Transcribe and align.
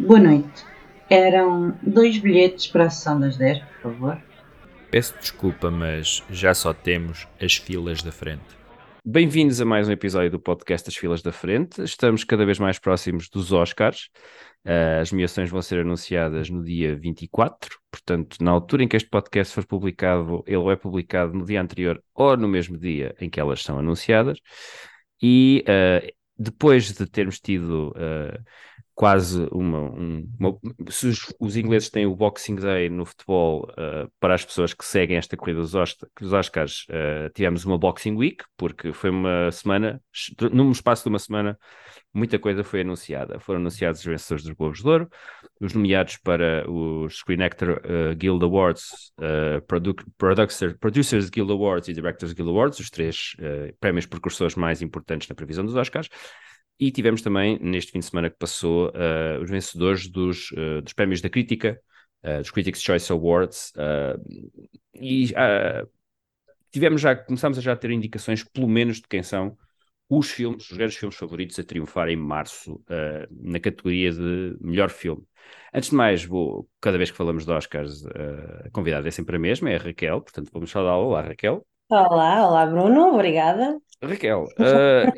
Boa 0.00 0.20
noite. 0.20 0.64
Eram 1.10 1.76
dois 1.82 2.18
bilhetes 2.18 2.68
para 2.68 2.84
a 2.84 2.90
sessão 2.90 3.18
das 3.18 3.36
10, 3.36 3.58
por 3.58 3.92
favor. 3.92 4.22
Peço 4.92 5.12
desculpa, 5.18 5.72
mas 5.72 6.22
já 6.30 6.54
só 6.54 6.72
temos 6.72 7.26
as 7.42 7.56
filas 7.56 8.00
da 8.00 8.12
frente. 8.12 8.44
Bem-vindos 9.04 9.60
a 9.60 9.64
mais 9.64 9.88
um 9.88 9.92
episódio 9.92 10.30
do 10.30 10.38
podcast 10.38 10.86
Das 10.86 10.94
Filas 10.94 11.20
da 11.20 11.32
Frente. 11.32 11.82
Estamos 11.82 12.22
cada 12.22 12.46
vez 12.46 12.60
mais 12.60 12.78
próximos 12.78 13.28
dos 13.28 13.50
Oscars. 13.50 14.08
Uh, 14.64 15.00
as 15.00 15.10
nomeações 15.10 15.50
vão 15.50 15.60
ser 15.60 15.80
anunciadas 15.80 16.48
no 16.48 16.62
dia 16.62 16.94
24, 16.94 17.76
portanto, 17.90 18.36
na 18.40 18.52
altura 18.52 18.84
em 18.84 18.88
que 18.88 18.96
este 18.96 19.08
podcast 19.08 19.52
for 19.52 19.66
publicado, 19.66 20.44
ele 20.46 20.72
é 20.72 20.76
publicado 20.76 21.32
no 21.32 21.44
dia 21.44 21.60
anterior 21.60 22.00
ou 22.14 22.36
no 22.36 22.46
mesmo 22.46 22.78
dia 22.78 23.16
em 23.20 23.28
que 23.28 23.40
elas 23.40 23.64
são 23.64 23.80
anunciadas. 23.80 24.38
E 25.20 25.64
uh, 25.66 26.06
depois 26.38 26.92
de 26.92 27.04
termos 27.06 27.40
tido 27.40 27.88
uh, 27.96 28.38
quase 28.98 29.46
uma, 29.52 29.78
um, 29.78 30.28
uma, 30.40 30.58
se 30.90 31.06
os, 31.06 31.32
os, 31.38 31.56
ingleses 31.56 31.88
têm 31.88 32.04
o 32.04 32.16
Boxing 32.16 32.56
Day 32.56 32.88
no 32.88 33.06
futebol 33.06 33.70
uh, 33.70 34.10
para 34.18 34.34
as 34.34 34.44
pessoas 34.44 34.74
que 34.74 34.84
seguem 34.84 35.16
esta 35.16 35.36
corrida 35.36 35.60
dos, 35.60 35.70
dos 36.20 36.32
Oscars 36.32 36.84
uh, 36.90 37.32
tivemos 37.32 37.64
uma 37.64 37.78
Boxing 37.78 38.16
Week 38.16 38.42
porque 38.56 38.92
foi 38.92 39.10
uma 39.10 39.52
semana 39.52 40.02
num 40.52 40.72
espaço 40.72 41.04
de 41.04 41.10
uma 41.10 41.20
semana 41.20 41.56
muita 42.12 42.40
coisa 42.40 42.64
foi 42.64 42.80
anunciada. 42.80 43.38
Foram 43.38 43.60
anunciados 43.60 44.00
os 44.00 44.06
vencedores 44.06 44.44
dos 44.44 44.52
Globos 44.56 44.80
de 44.80 44.88
Ouro 44.88 45.08
os 45.60 45.72
nomeados 45.74 46.16
para 46.16 46.68
os 46.68 47.18
Screen 47.18 47.44
Actor 47.44 47.80
uh, 47.84 48.16
Guild 48.16 48.42
Awards 48.42 49.12
Produ 49.68 49.94
Producer, 50.16 50.76
Producers 50.76 51.30
Guild 51.30 51.52
Awards 51.52 51.88
e 51.88 51.92
Directors 51.92 52.32
Guild 52.32 52.50
Awards 52.50 52.80
os 52.80 52.90
três 52.90 53.36
prémios 53.78 54.06
precursores 54.06 54.56
mais 54.56 54.82
importantes 54.82 55.28
na 55.28 55.36
previsão 55.36 55.64
dos 55.64 55.76
Oscars 55.76 56.08
e 56.78 56.92
tivemos 56.92 57.22
também, 57.22 57.58
neste 57.60 57.90
fim 57.90 57.98
de 57.98 58.04
semana 58.04 58.30
que 58.30 58.38
passou, 58.38 58.88
uh, 58.90 59.42
os 59.42 59.50
vencedores 59.50 60.06
dos, 60.06 60.52
uh, 60.52 60.80
dos 60.80 60.92
prémios 60.92 61.20
da 61.20 61.28
crítica, 61.28 61.80
uh, 62.22 62.38
dos 62.38 62.50
Critics' 62.50 62.82
Choice 62.82 63.10
Awards, 63.10 63.72
e 64.94 65.32
tivemos 66.70 67.00
já, 67.00 67.16
começámos 67.16 67.58
a 67.58 67.60
já 67.60 67.74
ter 67.74 67.90
indicações, 67.90 68.44
pelo 68.44 68.68
menos, 68.68 68.98
de 68.98 69.08
quem 69.08 69.22
são 69.22 69.56
os 70.08 70.30
filmes, 70.30 70.70
os 70.70 70.76
grandes 70.76 70.96
filmes 70.96 71.16
favoritos 71.16 71.58
a 71.58 71.64
triunfar 71.64 72.08
em 72.08 72.16
março 72.16 72.80
na 73.30 73.60
categoria 73.60 74.12
de 74.12 74.56
melhor 74.60 74.90
filme. 74.90 75.22
Antes 75.72 75.90
de 75.90 75.96
mais, 75.96 76.24
vou, 76.24 76.68
cada 76.80 76.96
vez 76.96 77.10
que 77.10 77.16
falamos 77.16 77.44
de 77.44 77.52
Oscars, 77.52 78.04
a 78.64 78.70
convidada 78.70 79.06
é 79.06 79.10
sempre 79.10 79.36
a 79.36 79.38
mesma, 79.38 79.70
é 79.70 79.76
a 79.76 79.78
Raquel, 79.78 80.20
portanto 80.20 80.50
vamos 80.52 80.70
saudá-la. 80.70 80.98
Olá, 80.98 81.22
Raquel. 81.22 81.66
Olá, 81.90 82.48
olá 82.48 82.66
Bruno, 82.66 83.14
obrigada. 83.14 83.78
Raquel, 84.02 84.46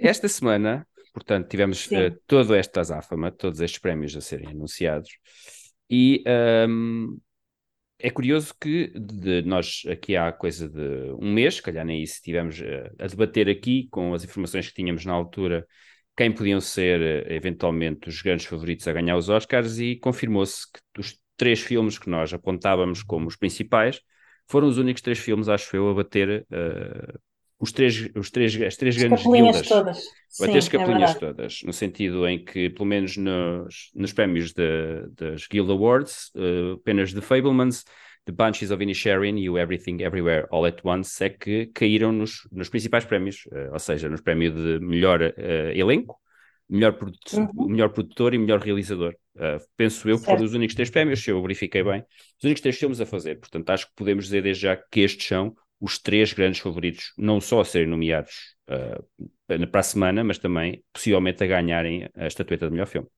esta 0.00 0.28
semana 0.28 0.86
Portanto, 1.12 1.48
tivemos 1.48 1.86
uh, 1.86 2.16
toda 2.27 2.56
esta 2.56 2.80
azáfama, 2.80 3.30
todos 3.30 3.61
estes 3.61 3.80
prémios 3.80 4.16
a 4.16 4.20
serem 4.20 4.48
anunciados. 4.48 5.11
E 5.89 6.22
um, 6.69 7.19
é 7.98 8.11
curioso 8.11 8.55
que 8.61 8.92
de, 8.98 9.42
nós 9.42 9.83
aqui 9.91 10.16
há 10.16 10.33
coisa 10.33 10.69
de 10.69 11.12
um 11.20 11.33
mês, 11.33 11.56
se 11.56 11.62
calhar 11.62 11.84
nem 11.84 12.03
isso, 12.03 12.14
estivemos 12.14 12.61
uh, 12.61 12.91
a 12.98 13.06
debater 13.06 13.48
aqui 13.48 13.88
com 13.91 14.14
as 14.14 14.25
informações 14.25 14.69
que 14.69 14.75
tínhamos 14.75 15.05
na 15.05 15.12
altura 15.12 15.66
quem 16.16 16.33
podiam 16.33 16.61
ser 16.61 17.00
uh, 17.00 17.33
eventualmente 17.33 18.08
os 18.08 18.22
grandes 18.22 18.47
favoritos 18.47 18.86
a 18.86 18.92
ganhar 18.92 19.16
os 19.16 19.28
Oscars 19.28 19.78
e 19.78 19.97
confirmou-se 19.97 20.66
que 20.72 21.00
os 21.00 21.19
três 21.36 21.61
filmes 21.61 21.98
que 21.98 22.11
nós 22.11 22.33
apontávamos 22.33 23.03
como 23.03 23.27
os 23.27 23.36
principais 23.36 24.00
foram 24.47 24.69
os 24.69 24.78
únicos 24.78 25.03
três 25.03 25.19
filmes, 25.19 25.48
acho 25.48 25.75
eu, 25.77 25.88
a 25.88 25.94
bater 25.94 26.47
uh, 26.50 27.20
os 27.61 27.72
três, 27.72 28.08
os 28.16 28.30
três, 28.30 28.58
as 28.62 28.77
três 28.77 28.97
as 28.97 29.03
grandes 29.03 29.27
guildas. 29.27 29.69
todas. 29.69 30.03
Vai 30.39 30.50
ter 30.50 30.58
as 30.58 30.69
capelinhas 30.69 31.14
é 31.14 31.19
todas, 31.19 31.61
no 31.62 31.72
sentido 31.75 32.27
em 32.27 32.42
que, 32.42 32.70
pelo 32.70 32.86
menos 32.86 33.19
nos, 33.19 33.91
nos 33.94 34.12
prémios 34.14 34.53
de, 34.55 35.06
das 35.14 35.47
Guild 35.47 35.70
Awards, 35.70 36.31
uh, 36.34 36.72
apenas 36.75 37.12
The 37.12 37.20
Fablemans, 37.20 37.84
The 38.25 38.33
Bunches 38.33 38.70
of 38.70 38.83
Inisherin 38.83 39.36
e 39.36 39.50
o 39.50 39.58
Everything 39.58 40.03
Everywhere 40.03 40.47
All 40.50 40.64
at 40.64 40.78
Once 40.83 41.22
é 41.22 41.28
que 41.28 41.66
caíram 41.66 42.12
nos, 42.12 42.49
nos 42.50 42.70
principais 42.70 43.04
prémios, 43.04 43.44
uh, 43.53 43.75
ou 43.75 43.78
seja, 43.78 44.09
nos 44.09 44.22
prémios 44.22 44.54
de 44.54 44.81
melhor 44.81 45.20
uh, 45.20 45.70
elenco, 45.75 46.19
melhor, 46.66 46.94
produ 46.94 47.19
uhum. 47.34 47.69
melhor 47.69 47.91
produtor 47.91 48.32
e 48.32 48.38
melhor 48.38 48.60
realizador. 48.60 49.15
Penso 49.76 50.09
eu 50.09 50.19
que 50.19 50.25
foram 50.25 50.44
os 50.44 50.53
únicos 50.53 50.75
três 50.75 50.91
prémios, 50.91 51.22
se 51.22 51.31
eu 51.31 51.41
verifiquei 51.41 51.82
bem, 51.82 52.04
os 52.38 52.44
únicos 52.44 52.60
três 52.60 52.78
filmes 52.78 53.00
a 53.00 53.06
fazer. 53.06 53.37
Portanto, 53.37 53.70
acho 53.70 53.87
que 53.87 53.93
podemos 53.97 54.25
dizer 54.25 54.43
desde 54.43 54.65
já 54.65 54.76
que 54.76 55.00
estes 55.00 55.26
são 55.26 55.54
os 55.80 55.98
três 55.98 56.32
grandes 56.32 56.60
favoritos, 56.60 57.12
não 57.16 57.41
só 57.41 57.60
a 57.60 57.64
serem 57.64 57.88
nomeados 57.88 58.54
uh, 58.68 59.66
para 59.68 59.80
a 59.80 59.84
semana, 59.84 60.22
mas 60.22 60.38
também 60.38 60.84
possivelmente 60.92 61.42
a 61.42 61.46
ganharem 61.46 62.08
a 62.14 62.26
estatueta 62.26 62.66
de 62.66 62.72
melhor 62.72 62.86
filme. 62.86 63.08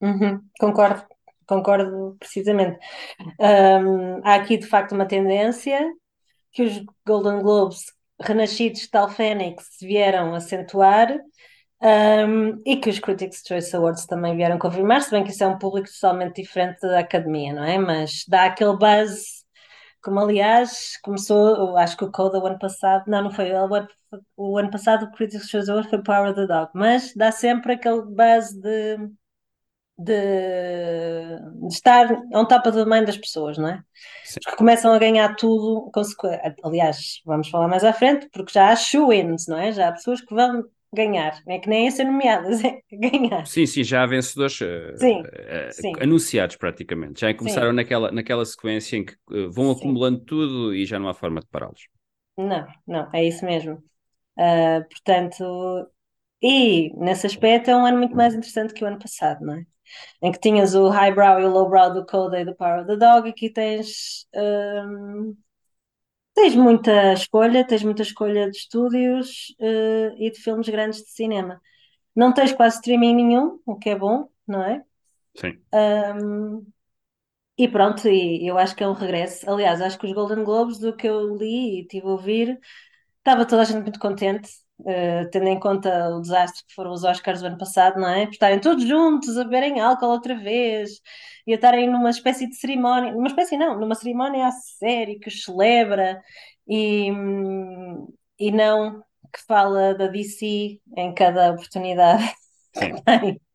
Uhum, 0.00 0.40
concordo, 0.60 1.04
concordo 1.46 2.16
precisamente. 2.18 2.78
Um, 3.40 4.20
há 4.24 4.36
aqui 4.36 4.56
de 4.56 4.66
facto 4.66 4.92
uma 4.92 5.06
tendência 5.06 5.80
que 6.52 6.62
os 6.62 6.82
Golden 7.06 7.42
Globes 7.42 7.80
renascidos 8.20 8.88
tal 8.88 9.08
fênix 9.08 9.64
vieram 9.80 10.34
acentuar 10.34 11.18
um, 11.80 12.60
e 12.66 12.76
que 12.76 12.90
os 12.90 12.98
Critics' 12.98 13.42
Choice 13.46 13.74
Awards 13.74 14.06
também 14.06 14.36
vieram 14.36 14.58
confirmar, 14.58 15.02
se 15.02 15.10
bem 15.10 15.22
que 15.22 15.30
isso 15.30 15.44
é 15.44 15.46
um 15.46 15.58
público 15.58 15.88
totalmente 15.88 16.42
diferente 16.42 16.80
da 16.80 17.00
academia, 17.00 17.52
não 17.52 17.64
é? 17.64 17.78
Mas 17.78 18.24
dá 18.26 18.46
aquele 18.46 18.76
buzz 18.76 19.37
como 20.02 20.20
aliás 20.20 20.98
começou, 21.02 21.76
acho 21.76 21.96
que 21.96 22.04
o 22.04 22.10
Coda 22.12 22.38
o 22.38 22.46
ano 22.46 22.58
passado, 22.58 23.04
não, 23.06 23.24
não 23.24 23.30
foi, 23.30 23.52
o 23.52 23.74
ano, 23.74 23.88
o 24.36 24.58
ano 24.58 24.70
passado 24.70 25.04
o 25.06 25.12
Critics' 25.12 25.48
Choice 25.48 25.70
Award 25.70 25.88
foi 25.88 26.02
Power 26.02 26.30
of 26.30 26.40
the 26.40 26.46
Dog, 26.46 26.70
mas 26.74 27.14
dá 27.14 27.32
sempre 27.32 27.74
aquele 27.74 28.02
base 28.02 28.60
de, 28.60 28.96
de, 29.98 31.38
de 31.60 31.74
estar 31.74 32.10
on 32.32 32.46
top 32.46 32.68
of 32.68 32.76
the 32.76 32.84
mind 32.84 33.06
das 33.06 33.16
pessoas, 33.18 33.58
não 33.58 33.68
é? 33.68 33.82
Sim. 34.24 34.40
Porque 34.44 34.56
começam 34.56 34.92
a 34.92 34.98
ganhar 34.98 35.34
tudo, 35.36 35.90
aliás, 36.62 37.20
vamos 37.24 37.48
falar 37.48 37.68
mais 37.68 37.84
à 37.84 37.92
frente, 37.92 38.28
porque 38.32 38.52
já 38.52 38.70
há 38.70 38.76
show-ins, 38.76 39.46
não 39.48 39.58
é? 39.58 39.72
Já 39.72 39.88
há 39.88 39.92
pessoas 39.92 40.20
que 40.20 40.34
vão 40.34 40.64
ganhar, 40.94 41.42
não 41.46 41.54
é 41.54 41.58
que 41.58 41.68
nem 41.68 41.86
é 41.86 41.90
ser 41.90 42.04
nomeadas, 42.04 42.62
é 42.64 42.80
ganhar. 42.92 43.46
Sim, 43.46 43.66
sim, 43.66 43.84
já 43.84 44.02
há 44.02 44.06
vencedores 44.06 44.60
uh, 44.60 44.96
sim, 44.96 45.20
uh, 45.20 45.72
sim. 45.72 45.92
anunciados 46.00 46.56
praticamente. 46.56 47.20
Já 47.20 47.34
começaram 47.34 47.72
naquela, 47.72 48.10
naquela 48.10 48.44
sequência 48.44 48.96
em 48.96 49.04
que 49.04 49.14
uh, 49.30 49.50
vão 49.50 49.70
acumulando 49.70 50.20
tudo 50.20 50.74
e 50.74 50.84
já 50.84 50.98
não 50.98 51.08
há 51.08 51.14
forma 51.14 51.40
de 51.40 51.46
pará-los. 51.48 51.88
Não, 52.36 52.66
não, 52.86 53.10
é 53.12 53.26
isso 53.26 53.44
mesmo. 53.44 53.82
portanto, 54.90 55.90
e 56.40 56.92
nesse 56.96 57.26
aspecto 57.26 57.70
é 57.70 57.76
um 57.76 57.84
ano 57.84 57.98
muito 57.98 58.14
mais 58.14 58.34
interessante 58.34 58.72
que 58.72 58.84
o 58.84 58.86
ano 58.86 58.98
passado, 58.98 59.44
não 59.44 59.54
é? 59.54 59.64
Em 60.22 60.30
que 60.30 60.38
tinhas 60.38 60.74
o 60.74 60.88
highbrow 60.88 61.40
e 61.40 61.44
o 61.44 61.50
lowbrow 61.50 61.92
do 61.92 62.06
Coda 62.06 62.40
e 62.40 62.44
do 62.44 62.54
Power 62.54 62.80
of 62.80 62.86
the 62.86 62.96
Dog, 62.96 63.28
aqui 63.28 63.50
tens 63.50 64.26
um, 64.34 65.34
Tens 66.38 66.54
muita 66.54 67.14
escolha, 67.14 67.66
tens 67.66 67.82
muita 67.82 68.02
escolha 68.02 68.48
de 68.48 68.56
estúdios 68.56 69.56
uh, 69.58 70.14
e 70.18 70.30
de 70.30 70.38
filmes 70.38 70.68
grandes 70.68 71.02
de 71.02 71.10
cinema. 71.10 71.60
Não 72.14 72.32
tens 72.32 72.52
quase 72.52 72.76
streaming 72.76 73.12
nenhum, 73.12 73.58
o 73.66 73.74
que 73.74 73.90
é 73.90 73.96
bom, 73.96 74.28
não 74.46 74.62
é? 74.62 74.84
Sim. 75.34 75.58
Um, 75.74 76.64
e 77.58 77.66
pronto, 77.66 78.06
e 78.06 78.46
eu 78.46 78.56
acho 78.56 78.76
que 78.76 78.84
é 78.84 78.88
um 78.88 78.92
regresso. 78.92 79.50
Aliás, 79.50 79.80
acho 79.80 79.98
que 79.98 80.06
os 80.06 80.12
Golden 80.12 80.44
Globes, 80.44 80.78
do 80.78 80.94
que 80.94 81.08
eu 81.08 81.34
li 81.36 81.80
e 81.80 81.86
tive 81.88 82.06
a 82.06 82.10
ouvir, 82.10 82.56
estava 83.18 83.44
toda 83.44 83.62
a 83.62 83.64
gente 83.64 83.82
muito 83.82 83.98
contente, 83.98 84.48
uh, 84.80 85.30
tendo 85.30 85.48
em 85.48 85.58
conta 85.58 86.08
o 86.10 86.20
desastre 86.20 86.64
que 86.66 86.74
foram 86.74 86.92
os 86.92 87.04
Oscars 87.04 87.40
do 87.40 87.46
ano 87.46 87.58
passado, 87.58 88.00
não 88.00 88.08
é? 88.08 88.26
Por 88.26 88.32
estarem 88.32 88.60
todos 88.60 88.84
juntos 88.86 89.36
a 89.36 89.44
beberem 89.44 89.80
álcool 89.80 90.06
outra 90.06 90.34
vez 90.34 91.00
e 91.46 91.52
a 91.52 91.56
estarem 91.56 91.90
numa 91.90 92.10
espécie 92.10 92.48
de 92.48 92.56
cerimónia, 92.56 93.12
numa 93.12 93.28
espécie 93.28 93.56
não, 93.56 93.78
numa 93.78 93.94
cerimónia 93.94 94.46
a 94.46 94.52
sério 94.52 95.18
que 95.20 95.28
os 95.28 95.44
celebra 95.44 96.22
e, 96.68 97.10
e 98.38 98.50
não 98.52 99.02
que 99.32 99.44
fala 99.46 99.94
da 99.94 100.06
DC 100.06 100.80
em 100.96 101.14
cada 101.14 101.52
oportunidade. 101.52 102.24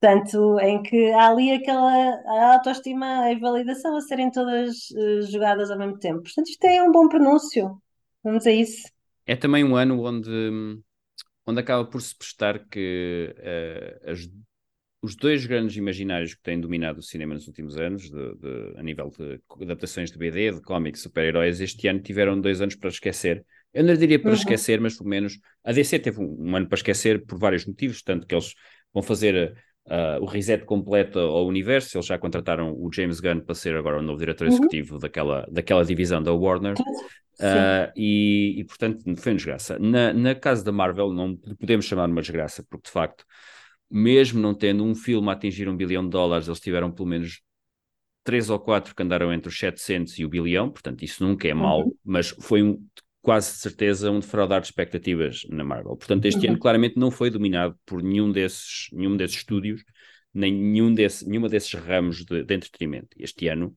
Portanto, 0.00 0.60
em 0.60 0.82
que 0.82 1.12
há 1.12 1.28
ali 1.28 1.50
aquela 1.52 1.90
a 2.26 2.54
autoestima 2.54 3.30
e 3.32 3.38
validação 3.40 3.96
a 3.96 4.00
serem 4.02 4.30
todas 4.30 4.90
uh, 4.90 5.22
jogadas 5.30 5.70
ao 5.70 5.78
mesmo 5.78 5.98
tempo. 5.98 6.22
Portanto, 6.22 6.48
isto 6.48 6.64
é 6.66 6.82
um 6.82 6.92
bom 6.92 7.08
pronúncio. 7.08 7.80
Vamos 8.22 8.46
a 8.46 8.50
isso. 8.52 8.93
É 9.26 9.36
também 9.36 9.64
um 9.64 9.76
ano 9.76 10.02
onde, 10.02 10.82
onde 11.46 11.60
acaba 11.60 11.84
por 11.84 12.00
se 12.00 12.16
prestar 12.16 12.66
que 12.68 13.34
uh, 13.38 14.10
as 14.10 14.28
os 15.04 15.14
dois 15.14 15.44
grandes 15.44 15.76
imaginários 15.76 16.32
que 16.34 16.42
têm 16.42 16.58
dominado 16.58 17.00
o 17.00 17.02
cinema 17.02 17.34
nos 17.34 17.46
últimos 17.46 17.76
anos, 17.76 18.04
de, 18.04 18.34
de, 18.36 18.72
a 18.78 18.82
nível 18.82 19.10
de 19.10 19.38
adaptações 19.62 20.10
de 20.10 20.16
BD, 20.16 20.52
de 20.52 20.62
cómics, 20.62 21.02
super-heróis, 21.02 21.60
este 21.60 21.86
ano 21.88 22.00
tiveram 22.00 22.40
dois 22.40 22.62
anos 22.62 22.74
para 22.74 22.88
esquecer. 22.88 23.44
Eu 23.74 23.84
não 23.84 23.94
diria 23.94 24.18
para 24.18 24.30
uhum. 24.30 24.36
esquecer, 24.36 24.80
mas 24.80 24.96
pelo 24.96 25.10
menos 25.10 25.38
a 25.62 25.72
DC 25.72 25.98
teve 25.98 26.20
um, 26.20 26.48
um, 26.48 26.56
ano 26.56 26.66
para 26.66 26.76
esquecer 26.76 27.22
por 27.26 27.38
vários 27.38 27.66
motivos, 27.66 28.02
tanto 28.02 28.26
que 28.26 28.34
eles 28.34 28.54
vão 28.94 29.02
fazer 29.02 29.54
uh, 29.86 30.22
o 30.22 30.26
reset 30.26 30.64
completo 30.64 31.18
ao 31.18 31.46
universo, 31.46 31.96
eles 31.96 32.06
já 32.06 32.18
contrataram 32.18 32.72
o 32.72 32.90
James 32.92 33.20
Gunn 33.20 33.40
para 33.40 33.54
ser 33.54 33.76
agora 33.76 33.98
o 33.98 34.02
novo 34.02 34.18
diretor 34.18 34.46
uhum. 34.46 34.52
executivo 34.52 34.98
daquela, 34.98 35.46
daquela 35.50 35.84
divisão 35.84 36.22
da 36.22 36.32
Warner. 36.32 36.74
Uh, 37.34 37.90
e, 37.96 38.60
e, 38.60 38.64
portanto 38.64 39.02
foi 39.16 39.32
uma 39.32 39.36
desgraça. 39.36 39.78
Na, 39.78 40.12
na 40.12 40.34
casa 40.34 40.64
da 40.64 40.70
Marvel 40.70 41.12
não 41.12 41.36
podemos 41.58 41.84
chamar 41.84 42.06
de 42.06 42.12
uma 42.12 42.20
desgraça, 42.20 42.64
porque 42.68 42.86
de 42.86 42.92
facto 42.92 43.24
mesmo 43.90 44.40
não 44.40 44.54
tendo 44.54 44.84
um 44.84 44.94
filme 44.94 45.28
a 45.28 45.32
atingir 45.32 45.68
um 45.68 45.76
bilhão 45.76 46.04
de 46.04 46.10
dólares, 46.10 46.46
eles 46.46 46.60
tiveram 46.60 46.90
pelo 46.90 47.08
menos 47.08 47.40
três 48.24 48.48
ou 48.48 48.58
quatro 48.58 48.94
que 48.94 49.02
andaram 49.02 49.32
entre 49.32 49.48
os 49.48 49.58
700 49.58 50.18
e 50.18 50.24
o 50.24 50.28
bilhão, 50.28 50.70
portanto 50.70 51.04
isso 51.04 51.24
nunca 51.24 51.46
é 51.46 51.54
mau, 51.54 51.82
uhum. 51.82 51.94
mas 52.04 52.30
foi 52.40 52.62
um, 52.62 52.82
quase 53.24 53.56
certeza 53.56 54.10
um 54.10 54.20
defraudar 54.20 54.60
de 54.60 54.66
expectativas 54.66 55.46
na 55.48 55.64
Marvel. 55.64 55.96
Portanto, 55.96 56.26
este 56.26 56.44
uhum. 56.44 56.52
ano 56.52 56.60
claramente 56.60 56.98
não 56.98 57.10
foi 57.10 57.30
dominado 57.30 57.74
por 57.86 58.02
nenhum 58.02 58.30
desses, 58.30 58.88
nenhum 58.92 59.16
desses 59.16 59.38
estúdios, 59.38 59.82
nem 60.32 60.52
nenhum 60.52 60.92
desse, 60.92 61.26
nenhuma 61.26 61.48
desses 61.48 61.72
ramos 61.72 62.22
de, 62.22 62.44
de 62.44 62.54
entretenimento. 62.54 63.16
Este 63.18 63.48
ano 63.48 63.74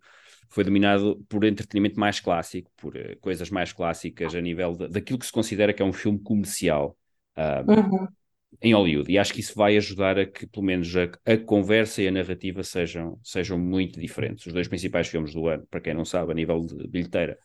foi 0.50 0.66
dominado 0.66 1.24
por 1.30 1.46
entretenimento 1.46 1.98
mais 1.98 2.20
clássico, 2.20 2.70
por 2.76 2.94
uh, 2.94 3.18
coisas 3.22 3.50
mais 3.50 3.72
clássicas 3.72 4.36
a 4.36 4.42
nível 4.42 4.76
de, 4.76 4.90
daquilo 4.90 5.18
que 5.18 5.26
se 5.26 5.32
considera 5.32 5.72
que 5.72 5.82
é 5.82 5.86
um 5.86 5.94
filme 5.94 6.20
comercial 6.20 6.98
uh, 7.38 7.72
uhum. 7.72 8.08
em 8.62 8.74
Hollywood. 8.74 9.10
E 9.10 9.18
acho 9.18 9.34
que 9.34 9.40
isso 9.40 9.56
vai 9.56 9.78
ajudar 9.78 10.20
a 10.20 10.26
que, 10.26 10.46
pelo 10.46 10.66
menos, 10.66 10.94
a, 10.94 11.04
a, 11.26 11.38
conversa 11.38 12.02
e 12.02 12.08
a 12.10 12.12
narrativa 12.12 12.64
sejam, 12.64 13.18
sejam 13.24 13.58
muito 13.58 13.98
diferentes. 13.98 14.46
Os 14.46 14.52
dois 14.52 14.68
principais 14.68 15.08
filmes 15.08 15.34
do 15.34 15.48
ano, 15.48 15.66
para 15.72 15.80
quem 15.80 15.94
não 15.94 16.04
sabe, 16.04 16.34
a 16.34 16.36
nível 16.36 16.66
de 16.66 16.86
bilheteira, 16.86 17.38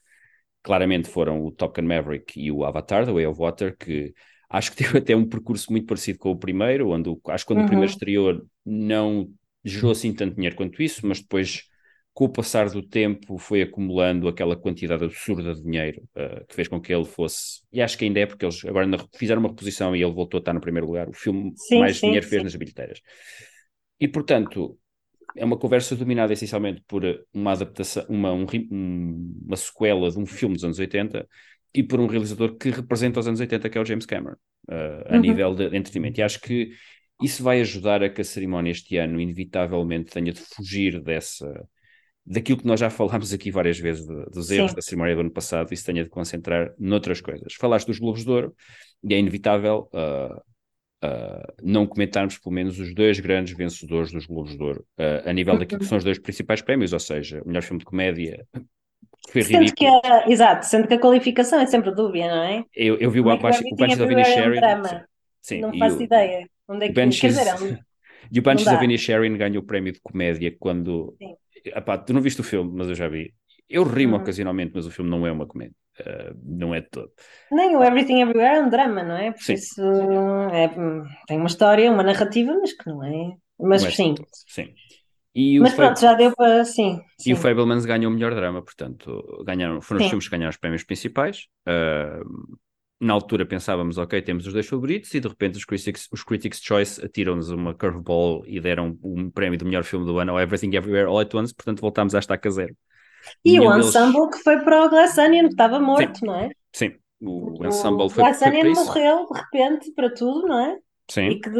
claramente 0.62 1.08
foram 1.08 1.44
o 1.44 1.50
Top 1.50 1.80
Gun 1.80 1.88
Maverick 1.88 2.40
e 2.40 2.50
o 2.50 2.64
Avatar, 2.64 3.04
The 3.04 3.12
Way 3.12 3.26
of 3.26 3.40
Water, 3.40 3.76
que 3.76 4.14
acho 4.48 4.70
que 4.70 4.76
teve 4.84 4.98
até 4.98 5.16
um 5.16 5.28
percurso 5.28 5.70
muito 5.70 5.86
parecido 5.86 6.18
com 6.18 6.30
o 6.30 6.38
primeiro, 6.38 6.90
onde 6.90 7.08
o, 7.08 7.20
acho 7.28 7.44
que 7.44 7.48
quando 7.48 7.58
uhum. 7.60 7.64
o 7.64 7.68
primeiro 7.68 7.90
uhum. 7.90 7.94
exterior 7.94 8.46
não 8.64 9.28
gerou 9.64 9.92
assim 9.92 10.12
tanto 10.12 10.34
dinheiro 10.34 10.56
quanto 10.56 10.82
isso, 10.82 11.06
mas 11.06 11.20
depois, 11.20 11.64
com 12.12 12.24
o 12.24 12.28
passar 12.28 12.68
do 12.68 12.82
tempo, 12.82 13.38
foi 13.38 13.62
acumulando 13.62 14.28
aquela 14.28 14.56
quantidade 14.56 15.04
absurda 15.04 15.54
de 15.54 15.62
dinheiro 15.62 16.02
uh, 16.16 16.44
que 16.46 16.54
fez 16.54 16.68
com 16.68 16.80
que 16.80 16.92
ele 16.92 17.04
fosse, 17.04 17.62
e 17.72 17.80
acho 17.80 17.96
que 17.96 18.04
ainda 18.04 18.20
é 18.20 18.26
porque 18.26 18.44
eles 18.44 18.64
agora 18.64 18.86
fizeram 19.14 19.40
uma 19.40 19.48
reposição 19.48 19.94
e 19.94 20.02
ele 20.02 20.12
voltou 20.12 20.38
a 20.38 20.40
estar 20.40 20.52
no 20.52 20.60
primeiro 20.60 20.86
lugar, 20.86 21.08
o 21.08 21.12
filme 21.12 21.52
sim, 21.56 21.78
mais 21.78 21.98
sim, 21.98 22.06
dinheiro 22.06 22.24
sim. 22.24 22.30
fez 22.30 22.42
nas 22.42 22.56
bilheteiras. 22.56 23.00
E 24.00 24.08
portanto, 24.08 24.76
é 25.36 25.44
uma 25.44 25.56
conversa 25.56 25.96
dominada 25.96 26.32
essencialmente 26.32 26.82
por 26.86 27.02
uma 27.32 27.52
adaptação, 27.52 28.04
uma, 28.08 28.32
um, 28.32 28.46
uma 29.46 29.56
sequela 29.56 30.10
de 30.10 30.18
um 30.18 30.26
filme 30.26 30.54
dos 30.54 30.64
anos 30.64 30.78
80 30.78 31.26
e 31.74 31.82
por 31.82 32.00
um 32.00 32.06
realizador 32.06 32.56
que 32.56 32.70
representa 32.70 33.20
os 33.20 33.26
anos 33.26 33.40
80, 33.40 33.70
que 33.70 33.78
é 33.78 33.80
o 33.80 33.84
James 33.84 34.06
Cameron, 34.06 34.36
uh, 34.68 35.08
a 35.08 35.14
uhum. 35.14 35.20
nível 35.20 35.54
de, 35.54 35.64
entretenimento. 35.66 36.20
E 36.20 36.22
acho 36.22 36.40
que 36.40 36.72
isso 37.22 37.42
vai 37.42 37.60
ajudar 37.60 38.02
a 38.02 38.10
que 38.10 38.20
a 38.20 38.24
cerimónia 38.24 38.70
este 38.70 38.96
ano, 38.96 39.20
inevitavelmente, 39.20 40.12
tenha 40.12 40.32
de 40.32 40.40
fugir 40.40 41.00
dessa. 41.00 41.66
Daquilo 42.24 42.58
que 42.58 42.66
nós 42.66 42.78
já 42.78 42.88
falámos 42.88 43.32
aqui 43.32 43.50
várias 43.50 43.78
vezes, 43.78 44.06
de, 44.06 44.24
dos 44.26 44.50
erros 44.50 44.70
Sim. 44.70 44.76
da 44.76 44.82
cerimónia 44.82 45.14
do 45.14 45.22
ano 45.22 45.30
passado, 45.30 45.72
isso 45.72 45.84
tenha 45.84 46.04
de 46.04 46.10
concentrar 46.10 46.72
noutras 46.78 47.20
coisas. 47.20 47.54
Falaste 47.54 47.86
dos 47.86 47.98
Globos 47.98 48.24
de 48.24 48.30
Ouro, 48.30 48.54
e 49.02 49.14
é 49.14 49.18
inevitável 49.18 49.88
uh, 49.92 50.40
uh, 51.02 51.52
não 51.62 51.86
comentarmos 51.86 52.38
pelo 52.38 52.54
menos 52.54 52.78
os 52.78 52.94
dois 52.94 53.18
grandes 53.20 53.56
vencedores 53.56 54.12
dos 54.12 54.26
Globos 54.26 54.56
de 54.56 54.62
Ouro, 54.62 54.86
uh, 54.98 55.28
a 55.28 55.32
nível 55.32 55.58
daquilo 55.58 55.80
que 55.80 55.86
são 55.86 55.98
os 55.98 56.04
dois 56.04 56.18
principais 56.18 56.62
prémios, 56.62 56.92
ou 56.92 57.00
seja, 57.00 57.42
o 57.42 57.48
melhor 57.48 57.62
filme 57.62 57.78
de 57.78 57.84
comédia. 57.84 58.46
Foi 59.30 59.42
sendo 59.42 59.72
que 59.72 59.86
a, 59.86 60.24
exato, 60.28 60.66
sendo 60.66 60.88
que 60.88 60.94
a 60.94 60.98
qualificação 60.98 61.60
é 61.60 61.66
sempre 61.66 61.94
dúbia, 61.94 62.28
não 62.28 62.42
é? 62.42 62.64
Eu, 62.74 62.96
eu 62.96 63.10
vi 63.10 63.20
o, 63.20 63.24
Banshees 63.24 64.00
of 64.00 64.12
Inisherin. 64.12 64.60
Sim, 65.40 65.60
não 65.60 65.76
faço 65.78 65.98
o, 65.98 66.02
ideia. 66.02 66.48
Onde 66.68 66.86
é 66.86 66.88
que, 66.88 66.94
Banshees, 66.94 67.36
quer 67.36 67.44
dizer, 67.44 67.66
é 67.68 67.72
um... 67.72 67.78
E 68.30 68.38
o 68.38 68.42
Banshees 68.42 68.72
of 68.72 68.84
Inisherin 68.84 69.36
ganhou 69.36 69.62
o 69.62 69.66
prémio 69.66 69.92
de 69.92 70.00
comédia 70.00 70.54
quando. 70.58 71.16
Epá, 71.64 71.98
tu 71.98 72.12
não 72.12 72.20
viste 72.20 72.40
o 72.40 72.44
filme, 72.44 72.72
mas 72.74 72.88
eu 72.88 72.94
já 72.94 73.08
vi. 73.08 73.34
Eu 73.68 73.84
rimo 73.84 74.16
uhum. 74.16 74.22
ocasionalmente, 74.22 74.72
mas 74.74 74.86
o 74.86 74.90
filme 74.90 75.10
não 75.10 75.26
é 75.26 75.32
uma 75.32 75.46
comédia. 75.46 75.74
Uh, 76.06 76.36
não 76.44 76.74
é 76.74 76.80
de 76.80 76.88
todo. 76.88 77.10
Nem 77.50 77.76
o 77.76 77.82
Everything 77.82 78.20
Everywhere 78.22 78.58
é 78.58 78.62
um 78.62 78.68
drama, 78.68 79.02
não 79.02 79.16
é? 79.16 79.32
Por 79.32 79.42
sim. 79.42 79.54
isso 79.54 79.82
é, 80.52 80.68
tem 81.26 81.38
uma 81.38 81.46
história, 81.46 81.90
uma 81.90 82.02
narrativa, 82.02 82.52
mas 82.60 82.72
que 82.72 82.86
não 82.88 83.04
é. 83.04 83.36
Mas 83.58 83.82
não 83.82 83.88
é 83.88 83.92
sim. 83.92 84.14
sim. 84.46 84.74
mas 85.60 85.74
pronto, 85.74 86.00
já 86.00 86.14
deu 86.14 86.32
para. 86.34 86.64
Sim, 86.64 87.00
sim. 87.18 87.30
E 87.30 87.32
o 87.32 87.36
Fablemans 87.36 87.84
ganhou 87.84 88.10
o 88.10 88.14
melhor 88.14 88.34
drama, 88.34 88.62
portanto, 88.62 89.42
ganharam, 89.44 89.80
foram 89.80 90.00
sim. 90.00 90.04
os 90.06 90.10
filmes 90.10 90.24
que 90.26 90.30
ganharam 90.32 90.50
os 90.50 90.56
prémios 90.56 90.84
principais. 90.84 91.46
Uh, 91.68 92.58
na 93.02 93.14
altura 93.14 93.44
pensávamos, 93.44 93.98
ok, 93.98 94.22
temos 94.22 94.46
os 94.46 94.52
dois 94.52 94.68
favoritos, 94.68 95.12
e 95.12 95.18
de 95.18 95.26
repente 95.26 95.56
os 95.58 95.64
Critics, 95.64 96.08
os 96.12 96.22
Critics 96.22 96.60
Choice 96.62 97.04
atiram-nos 97.04 97.50
uma 97.50 97.74
curveball 97.74 98.44
e 98.46 98.60
deram 98.60 98.96
um 99.02 99.28
prémio 99.28 99.58
do 99.58 99.64
melhor 99.64 99.82
filme 99.82 100.06
do 100.06 100.16
ano 100.20 100.30
ao 100.30 100.40
Everything 100.40 100.76
Everywhere 100.76 101.08
All 101.08 101.18
at 101.18 101.34
Once, 101.34 101.52
portanto 101.52 101.80
voltámos 101.80 102.14
à 102.14 102.20
estaca 102.20 102.48
zero. 102.48 102.76
E 103.44 103.60
o 103.60 103.76
ensemble 103.76 104.20
deles... 104.20 104.36
que 104.36 104.42
foi 104.42 104.60
para 104.60 104.84
o 104.84 104.88
Glass 104.88 105.18
Onion, 105.18 105.44
que 105.44 105.54
estava 105.54 105.80
morto, 105.80 106.18
sim, 106.18 106.26
não 106.26 106.34
é? 106.34 106.50
Sim, 106.72 106.94
o 107.20 107.66
ensemble 107.66 108.04
o 108.04 108.08
foi, 108.08 108.24
Glass 108.24 108.38
foi 108.38 108.48
Onion 108.48 108.74
morreu 108.74 109.26
de 109.26 109.40
repente 109.40 109.92
para 109.92 110.12
tudo, 110.12 110.46
não 110.46 110.58
é? 110.58 110.78
Sim. 111.10 111.28
E 111.28 111.40
que 111.40 111.50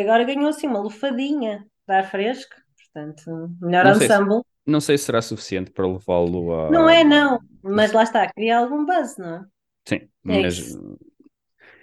agora 0.00 0.24
ganhou 0.24 0.48
assim 0.48 0.66
uma 0.66 0.80
lufadinha 0.80 1.66
de 1.88 1.94
ar 1.94 2.08
fresco, 2.10 2.54
portanto, 2.92 3.50
melhor 3.60 3.84
não 3.84 3.92
ensemble. 3.92 4.36
Se, 4.36 4.44
não 4.66 4.80
sei 4.80 4.98
se 4.98 5.04
será 5.04 5.22
suficiente 5.22 5.70
para 5.70 5.86
levá-lo 5.86 6.52
a. 6.52 6.70
Não 6.70 6.88
é, 6.88 7.02
não, 7.02 7.38
mas 7.62 7.92
lá 7.92 8.02
está, 8.02 8.30
cria 8.32 8.58
algum 8.58 8.84
buzz, 8.84 9.16
não 9.18 9.36
é? 9.36 9.44
Sim, 9.88 9.96
é 9.96 10.08
mas. 10.42 10.78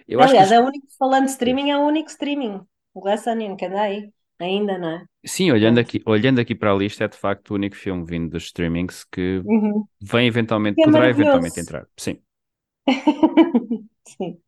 Eu 0.07 0.22
Aliás, 0.22 0.48
que... 0.48 0.54
é 0.54 0.60
o 0.60 0.66
único, 0.66 0.88
falando 0.98 1.25
de 1.25 1.31
streaming, 1.31 1.72
é 1.72 1.78
o 1.78 1.81
único 1.81 2.10
streaming. 2.10 2.62
O 2.94 3.01
Glass 3.01 3.28
Onion, 3.28 3.57
que 3.57 3.66
anda 3.66 3.81
aí, 3.81 4.10
ainda, 4.39 4.78
não 4.78 4.89
é? 4.89 5.06
Sim, 5.25 5.51
olhando 5.51 5.80
aqui, 5.80 6.01
olhando 6.06 6.39
aqui 6.39 6.56
para 6.56 6.72
a 6.72 6.75
lista, 6.75 7.06
é 7.06 7.07
de 7.07 7.18
facto 7.18 7.51
o 7.51 7.56
único 7.56 7.75
filme 7.75 8.06
vindo 8.06 8.30
dos 8.30 8.45
streamings 8.45 9.04
que 9.04 9.42
uhum. 9.45 9.86
vem 10.01 10.28
eventualmente, 10.28 10.81
é 10.81 10.86
poderá 10.86 11.10
eventualmente 11.10 11.60
entrar. 11.60 11.88
Sim. 11.98 12.19
Sim. 14.07 14.39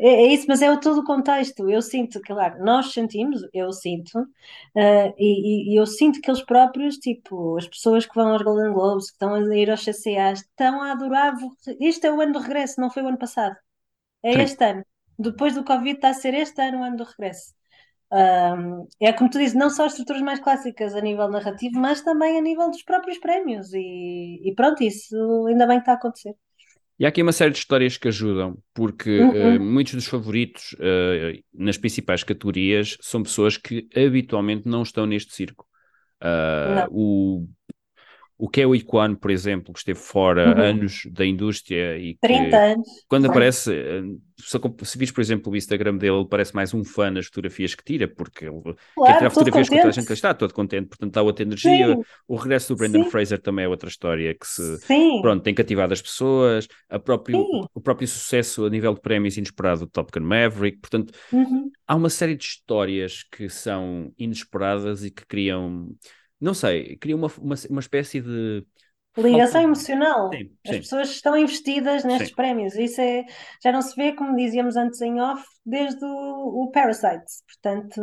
É, 0.00 0.08
é, 0.08 0.26
isso, 0.32 0.46
mas 0.48 0.62
é 0.62 0.70
o 0.70 0.78
todo 0.78 1.00
o 1.00 1.04
contexto. 1.04 1.68
Eu 1.68 1.82
sinto, 1.82 2.20
claro, 2.20 2.62
nós 2.64 2.92
sentimos, 2.92 3.42
eu 3.52 3.72
sinto, 3.72 4.20
uh, 4.20 5.14
e, 5.18 5.72
e, 5.72 5.76
eu 5.78 5.86
sinto 5.86 6.20
que 6.20 6.30
eles 6.30 6.42
próprios, 6.42 6.96
tipo, 6.98 7.56
as 7.58 7.66
pessoas 7.66 8.06
que 8.06 8.14
vão 8.14 8.28
aos 8.28 8.42
Golden 8.42 8.72
Globes, 8.72 9.06
que 9.06 9.12
estão 9.14 9.34
a 9.34 9.56
ir 9.56 9.70
aos 9.70 9.84
CCAs, 9.84 10.40
estão 10.40 10.80
a 10.82 10.92
adorar. 10.92 11.34
Este 11.80 12.06
é 12.06 12.12
o 12.12 12.20
ano 12.20 12.32
do 12.34 12.38
regresso, 12.38 12.80
não 12.80 12.90
foi 12.90 13.02
o 13.02 13.08
ano 13.08 13.18
passado. 13.18 13.56
É 14.22 14.32
Sim. 14.32 14.40
este 14.42 14.64
ano. 14.64 14.84
Depois 15.18 15.54
do 15.54 15.64
Covid 15.64 15.96
está 15.96 16.10
a 16.10 16.14
ser 16.14 16.34
este 16.34 16.60
ano 16.62 16.78
o 16.80 16.84
ano 16.84 16.96
do 16.96 17.04
regresso. 17.04 17.57
Um, 18.10 18.88
é 19.00 19.12
como 19.12 19.28
tu 19.28 19.38
dizes, 19.38 19.54
não 19.54 19.68
só 19.68 19.84
as 19.84 19.92
estruturas 19.92 20.22
mais 20.22 20.40
clássicas 20.40 20.94
a 20.94 21.00
nível 21.00 21.28
narrativo, 21.28 21.78
mas 21.78 22.00
também 22.00 22.38
a 22.38 22.40
nível 22.40 22.70
dos 22.70 22.82
próprios 22.82 23.18
prémios. 23.18 23.72
E, 23.74 24.40
e 24.42 24.54
pronto, 24.54 24.82
isso 24.82 25.46
ainda 25.46 25.66
bem 25.66 25.76
que 25.76 25.82
está 25.82 25.92
a 25.92 25.96
acontecer. 25.96 26.34
E 26.98 27.04
há 27.04 27.10
aqui 27.10 27.22
uma 27.22 27.32
série 27.32 27.52
de 27.52 27.58
histórias 27.58 27.96
que 27.96 28.08
ajudam, 28.08 28.58
porque 28.74 29.20
uhum. 29.20 29.56
uh, 29.56 29.60
muitos 29.60 29.94
dos 29.94 30.06
favoritos 30.06 30.72
uh, 30.74 31.40
nas 31.54 31.78
principais 31.78 32.24
categorias 32.24 32.96
são 33.00 33.22
pessoas 33.22 33.56
que 33.56 33.88
habitualmente 33.94 34.66
não 34.66 34.82
estão 34.82 35.06
neste 35.06 35.32
circo. 35.32 35.64
Uh, 36.20 36.90
o 36.90 37.48
o 38.38 38.48
Kelly 38.48 38.82
Kwan, 38.82 39.16
por 39.16 39.32
exemplo, 39.32 39.72
que 39.72 39.80
esteve 39.80 39.98
fora 39.98 40.54
uhum. 40.54 40.62
anos 40.62 41.02
da 41.10 41.26
indústria 41.26 41.98
e 41.98 42.14
que, 42.14 42.20
30 42.20 42.56
anos. 42.56 42.88
Quando 43.08 43.24
Foi. 43.24 43.30
aparece, 43.30 43.74
eh, 43.74 44.02
se, 44.38 44.60
se 44.84 44.98
vires, 44.98 45.12
por 45.12 45.20
exemplo, 45.20 45.52
o 45.52 45.56
Instagram 45.56 45.96
dele, 45.96 46.18
ele 46.18 46.28
parece 46.28 46.54
mais 46.54 46.72
um 46.72 46.84
fã 46.84 47.10
nas 47.10 47.26
fotografias 47.26 47.74
que 47.74 47.82
tira, 47.82 48.06
porque 48.06 48.44
ele 48.44 48.62
claro, 48.62 48.76
quer 48.96 49.18
tirar 49.18 49.30
fotografias 49.30 49.68
com 49.68 49.76
toda 49.76 49.88
a 49.88 49.90
gente 49.90 50.06
que 50.06 50.12
está, 50.12 50.32
todo 50.32 50.54
contente, 50.54 50.86
portanto 50.86 51.12
dá 51.12 51.22
outra 51.22 51.44
energia. 51.44 51.96
Sim. 51.96 52.02
O 52.28 52.36
regresso 52.36 52.72
do 52.72 52.78
Brendan 52.78 53.02
Sim. 53.02 53.10
Fraser 53.10 53.40
também 53.40 53.64
é 53.64 53.68
outra 53.68 53.88
história 53.88 54.32
que 54.32 54.46
se 54.46 54.78
Sim. 54.78 55.20
pronto, 55.20 55.42
tem 55.42 55.52
cativado 55.52 55.92
as 55.92 56.00
pessoas, 56.00 56.68
a 56.88 57.00
próprio, 57.00 57.40
o 57.74 57.80
próprio 57.80 58.06
sucesso 58.06 58.66
a 58.66 58.70
nível 58.70 58.94
de 58.94 59.00
prémios 59.00 59.36
inesperado 59.36 59.80
do 59.80 59.86
Top 59.88 60.12
Gun 60.16 60.24
Maverick, 60.24 60.78
portanto, 60.78 61.12
uhum. 61.32 61.72
há 61.88 61.96
uma 61.96 62.08
série 62.08 62.36
de 62.36 62.44
histórias 62.44 63.24
que 63.24 63.48
são 63.48 64.12
inesperadas 64.16 65.04
e 65.04 65.10
que 65.10 65.26
criam 65.26 65.88
não 66.40 66.54
sei, 66.54 66.96
cria 66.96 67.16
uma, 67.16 67.28
uma, 67.40 67.54
uma 67.70 67.80
espécie 67.80 68.20
de 68.20 68.64
ligação 69.16 69.62
emocional. 69.62 70.30
Sim, 70.32 70.50
As 70.66 70.74
sim. 70.74 70.80
pessoas 70.80 71.10
estão 71.10 71.36
investidas 71.36 72.04
nestes 72.04 72.28
sim. 72.28 72.34
prémios. 72.34 72.74
Isso 72.76 73.00
é, 73.00 73.24
já 73.62 73.72
não 73.72 73.82
se 73.82 73.94
vê, 73.96 74.12
como 74.12 74.36
dizíamos 74.36 74.76
antes 74.76 75.00
em 75.00 75.20
off, 75.20 75.44
desde 75.64 76.04
o, 76.04 76.64
o 76.64 76.70
Parasites. 76.70 77.42
Portanto, 77.46 78.00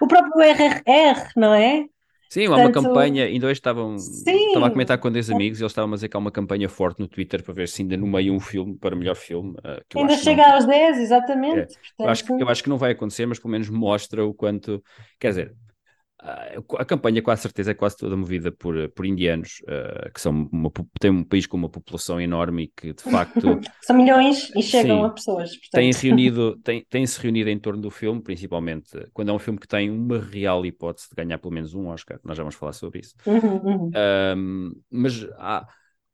o 0.00 0.06
próprio 0.06 0.40
RRR, 0.42 1.30
não 1.36 1.54
é? 1.54 1.84
Sim, 2.30 2.46
há 2.46 2.54
uma 2.54 2.70
campanha, 2.70 3.24
ainda 3.24 3.46
hoje 3.46 3.54
estavam 3.54 3.96
estava 3.96 4.68
a 4.68 4.70
comentar 4.70 4.96
com 4.98 5.10
dois 5.10 5.28
amigos 5.28 5.58
e 5.58 5.64
eles 5.64 5.72
estavam 5.72 5.90
a 5.90 5.96
dizer 5.96 6.08
que 6.08 6.16
há 6.16 6.20
uma 6.20 6.30
campanha 6.30 6.68
forte 6.68 7.00
no 7.00 7.08
Twitter 7.08 7.42
para 7.42 7.52
ver 7.52 7.68
se 7.68 7.82
ainda 7.82 7.96
no 7.96 8.06
meio 8.06 8.32
um 8.32 8.38
filme 8.38 8.78
para 8.78 8.94
melhor 8.94 9.16
filme. 9.16 9.50
Uh, 9.50 9.98
ainda 9.98 10.16
chega 10.16 10.46
não... 10.46 10.54
aos 10.54 10.64
10, 10.64 10.98
exatamente. 10.98 11.58
É. 11.58 11.64
Portanto... 11.64 11.94
Eu, 11.98 12.08
acho 12.08 12.24
que, 12.24 12.32
eu 12.32 12.48
acho 12.48 12.62
que 12.62 12.68
não 12.68 12.78
vai 12.78 12.92
acontecer, 12.92 13.26
mas 13.26 13.40
pelo 13.40 13.50
menos 13.50 13.68
mostra 13.68 14.24
o 14.24 14.32
quanto. 14.32 14.80
Quer 15.18 15.30
dizer, 15.30 15.56
a 16.22 16.84
campanha, 16.84 17.22
com 17.22 17.30
a 17.30 17.36
certeza, 17.36 17.70
é 17.70 17.74
quase 17.74 17.96
toda 17.96 18.16
movida 18.16 18.52
por, 18.52 18.88
por 18.90 19.06
indianos, 19.06 19.62
uh, 19.62 20.12
que 20.12 20.20
são 20.20 20.48
uma, 20.52 20.70
tem 21.00 21.10
um 21.10 21.24
país 21.24 21.46
com 21.46 21.56
uma 21.56 21.68
população 21.68 22.20
enorme 22.20 22.64
e 22.64 22.66
que, 22.68 22.92
de 22.92 23.02
facto... 23.02 23.40
são 23.82 23.96
milhões 23.96 24.50
e 24.54 24.62
chegam 24.62 25.00
sim, 25.00 25.06
a 25.06 25.08
pessoas. 25.10 25.50
Têm 25.72 25.90
reunido, 25.96 26.56
têm, 26.62 26.84
têm 26.90 27.06
-se 27.06 27.20
reunido 27.20 27.48
em 27.48 27.58
torno 27.58 27.80
do 27.80 27.90
filme, 27.90 28.22
principalmente 28.22 28.90
quando 29.12 29.30
é 29.30 29.32
um 29.32 29.38
filme 29.38 29.58
que 29.58 29.66
tem 29.66 29.90
uma 29.90 30.18
real 30.18 30.64
hipótese 30.66 31.08
de 31.08 31.16
ganhar 31.16 31.38
pelo 31.38 31.54
menos 31.54 31.74
um 31.74 31.88
Oscar. 31.88 32.20
Nós 32.22 32.36
já 32.36 32.42
vamos 32.42 32.56
falar 32.56 32.72
sobre 32.72 33.00
isso. 33.00 33.14
Uhum, 33.26 33.56
uhum. 33.56 33.90
Um, 34.36 34.72
mas 34.90 35.26
há, 35.38 35.66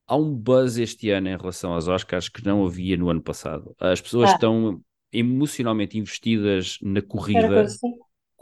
há 0.07 0.17
um 0.17 0.33
buzz 0.33 0.79
este 0.79 1.11
ano 1.11 1.29
em 1.29 1.37
relação 1.37 1.73
aos 1.73 1.89
Oscars 1.89 2.29
que 2.29 2.45
não 2.45 2.65
havia 2.65 2.97
no 2.97 3.11
ano 3.11 3.23
passado. 3.23 3.75
As 3.81 4.01
pessoas 4.01 4.31
ah. 4.31 4.35
estão 4.35 4.81
emocionalmente 5.13 5.99
investidas 5.99 6.79
na 6.83 7.01
corrida 7.01 7.67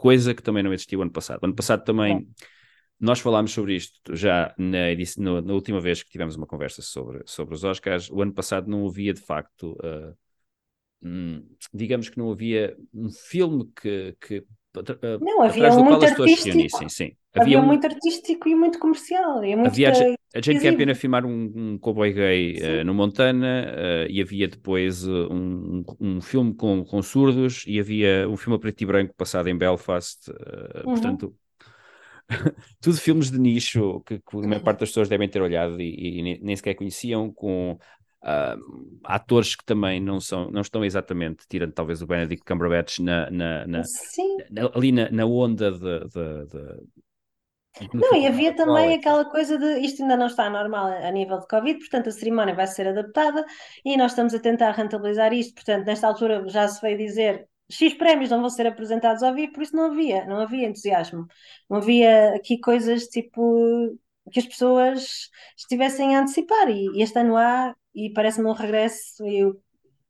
coisa 0.05 0.35
que 0.35 0.43
também 0.43 0.61
não 0.61 0.71
existia 0.71 0.99
o 0.99 1.01
ano 1.01 1.11
passado. 1.11 1.43
Ano 1.43 1.55
passado 1.55 1.83
também 1.83 2.27
nós 2.99 3.19
falámos 3.19 3.51
sobre 3.51 3.75
isto 3.75 4.15
já 4.15 4.53
na, 4.55 4.91
edição, 4.91 5.23
no, 5.23 5.41
na 5.41 5.53
última 5.53 5.81
vez 5.81 6.03
que 6.03 6.11
tivemos 6.11 6.35
uma 6.35 6.45
conversa 6.45 6.83
sobre, 6.83 7.23
sobre 7.25 7.55
os 7.55 7.63
Oscars. 7.63 8.11
O 8.11 8.21
ano 8.21 8.31
passado 8.31 8.69
não 8.69 8.85
havia 8.85 9.15
de 9.15 9.21
facto, 9.21 9.75
uh, 9.83 10.15
digamos 11.73 12.07
que 12.07 12.19
não 12.19 12.31
havia 12.31 12.77
um 12.93 13.09
filme 13.09 13.67
que, 13.75 14.15
que 14.21 14.45
não, 15.21 15.41
havia 15.41 15.71
um 15.73 15.83
muito 15.83 16.05
artístico. 16.05 16.89
Sim. 16.89 17.11
Havia, 17.33 17.57
havia 17.57 17.59
um... 17.59 17.65
muito 17.65 17.85
artístico 17.85 18.47
e 18.49 18.55
muito 18.55 18.79
comercial. 18.79 19.43
E 19.43 19.55
muito 19.55 19.67
havia 19.67 19.91
a, 19.91 20.37
a 20.37 20.41
Jane 20.41 20.59
Campion 20.59 20.91
a 20.91 20.95
filmar 20.95 21.25
um, 21.25 21.51
um 21.55 21.77
cowboy 21.77 22.11
gay 22.13 22.57
uh, 22.57 22.85
no 22.85 22.93
Montana 22.93 23.67
uh, 23.67 24.11
e 24.11 24.21
havia 24.21 24.47
depois 24.47 25.07
uh, 25.07 25.27
um, 25.31 25.83
um 25.99 26.21
filme 26.21 26.53
com, 26.53 26.83
com 26.83 27.01
surdos 27.01 27.63
e 27.67 27.79
havia 27.79 28.27
um 28.29 28.37
filme 28.37 28.55
a 28.55 28.59
preto 28.59 28.81
e 28.81 28.85
branco 28.85 29.13
passado 29.15 29.47
em 29.47 29.57
Belfast. 29.57 30.29
Uhum. 30.29 30.83
Portanto, 30.83 31.35
tudo 32.81 32.97
filmes 32.97 33.29
de 33.29 33.39
nicho 33.39 34.01
que, 34.05 34.19
que, 34.19 34.37
a 34.37 34.47
maior 34.47 34.63
parte 34.63 34.79
das 34.79 34.89
pessoas 34.89 35.09
devem 35.09 35.29
ter 35.29 35.41
olhado 35.41 35.79
e, 35.81 36.19
e 36.19 36.39
nem 36.41 36.55
sequer 36.55 36.73
conheciam, 36.73 37.31
com 37.31 37.77
uh, 38.25 38.99
atores 39.03 39.55
que 39.55 39.63
também 39.63 40.01
não, 40.01 40.19
são, 40.19 40.49
não 40.49 40.61
estão 40.61 40.83
exatamente, 40.83 41.45
tirando 41.47 41.73
talvez 41.73 42.01
o 42.01 42.07
Benedict 42.07 42.43
Cumberbatch, 42.45 42.99
na, 42.99 43.29
na, 43.29 43.67
na, 43.67 43.83
na 44.51 44.71
ali 44.73 44.91
na, 44.91 45.25
onda 45.25 45.71
de, 45.71 45.99
de, 46.09 46.45
de 46.47 46.95
não, 47.93 48.15
e 48.15 48.25
havia 48.25 48.55
também 48.55 48.93
aquela 48.93 49.25
coisa 49.25 49.57
de 49.57 49.79
isto 49.79 50.01
ainda 50.01 50.15
não 50.15 50.27
está 50.27 50.49
normal 50.49 50.87
a 50.87 51.11
nível 51.11 51.39
de 51.39 51.47
Covid, 51.47 51.77
portanto 51.77 52.07
a 52.07 52.11
cerimónia 52.11 52.55
vai 52.55 52.67
ser 52.67 52.87
adaptada 52.87 53.45
e 53.83 53.97
nós 53.97 54.11
estamos 54.11 54.33
a 54.33 54.39
tentar 54.39 54.71
rentabilizar 54.71 55.33
isto. 55.33 55.55
Portanto, 55.55 55.85
nesta 55.85 56.07
altura 56.07 56.47
já 56.47 56.67
se 56.69 56.81
veio 56.81 56.97
dizer 56.97 57.49
X 57.69 57.93
prémios 57.95 58.29
não 58.29 58.39
vão 58.39 58.49
ser 58.49 58.67
apresentados 58.67 59.23
ao 59.23 59.33
vivo, 59.33 59.51
por 59.53 59.63
isso 59.63 59.75
não 59.75 59.91
havia, 59.91 60.25
não 60.25 60.39
havia 60.39 60.67
entusiasmo. 60.67 61.27
Não 61.69 61.77
havia 61.77 62.33
aqui 62.35 62.59
coisas 62.59 63.07
tipo 63.07 63.97
que 64.31 64.39
as 64.39 64.45
pessoas 64.45 65.29
estivessem 65.57 66.15
a 66.15 66.21
antecipar 66.21 66.69
e, 66.69 67.01
este 67.01 67.19
ano 67.19 67.37
há 67.37 67.75
e 67.95 68.11
parece-me 68.13 68.47
um 68.47 68.53
regresso 68.53 69.25
e, 69.25 69.51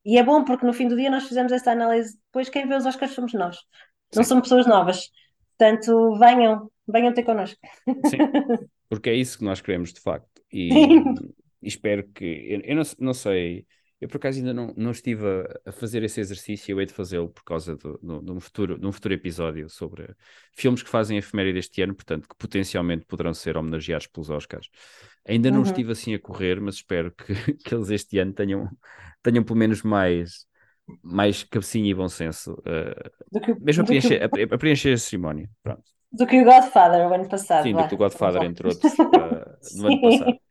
e, 0.04 0.18
é 0.18 0.24
bom 0.24 0.44
porque 0.44 0.66
no 0.66 0.74
fim 0.74 0.88
do 0.88 0.96
dia 0.96 1.10
nós 1.10 1.28
fizemos 1.28 1.52
esta 1.52 1.72
análise 1.72 2.18
depois 2.26 2.50
quem 2.50 2.68
vê 2.68 2.76
os 2.76 2.86
Oscars 2.86 3.12
somos 3.12 3.34
nós. 3.34 3.58
Não 4.16 4.24
Sim. 4.24 4.30
são 4.30 4.42
pessoas 4.42 4.66
novas. 4.66 5.10
Portanto 5.58 6.18
venham, 6.18 6.72
venham 6.88 7.14
ter 7.14 7.24
connosco. 7.24 7.60
Sim, 8.08 8.18
porque 8.90 9.10
é 9.10 9.14
isso 9.14 9.38
que 9.38 9.46
nós 9.46 9.62
queremos 9.62 9.94
de 9.94 10.02
facto. 10.02 10.42
E, 10.52 10.70
e 11.62 11.68
espero 11.68 12.08
que 12.14 12.26
eu, 12.26 12.62
eu 12.62 12.76
não, 12.76 12.84
não 13.00 13.14
sei 13.14 13.66
eu, 14.06 14.10
por 14.10 14.18
acaso, 14.18 14.38
ainda 14.38 14.54
não, 14.54 14.72
não 14.78 14.92
estive 14.92 15.26
a, 15.26 15.70
a 15.70 15.72
fazer 15.72 16.04
esse 16.04 16.20
exercício, 16.20 16.72
eu 16.72 16.80
hei 16.80 16.86
de 16.86 16.94
fazê-lo 16.94 17.28
por 17.28 17.44
causa 17.44 17.76
de, 17.76 17.82
de, 17.82 18.32
um 18.32 18.40
futuro, 18.40 18.78
de 18.78 18.86
um 18.86 18.92
futuro 18.92 19.16
episódio 19.16 19.68
sobre 19.68 20.16
filmes 20.54 20.84
que 20.84 20.90
fazem 20.90 21.18
a 21.18 21.20
efeméride 21.20 21.56
deste 21.56 21.82
ano, 21.82 21.96
portanto, 21.96 22.30
que 22.30 22.36
potencialmente 22.38 23.04
poderão 23.06 23.34
ser 23.34 23.58
homenageados 23.58 24.06
pelos 24.08 24.30
Oscars. 24.30 24.70
Ainda 25.28 25.50
não 25.50 25.60
uhum. 25.60 25.66
estive 25.66 25.92
assim 25.92 26.14
a 26.14 26.20
correr, 26.20 26.62
mas 26.62 26.76
espero 26.76 27.12
que, 27.12 27.34
que 27.66 27.74
eles 27.74 27.90
este 27.90 28.20
ano 28.20 28.32
tenham, 28.32 28.70
tenham 29.24 29.44
pelo 29.44 29.58
menos 29.58 29.82
mais, 29.82 30.46
mais 31.02 31.44
cabecinha 31.44 31.90
e 31.90 31.94
bom 31.94 32.08
senso, 32.08 32.54
uh, 32.54 33.40
que, 33.42 33.56
mesmo 33.60 33.84
a 33.84 33.86
preencher, 33.88 34.30
que... 34.30 34.42
a, 34.42 34.56
a 34.56 34.58
preencher 34.58 34.94
a 34.94 34.98
cerimónia. 34.98 35.50
Pronto. 35.64 35.84
Do 36.12 36.28
que 36.28 36.40
o 36.40 36.46
Godfather 36.46 37.08
o 37.08 37.14
ano 37.14 37.28
passado. 37.28 37.64
Sim, 37.64 37.74
do 37.74 37.88
que 37.88 37.96
o 37.96 37.98
Godfather, 37.98 38.44
entre 38.44 38.68
outros, 38.68 38.94
uh, 38.94 39.82
no 39.82 39.88
ano 39.88 40.02
passado. 40.02 40.45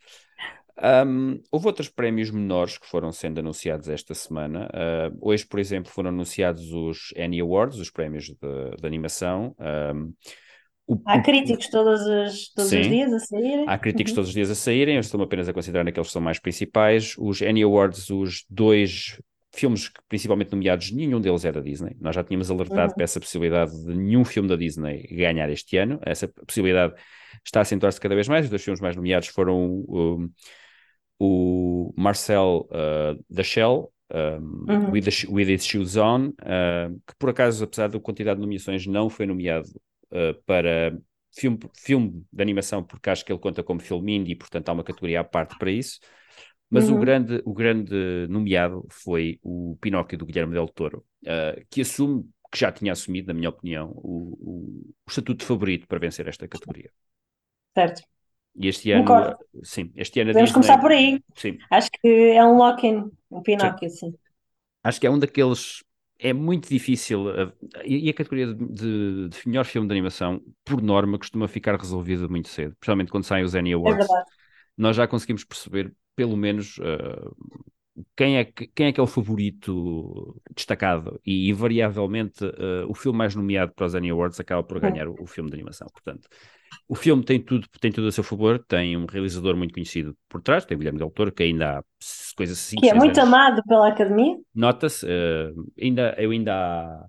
Um, 0.82 1.40
houve 1.52 1.66
outros 1.66 1.88
prémios 1.88 2.30
menores 2.30 2.78
que 2.78 2.86
foram 2.86 3.12
sendo 3.12 3.38
anunciados 3.38 3.88
esta 3.88 4.14
semana. 4.14 4.68
Uh, 4.72 5.18
hoje, 5.20 5.46
por 5.46 5.60
exemplo, 5.60 5.90
foram 5.90 6.10
anunciados 6.10 6.72
os 6.72 7.14
Annie 7.16 7.40
Awards, 7.40 7.78
os 7.78 7.90
prémios 7.90 8.24
de, 8.24 8.76
de 8.80 8.86
animação. 8.86 9.54
Um, 9.94 10.12
o, 10.86 11.00
há 11.06 11.22
críticos 11.22 11.68
todos, 11.68 12.00
os, 12.02 12.52
todos 12.52 12.72
os 12.72 12.86
dias 12.88 13.12
a 13.12 13.18
saírem. 13.18 13.64
Há 13.66 13.78
críticos 13.78 14.12
uhum. 14.12 14.16
todos 14.16 14.28
os 14.28 14.34
dias 14.34 14.50
a 14.50 14.54
saírem, 14.54 14.96
eu 14.96 15.00
estou 15.00 15.22
apenas 15.22 15.48
a 15.48 15.52
considerar 15.52 15.86
aqueles 15.86 16.08
que 16.08 16.12
são 16.12 16.20
mais 16.20 16.38
principais. 16.38 17.14
Os 17.18 17.40
Annie 17.40 17.62
Awards, 17.62 18.10
os 18.10 18.44
dois 18.50 19.18
filmes 19.54 19.88
que 19.88 20.00
principalmente 20.08 20.50
nomeados, 20.50 20.90
nenhum 20.90 21.20
deles 21.20 21.44
é 21.44 21.52
da 21.52 21.60
Disney. 21.60 21.96
Nós 22.00 22.14
já 22.14 22.24
tínhamos 22.24 22.50
alertado 22.50 22.88
uhum. 22.88 22.94
para 22.94 23.04
essa 23.04 23.20
possibilidade 23.20 23.70
de 23.84 23.94
nenhum 23.94 24.24
filme 24.24 24.48
da 24.48 24.56
Disney 24.56 25.06
ganhar 25.12 25.48
este 25.48 25.76
ano. 25.76 26.00
Essa 26.04 26.28
possibilidade 26.28 26.94
está 27.44 27.60
a 27.60 27.62
acentuar-se 27.62 28.00
cada 28.00 28.14
vez 28.14 28.28
mais. 28.28 28.44
Os 28.44 28.50
dois 28.50 28.62
filmes 28.62 28.80
mais 28.80 28.96
nomeados 28.96 29.28
foram 29.28 29.84
um, 29.88 30.28
o 31.18 31.92
Marcel 31.96 32.68
uh, 32.70 33.24
da 33.30 33.42
Shell, 33.42 33.92
um, 34.12 34.64
uhum. 34.68 34.90
with, 34.90 35.02
the, 35.02 35.26
with 35.28 35.48
Its 35.48 35.64
Shoes 35.64 35.96
On, 35.96 36.28
uh, 36.28 37.00
que 37.06 37.14
por 37.18 37.30
acaso, 37.30 37.64
apesar 37.64 37.88
da 37.88 38.00
quantidade 38.00 38.36
de 38.36 38.42
nomeações, 38.42 38.86
não 38.86 39.08
foi 39.08 39.26
nomeado 39.26 39.68
uh, 40.10 40.34
para 40.44 40.96
filme, 41.36 41.58
filme 41.74 42.24
de 42.32 42.42
animação, 42.42 42.82
porque 42.82 43.10
acho 43.10 43.24
que 43.24 43.32
ele 43.32 43.40
conta 43.40 43.62
como 43.62 43.80
filme 43.80 44.14
indie, 44.14 44.36
portanto 44.36 44.68
há 44.68 44.72
uma 44.72 44.84
categoria 44.84 45.20
à 45.20 45.24
parte 45.24 45.56
para 45.58 45.70
isso. 45.70 45.98
Mas 46.70 46.88
uhum. 46.88 46.96
o, 46.96 47.00
grande, 47.00 47.42
o 47.44 47.52
grande 47.52 48.26
nomeado 48.28 48.84
foi 48.90 49.38
o 49.42 49.76
Pinóquio 49.80 50.18
do 50.18 50.26
Guilherme 50.26 50.54
Del 50.54 50.66
Toro, 50.66 51.04
que 51.70 51.82
assume, 51.82 52.24
que 52.50 52.58
já 52.58 52.72
tinha 52.72 52.90
assumido, 52.90 53.28
na 53.28 53.34
minha 53.34 53.50
opinião, 53.50 53.90
o, 53.90 54.36
o, 54.40 54.94
o 55.06 55.08
estatuto 55.08 55.44
favorito 55.44 55.86
para 55.86 56.00
vencer 56.00 56.26
esta 56.26 56.48
categoria. 56.48 56.90
Certo. 57.76 58.02
E 58.56 58.68
este 58.68 58.92
ano, 58.92 59.04
Concordo. 59.04 59.36
sim, 59.62 59.92
este 59.96 60.20
ano 60.20 60.30
Podemos 60.30 60.50
Disney, 60.50 60.62
começar 60.66 60.80
por 60.80 60.92
aí. 60.92 61.20
Sim. 61.34 61.58
Acho 61.70 61.90
que 61.90 62.08
é 62.08 62.44
um 62.44 62.56
lock-in, 62.56 63.10
um 63.30 63.42
Pinóquio, 63.42 63.90
sim. 63.90 64.10
sim. 64.10 64.14
Acho 64.82 65.00
que 65.00 65.06
é 65.06 65.10
um 65.10 65.18
daqueles. 65.18 65.82
É 66.18 66.32
muito 66.32 66.68
difícil. 66.68 67.24
e 67.84 68.08
a 68.08 68.14
categoria 68.14 68.54
de, 68.54 69.28
de, 69.28 69.38
melhor 69.48 69.64
filme 69.64 69.88
de 69.88 69.92
animação, 69.92 70.40
por 70.64 70.80
norma, 70.80 71.18
costuma 71.18 71.48
ficar 71.48 71.76
resolvida 71.76 72.28
muito 72.28 72.48
cedo, 72.48 72.76
principalmente 72.78 73.10
quando 73.10 73.24
saem 73.24 73.44
os 73.44 73.54
Annie 73.54 73.72
é 73.72 73.74
Awards. 73.74 74.08
É 74.08 74.22
Nós 74.78 74.94
já 74.94 75.08
conseguimos 75.08 75.44
perceber, 75.44 75.92
pelo 76.14 76.36
menos, 76.36 76.78
uh, 76.78 77.34
quem 78.16 78.38
é, 78.38 78.44
que, 78.44 78.66
quem 78.68 78.86
é 78.86 78.92
que 78.92 79.00
é 79.00 79.02
o 79.02 79.06
favorito 79.06 80.40
destacado 80.54 81.20
e 81.24 81.48
invariavelmente 81.50 82.44
uh, 82.44 82.88
o 82.88 82.94
filme 82.94 83.18
mais 83.18 83.34
nomeado 83.34 83.72
para 83.72 83.86
os 83.86 83.94
Annie 83.94 84.10
Awards 84.10 84.40
acaba 84.40 84.62
por 84.62 84.80
ganhar 84.80 85.08
o, 85.08 85.14
o, 85.20 85.26
filme 85.26 85.48
de 85.48 85.54
animação, 85.54 85.86
portanto 85.92 86.28
o 86.88 86.94
filme 86.94 87.24
tem 87.24 87.40
tudo, 87.40 87.66
tem 87.80 87.92
tudo 87.92 88.08
a 88.08 88.12
seu 88.12 88.24
favor, 88.24 88.58
tem 88.58 88.96
um 88.96 89.06
realizador 89.06 89.56
muito 89.56 89.74
conhecido 89.74 90.16
por 90.28 90.42
trás, 90.42 90.64
tem 90.64 90.76
o 90.76 90.78
Guilherme 90.78 90.98
Del 90.98 91.10
Toro, 91.10 91.32
que 91.32 91.42
ainda 91.42 91.78
há 91.78 91.82
coisas 92.36 92.58
assim. 92.58 92.76
Que 92.76 92.88
é 92.88 92.94
muito 92.94 93.18
anos. 93.18 93.32
amado 93.32 93.62
pela 93.66 93.88
Academia. 93.88 94.36
Nota-se, 94.54 95.06
uh, 95.06 95.72
ainda, 95.80 96.14
eu 96.18 96.30
ainda 96.30 96.54
há, 96.54 97.06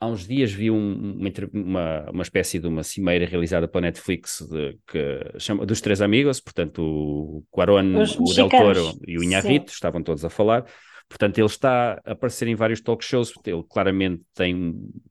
há 0.00 0.06
uns 0.06 0.26
dias 0.26 0.52
vi 0.52 0.70
um, 0.70 1.18
uma, 1.52 2.10
uma 2.10 2.22
espécie 2.22 2.58
de 2.58 2.66
uma 2.66 2.82
cimeira 2.82 3.26
realizada 3.26 3.68
pela 3.68 3.82
Netflix 3.82 4.46
de, 4.50 4.78
que 4.86 5.38
chama 5.38 5.66
dos 5.66 5.80
Três 5.80 6.00
Amigos, 6.00 6.40
portanto 6.40 6.82
o 6.82 7.44
Quaron, 7.50 8.02
o 8.18 8.34
Del 8.34 8.48
Toro 8.48 8.92
e 9.06 9.18
o 9.18 9.22
Inharrito 9.22 9.72
estavam 9.72 10.02
todos 10.02 10.24
a 10.24 10.30
falar. 10.30 10.64
Portanto, 11.08 11.38
ele 11.38 11.46
está 11.46 12.00
a 12.04 12.12
aparecer 12.12 12.48
em 12.48 12.54
vários 12.54 12.80
talk 12.80 13.04
shows, 13.04 13.32
ele 13.44 13.62
claramente 13.68 14.22
tem 14.34 14.54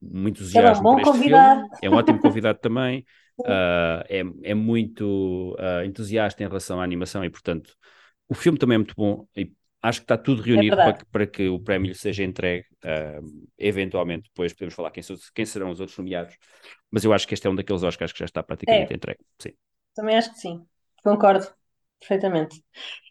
muito 0.01 0.41
entusiasmo 0.41 0.87
é 0.87 0.91
um 0.91 0.97
este 0.97 1.11
convidado. 1.11 1.61
filme, 1.61 1.77
é 1.83 1.89
um 1.89 1.93
ótimo 1.93 2.19
convidado 2.19 2.59
também 2.59 3.05
uh, 3.39 4.03
é, 4.09 4.23
é 4.43 4.53
muito 4.53 5.55
uh, 5.59 5.83
entusiasta 5.85 6.43
em 6.43 6.47
relação 6.47 6.79
à 6.79 6.83
animação 6.83 7.23
e, 7.23 7.29
portanto, 7.29 7.75
o 8.27 8.33
filme 8.33 8.57
também 8.57 8.75
é 8.75 8.77
muito 8.77 8.95
bom 8.95 9.27
e 9.35 9.51
acho 9.81 9.99
que 9.99 10.05
está 10.05 10.17
tudo 10.17 10.41
é 10.41 10.45
reunido 10.45 10.75
é 10.75 10.77
para, 10.77 10.93
que, 10.93 11.05
para, 11.05 11.27
que, 11.27 11.47
o 11.49 11.59
prémio 11.59 11.93
seja 11.93 12.23
entregue. 12.23 12.65
Uh, 12.83 13.47
eventualmente, 13.57 14.29
depois 14.29 14.53
podemos 14.53 14.73
falar 14.73 14.91
quem, 14.91 15.03
quem, 15.35 15.45
serão 15.45 15.69
os 15.69 15.79
outros 15.79 15.97
nomeados, 15.97 16.35
mas 16.89 17.03
eu 17.03 17.13
acho 17.13 17.27
que 17.27 17.33
este 17.33 17.45
é 17.45 17.49
um 17.49 17.55
daqueles 17.55 17.83
Oscars 17.83 18.13
que 18.13 18.19
já 18.19 18.25
está 18.25 18.41
praticamente 18.41 18.93
é. 18.93 18.95
entregue. 18.95 19.19
Sim. 19.39 19.51
Também 19.93 20.17
acho 20.17 20.31
que 20.31 20.39
sim, 20.39 20.65
concordo. 21.03 21.47
Perfeitamente. 21.99 22.61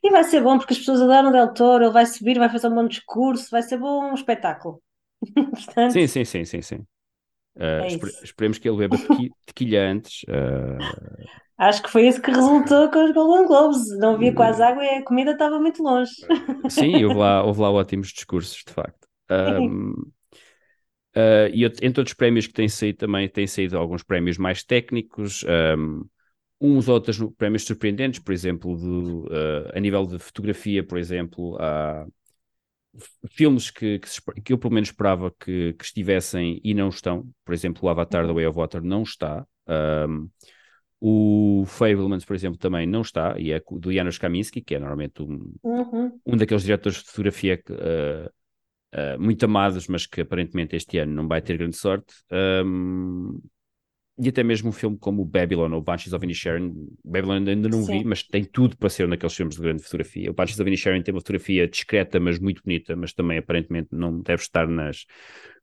E 0.02 0.10
vai 0.10 0.22
ser 0.22 0.42
bom 0.42 0.58
porque 0.58 0.74
as 0.74 0.78
pessoas 0.78 1.00
adoram 1.00 1.30
o 1.30 1.32
Del 1.32 1.54
Toro, 1.54 1.84
ele 1.84 1.92
vai 1.92 2.04
subir, 2.04 2.38
vai 2.38 2.50
fazer 2.50 2.68
um 2.68 2.74
bom 2.74 2.86
discurso, 2.86 3.48
vai 3.50 3.62
ser 3.62 3.78
bom 3.78 4.10
um 4.10 4.14
espetáculo. 4.14 4.82
Portanto... 5.32 5.92
Sim, 5.92 6.06
sim, 6.06 6.24
sim, 6.26 6.44
sim, 6.44 6.60
sim. 6.60 6.86
Uh, 7.56 7.84
é 7.84 7.86
espere, 7.88 8.12
esperemos 8.22 8.58
que 8.58 8.68
ele 8.68 8.78
beba 8.78 8.96
tequilha 9.46 9.90
antes. 9.90 10.22
Uh... 10.24 10.78
Acho 11.58 11.82
que 11.82 11.90
foi 11.90 12.08
isso 12.08 12.20
que 12.20 12.30
resultou 12.30 12.90
com 12.90 13.04
os 13.04 13.12
Golden 13.12 13.46
Globes. 13.46 13.98
Não 13.98 14.14
havia 14.14 14.34
quase 14.34 14.62
água 14.62 14.82
e 14.84 14.88
a 14.88 15.04
comida 15.04 15.32
estava 15.32 15.60
muito 15.60 15.82
longe. 15.82 16.10
Sim, 16.68 17.04
houve 17.04 17.18
lá, 17.18 17.42
houve 17.44 17.60
lá 17.60 17.70
ótimos 17.70 18.08
discursos, 18.08 18.64
de 18.66 18.72
facto. 18.72 19.06
Um, 19.30 19.92
uh, 21.16 21.48
e 21.52 21.64
entre 21.64 22.00
outros 22.00 22.14
prémios 22.14 22.46
que 22.46 22.52
têm 22.52 22.68
saído 22.68 22.98
também, 22.98 23.28
têm 23.28 23.46
saído 23.46 23.78
alguns 23.78 24.02
prémios 24.02 24.38
mais 24.38 24.64
técnicos, 24.64 25.44
um, 25.78 26.04
uns 26.60 26.88
outros 26.88 27.18
prémios 27.36 27.64
surpreendentes, 27.64 28.20
por 28.20 28.32
exemplo, 28.32 29.28
a 29.74 29.80
nível 29.80 30.06
de 30.06 30.18
fotografia, 30.18 30.82
por 30.82 30.96
exemplo, 30.96 31.56
há 31.60 32.06
filmes 33.30 33.70
que, 33.70 33.98
que, 33.98 34.42
que, 34.42 34.52
eu 34.52 34.58
pelo 34.58 34.74
menos 34.74 34.90
esperava 34.90 35.30
que, 35.30 35.72
que, 35.74 35.84
estivessem 35.84 36.60
e 36.62 36.74
não 36.74 36.88
estão, 36.88 37.26
por 37.44 37.54
exemplo, 37.54 37.80
o 37.84 37.88
Avatar 37.88 38.26
The 38.26 38.32
Way 38.32 38.46
of 38.46 38.58
Water 38.58 38.82
não 38.82 39.02
está, 39.02 39.46
um, 40.08 40.28
o 41.04 41.64
Fablemans, 41.66 42.24
por 42.24 42.36
exemplo, 42.36 42.58
também 42.58 42.86
não 42.86 43.00
está, 43.00 43.34
e 43.36 43.50
é 43.50 43.60
do 43.72 43.92
Janusz 43.92 44.18
Kaminski, 44.18 44.60
que 44.60 44.76
é 44.76 44.78
normalmente 44.78 45.20
um, 45.20 45.52
uhum. 45.62 46.20
um 46.24 46.36
daqueles 46.36 46.62
diretores 46.62 46.98
de 46.98 47.06
fotografia 47.06 47.56
que, 47.56 47.72
uh, 47.72 48.30
uh, 48.94 49.20
muito 49.20 49.44
amados, 49.44 49.88
mas 49.88 50.06
que 50.06 50.20
aparentemente 50.20 50.76
este 50.76 50.98
ano 50.98 51.12
não 51.12 51.26
vai 51.26 51.42
ter 51.42 51.56
grande 51.56 51.76
sorte. 51.76 52.14
Um, 52.30 53.40
e 54.22 54.28
até 54.28 54.44
mesmo 54.44 54.68
um 54.68 54.72
filme 54.72 54.96
como 54.96 55.22
o 55.22 55.24
Babylon 55.24 55.72
ou 55.72 55.82
Banshees 55.82 56.12
of 56.12 56.24
Inisherin. 56.24 56.72
Babylon 57.04 57.44
ainda 57.48 57.68
não 57.68 57.82
Sim. 57.82 57.98
vi, 57.98 58.04
mas 58.04 58.22
tem 58.22 58.44
tudo 58.44 58.76
para 58.76 58.88
ser 58.88 59.06
um 59.06 59.10
daqueles 59.10 59.34
filmes 59.34 59.56
de 59.56 59.62
grande 59.62 59.82
fotografia. 59.82 60.30
O 60.30 60.34
Banshees 60.34 60.60
of 60.60 60.68
Inisherin 60.68 61.02
tem 61.02 61.12
uma 61.12 61.20
fotografia 61.20 61.66
discreta, 61.66 62.20
mas 62.20 62.38
muito 62.38 62.62
bonita, 62.62 62.94
mas 62.94 63.12
também 63.12 63.38
aparentemente 63.38 63.88
não 63.90 64.20
deve 64.20 64.42
estar 64.42 64.68
nas 64.68 65.06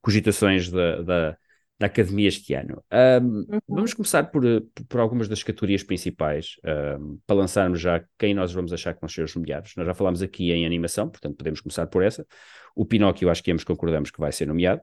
cogitações 0.01 0.69
da, 0.69 1.01
da, 1.01 1.37
da 1.79 1.85
Academia 1.85 2.27
este 2.27 2.53
ano. 2.53 2.83
Um, 2.91 3.25
uhum. 3.25 3.59
Vamos 3.69 3.93
começar 3.93 4.25
por, 4.25 4.43
por 4.89 4.99
algumas 4.99 5.29
das 5.29 5.41
categorias 5.41 5.81
principais, 5.81 6.55
um, 6.99 7.17
para 7.25 7.37
lançarmos 7.37 7.79
já 7.79 8.03
quem 8.17 8.33
nós 8.33 8.51
vamos 8.51 8.73
achar 8.73 8.93
que 8.93 8.99
vão 8.99 9.07
ser 9.07 9.23
os 9.23 9.33
nomeados. 9.33 9.73
Nós 9.77 9.87
já 9.87 9.93
falámos 9.93 10.21
aqui 10.21 10.51
em 10.51 10.65
animação, 10.65 11.09
portanto 11.09 11.37
podemos 11.37 11.61
começar 11.61 11.87
por 11.87 12.03
essa. 12.03 12.27
O 12.75 12.85
Pinóquio, 12.85 13.29
acho 13.29 13.41
que 13.41 13.51
ambos 13.51 13.63
concordamos 13.63 14.11
que 14.11 14.19
vai 14.19 14.33
ser 14.33 14.47
nomeado. 14.47 14.81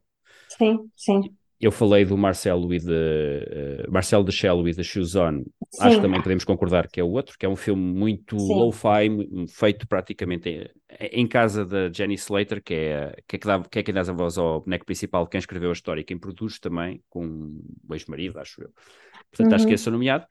Sim, 0.48 0.90
sim 0.96 1.36
eu 1.58 1.72
falei 1.72 2.04
do 2.04 2.16
Marcelo 2.18 2.72
e 2.72 2.78
de 2.78 2.92
uh, 2.92 3.90
Marcelo 3.90 4.24
de 4.24 4.32
Shell 4.32 4.68
e 4.68 4.74
The 4.74 4.82
Shoes 4.82 5.16
On. 5.16 5.38
Sim. 5.38 5.80
Acho 5.80 5.96
que 5.96 6.02
também 6.02 6.22
podemos 6.22 6.44
concordar 6.44 6.88
que 6.88 7.00
é 7.00 7.04
o 7.04 7.10
outro, 7.10 7.36
que 7.38 7.46
é 7.46 7.48
um 7.48 7.56
filme 7.56 7.82
muito 7.82 8.36
low-fi, 8.36 9.08
feito 9.48 9.88
praticamente 9.88 10.48
em, 10.48 11.22
em, 11.22 11.26
casa 11.26 11.64
da 11.64 11.90
Jenny 11.90 12.14
Slater, 12.14 12.62
que 12.62 12.74
é, 12.74 13.16
que 13.26 13.36
é, 13.36 13.38
que 13.38 13.46
dá, 13.46 13.62
que 13.62 13.78
é 13.78 13.82
quem 13.82 13.94
dá 13.94 14.02
a 14.02 14.12
voz 14.12 14.36
ao 14.36 14.60
boneco 14.60 14.84
principal, 14.84 15.26
quem 15.26 15.38
escreveu 15.38 15.70
a 15.70 15.72
história 15.72 16.02
e 16.02 16.04
quem 16.04 16.18
produz 16.18 16.58
também, 16.58 17.02
com 17.08 17.58
o 17.88 17.94
ex-marido, 17.94 18.38
acho 18.38 18.62
eu. 18.62 18.70
Portanto, 19.30 19.50
uhum. 19.50 19.54
acho 19.56 19.66
que 19.66 19.74
esse 19.74 19.88
é 19.88 19.92
nomeado. 19.92 20.26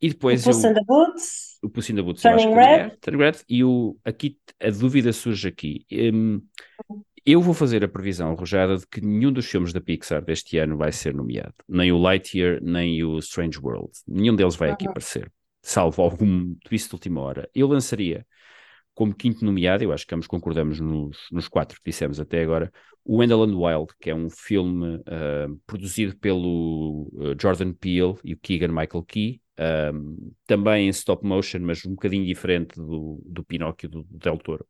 E 0.00 0.08
depois 0.08 0.44
o 0.46 0.50
Puss 0.50 0.64
in 0.64 0.74
the 0.74 0.84
Boots. 0.86 1.58
O 1.62 1.70
Puss 1.70 1.90
in 1.90 1.94
the 1.94 2.02
Boots. 2.02 2.22
Turning 2.22 2.54
Red. 2.54 2.64
É, 2.64 2.96
Turning 3.00 3.18
Red. 3.18 3.38
E 3.48 3.64
o, 3.64 3.96
aqui 4.04 4.36
a 4.60 4.70
dúvida 4.70 5.12
surge 5.12 5.48
aqui. 5.48 5.86
Um, 5.90 6.42
eu 7.26 7.40
vou 7.40 7.54
fazer 7.54 7.82
a 7.82 7.88
previsão 7.88 8.30
arrojada 8.30 8.76
de 8.76 8.86
que 8.86 9.00
nenhum 9.00 9.32
dos 9.32 9.46
filmes 9.46 9.72
da 9.72 9.80
Pixar 9.80 10.22
deste 10.22 10.58
ano 10.58 10.76
vai 10.76 10.92
ser 10.92 11.14
nomeado. 11.14 11.54
Nem 11.68 11.90
o 11.90 11.98
Lightyear, 11.98 12.62
nem 12.62 13.02
o 13.02 13.18
Strange 13.18 13.58
World. 13.58 13.90
Nenhum 14.06 14.36
deles 14.36 14.56
vai 14.56 14.70
aqui 14.70 14.86
aparecer. 14.86 15.32
Salvo 15.62 16.02
algum 16.02 16.54
twist 16.64 16.88
de 16.88 16.94
última 16.94 17.22
hora. 17.22 17.48
Eu 17.54 17.66
lançaria 17.66 18.26
como 18.94 19.14
quinto 19.14 19.44
nomeado, 19.44 19.82
eu 19.82 19.92
acho 19.92 20.06
que 20.06 20.14
ambos 20.14 20.26
concordamos 20.26 20.78
nos, 20.78 21.18
nos 21.32 21.48
quatro 21.48 21.76
que 21.78 21.90
dissemos 21.90 22.20
até 22.20 22.42
agora, 22.42 22.72
o 23.04 23.16
Wendell 23.16 23.42
and 23.42 23.56
Wild, 23.56 23.92
que 24.00 24.08
é 24.08 24.14
um 24.14 24.30
filme 24.30 24.96
uh, 24.98 25.60
produzido 25.66 26.16
pelo 26.16 27.10
uh, 27.14 27.34
Jordan 27.40 27.72
Peele 27.72 28.14
e 28.22 28.34
o 28.34 28.38
Keegan 28.38 28.68
Michael 28.68 29.02
Key, 29.02 29.40
um, 29.92 30.32
também 30.46 30.86
em 30.86 30.90
stop 30.90 31.26
motion, 31.26 31.60
mas 31.60 31.84
um 31.84 31.90
bocadinho 31.90 32.24
diferente 32.24 32.76
do, 32.76 33.20
do 33.26 33.44
Pinóquio 33.44 33.88
do, 33.88 34.04
do 34.04 34.18
Del 34.18 34.38
Toro 34.38 34.64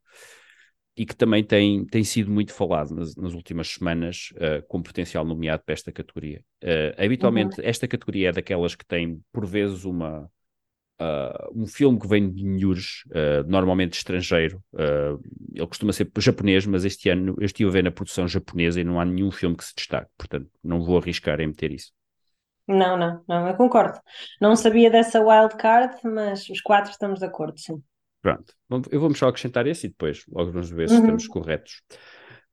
e 0.97 1.05
que 1.05 1.17
também 1.17 1.43
tem, 1.43 1.85
tem 1.87 2.05
sido 2.05 2.31
muito 2.31 2.53
falado 2.53 2.95
nas, 2.95 3.17
nas 3.17 3.35
últimas 3.35 3.69
semanas 3.69 4.33
uh, 4.37 4.65
com 4.69 4.81
potencial 4.81 5.25
nomeado 5.25 5.63
para 5.65 5.73
esta 5.73 5.91
categoria. 5.91 6.41
Uh, 6.63 7.05
habitualmente, 7.05 7.61
uhum. 7.61 7.67
esta 7.67 7.89
categoria 7.89 8.29
é 8.29 8.33
daquelas 8.33 8.77
que 8.77 8.87
tem, 8.87 9.21
por 9.33 9.45
vezes, 9.45 9.85
uma, 9.85 10.31
uh, 11.01 11.53
um 11.53 11.67
filme 11.67 11.99
que 11.99 12.07
vem 12.07 12.31
de 12.31 12.45
Nhures, 12.45 13.03
normalmente 13.47 13.95
estrangeiro. 13.95 14.63
ele 15.53 15.67
costuma 15.67 15.93
ser 15.93 16.09
japonês, 16.19 16.65
mas 16.65 16.85
este 16.85 17.09
ano 17.09 17.35
eu 17.39 17.47
estive 17.47 17.69
a 17.69 17.73
ver 17.73 17.83
na 17.83 17.91
produção 17.91 18.29
japonesa 18.29 18.81
e 18.81 18.85
não 18.85 19.01
há 19.01 19.05
nenhum 19.05 19.33
filme 19.33 19.57
que 19.57 19.65
se 19.65 19.75
destaque, 19.77 20.11
portanto, 20.17 20.49
não 20.63 20.81
vou 20.81 20.99
arriscar 20.99 21.41
em 21.41 21.49
meter 21.49 21.73
isso. 21.73 21.93
Não, 22.67 22.97
não, 22.97 23.23
não, 23.29 23.47
eu 23.49 23.55
concordo. 23.57 23.99
Não 24.41 24.57
sabia 24.57 24.91
dessa 24.91 25.21
wild 25.21 25.55
card, 25.57 25.97
mas 26.03 26.49
os 26.49 26.63
quatro 26.63 26.91
estamos 26.91 27.19
de 27.19 27.27
acordo, 27.27 27.59
sim. 27.59 27.83
Pronto, 28.25 28.55
eu 28.91 28.99
vou-me 28.99 29.15
só 29.15 29.29
acrescentar 29.29 29.67
esse 29.67 29.87
e 29.87 29.91
depois 29.91 30.25
logo 30.33 30.51
vamos 30.51 30.71
ver 30.71 30.89
se 30.89 30.95
uhum. 30.95 31.01
estamos 31.01 31.27
corretos. 31.29 31.83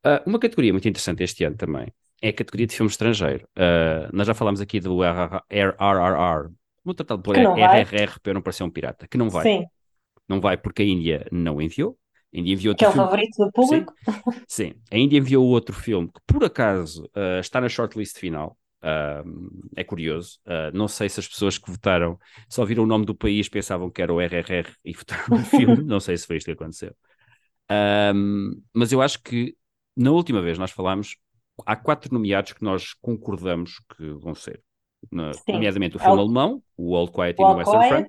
Uh, 0.06 0.20
uma 0.28 0.38
categoria 0.38 0.74
muito 0.74 0.90
interessante 0.90 1.24
este 1.24 1.46
ano 1.46 1.56
também 1.56 1.88
é 2.22 2.28
a 2.28 2.34
categoria 2.34 2.68
de 2.68 2.76
filme 2.76 2.90
estrangeiro. 2.90 3.48
Uh, 3.58 4.10
nós 4.12 4.28
já 4.28 4.34
falámos 4.34 4.60
aqui 4.60 4.82
do 4.82 5.00
RRR, 5.02 6.52
vou 6.84 6.94
tratar 6.94 7.16
de 7.16 7.24
pôr 7.24 7.38
RRR 7.38 8.20
para 8.22 8.32
eu 8.32 8.34
não 8.34 8.42
parecer 8.42 8.64
um 8.64 8.70
pirata, 8.70 9.08
que 9.08 9.18
não 9.18 9.30
vai. 9.30 9.44
Sim. 9.44 9.66
Não 10.28 10.42
vai 10.42 10.58
porque 10.58 10.82
a 10.82 10.86
Índia 10.86 11.26
não 11.32 11.62
enviou. 11.62 11.98
A 12.34 12.38
Índia 12.38 12.52
enviou 12.52 12.76
que 12.76 12.84
é 12.84 12.90
o 12.90 12.92
filme. 12.92 13.06
favorito 13.06 13.38
do 13.38 13.52
público. 13.54 13.94
Sim. 14.46 14.74
Sim. 14.74 14.74
a 14.92 14.98
Índia 14.98 15.18
enviou 15.18 15.48
outro 15.48 15.74
filme 15.74 16.10
que 16.10 16.20
por 16.28 16.44
acaso 16.44 17.06
uh, 17.16 17.40
está 17.40 17.62
na 17.62 17.70
shortlist 17.70 18.20
final, 18.20 18.58
Uh, 18.84 19.70
é 19.76 19.84
curioso. 19.84 20.40
Uh, 20.46 20.76
não 20.76 20.88
sei 20.88 21.08
se 21.08 21.20
as 21.20 21.28
pessoas 21.28 21.58
que 21.58 21.70
votaram 21.70 22.20
só 22.50 22.66
viram 22.66 22.84
o 22.84 22.88
nome 22.88 23.06
do 23.06 23.14
país, 23.14 23.48
pensavam 23.48 23.92
que 23.92 24.02
era 24.02 24.14
o 24.14 24.20
RRR 24.20 24.70
e 24.84 24.94
votaram 24.98 25.38
no 25.38 25.46
filme. 25.46 25.84
não 25.86 26.00
sei 26.00 26.18
se 26.18 26.26
foi 26.26 26.38
isto 26.38 26.46
que 26.46 26.52
aconteceu. 26.52 26.96
mas 28.74 28.92
eu 28.92 29.02
acho 29.02 29.22
que 29.22 29.56
na 29.96 30.12
última 30.12 30.42
vez 30.42 30.58
nós 30.58 30.72
falámos, 30.72 31.16
há 31.66 31.76
quatro 31.76 32.14
nomeados 32.14 32.54
que 32.54 32.64
nós 32.64 32.94
concordamos 32.94 33.80
que 33.96 34.10
vão 34.14 34.34
ser. 34.34 34.62
Na, 35.12 35.32
nomeadamente 35.48 35.96
o 35.96 36.00
filme 36.00 36.14
All... 36.14 36.20
alemão, 36.20 36.64
o 36.78 36.92
Old 36.92 37.12
Quiet 37.12 37.42
in 37.42 37.44
the 37.44 37.54
Western 37.56 37.88
Front, 37.90 38.08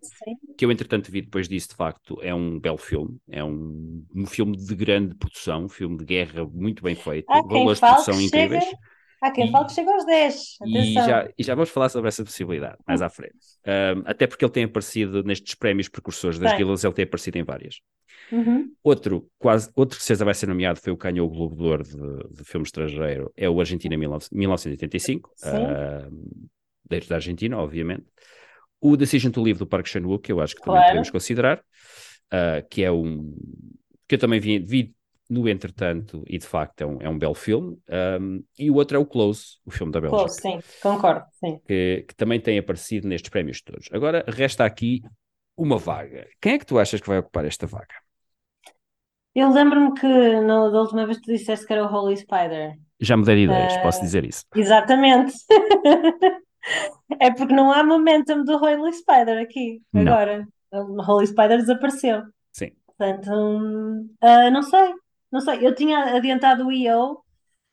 que 0.58 0.64
eu 0.64 0.70
entretanto 0.70 1.10
vi 1.10 1.22
depois 1.22 1.48
disso, 1.48 1.70
de 1.70 1.74
facto, 1.74 2.18
é 2.20 2.34
um 2.34 2.60
belo 2.60 2.76
filme, 2.76 3.18
é 3.30 3.42
um, 3.42 4.04
um 4.14 4.26
filme 4.26 4.56
de 4.56 4.74
grande 4.74 5.14
produção, 5.14 5.64
um 5.64 5.68
filme 5.70 5.96
de 5.96 6.04
guerra 6.04 6.44
muito 6.44 6.82
bem 6.82 6.94
feito, 6.94 7.26
valores 7.26 7.80
de 7.80 7.86
produção 7.86 8.20
incríveis. 8.20 8.64
Chega 8.64 8.78
Há 9.22 9.30
quem 9.30 9.52
fale 9.52 9.66
que 9.66 9.72
chega 9.72 9.92
aos 9.92 10.04
10. 10.04 10.56
E 10.66 10.94
já, 10.94 11.28
e 11.38 11.44
já 11.44 11.54
vamos 11.54 11.70
falar 11.70 11.88
sobre 11.88 12.08
essa 12.08 12.24
possibilidade 12.24 12.76
mais 12.84 13.00
à 13.00 13.08
frente. 13.08 13.38
Um, 13.64 14.02
até 14.04 14.26
porque 14.26 14.44
ele 14.44 14.52
tem 14.52 14.64
aparecido 14.64 15.22
nestes 15.22 15.54
prémios 15.54 15.88
precursores 15.88 16.40
das 16.40 16.56
guildas, 16.56 16.82
ele 16.82 16.92
tem 16.92 17.04
aparecido 17.04 17.38
em 17.38 17.44
várias. 17.44 17.76
Uhum. 18.32 18.72
Outro, 18.82 19.30
quase, 19.38 19.70
outro 19.76 19.96
que 19.96 20.04
César 20.04 20.24
vai 20.24 20.34
ser 20.34 20.48
nomeado 20.48 20.80
foi 20.80 20.92
o 20.92 20.96
que 20.96 21.04
ganhou 21.04 21.28
o 21.28 21.30
Globo 21.30 21.54
de 21.54 21.62
Ouro 21.62 21.84
de, 21.84 22.36
de 22.36 22.44
filme 22.44 22.66
estrangeiro, 22.66 23.32
é 23.36 23.48
o 23.48 23.60
Argentina 23.60 23.96
1985, 23.96 25.30
uh, 25.44 26.48
da 27.08 27.14
Argentina, 27.14 27.58
obviamente. 27.58 28.06
O 28.80 28.96
Decision 28.96 29.30
to 29.30 29.40
Live 29.40 29.60
do 29.60 29.66
Park 29.68 29.86
Chan-wook, 29.86 30.24
que 30.24 30.32
eu 30.32 30.40
acho 30.40 30.56
que 30.56 30.62
também 30.62 30.80
claro. 30.80 30.88
podemos 30.88 31.10
considerar, 31.10 31.58
uh, 31.58 32.68
que 32.68 32.82
é 32.82 32.90
um 32.90 33.32
que 34.08 34.16
eu 34.16 34.18
também 34.18 34.40
vi, 34.40 34.58
vi 34.58 34.94
no 35.32 35.48
entretanto, 35.48 36.22
e 36.28 36.36
de 36.36 36.46
facto 36.46 36.82
é 36.82 36.86
um, 36.86 36.98
é 37.00 37.08
um 37.08 37.18
belo 37.18 37.34
filme, 37.34 37.78
um, 38.20 38.44
e 38.58 38.70
o 38.70 38.74
outro 38.74 38.98
é 38.98 39.00
o 39.00 39.06
Close, 39.06 39.58
o 39.64 39.70
filme 39.70 39.90
da 39.90 39.98
Bélgica. 39.98 40.24
Close, 40.24 40.40
sim, 40.40 40.58
concordo, 40.82 41.24
sim. 41.32 41.58
Que, 41.66 42.04
que, 42.06 42.14
também 42.14 42.38
tem 42.38 42.58
aparecido 42.58 43.08
nestes 43.08 43.30
prémios 43.30 43.62
todos. 43.62 43.88
Agora, 43.92 44.22
resta 44.28 44.64
aqui 44.64 45.00
uma 45.56 45.78
vaga. 45.78 46.26
Quem 46.38 46.54
é 46.54 46.58
que 46.58 46.66
tu 46.66 46.78
achas 46.78 47.00
que 47.00 47.08
vai 47.08 47.18
ocupar 47.18 47.46
esta 47.46 47.66
vaga? 47.66 47.94
Eu 49.34 49.50
lembro-me 49.50 49.94
que 49.94 50.06
no, 50.06 50.70
da 50.70 50.80
última 50.80 51.06
vez 51.06 51.18
tu 51.18 51.32
disseste 51.32 51.66
que 51.66 51.72
era 51.72 51.86
o 51.86 51.90
Holy 51.90 52.16
Spider. 52.18 52.74
Já 53.00 53.16
me 53.16 53.24
dei 53.24 53.44
ideias, 53.44 53.74
uh, 53.76 53.82
posso 53.82 54.02
dizer 54.02 54.26
isso. 54.26 54.44
Exatamente. 54.54 55.32
é 57.18 57.30
porque 57.30 57.54
não 57.54 57.72
há 57.72 57.82
momentum 57.82 58.44
do 58.44 58.56
Holy 58.62 58.92
Spider 58.92 59.38
aqui, 59.38 59.80
não. 59.90 60.02
agora. 60.02 60.46
O 60.70 61.02
Holy 61.02 61.26
Spider 61.26 61.56
desapareceu. 61.56 62.22
Sim. 62.52 62.72
Portanto, 62.86 63.30
uh, 63.30 64.50
não 64.52 64.62
sei. 64.62 64.92
Não 65.32 65.40
sei, 65.40 65.66
eu 65.66 65.74
tinha 65.74 66.16
adiantado 66.16 66.66
o 66.66 66.72
EO, 66.72 67.14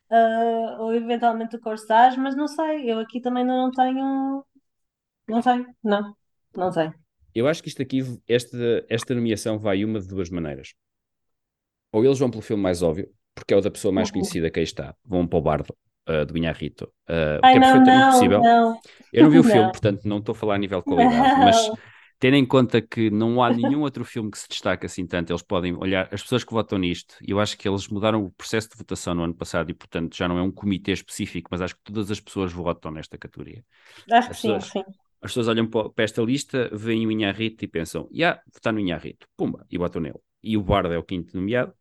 uh, 0.09 0.81
ou 0.81 0.93
eventualmente 0.95 1.57
o 1.57 1.59
Corsage, 1.59 2.17
mas 2.17 2.35
não 2.35 2.47
sei, 2.47 2.89
eu 2.89 2.99
aqui 2.99 3.19
também 3.19 3.45
não 3.45 3.69
tenho. 3.71 4.45
Não 5.27 5.41
sei, 5.41 5.65
não, 5.83 6.15
não 6.55 6.71
sei. 6.71 6.91
Eu 7.35 7.47
acho 7.47 7.61
que 7.61 7.69
isto 7.69 7.81
aqui, 7.81 8.01
esta, 8.27 8.57
esta 8.89 9.13
nomeação 9.13 9.59
vai 9.59 9.83
uma 9.83 9.99
de 9.99 10.07
duas 10.07 10.29
maneiras. 10.29 10.73
Ou 11.91 12.03
eles 12.03 12.17
vão 12.17 12.31
pelo 12.31 12.41
filme 12.41 12.63
mais 12.63 12.81
óbvio, 12.81 13.11
porque 13.35 13.53
é 13.53 13.57
o 13.57 13.61
da 13.61 13.69
pessoa 13.69 13.93
mais 13.93 14.07
uhum. 14.07 14.13
conhecida 14.13 14.49
que 14.49 14.59
aí 14.59 14.63
está, 14.63 14.95
vão 15.05 15.27
para 15.27 15.37
o 15.37 15.41
Bardo, 15.41 15.75
uh, 16.09 16.25
do 16.25 16.37
Inharrito, 16.37 16.85
uh, 17.09 17.39
Ai, 17.43 17.53
que 17.53 17.57
é 17.57 17.61
não, 17.61 17.67
perfeitamente 17.67 17.99
não, 17.99 18.11
possível. 18.11 18.41
Não. 18.41 18.79
Eu 19.13 19.23
não 19.23 19.31
vi 19.31 19.39
o 19.39 19.43
filme, 19.45 19.71
portanto 19.71 20.05
não 20.05 20.17
estou 20.17 20.33
a 20.33 20.35
falar 20.35 20.55
a 20.55 20.57
nível 20.57 20.79
de 20.79 20.85
qualidade, 20.85 21.39
mas 21.39 21.71
tendo 22.19 22.35
em 22.35 22.45
conta 22.45 22.81
que 22.81 23.09
não 23.09 23.41
há 23.41 23.49
nenhum 23.49 23.81
outro 23.81 24.03
filme 24.03 24.29
que 24.29 24.37
se 24.37 24.47
destaque 24.49 24.85
assim 24.85 25.07
tanto, 25.07 25.31
eles 25.31 25.41
podem 25.41 25.73
olhar, 25.75 26.09
as 26.11 26.21
pessoas 26.21 26.43
que 26.43 26.51
votam 26.51 26.77
nisto, 26.77 27.15
eu 27.25 27.39
acho 27.39 27.57
que 27.57 27.67
eles 27.67 27.87
mudaram 27.87 28.25
o 28.25 28.31
processo 28.31 28.69
de 28.69 28.75
votação 28.75 29.15
no 29.15 29.23
ano 29.23 29.33
passado 29.33 29.71
e, 29.71 29.73
portanto, 29.73 30.15
já 30.15 30.27
não 30.27 30.37
é 30.37 30.41
um 30.41 30.51
comitê 30.51 30.91
específico, 30.91 31.47
mas 31.49 31.61
acho 31.61 31.75
que 31.75 31.81
todas 31.83 32.11
as 32.11 32.19
pessoas 32.19 32.51
votam 32.51 32.91
nesta 32.91 33.17
categoria. 33.17 33.63
Acho 34.11 34.29
que 34.29 34.35
sim, 34.35 34.59
sim. 34.59 34.83
As 35.21 35.31
pessoas 35.31 35.47
olham 35.47 35.65
para 35.65 36.03
esta 36.03 36.21
lista, 36.21 36.69
veem 36.73 37.07
o 37.07 37.11
Inharrito 37.11 37.63
e 37.63 37.67
pensam, 37.67 38.03
já, 38.11 38.17
yeah, 38.17 38.41
votar 38.53 38.73
no 38.73 38.79
Inharrito, 38.79 39.25
pumba, 39.37 39.65
e 39.71 39.77
votam 39.77 40.01
nele. 40.01 40.19
E 40.43 40.57
o 40.57 40.61
Bardo 40.61 40.93
é 40.93 40.97
o 40.97 41.03
quinto 41.03 41.35
nomeado. 41.35 41.73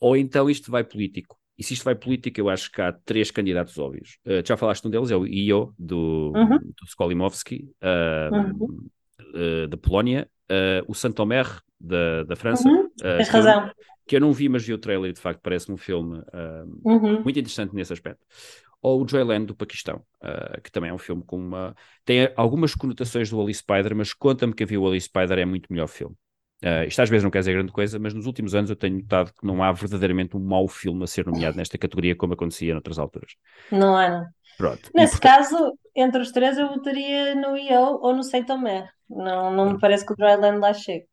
Ou 0.00 0.16
então 0.16 0.50
isto 0.50 0.72
vai 0.72 0.82
político. 0.82 1.38
E 1.56 1.62
se 1.62 1.74
isto 1.74 1.84
vai 1.84 1.94
político, 1.94 2.40
eu 2.40 2.48
acho 2.48 2.70
que 2.70 2.80
há 2.80 2.92
três 2.92 3.30
candidatos 3.30 3.76
óbvios. 3.78 4.18
Uh, 4.24 4.46
já 4.46 4.56
falaste 4.56 4.86
um 4.86 4.90
deles, 4.90 5.10
é 5.10 5.16
o 5.16 5.26
Io, 5.26 5.74
do, 5.78 6.32
uhum. 6.34 6.58
do 6.58 6.84
Skolimowski. 6.86 7.70
Uh, 7.82 8.34
uhum 8.34 8.90
uh, 9.34 9.68
da 9.68 9.76
Polónia, 9.76 10.28
uh, 10.50 10.84
o 10.86 10.94
Saint-Omer 10.94 11.46
da, 11.80 12.24
da 12.24 12.36
França. 12.36 12.68
Uhum, 12.68 12.90
eh, 13.02 13.16
tens 13.18 13.28
razão. 13.28 13.66
Eu, 13.66 13.72
que 14.06 14.16
eu 14.16 14.20
não 14.20 14.32
vi, 14.32 14.48
mas 14.48 14.64
vi 14.64 14.74
o 14.74 14.78
trailer 14.78 15.10
e 15.10 15.14
de 15.14 15.20
facto 15.20 15.40
parece 15.40 15.72
um 15.72 15.76
filme 15.76 16.20
uhum. 16.84 17.22
muito 17.22 17.38
interessante 17.38 17.74
nesse 17.74 17.92
aspecto. 17.92 18.20
Ou 18.82 19.02
o 19.02 19.08
Joyland 19.08 19.46
do 19.46 19.54
Paquistão, 19.54 20.02
que 20.64 20.72
também 20.72 20.90
é 20.90 20.92
um 20.92 20.98
filme 20.98 21.22
com 21.24 21.36
uma. 21.36 21.76
tem 22.04 22.30
algumas 22.34 22.74
conotações 22.74 23.30
do 23.30 23.40
Ali 23.40 23.54
Spider, 23.54 23.94
mas 23.94 24.12
conta-me 24.12 24.52
que 24.52 24.62
havia 24.62 24.80
o 24.80 24.86
Ali 24.86 25.00
Spider 25.00 25.38
é 25.38 25.44
muito 25.44 25.72
melhor 25.72 25.86
filme. 25.86 26.16
Uh, 26.62 26.84
isto 26.86 27.00
às 27.00 27.08
vezes 27.08 27.24
não 27.24 27.30
quer 27.30 27.38
dizer 27.38 27.54
grande 27.54 27.72
coisa, 27.72 27.98
mas 27.98 28.12
nos 28.12 28.26
últimos 28.26 28.54
anos 28.54 28.68
eu 28.68 28.76
tenho 28.76 28.98
notado 28.98 29.32
que 29.32 29.46
não 29.46 29.62
há 29.62 29.72
verdadeiramente 29.72 30.36
um 30.36 30.40
mau 30.40 30.68
filme 30.68 31.02
a 31.02 31.06
ser 31.06 31.24
nomeado 31.24 31.56
nesta 31.56 31.78
categoria 31.78 32.14
como 32.14 32.34
acontecia 32.34 32.74
noutras 32.74 32.98
alturas. 32.98 33.32
Não 33.72 33.96
há, 33.96 34.10
não. 34.10 34.26
Pronto. 34.60 34.90
Nesse 34.94 35.18
portanto... 35.18 35.36
caso, 35.38 35.78
entre 35.96 36.20
os 36.20 36.30
três, 36.30 36.58
eu 36.58 36.68
votaria 36.68 37.34
no 37.34 37.56
EO 37.56 37.98
ou 38.02 38.14
no 38.14 38.22
Saint 38.22 38.46
Tomé. 38.46 38.90
Não, 39.08 39.50
não 39.50 39.72
me 39.72 39.80
parece 39.80 40.04
que 40.04 40.12
o 40.12 40.16
Dryland 40.16 40.58
lá 40.58 40.74
chegue. 40.74 41.06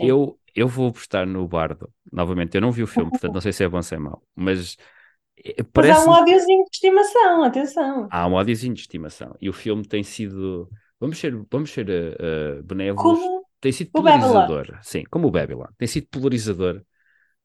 Eu, 0.00 0.38
eu 0.54 0.66
vou 0.66 0.88
apostar 0.88 1.26
no 1.26 1.46
Bardo. 1.46 1.90
Novamente, 2.10 2.54
eu 2.54 2.62
não 2.62 2.72
vi 2.72 2.82
o 2.82 2.86
filme, 2.86 3.10
portanto 3.12 3.34
não 3.34 3.42
sei 3.42 3.52
se 3.52 3.62
é 3.62 3.68
bom 3.68 3.76
ou 3.76 3.82
se 3.82 3.94
é 3.94 3.98
mau. 3.98 4.22
Mas, 4.34 4.78
parece... 5.70 5.98
mas 5.98 6.06
há 6.06 6.10
um 6.10 6.14
ódiozinho 6.14 6.64
de 6.64 6.70
estimação, 6.72 7.44
atenção. 7.44 8.08
Há 8.10 8.26
um 8.26 8.32
ódiozinho 8.32 8.72
de 8.72 8.80
estimação. 8.80 9.36
E 9.38 9.50
o 9.50 9.52
filme 9.52 9.86
tem 9.86 10.02
sido. 10.02 10.70
Vamos 10.98 11.18
ser, 11.18 11.38
vamos 11.50 11.70
ser 11.70 11.86
uh, 11.90 12.62
benévolos. 12.62 13.18
Como 13.18 13.44
tem 13.60 13.70
sido 13.70 13.90
polarizador. 13.90 14.62
Babylon. 14.62 14.80
Sim, 14.82 15.04
como 15.10 15.28
o 15.28 15.30
Babylon. 15.30 15.66
Tem 15.76 15.86
sido 15.86 16.06
polarizador. 16.10 16.82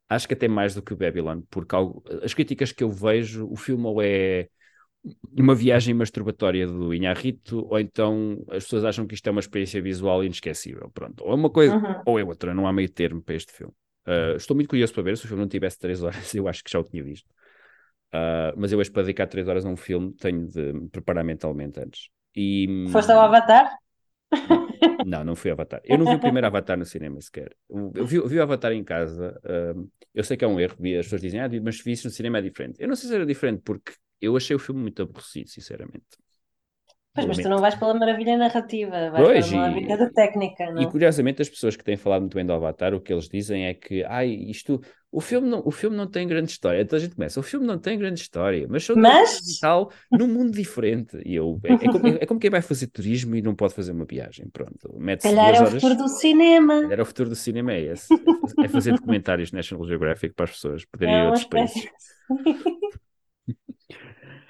Acho 0.08 0.26
que 0.26 0.34
até 0.34 0.48
mais 0.48 0.74
do 0.74 0.82
que 0.82 0.94
o 0.94 0.98
Babylon, 0.98 1.42
porque 1.50 1.76
as 2.24 2.34
críticas 2.34 2.72
que 2.72 2.84
eu 2.84 2.90
vejo, 2.90 3.46
o 3.50 3.56
filme 3.58 3.86
ou 3.86 4.02
é 4.02 4.48
uma 5.38 5.54
viagem 5.54 5.94
masturbatória 5.94 6.66
do 6.66 6.94
Inharrito, 6.94 7.66
ou 7.70 7.80
então 7.80 8.44
as 8.50 8.64
pessoas 8.64 8.86
acham 8.86 9.06
que 9.06 9.16
isto 9.16 9.28
é 9.28 9.32
uma 9.32 9.40
experiência 9.40 9.82
visual 9.82 10.24
inesquecível. 10.24 10.90
Pronto, 10.94 11.24
ou 11.24 11.32
é 11.32 11.36
uma 11.36 11.50
coisa 11.50 11.76
uhum. 11.76 12.02
ou 12.06 12.20
é 12.20 12.24
outra, 12.24 12.54
não 12.54 12.68
há 12.68 12.74
meio 12.74 12.90
termo 12.90 13.22
para 13.22 13.36
este 13.36 13.52
filme. 13.52 13.74
Uh, 14.08 14.36
estou 14.36 14.56
muito 14.56 14.68
curioso 14.70 14.94
para 14.94 15.04
ver 15.04 15.18
se 15.18 15.26
o 15.26 15.28
filme 15.28 15.42
não 15.42 15.50
tivesse 15.50 15.80
3 15.80 16.04
horas, 16.04 16.34
eu 16.36 16.48
acho 16.48 16.64
que 16.64 16.72
já 16.72 16.80
o 16.80 16.84
tinha 16.84 17.04
visto. 17.04 17.28
Uh, 18.14 18.54
mas 18.56 18.72
eu 18.72 18.80
que 18.80 18.92
para 18.92 19.04
dedicar 19.04 19.28
3 19.28 19.48
horas 19.48 19.66
a 19.66 19.70
um 19.70 19.76
filme 19.76 20.14
tenho 20.14 20.48
de 20.48 20.74
me 20.74 20.90
preparar 20.90 21.24
mentalmente 21.24 21.80
antes. 21.80 22.10
E, 22.36 22.88
Foste 22.92 23.12
ao 23.12 23.22
Avatar? 23.22 23.78
Não, 25.06 25.24
não 25.24 25.36
fui 25.36 25.52
Avatar. 25.52 25.82
Eu 25.84 25.98
não 25.98 26.06
vi 26.06 26.16
o 26.16 26.20
primeiro 26.20 26.46
Avatar 26.48 26.78
no 26.78 26.86
cinema 26.86 27.20
sequer. 27.22 27.56
Eu 27.70 28.06
vi, 28.06 28.16
eu 28.18 28.28
vi 28.28 28.38
o 28.38 28.44
Avatar 28.44 28.72
em 28.72 28.84
casa. 28.84 29.40
Uh, 29.44 29.90
eu 30.14 30.24
sei 30.24 30.38
que 30.38 30.46
é 30.46 30.48
um 30.48 30.60
erro, 30.60 30.76
as 30.76 31.06
pessoas 31.06 31.22
dizem, 31.22 31.40
ah, 31.40 31.50
mas 31.62 31.82
vi 31.82 31.92
isso 31.92 32.08
no 32.08 32.14
cinema 32.14 32.38
é 32.38 32.42
diferente. 32.42 32.80
Eu 32.80 32.88
não 32.88 32.96
sei 32.96 33.10
se 33.10 33.16
era 33.16 33.26
diferente, 33.26 33.62
porque 33.64 33.94
eu 34.26 34.38
achei 34.38 34.56
o 34.56 34.60
filme 34.60 34.82
muito 34.82 35.02
aborrecido, 35.02 35.50
sinceramente. 35.50 36.24
Pois, 37.16 37.28
mas 37.28 37.38
tu 37.38 37.48
não 37.48 37.60
vais 37.60 37.76
pela 37.76 37.94
maravilha 37.94 38.36
narrativa, 38.36 39.12
vais 39.12 39.24
pois, 39.24 39.48
pela 39.48 39.62
maravilha 39.62 39.98
da 39.98 40.10
técnica, 40.10 40.72
não? 40.72 40.82
E 40.82 40.90
curiosamente 40.90 41.44
as 41.44 41.50
pessoas 41.50 41.76
que 41.76 41.84
têm 41.84 41.96
falado 41.96 42.22
muito 42.22 42.34
bem 42.34 42.44
do 42.44 42.54
Avatar, 42.54 42.92
o 42.96 43.00
que 43.00 43.14
eles 43.14 43.30
dizem 43.30 43.68
é 43.68 43.74
que, 43.76 44.04
ai, 44.06 44.30
isto, 44.30 44.82
o 45.12 45.22
filme 45.22 45.48
não, 45.48 45.62
o 45.64 45.70
filme 45.70 45.96
não 45.96 46.08
tem 46.08 46.28
grande 46.28 46.50
história. 46.50 46.82
Então 46.82 46.98
a 46.98 47.00
gente 47.00 47.14
começa, 47.14 47.40
o 47.40 47.44
filme 47.44 47.68
não 47.68 47.78
tem 47.78 48.00
grande 48.00 48.20
história, 48.20 48.66
mas 48.68 48.84
são 48.84 48.96
mas... 48.96 49.60
tal 49.62 49.92
num 50.12 50.28
mundo 50.28 50.54
diferente. 50.54 51.22
E 51.24 51.36
eu, 51.36 51.60
é, 51.64 51.74
é, 51.74 51.78
como, 51.78 52.08
é, 52.08 52.26
como, 52.26 52.40
quem 52.40 52.50
vai 52.50 52.64
fazer 52.64 52.88
turismo 52.88 53.36
e 53.36 53.44
não 53.44 53.54
pode 53.54 53.76
fazer 53.76 53.92
uma 53.92 54.06
viagem, 54.06 54.50
pronto. 54.52 54.90
Calhar 55.22 55.54
é 55.54 55.62
o 55.62 55.68
futuro 55.68 55.96
do 55.96 56.08
cinema. 56.08 56.88
Era 56.92 57.04
o 57.04 57.06
futuro 57.06 57.30
do 57.30 57.36
cinema, 57.36 57.74
é 57.74 57.82
esse. 57.82 58.12
É 58.64 58.68
fazer 58.68 58.94
documentários 58.94 59.52
National 59.52 59.86
Geographic 59.86 60.34
para 60.34 60.46
as 60.46 60.52
pessoas 60.52 60.84
poderem 60.84 61.14
é 61.14 61.18
ir 61.20 61.22
a 61.22 61.26
outros 61.26 61.46
países. 61.46 61.86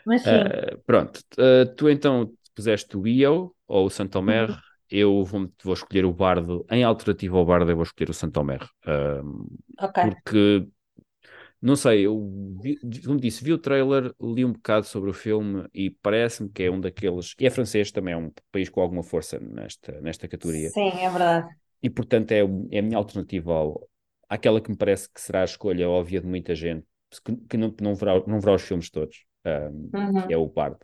Mas 0.06 0.24
sim. 0.24 0.30
Uh, 0.30 0.78
pronto, 0.86 1.20
uh, 1.38 1.66
tu 1.76 1.90
então 1.90 2.32
puseste 2.54 2.98
o 2.98 3.08
IO 3.08 3.54
ou 3.68 3.86
o 3.86 3.90
Santomer, 3.90 4.50
uhum. 4.50 4.58
eu 4.90 5.24
vou, 5.24 5.50
vou, 5.64 5.74
escolher 5.74 6.06
o 6.06 6.14
Bardo. 6.14 6.66
Em 6.70 6.84
alternativa 6.84 7.38
ao 7.38 7.46
Bardo, 7.46 7.72
eu 7.72 7.76
vou 7.76 7.84
escolher 7.84 8.10
o 8.10 8.14
Santomer. 8.14 8.64
Uh, 8.86 9.48
ok. 9.80 10.04
Porque, 10.04 10.68
não 11.62 11.76
sei, 11.76 12.06
eu, 12.06 12.30
vi, 12.62 12.78
como 13.04 13.20
disse, 13.20 13.44
vi 13.44 13.54
o 13.54 13.58
trailer, 13.58 14.14
li 14.22 14.46
um 14.46 14.54
bocado 14.54 14.86
sobre 14.86 15.10
o 15.10 15.14
filme 15.14 15.66
e 15.74 15.90
parece-me 15.90 16.50
que 16.50 16.64
é 16.64 16.72
um 16.72 16.80
daqueles. 16.80 17.34
E 17.40 17.46
é 17.46 17.50
francês 17.50 17.92
também, 17.92 18.14
é 18.14 18.18
um 18.18 18.32
país 18.52 18.70
com 18.70 18.82
alguma 18.82 19.04
força 19.04 19.40
nesta, 19.40 20.00
nesta 20.02 20.28
categoria. 20.28 20.70
Sim, 20.70 20.90
é 20.90 21.10
verdade. 21.10 21.48
E 21.82 21.90
portanto 21.90 22.32
é, 22.32 22.40
é 22.72 22.80
a 22.80 22.82
minha 22.82 22.98
alternativa 22.98 23.54
ao, 23.54 23.90
àquela 24.30 24.62
que 24.62 24.72
me 24.72 24.78
parece 24.78 25.12
que 25.12 25.20
será 25.20 25.42
a 25.42 25.46
escolha 25.46 25.90
óbvia 25.90 26.22
de 26.22 26.28
muita 26.28 26.56
gente 26.56 26.86
que, 27.24 27.36
que 27.36 27.58
não, 27.58 27.76
não, 27.82 27.94
verá, 27.94 28.24
não 28.26 28.40
verá 28.40 28.56
os 28.56 28.62
filmes 28.62 28.90
todos, 28.90 29.26
um, 29.46 29.90
uhum. 29.94 30.28
que 30.28 30.34
é 30.34 30.38
o 30.38 30.48
Bardo. 30.48 30.80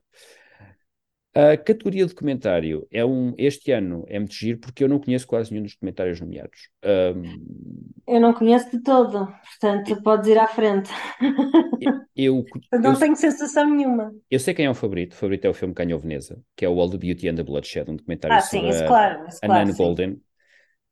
A 1.34 1.56
categoria 1.56 2.06
de 2.06 2.10
documentário 2.10 2.88
é 2.92 3.06
um, 3.06 3.36
este 3.38 3.72
ano 3.72 4.04
é 4.08 4.18
muito 4.18 4.34
giro 4.34 4.60
porque 4.60 4.84
eu 4.84 4.90
não 4.90 5.00
conheço 5.00 5.28
quase 5.28 5.52
nenhum 5.52 5.64
dos 5.64 5.74
documentários 5.74 6.20
nomeados. 6.20 6.70
Um, 6.84 7.84
eu 8.08 8.20
não 8.20 8.34
conheço 8.34 8.72
de 8.72 8.82
todo, 8.82 9.28
portanto 9.28 10.02
podes 10.02 10.28
ir 10.28 10.40
à 10.40 10.48
frente. 10.48 10.90
Eu, 12.16 12.44
eu 12.74 12.80
não 12.82 12.94
eu, 12.94 13.00
tenho 13.00 13.16
sensação 13.16 13.70
nenhuma. 13.70 14.12
Eu 14.30 14.40
sei 14.40 14.56
quem 14.56 14.66
é 14.66 14.70
o 14.70 14.74
favorito. 14.74 15.14
O 15.14 15.16
favorito 15.16 15.46
é 15.46 15.50
o 15.50 15.54
filme 15.54 15.74
ganhou 15.74 16.00
Veneza, 16.00 16.42
que 16.56 16.66
é 16.66 16.70
o 16.70 16.80
All 16.80 16.90
the 16.90 16.98
Beauty 16.98 17.30
and 17.30 17.36
the 17.36 17.44
Bloodshed, 17.44 17.90
um 17.92 17.96
documentário 17.96 18.36
ah, 18.36 18.42
sobre 18.42 18.72
sim, 18.72 18.76
isso, 18.76 18.88
claro, 18.88 19.28
isso, 19.28 19.40
a 19.44 19.46
claro, 19.46 19.68
Nan 19.68 19.76
Golden. 19.76 20.22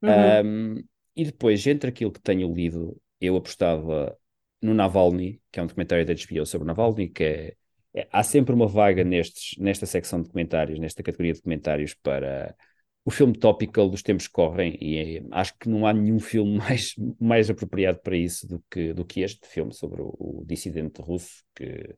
Uhum. 0.03 0.11
Um, 0.45 0.83
e 1.15 1.25
depois, 1.25 1.65
entre 1.65 1.89
aquilo 1.89 2.11
que 2.11 2.21
tenho 2.21 2.53
lido, 2.53 2.95
eu 3.19 3.35
apostava 3.35 4.15
no 4.61 4.73
Navalny, 4.73 5.41
que 5.51 5.59
é 5.59 5.63
um 5.63 5.67
documentário 5.67 6.05
da 6.05 6.13
HBO 6.13 6.45
sobre 6.45 6.67
Navalny, 6.67 7.09
que 7.09 7.23
é 7.23 7.57
é, 7.97 8.07
há 8.11 8.21
sempre 8.21 8.53
uma 8.53 8.67
vaga 8.67 9.03
nestes, 9.03 9.57
nesta 9.57 9.87
secção 9.87 10.21
de 10.21 10.29
comentários, 10.29 10.77
nesta 10.77 11.01
categoria 11.01 11.33
de 11.33 11.41
comentários 11.41 11.95
para 11.95 12.55
o 13.03 13.09
filme 13.09 13.33
topical 13.33 13.89
dos 13.89 14.03
tempos 14.03 14.27
que 14.27 14.33
correm 14.33 14.77
e 14.79 15.17
é, 15.17 15.23
acho 15.31 15.57
que 15.57 15.67
não 15.67 15.87
há 15.87 15.93
nenhum 15.93 16.19
filme 16.19 16.57
mais, 16.57 16.93
mais 17.19 17.49
apropriado 17.49 17.99
para 17.99 18.15
isso 18.15 18.47
do 18.47 18.63
que, 18.69 18.93
do 18.93 19.03
que 19.03 19.21
este 19.21 19.47
filme 19.47 19.73
sobre 19.73 20.01
o, 20.01 20.13
o 20.19 20.43
dissidente 20.45 21.01
russo 21.01 21.43
que 21.55 21.95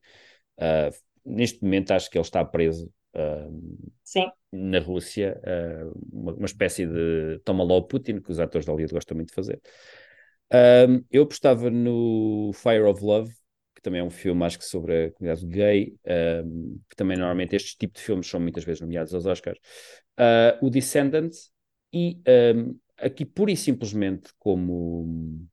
uh, 0.59 0.95
neste 1.25 1.61
momento 1.61 1.91
acho 1.91 2.09
que 2.09 2.17
ele 2.17 2.23
está 2.23 2.45
preso 2.45 2.89
uh, 3.15 4.31
na 4.53 4.79
Rússia, 4.79 5.37
uh, 5.43 5.99
uma, 6.13 6.33
uma, 6.33 6.45
espécie 6.45 6.85
de 6.85 7.39
toma 7.43 7.63
lá 7.63 7.75
o 7.75 7.83
Putin, 7.83 8.21
que 8.21 8.31
os 8.31 8.39
atores 8.39 8.65
da 8.65 8.71
Hollywood 8.71 8.93
gostam 8.93 9.15
muito 9.15 9.29
de 9.29 9.35
fazer. 9.35 9.61
Eu 11.11 11.23
apostava 11.23 11.69
no 11.69 12.51
Fire 12.53 12.83
of 12.83 13.03
Love, 13.03 13.31
que 13.75 13.81
também 13.81 14.01
é 14.01 14.03
um 14.03 14.09
filme, 14.09 14.43
acho 14.43 14.59
que 14.59 14.65
sobre 14.65 15.05
a 15.05 15.11
comunidade 15.11 15.45
gay, 15.45 15.95
um, 16.45 16.79
que 16.89 16.95
também 16.95 17.17
normalmente 17.17 17.55
estes 17.55 17.75
tipos 17.75 18.01
de 18.01 18.05
filmes 18.05 18.27
são 18.27 18.39
muitas 18.39 18.63
vezes 18.63 18.81
nomeados 18.81 19.13
aos 19.13 19.25
Oscars. 19.25 19.59
Uh, 20.19 20.65
o 20.65 20.69
Descendant, 20.69 21.31
e 21.93 22.21
um, 22.55 22.77
aqui 22.97 23.25
pura 23.25 23.51
e 23.51 23.57
simplesmente 23.57 24.31
como, 24.37 25.47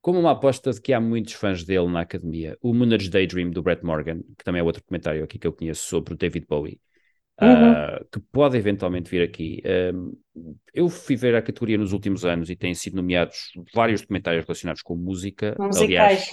como 0.00 0.18
uma 0.18 0.32
aposta 0.32 0.72
de 0.72 0.80
que 0.80 0.92
há 0.92 1.00
muitos 1.00 1.34
fãs 1.34 1.64
dele 1.64 1.88
na 1.88 2.00
academia, 2.00 2.58
o 2.60 2.74
Moonage 2.74 3.08
Daydream 3.08 3.50
do 3.50 3.62
Brett 3.62 3.84
Morgan, 3.84 4.20
que 4.36 4.44
também 4.44 4.60
é 4.60 4.64
outro 4.64 4.82
comentário 4.84 5.22
aqui 5.22 5.38
que 5.38 5.46
eu 5.46 5.52
conheço 5.52 5.86
sobre 5.86 6.14
o 6.14 6.16
David 6.16 6.46
Bowie. 6.48 6.80
Uhum. 7.42 7.72
Uh, 7.72 8.04
que 8.10 8.20
pode 8.30 8.56
eventualmente 8.56 9.10
vir 9.10 9.22
aqui. 9.22 9.60
Um, 9.92 10.12
eu 10.72 10.88
fui 10.88 11.16
ver 11.16 11.34
a 11.34 11.42
categoria 11.42 11.76
nos 11.76 11.92
últimos 11.92 12.24
anos 12.24 12.48
e 12.48 12.54
têm 12.54 12.72
sido 12.72 12.94
nomeados 12.94 13.52
vários 13.74 14.00
documentários 14.00 14.44
relacionados 14.44 14.80
com 14.80 14.94
música. 14.94 15.56
Musicais. 15.58 15.82
Aliás, 15.82 16.30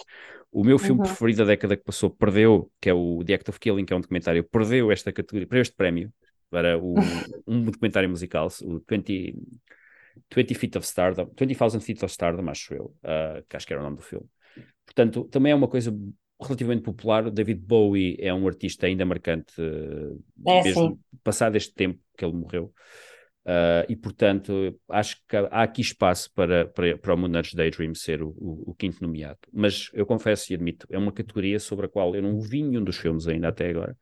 o 0.52 0.64
meu 0.64 0.78
filme 0.78 1.02
uhum. 1.02 1.08
preferido 1.08 1.40
da 1.40 1.46
década 1.46 1.76
que 1.76 1.84
passou 1.84 2.10
perdeu, 2.10 2.72
que 2.80 2.90
é 2.90 2.94
o 2.94 3.24
The 3.26 3.34
Act 3.34 3.50
of 3.50 3.60
Killing, 3.60 3.86
que 3.86 3.94
é 3.94 3.96
um 3.96 4.02
documentário, 4.02 4.44
perdeu 4.44 4.92
esta 4.92 5.12
categoria, 5.12 5.48
perdeu 5.48 5.62
este 5.62 5.76
prémio 5.76 6.14
para 6.50 6.78
o, 6.78 6.94
um 7.48 7.64
documentário 7.64 8.10
musical, 8.10 8.48
o 8.64 8.82
20, 8.88 9.36
20 10.34 10.54
Feet 10.56 10.78
of 10.78 10.86
Stardom, 10.86 11.32
20,000 11.38 11.82
Feet 11.82 12.04
of 12.04 12.12
Stardom, 12.12 12.50
acho 12.50 12.74
eu, 12.74 12.86
uh, 13.04 13.44
que 13.48 13.56
acho 13.56 13.66
que 13.66 13.74
era 13.74 13.82
o 13.82 13.86
nome 13.86 13.98
do 13.98 14.04
filme. 14.04 14.26
Portanto, 14.86 15.26
também 15.26 15.52
é 15.52 15.56
uma 15.56 15.68
coisa 15.68 15.96
relativamente 16.40 16.84
popular. 16.84 17.30
David 17.30 17.62
Bowie 17.62 18.18
é 18.20 18.34
um 18.34 18.48
artista 18.48 18.88
ainda 18.88 19.06
marcante, 19.06 19.54
é, 20.48 20.64
mesmo 20.64 20.90
sim. 20.90 21.00
passado 21.24 21.56
este 21.56 21.74
tempo 21.74 22.00
que 22.18 22.24
ele 22.24 22.34
morreu. 22.34 22.74
Uh, 23.46 23.82
e 23.88 23.96
portanto, 23.96 24.80
acho 24.90 25.18
que 25.28 25.36
há 25.36 25.64
aqui 25.64 25.82
espaço 25.82 26.32
para, 26.34 26.68
para, 26.68 26.98
para 26.98 27.14
o 27.14 27.18
Moonage 27.18 27.56
Daydream 27.56 27.96
ser 27.96 28.22
o, 28.22 28.30
o, 28.38 28.72
o, 28.72 28.76
quinto 28.76 29.02
nomeado. 29.02 29.40
Mas 29.52 29.90
eu 29.94 30.06
confesso 30.06 30.52
e 30.52 30.56
admito, 30.56 30.86
é 30.90 30.98
uma 30.98 31.12
categoria 31.12 31.60
sobre 31.60 31.88
a 31.88 31.90
qual 31.90 32.14
eu 32.16 32.22
não 32.22 32.40
vi 32.40 32.62
nenhum 32.62 32.84
dos 32.84 32.98
filmes 32.98 33.28
ainda 33.28 33.48
até 33.48 33.70
agora. 33.70 33.98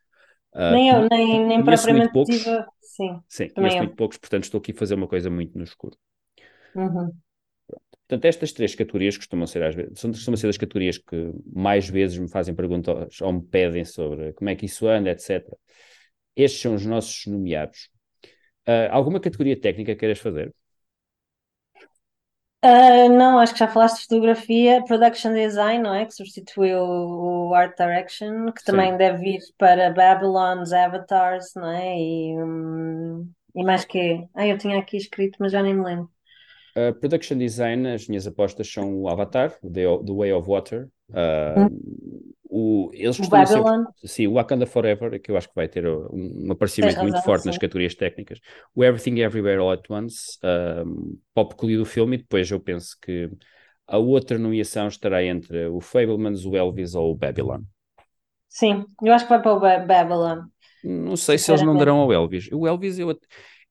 Uh, 0.53 0.71
nem 0.71 0.89
eu, 0.89 1.07
nem, 1.09 1.47
nem 1.47 1.63
propriamente 1.63 2.11
poucos, 2.11 2.35
tive... 2.35 2.65
Sim, 2.81 3.19
sim 3.27 3.49
conheço 3.49 3.77
muito 3.77 3.95
poucos, 3.95 4.17
portanto 4.17 4.43
estou 4.43 4.57
aqui 4.57 4.71
a 4.71 4.75
fazer 4.75 4.95
uma 4.95 5.07
coisa 5.07 5.29
muito 5.29 5.57
no 5.57 5.63
escuro. 5.63 5.95
Uhum. 6.75 7.11
Portanto, 8.07 8.25
estas 8.25 8.53
três 8.53 8.73
categorias 8.73 9.17
costumam 9.17 9.45
ser, 9.45 9.63
às 9.63 9.75
vezes, 9.75 9.99
são, 9.99 10.11
costumam 10.11 10.37
ser 10.37 10.47
as 10.47 10.57
categorias 10.57 10.97
que 10.97 11.31
mais 11.53 11.89
vezes 11.89 12.17
me 12.17 12.29
fazem 12.29 12.55
perguntas 12.55 13.19
ou 13.21 13.33
me 13.33 13.41
pedem 13.41 13.83
sobre 13.83 14.31
como 14.33 14.49
é 14.49 14.55
que 14.55 14.65
isso 14.65 14.87
anda, 14.87 15.09
etc. 15.09 15.45
Estes 16.35 16.61
são 16.61 16.75
os 16.75 16.85
nossos 16.85 17.25
nomeados. 17.25 17.89
Uh, 18.67 18.87
alguma 18.91 19.19
categoria 19.19 19.59
técnica 19.59 19.95
queiras 19.95 20.19
fazer? 20.19 20.53
Uh, 22.63 23.09
não, 23.09 23.39
acho 23.39 23.53
que 23.53 23.59
já 23.59 23.67
falaste 23.67 23.97
de 23.97 24.03
fotografia, 24.03 24.83
production 24.85 25.33
design, 25.33 25.83
não 25.83 25.93
é? 25.93 26.05
Que 26.05 26.13
substituiu 26.13 26.79
o, 26.79 27.53
art 27.53 27.77
direction, 27.77 28.51
que 28.51 28.61
Sim. 28.61 28.65
também 28.65 28.97
deve 28.97 29.19
vir 29.19 29.39
para 29.57 29.91
Babylon's 29.91 30.73
Avatars, 30.73 31.53
não 31.55 31.69
é? 31.69 31.97
E, 31.97 32.41
um, 32.41 33.31
e 33.55 33.63
mais 33.63 33.85
que. 33.85 34.27
Ah, 34.33 34.47
eu 34.47 34.57
tinha 34.57 34.79
aqui 34.79 34.97
escrito, 34.97 35.37
mas 35.39 35.51
já 35.51 35.61
nem 35.61 35.75
me 35.75 35.83
lembro. 35.83 36.16
Uh, 36.77 36.93
production 36.99 37.37
design, 37.39 37.87
as 37.87 38.07
minhas 38.07 38.27
apostas 38.27 38.71
são 38.71 39.01
o 39.01 39.09
Avatar, 39.09 39.49
The, 39.61 39.83
The 40.05 40.13
Way 40.13 40.31
of 40.33 40.47
Water, 40.47 40.87
uh, 41.09 41.61
hum. 41.71 42.33
o, 42.47 42.91
eles 42.93 43.15
O 43.17 43.21
costumam 43.23 43.45
sempre- 43.47 43.63
Babylon. 43.63 43.85
sim, 44.05 44.27
o 44.27 44.33
Wakanda 44.33 44.67
Forever, 44.67 45.19
que 45.19 45.31
eu 45.31 45.37
acho 45.37 45.47
que 45.49 45.55
vai 45.55 45.67
ter 45.67 45.87
um, 45.87 46.45
um 46.47 46.51
aparecimento 46.51 46.99
muito 47.01 47.15
razão, 47.15 47.25
forte 47.25 47.47
nas 47.47 47.55
sim. 47.55 47.61
categorias 47.61 47.95
técnicas. 47.95 48.39
O 48.75 48.83
Everything 48.83 49.19
Everywhere 49.21 49.59
All 49.59 49.71
at 49.71 49.89
Once, 49.89 50.37
um, 50.85 51.17
para 51.33 51.43
o 51.43 51.49
peculiar 51.49 51.79
do 51.79 51.85
filme, 51.85 52.15
e 52.15 52.19
depois 52.19 52.51
eu 52.51 52.59
penso 52.59 52.95
que 53.01 53.27
a 53.87 53.97
outra 53.97 54.37
nomeação 54.37 54.87
estará 54.87 55.23
entre 55.23 55.65
o 55.67 55.81
Fablemans, 55.81 56.45
o 56.45 56.55
Elvis 56.55 56.93
ou 56.93 57.11
o 57.11 57.15
Babylon. 57.15 57.61
Sim, 58.47 58.85
eu 59.01 59.13
acho 59.13 59.25
que 59.25 59.29
vai 59.29 59.41
para 59.41 59.53
o 59.53 59.59
Ba- 59.59 59.79
Babylon. 59.79 60.43
Não 60.83 61.15
sei 61.17 61.37
se 61.39 61.49
eles 61.51 61.63
não 61.63 61.75
darão 61.75 61.97
ao 61.97 62.13
Elvis. 62.13 62.49
O 62.51 62.67
Elvis, 62.67 62.99
eu, 62.99 63.17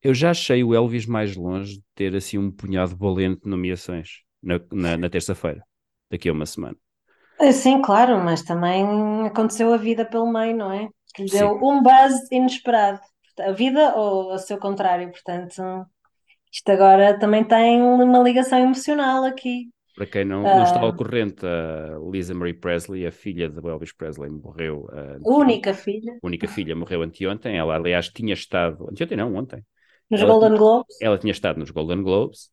eu 0.01 0.13
já 0.13 0.31
achei 0.31 0.63
o 0.63 0.73
Elvis 0.75 1.05
mais 1.05 1.35
longe 1.35 1.77
de 1.77 1.83
ter 1.95 2.15
assim 2.15 2.37
um 2.37 2.51
punhado 2.51 2.95
valente 2.97 3.41
de 3.43 3.49
nomeações 3.49 4.23
na, 4.41 4.59
na, 4.71 4.97
na 4.97 5.09
terça-feira, 5.09 5.63
daqui 6.11 6.29
a 6.29 6.33
uma 6.33 6.45
semana. 6.45 6.77
Ah, 7.39 7.51
Sim, 7.51 7.81
claro, 7.81 8.17
mas 8.23 8.41
também 8.43 8.83
aconteceu 9.27 9.73
a 9.73 9.77
vida 9.77 10.05
pelo 10.05 10.31
meio, 10.31 10.55
não 10.57 10.71
é? 10.71 10.89
Que 11.13 11.23
lhe 11.23 11.29
Sim. 11.29 11.29
deu 11.29 11.51
um 11.63 11.81
buzz 11.83 12.29
inesperado. 12.31 12.99
A 13.39 13.51
vida 13.51 13.95
ou 13.95 14.33
o 14.33 14.37
seu 14.39 14.57
contrário, 14.59 15.11
portanto, 15.11 15.61
isto 16.51 16.69
agora 16.71 17.19
também 17.19 17.45
tem 17.47 17.81
uma 17.81 18.19
ligação 18.19 18.59
emocional 18.59 19.23
aqui. 19.25 19.69
Para 19.95 20.05
quem 20.05 20.25
não, 20.25 20.47
não 20.51 20.63
está 20.63 20.79
Ah. 20.79 20.85
ao 20.85 20.95
corrente, 20.95 21.45
a 21.45 21.97
Lisa 22.11 22.33
Marie 22.35 22.53
Presley, 22.53 23.05
a 23.07 23.11
filha 23.11 23.49
de 23.49 23.57
Elvis 23.67 23.91
Presley, 23.93 24.29
morreu. 24.29 24.87
anteontem. 24.93 25.27
Única 25.41 25.73
filha, 25.75 26.19
única 26.21 26.47
filha 26.47 26.75
morreu 26.75 27.01
anteontem. 27.03 27.57
Ela, 27.57 27.75
aliás, 27.75 28.09
tinha 28.09 28.33
estado. 28.33 28.87
Anteontem 28.89 29.17
não, 29.17 29.35
ontem. 29.35 29.65
Nos 30.09 30.21
Ela 30.21 30.29
Golden 30.31 30.49
tinha- 30.49 30.59
Globes. 30.59 30.97
Ela 31.01 31.17
tinha 31.17 31.31
estado 31.31 31.59
nos 31.59 31.69
Golden 31.71 32.01
Globes. 32.03 32.49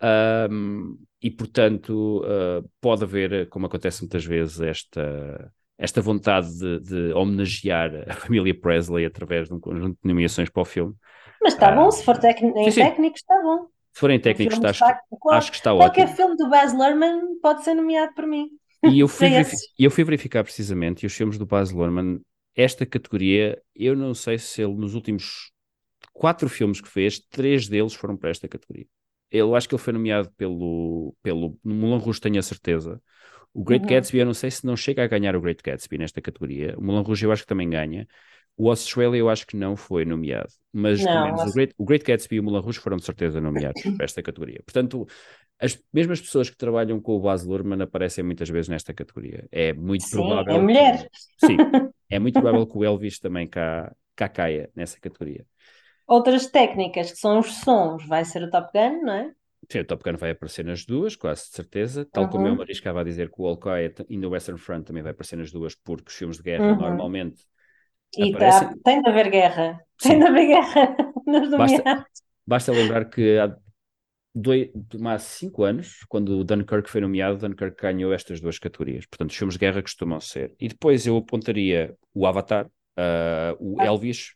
ahm, 0.00 0.96
e, 1.22 1.30
portanto, 1.30 2.22
ah, 2.26 2.62
pode 2.80 3.04
haver, 3.04 3.48
como 3.48 3.66
acontece 3.66 4.02
muitas 4.02 4.24
vezes, 4.24 4.60
esta, 4.60 5.52
esta 5.78 6.00
vontade 6.00 6.48
de, 6.58 6.80
de 6.80 7.12
homenagear 7.12 8.04
a 8.08 8.14
família 8.28 8.58
Presley 8.58 9.04
através 9.06 9.48
de 9.48 9.54
um 9.54 9.60
conjunto 9.60 9.98
de 10.02 10.08
nomeações 10.08 10.48
para 10.50 10.62
o 10.62 10.64
filme. 10.64 10.94
Mas 11.42 11.54
está 11.54 11.68
Ah. 11.72 11.76
bom, 11.76 11.90
se 11.90 12.04
for 12.04 12.16
em 12.24 12.70
Sim, 12.70 12.82
técnico, 12.82 13.16
está 13.16 13.40
bom. 13.42 13.66
Se 13.92 14.00
forem 14.00 14.18
técnicos, 14.18 14.54
está, 14.56 14.70
acho, 14.70 14.82
está- 14.84 15.00
claro, 15.20 15.38
acho 15.38 15.50
que 15.50 15.56
está 15.56 15.74
Qualquer 15.74 16.02
ótimo. 16.04 16.16
filme 16.16 16.36
do 16.36 16.48
Baz 16.48 16.72
Luhrmann 16.72 17.38
pode 17.42 17.62
ser 17.62 17.74
nomeado 17.74 18.14
por 18.14 18.26
mim. 18.26 18.48
E 18.84 18.98
eu 19.00 19.06
fui, 19.06 19.28
eu 19.78 19.90
fui 19.90 20.02
verificar 20.02 20.42
precisamente, 20.42 21.02
e 21.02 21.06
os 21.06 21.12
filmes 21.12 21.36
do 21.38 21.44
Baz 21.46 21.70
Luhrmann, 21.70 22.20
esta 22.56 22.84
categoria, 22.86 23.60
eu 23.76 23.94
não 23.94 24.14
sei 24.14 24.38
se 24.38 24.62
ele 24.62 24.74
nos 24.74 24.94
últimos 24.94 25.51
quatro 26.12 26.48
filmes 26.48 26.80
que 26.80 26.88
fez, 26.88 27.18
três 27.20 27.68
deles 27.68 27.94
foram 27.94 28.16
para 28.16 28.30
esta 28.30 28.48
categoria. 28.48 28.86
Eu 29.30 29.54
acho 29.56 29.68
que 29.68 29.74
ele 29.74 29.82
foi 29.82 29.92
nomeado 29.92 30.30
pelo, 30.36 31.14
pelo 31.22 31.58
no 31.64 31.74
Moulin 31.74 31.98
Rouge, 32.02 32.20
tenho 32.20 32.38
a 32.38 32.42
certeza. 32.42 33.00
O 33.54 33.62
Great 33.64 33.86
Uhum. 33.86 33.88
Gatsby, 33.88 34.18
eu 34.18 34.26
não 34.26 34.34
sei 34.34 34.50
se 34.50 34.64
não 34.66 34.76
chega 34.76 35.04
a 35.04 35.06
ganhar 35.06 35.36
o 35.36 35.40
Great 35.40 35.62
Gatsby 35.62 35.98
nesta 35.98 36.20
categoria. 36.22 36.74
O 36.78 36.82
Moulin 36.84 37.02
Rouge 37.04 37.26
eu 37.26 37.32
acho 37.32 37.42
que 37.42 37.48
também 37.48 37.68
ganha. 37.70 38.08
O 38.56 38.68
Australia 38.70 39.18
eu 39.20 39.30
acho 39.30 39.46
que 39.46 39.56
não 39.56 39.76
foi 39.76 40.04
nomeado. 40.04 40.48
Mas 40.72 41.06
pelo 41.06 41.22
Não, 41.22 41.24
menos 41.24 41.44
o 41.44 41.52
Great, 41.52 41.74
o 41.78 41.84
Great 41.84 42.04
Gatsby 42.04 42.36
e 42.36 42.40
o 42.40 42.42
Moulin 42.44 42.60
Rouge 42.62 42.78
foram 42.80 42.96
de 42.98 43.04
certeza 43.04 43.40
nomeados 43.40 43.86
para 43.96 44.04
esta 44.04 44.22
categoria. 44.22 44.62
Portanto, 44.64 45.06
as 45.60 45.78
mesmas 45.92 46.20
pessoas 46.20 46.50
que 46.50 46.56
trabalham 46.56 47.00
com 47.00 47.12
o 47.16 47.20
Baz 47.20 47.44
Luhrmann 47.44 47.82
aparecem 47.82 48.24
muitas 48.24 48.48
vezes 48.48 48.68
nesta 48.68 48.92
categoria. 48.94 49.46
É 49.50 49.72
muito 49.72 50.08
Sim, 50.08 50.44
provável. 50.48 50.56
é 50.56 50.58
que- 50.58 50.60
mulher. 50.60 51.08
sim, 51.36 51.66
é 52.10 52.18
muito 52.18 52.36
provável 52.38 52.66
que 52.66 52.76
o 52.78 52.84
Elvis 52.84 53.18
também 53.18 53.46
cá, 53.48 53.94
cá 54.16 54.28
caia 54.28 54.70
nessa 54.74 54.98
categoria. 55.00 55.46
Outras 56.16 56.46
técnicas 56.46 57.10
que 57.12 57.18
são 57.18 57.38
os 57.38 57.50
sons, 57.64 58.04
vai 58.06 58.24
ser 58.24 58.42
o 58.42 58.50
Top 58.50 58.68
Gun, 58.74 59.02
não 59.02 59.12
é? 59.14 59.32
Sim, 59.70 59.78
o 59.80 59.84
Top 59.86 60.02
Gun 60.04 60.16
vai 60.18 60.30
aparecer 60.32 60.64
nas 60.64 60.84
duas, 60.84 61.16
quase 61.16 61.44
de 61.48 61.56
certeza. 61.56 62.04
Tal 62.04 62.28
como 62.28 62.46
eu 62.46 62.50
Uhum. 62.50 62.56
me 62.58 62.62
arriscava 62.64 63.00
a 63.00 63.04
dizer 63.04 63.30
que 63.30 63.40
o 63.40 63.46
All 63.46 63.56
Quiet 63.56 64.04
in 64.10 64.20
the 64.20 64.26
Western 64.26 64.58
Front 64.58 64.84
também 64.86 65.02
vai 65.02 65.12
aparecer 65.12 65.36
nas 65.36 65.50
duas, 65.50 65.74
porque 65.74 66.08
os 66.10 66.14
filmes 66.14 66.36
de 66.36 66.42
guerra 66.42 66.66
Uhum. 66.72 66.78
normalmente 66.78 67.42
E 68.18 68.30
Aparecem. 68.34 68.68
tá- 68.68 68.74
tem 68.84 69.00
de 69.00 69.08
haver 69.08 69.30
guerra. 69.30 69.80
Sim. 69.98 70.08
Tem 70.10 70.18
de 70.18 70.24
haver 70.26 70.46
guerra 70.48 70.96
nos 71.26 71.48
Basta-. 71.50 72.06
Basta 72.46 72.72
lembrar 72.72 73.04
que 73.08 73.38
há, 73.38 73.56
dois, 74.34 74.68
há 75.06 75.18
cinco 75.18 75.64
anos, 75.64 76.04
quando 76.08 76.38
o 76.38 76.44
Dunkirk 76.44 76.90
foi 76.90 77.00
nomeado, 77.00 77.38
Dunkirk 77.38 77.80
ganhou 77.80 78.12
estas 78.12 78.40
duas 78.40 78.58
categorias. 78.58 79.06
Portanto, 79.06 79.30
os 79.30 79.36
filmes 79.36 79.54
de 79.54 79.60
guerra 79.60 79.80
costumam 79.82 80.20
ser. 80.20 80.54
E 80.60 80.68
depois 80.68 81.06
eu 81.06 81.16
apontaria 81.16 81.96
o 82.12 82.26
Avatar, 82.26 82.68
ah, 82.98 83.56
o 83.58 83.80
Ah. 83.80 83.86
Elvis, 83.86 84.34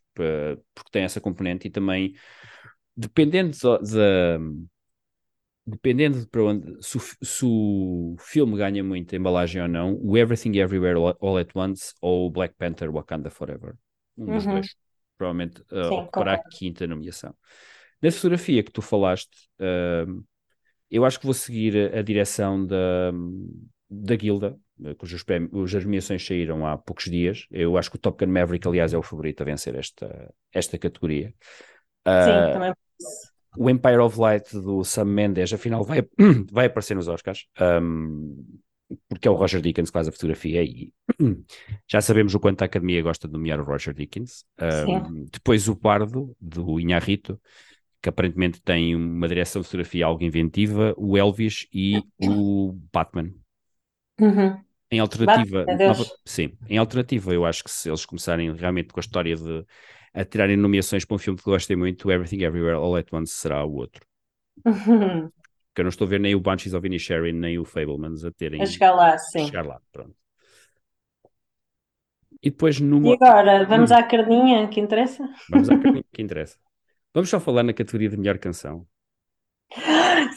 porque 0.75 0.91
tem 0.93 1.05
essa 1.05 1.21
componente, 1.21 1.69
e 1.69 1.71
também, 1.71 2.15
dependendo 2.97 3.57
da. 3.83 4.39
Dependendo 5.69 6.21
de 6.21 6.27
para 6.29 6.45
onde, 6.45 6.81
se 6.81 6.97
se 7.23 7.45
o 7.45 8.15
filme 8.21 8.57
ganha 8.57 8.85
muita 8.85 9.17
embalagem 9.17 9.61
ou 9.61 9.67
não, 9.69 9.99
o 10.01 10.17
Everything 10.17 10.57
Everywhere 10.59 10.97
All- 11.21 11.39
at 11.39 11.49
Once 11.57 11.93
ou 12.01 12.27
o 12.29 12.31
Black 12.31 12.55
Panther 12.57 12.89
Wakanda 12.93 13.31
Forever. 13.31 13.75
Um 14.17 14.31
dos 14.31 14.47
Uhum. 14.47 14.47
dois. 14.47 14.77
Provavelmente 15.19 15.61
Sim, 15.81 16.09
ocupará 16.09 16.35
a 16.35 16.39
quinta 16.39 16.87
nomeação. 16.87 17.35
Na 18.03 18.13
fotografia 18.13 18.63
que 18.63 18.71
tu 18.73 18.83
falaste, 18.83 19.49
ahm, 19.61 20.23
eu 20.91 21.05
acho 21.05 21.19
que 21.21 21.27
vou 21.27 21.35
seguir 21.35 21.95
a, 21.95 22.01
a 22.01 22.03
direção 22.03 22.67
da, 22.67 23.13
da 23.91 24.17
Guilda, 24.17 24.59
eh, 24.85 24.95
cujas 24.95 25.85
nomeações 25.85 26.25
saíram 26.25 26.67
há 26.67 26.77
poucos 26.77 27.05
dias. 27.05 27.47
Eu 27.51 27.77
acho 27.77 27.91
que 27.91 27.97
o 27.97 28.01
Top 28.01 28.25
Gun 28.25 28.33
Maverick, 28.33 28.67
aliás, 28.67 28.93
é 28.93 28.99
o 28.99 29.03
favorito 29.03 29.41
a 29.43 29.45
vencer 29.45 29.75
esta, 29.75 30.33
esta 30.53 30.79
categoria. 30.79 31.35
Sim, 32.07 32.11
Ah, 32.11 32.53
também. 32.53 32.73
o 33.59 33.71
Empire 33.71 33.99
of 33.99 34.19
Light 34.19 34.53
do 34.53 34.85
Sam 34.85 35.07
Mendes, 35.07 35.53
afinal, 35.53 35.85
vai, 35.85 36.03
vai 36.53 36.67
aparecer 36.67 36.95
nos 36.95 37.09
Oscars, 37.09 37.47
ahm, 37.59 38.35
porque 39.09 39.27
é 39.27 39.31
o 39.31 39.35
Roger 39.35 39.61
Deakins 39.61 39.91
que 39.91 39.93
faz 39.95 40.09
a 40.09 40.12
fotografia 40.12 40.62
e 40.62 40.93
já 41.89 42.01
sabemos 42.01 42.35
o 42.35 42.41
quanto 42.41 42.62
a 42.62 42.67
Academia 42.67 43.03
gosta 43.03 43.27
de 43.27 43.33
nomear 43.33 43.61
o 43.61 43.65
Roger 43.65 43.95
Deakins. 43.95 44.45
Ahm, 44.59 45.27
depois 45.33 45.69
o 45.69 45.77
Pardo, 45.77 46.37
do 46.41 46.79
Inharrito, 46.79 47.41
que 48.03 48.09
aparentemente 48.09 48.61
tem 48.62 48.95
uma 48.95 49.27
direção 49.27 49.62
de 49.62 49.67
fotografia 49.67 50.07
algo 50.07 50.23
inventiva, 50.23 50.95
o 50.97 51.17
Elvis 51.17 51.67
e 51.73 52.01
o 52.21 52.73
Batman. 52.93 53.33
Uhum. 54.21 54.66
Em 54.90 55.01
alternativa, 55.01 55.68
nova- 55.85 56.11
sim, 56.25 56.57
em 56.68 56.79
alternativa, 56.79 57.33
eu 57.35 57.44
acho 57.44 57.64
que 57.64 57.70
se 57.70 57.88
eles 57.88 58.07
começarem 58.07 58.55
realmente 58.55 58.88
com 58.92 59.01
a 59.01 59.03
história 59.03 59.35
de 59.37 59.64
a 60.14 60.25
tirarem 60.25 60.57
nomeações 60.57 61.05
para 61.05 61.16
um 61.16 61.18
filme 61.18 61.38
que 61.38 61.44
gostei 61.44 61.77
muito, 61.77 62.11
Everything 62.11 62.42
Everywhere 62.44 62.77
All 62.77 62.96
at 62.96 63.12
Once 63.12 63.33
será 63.35 63.64
o 63.64 63.75
outro. 63.75 64.07
Porque 65.68 65.81
eu 65.83 65.85
não 65.85 65.90
estou 65.90 66.07
a 66.07 66.11
ver 66.11 66.20
nem 66.20 66.35
o 66.35 66.40
Banshees 66.40 66.75
of 66.75 66.87
Inisherin 66.87 67.33
nem 67.35 67.59
o 67.59 67.64
Fablemans 67.64 68.25
a 68.25 68.33
terem 68.33 68.64
A 68.64 68.66
chegar 68.66 68.92
lá, 68.94 69.16
a 69.37 69.38
sim. 69.38 69.46
chegar 69.46 69.64
lá. 69.66 69.81
Pronto. 69.92 70.16
E 72.42 72.51
depois 72.51 72.81
E 73.07 73.09
numa. 73.09 73.14
agora, 73.14 73.64
vamos 73.72 73.90
Hum. 73.90 73.99
à 73.99 74.03
carninha 74.03 74.68
que 74.68 74.81
interessa? 74.81 75.22
Vamos 75.49 75.68
à 75.68 75.77
carninha 75.77 76.05
que 76.12 76.22
interessa. 76.22 76.59
Vamos 77.14 77.31
só 77.31 77.40
falar 77.40 77.62
na 77.64 77.75
categoria 77.75 78.09
de 78.11 78.16
melhor 78.18 78.38
canção. 78.38 78.87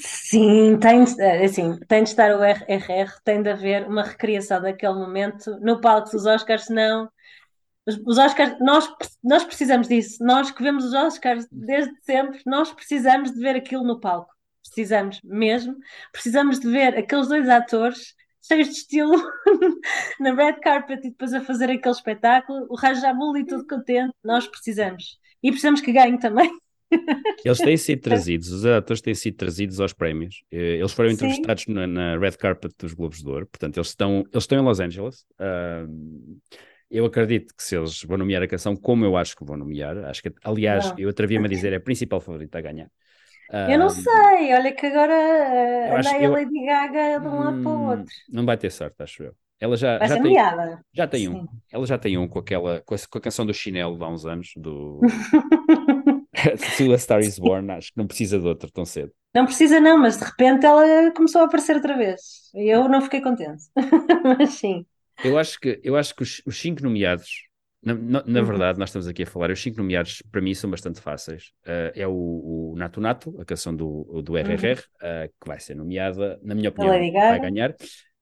Sim, 0.02 0.78
tem, 0.80 1.04
de- 1.04 1.22
eh, 1.22 1.46
assim, 1.46 1.78
tem 1.88 2.04
de 2.04 2.10
estar 2.10 2.32
o 2.36 2.44
RRR, 2.44 3.12
tem 3.24 3.42
de 3.42 3.50
haver 3.50 3.88
uma 3.88 4.04
recriação 4.04 4.62
daquele 4.62 4.94
momento 4.94 5.58
no 5.62 5.80
palco 5.82 6.10
dos 6.12 6.26
Oscars, 6.26 6.66
senão 6.66 7.10
os, 7.88 7.98
os 8.06 8.18
Oscars, 8.20 8.56
nós, 8.62 8.90
nós 9.24 9.44
precisamos 9.46 9.88
disso, 9.88 10.24
nós 10.24 10.52
que 10.52 10.64
vemos 10.64 10.86
os 10.86 10.94
Oscars 10.94 11.48
desde 11.52 11.94
sempre, 12.04 12.42
nós 12.46 12.72
precisamos 12.74 13.32
de 13.34 13.40
ver 13.42 13.56
aquilo 13.58 13.84
no 13.84 14.00
palco, 14.00 14.34
precisamos 14.64 15.22
mesmo, 15.24 15.76
precisamos 16.12 16.60
de 16.60 16.70
ver 16.70 16.98
aqueles 16.98 17.28
dois 17.30 17.50
atores 17.50 18.16
cheios 18.42 18.68
de 18.70 18.74
estilo 18.76 19.16
na 20.20 20.34
red 20.34 20.54
carpet 20.62 21.00
e 21.06 21.10
depois 21.12 21.34
a 21.34 21.42
fazer 21.42 21.72
aquele 21.72 21.96
espetáculo, 21.96 22.68
o 22.70 22.76
Rajamuli 22.76 23.46
todo 23.46 23.68
contente, 23.68 24.14
nós 24.24 24.48
precisamos, 24.48 25.20
e 25.44 25.52
precisamos 25.52 25.82
que 25.82 25.92
ganhe 25.94 26.20
também. 26.20 26.52
Eles 27.44 27.62
têm 27.62 27.78
sido 27.78 28.02
trazidos, 28.02 28.50
os 28.52 28.66
atores 28.66 29.02
têm 29.02 29.16
sido 29.16 29.38
trazidos 29.38 29.80
aos 29.80 29.94
prémios. 29.94 30.44
Eh, 30.52 30.76
Eles 30.78 30.92
foram 30.92 31.10
entrevistados 31.12 31.66
na, 31.68 31.88
na 31.88 32.18
red 32.18 32.34
carpet 32.34 32.74
dos 32.78 32.94
Globos 32.94 33.20
de 33.24 33.30
Ouro, 33.30 33.48
portanto, 33.48 33.78
eles 33.78 33.88
estão, 33.90 34.20
eles 34.32 34.44
estão 34.44 34.60
em 34.60 34.62
Los 34.64 34.80
Angeles. 34.80 35.26
Ahm, 35.40 36.38
eu 36.90 37.06
acredito 37.06 37.54
que 37.56 37.64
se 37.64 37.78
eles 37.78 38.02
vão 38.04 38.18
nomear 38.18 38.44
a 38.44 38.48
canção, 38.48 38.76
como 38.76 39.06
eu 39.06 39.16
acho 39.16 39.36
que 39.38 39.46
vão 39.46 39.56
nomear, 39.58 39.98
acho 40.06 40.22
que, 40.24 40.34
aliás, 40.44 40.92
Não. 40.92 40.98
eu 40.98 41.10
atrevia-me 41.10 41.46
a 41.48 41.50
dizer, 41.50 41.72
é 41.74 41.78
a 41.78 41.82
principal 41.82 42.20
favorita 42.22 42.58
a 42.58 42.62
ganhar. 42.62 42.92
Eu 43.66 43.78
não 43.80 43.90
Ahm, 43.90 43.90
sei, 43.90 44.54
olha 44.54 44.74
que 44.76 44.86
agora 44.88 45.14
eh, 45.14 45.92
eu 45.92 45.96
acho- 45.96 46.00
anda 46.00 46.16
aí 46.16 46.26
a 46.26 46.30
eu- 46.30 46.32
Lady 46.32 46.66
Gaga 46.66 47.20
de 47.22 47.28
um 47.28 47.40
lado 47.40 47.60
para 47.62 47.72
o 47.72 47.84
hum, 47.84 48.00
outro. 48.00 48.14
Não 48.28 48.46
vai 48.46 48.58
ter 48.58 48.72
sorte, 48.72 49.02
acho 49.04 49.24
eu. 49.24 49.38
Ela 49.60 49.78
já, 49.78 50.00
Vai 50.00 50.08
já 50.08 50.18
ser 50.18 50.20
tem, 50.20 50.44
nomeada. 50.44 50.84
já 50.94 51.08
tem 51.08 51.28
um. 51.30 51.42
Ela 51.72 51.86
já 51.88 51.98
tem 52.00 52.18
um 52.18 52.28
com 52.28 52.40
aquela, 52.40 52.82
com 52.84 52.96
a, 52.96 52.98
com 53.10 53.18
a 53.20 53.22
canção 53.22 53.46
do 53.46 53.54
chinelo 53.54 53.98
de 53.98 54.04
há 54.04 54.10
uns 54.10 54.26
anos, 54.26 54.54
do 54.58 55.12
a 56.94 56.98
Star 56.98 57.22
is 57.24 57.40
Born, 57.40 57.72
acho 57.72 57.92
que 57.92 57.98
não 57.98 58.08
precisa 58.08 58.40
de 58.40 58.46
outro 58.48 58.72
tão 58.72 58.86
cedo. 58.86 59.14
Não 59.34 59.46
precisa 59.46 59.80
não, 59.80 59.98
mas 59.98 60.18
de 60.18 60.24
repente 60.26 60.66
ela 60.66 61.12
começou 61.14 61.42
a 61.42 61.46
aparecer 61.46 61.76
outra 61.76 61.96
vez. 61.98 62.50
E 62.56 62.68
eu 62.74 62.90
não 62.90 63.02
fiquei 63.02 63.22
contente. 63.22 63.64
Mas 64.40 64.52
sim. 64.56 64.86
Eu 65.22 65.38
acho 65.38 65.60
que, 65.60 65.80
eu 65.84 65.96
acho 65.98 66.16
que 66.16 66.24
os, 66.24 66.42
os 66.46 66.60
cinco 66.60 66.82
nomeados, 66.84 67.44
na, 67.84 67.94
na- 67.94 68.24
na 68.26 68.42
Uhum. 68.42 68.42
verdade, 68.42 68.80
nós 68.80 68.90
estamos 68.90 69.08
aqui 69.08 69.24
a 69.24 69.28
falar, 69.28 69.52
os 69.52 69.62
cinco 69.62 69.78
nomeados 69.78 70.22
para 70.32 70.42
mim 70.42 70.54
são 70.54 70.70
bastante 70.70 71.02
fáceis. 71.02 71.52
Uh, 71.66 71.92
é 71.96 72.08
o, 72.08 72.72
o 72.74 72.76
Nato 72.78 73.02
Nato, 73.02 73.40
a 73.42 73.46
canção 73.46 73.76
do, 73.76 74.22
do 74.22 74.38
RRR, 74.38 74.80
uh, 74.82 75.30
que 75.42 75.48
vai 75.48 75.60
ser 75.60 75.76
nomeada, 75.76 76.40
na 76.42 76.56
minha 76.56 76.70
opinião, 76.70 77.10
vai 77.28 77.40
ganhar. 77.40 77.76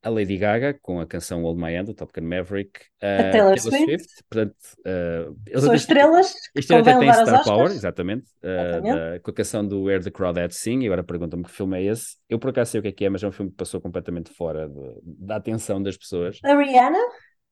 A 0.04 0.10
Lady 0.10 0.38
Gaga 0.38 0.74
com 0.82 1.00
a 1.02 1.06
canção 1.08 1.44
Old 1.44 1.62
My 1.62 1.76
Hand, 1.76 1.86
do 1.86 1.94
Top 1.94 2.12
Gun 2.14 2.26
Maverick, 2.28 2.80
A 3.02 3.32
Taylor 3.32 3.60
Swift. 3.60 4.24
portanto, 4.30 4.56
uh, 4.80 5.60
São 5.60 5.74
estrelas 5.74 6.34
ano 6.70 6.82
até 6.82 7.00
tem 7.00 7.14
Star. 7.14 7.44
Power, 7.44 7.72
exatamente, 7.72 8.26
uh, 8.44 8.48
Exatamente. 8.48 8.96
da- 8.96 9.20
com 9.20 9.32
a 9.32 9.34
canção 9.34 9.68
do 9.68 9.84
Where 9.84 10.04
the 10.04 10.12
Crawdad 10.12 10.52
Sing, 10.54 10.82
e 10.84 10.86
agora 10.86 11.04
perguntam-me 11.04 11.44
que 11.46 11.52
filme 11.52 11.78
é 11.80 11.84
esse. 11.92 12.16
Eu 12.30 12.40
por 12.40 12.52
acaso 12.52 12.72
sei 12.72 12.80
o 12.80 12.82
que 12.84 12.90
é 12.90 12.92
que 12.92 13.06
é, 13.06 13.10
mas 13.10 13.24
é 13.24 13.28
um 13.28 13.32
filme 13.32 13.52
que 13.52 13.58
passou 13.58 13.82
completamente 13.82 14.32
fora 14.32 14.70
de- 14.70 15.00
da 15.04 15.36
atenção 15.38 15.82
das 15.82 15.98
pessoas. 15.98 16.40
A 16.44 16.56
Rihanna, 16.56 17.00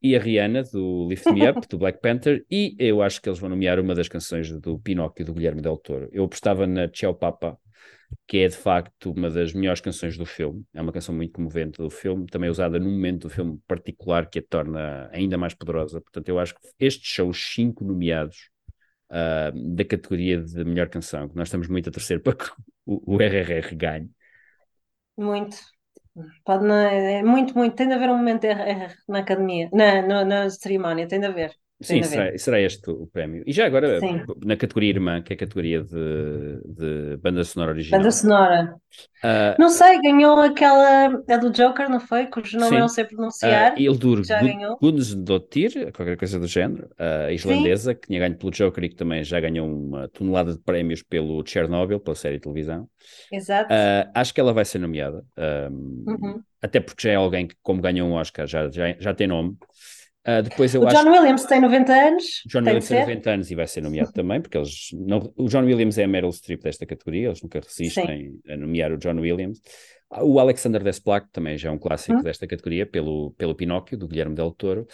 E 0.01 0.15
a 0.15 0.19
Rihanna, 0.19 0.61
do 0.71 1.07
Lift 1.09 1.31
Me 1.33 1.49
Up, 1.49 1.67
do 1.67 1.77
Black 1.79 1.99
Panther, 1.99 2.45
e 2.51 2.75
eu 2.77 3.01
acho 3.01 3.19
que 3.19 3.27
eles 3.27 3.39
vão 3.39 3.49
nomear 3.49 3.79
uma 3.79 3.95
das 3.95 4.07
canções 4.07 4.51
do 4.61 4.77
Pinóquio, 4.77 5.25
do 5.25 5.33
Guilherme 5.33 5.61
Del 5.61 5.77
Toro. 5.77 6.07
Eu 6.11 6.25
apostava 6.25 6.67
na 6.67 6.87
Ciao 6.93 7.13
Papa, 7.15 7.57
que 8.27 8.39
é 8.39 8.47
de 8.47 8.55
facto 8.55 9.11
uma 9.11 9.29
das 9.29 9.53
melhores 9.53 9.81
canções 9.81 10.17
do 10.17 10.25
filme. 10.25 10.65
É 10.73 10.81
uma 10.81 10.91
canção 10.91 11.13
muito 11.15 11.33
comovente 11.33 11.77
do 11.79 11.89
filme, 11.89 12.25
também 12.27 12.49
usada 12.49 12.79
num 12.79 12.91
momento 12.91 13.23
do 13.23 13.29
filme 13.29 13.59
particular 13.67 14.29
que 14.29 14.39
a 14.39 14.43
torna 14.43 15.09
ainda 15.11 15.37
mais 15.37 15.53
poderosa. 15.53 16.01
Portanto, 16.01 16.29
eu 16.29 16.39
acho 16.39 16.55
que 16.55 16.61
estes 16.79 17.13
são 17.13 17.29
os 17.29 17.53
cinco 17.53 17.83
nomeados 17.83 18.49
ah, 19.09 19.51
da 19.53 19.85
categoria 19.85 20.41
de 20.41 20.63
melhor 20.65 20.89
canção, 20.89 21.29
que 21.29 21.35
nós 21.35 21.47
estamos 21.47 21.67
muito 21.67 21.89
a 21.89 21.91
torcer 21.91 22.21
para 22.21 22.35
que 22.35 22.45
o, 22.85 23.17
RRR 23.17 23.75
ganhe. 23.75 24.11
muito. 25.17 25.57
Pode 26.45 26.65
não, 26.65 26.75
é 26.75 27.23
muito, 27.23 27.53
muito. 27.57 27.75
Tem 27.75 27.87
de 27.87 27.93
haver 27.93 28.09
um 28.09 28.17
momento 28.17 28.41
de 28.41 28.47
RR 28.47 28.95
na 29.07 29.19
academia, 29.19 29.69
na, 29.73 30.01
na, 30.01 30.25
na 30.25 30.49
cerimónia, 30.49 31.07
tem 31.07 31.19
de 31.19 31.25
haver. 31.27 31.55
Sim, 31.81 32.01
será, 32.03 32.37
será 32.37 32.61
este 32.61 32.89
o 32.89 33.05
prémio. 33.07 33.43
E 33.45 33.51
já 33.51 33.65
agora, 33.65 33.99
Sim. 33.99 34.21
na 34.43 34.55
categoria 34.55 34.89
irmã, 34.91 35.21
que 35.21 35.33
é 35.33 35.35
a 35.35 35.39
categoria 35.39 35.83
de, 35.83 36.61
de 36.65 37.17
banda 37.17 37.43
sonora 37.43 37.71
original. 37.73 37.99
Banda 37.99 38.11
sonora. 38.11 38.75
ah, 39.23 39.55
Não 39.59 39.69
sei, 39.69 40.01
ganhou 40.01 40.39
aquela. 40.39 41.07
A 41.07 41.37
do 41.37 41.51
Joker, 41.51 41.89
não 41.89 41.99
foi? 41.99 42.27
Cujo 42.27 42.57
nome 42.57 42.69
Sim. 42.69 42.75
eu 42.75 42.79
não 42.81 42.87
sei 42.87 43.03
pronunciar. 43.03 43.73
Uh, 43.73 43.79
Ildur 43.81 44.23
já 44.23 44.39
Gun- 44.41 44.47
ganhou. 44.47 44.77
Gunsdóttir, 44.77 45.91
qualquer 45.91 46.17
coisa 46.17 46.39
do 46.39 46.47
género, 46.47 46.89
a 46.97 47.31
islandesa, 47.31 47.93
que 47.93 48.07
tinha 48.07 48.19
ganho 48.19 48.37
pelo 48.37 48.51
Joker 48.51 48.83
e 48.83 48.89
que 48.89 48.95
também 48.95 49.23
já 49.23 49.39
ganhou 49.39 49.67
uma 49.67 50.07
tonelada 50.07 50.53
de 50.53 50.59
prémios 50.59 51.03
pelo 51.03 51.45
Chernobyl, 51.45 51.99
pela 51.99 52.15
série 52.15 52.35
de 52.35 52.41
televisão. 52.41 52.87
Exato. 53.31 53.73
Uh, 53.73 54.09
acho 54.13 54.33
que 54.33 54.39
ela 54.39 54.53
vai 54.53 54.63
ser 54.65 54.79
nomeada, 54.79 55.23
um, 55.69 56.05
Uhum. 56.07 56.41
até 56.61 56.79
porque 56.79 57.03
já 57.07 57.11
é 57.11 57.15
alguém 57.15 57.47
que, 57.47 57.55
como 57.61 57.81
ganhou 57.81 58.07
um 58.07 58.13
Oscar, 58.13 58.47
já, 58.47 58.69
já, 58.69 58.95
já 58.99 59.13
tem 59.13 59.27
nome. 59.27 59.57
Uh, 60.27 60.41
depois 60.41 60.73
eu 60.73 60.81
O 60.81 60.87
acho 60.87 61.03
John 61.03 61.11
Williams 61.11 61.45
tem 61.45 61.61
90 61.61 61.93
anos. 61.93 62.23
John 62.47 62.63
tem 62.63 62.73
Williams 62.73 62.87
tem 62.87 62.97
ser. 62.97 63.07
90 63.07 63.29
anos 63.29 63.51
e 63.51 63.55
vai 63.55 63.67
ser 63.67 63.81
nomeado 63.81 64.11
também, 64.11 64.41
porque 64.41 64.57
eles 64.57 64.89
não, 64.93 65.31
o 65.37 65.47
John 65.47 65.65
Williams 65.65 65.97
é 65.97 66.03
a 66.03 66.07
Meryl 66.07 66.31
Streep 66.31 66.63
desta 66.63 66.85
categoria, 66.85 67.27
eles 67.27 67.41
nunca 67.43 67.59
resistem 67.59 68.39
a 68.49 68.57
nomear 68.57 68.91
o 68.91 68.97
John 68.97 69.19
Williams. 69.19 69.61
O 70.21 70.39
Alexander 70.39 70.83
Desplat 70.83 71.27
também 71.31 71.57
já 71.57 71.69
é 71.69 71.71
um 71.71 71.77
clássico 71.77 72.17
Hum. 72.19 72.23
desta 72.23 72.47
categoria, 72.47 72.85
pelo, 72.85 73.31
pelo 73.37 73.55
Pinóquio, 73.55 73.97
do 73.97 74.07
Guilherme 74.07 74.35
Del 74.35 74.51
Toro. 74.51 74.87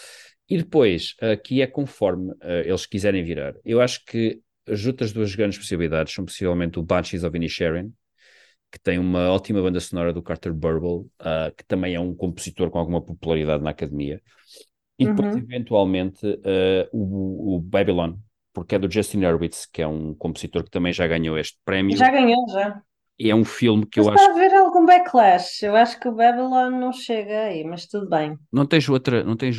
E 0.49 0.57
depois, 0.57 1.15
aqui 1.21 1.61
é 1.61 1.67
conforme 1.67 2.33
eh, 2.41 2.63
eles 2.65 2.85
quiserem 2.85 3.23
virar. 3.23 3.53
Eu 3.63 3.79
acho 3.79 4.03
que 4.05 4.41
as 4.67 4.85
outras 4.85 5.13
duas 5.13 5.33
grandes 5.35 5.57
possibilidades 5.57 6.13
são 6.13 6.25
possivelmente 6.25 6.77
o 6.79 6.83
Banshees 6.83 7.23
of 7.23 7.35
Inisherin, 7.35 7.93
que 8.71 8.79
tem 8.79 8.97
uma 8.99 9.29
ótima 9.29 9.61
banda 9.61 9.79
sonora 9.79 10.13
do 10.13 10.21
Carter 10.21 10.53
Burwell, 10.53 11.09
ah, 11.19 11.51
que 11.55 11.63
também 11.65 11.93
é 11.95 11.99
um 11.99 12.15
compositor 12.15 12.69
com 12.69 12.79
alguma 12.79 13.01
popularidade 13.01 13.63
na 13.63 13.69
academia. 13.71 14.21
E 15.01 15.05
depois, 15.07 15.29
Uhum. 15.31 15.37
eventualmente, 15.37 16.25
ah, 16.45 16.89
o, 16.91 17.55
o 17.55 17.59
Babylon, 17.59 18.15
porque 18.53 18.75
é 18.75 18.79
do 18.79 18.91
Justin 18.91 19.23
Hurwitz, 19.25 19.65
que 19.65 19.81
é 19.81 19.87
um 19.87 20.13
compositor 20.13 20.63
que 20.63 20.69
também 20.71 20.93
já 20.93 21.07
ganhou 21.07 21.37
este 21.37 21.57
prémio. 21.65 21.97
Já 21.97 22.09
ganhou, 22.11 22.47
já. 22.49 22.81
E 23.19 23.29
é 23.29 23.35
um 23.35 23.45
filme 23.45 23.85
que 23.85 23.99
Mas 23.99 24.07
eu 24.07 24.13
está 24.13 24.21
acho 24.23 24.31
a 24.31 24.33
haver 24.33 24.53
algum 24.55 24.85
backlash. 24.85 25.63
Eu 25.63 25.75
acho 25.75 25.99
que 25.99 26.07
o 26.07 26.15
Babylon 26.15 26.71
não 26.71 26.91
chega 26.91 27.43
aí, 27.43 27.63
mas 27.63 27.85
tudo 27.85 28.09
bem. 28.09 28.37
Não 28.51 28.65
tens 28.65 28.87
outra, 28.89 29.23
não 29.23 29.35
tens 29.35 29.57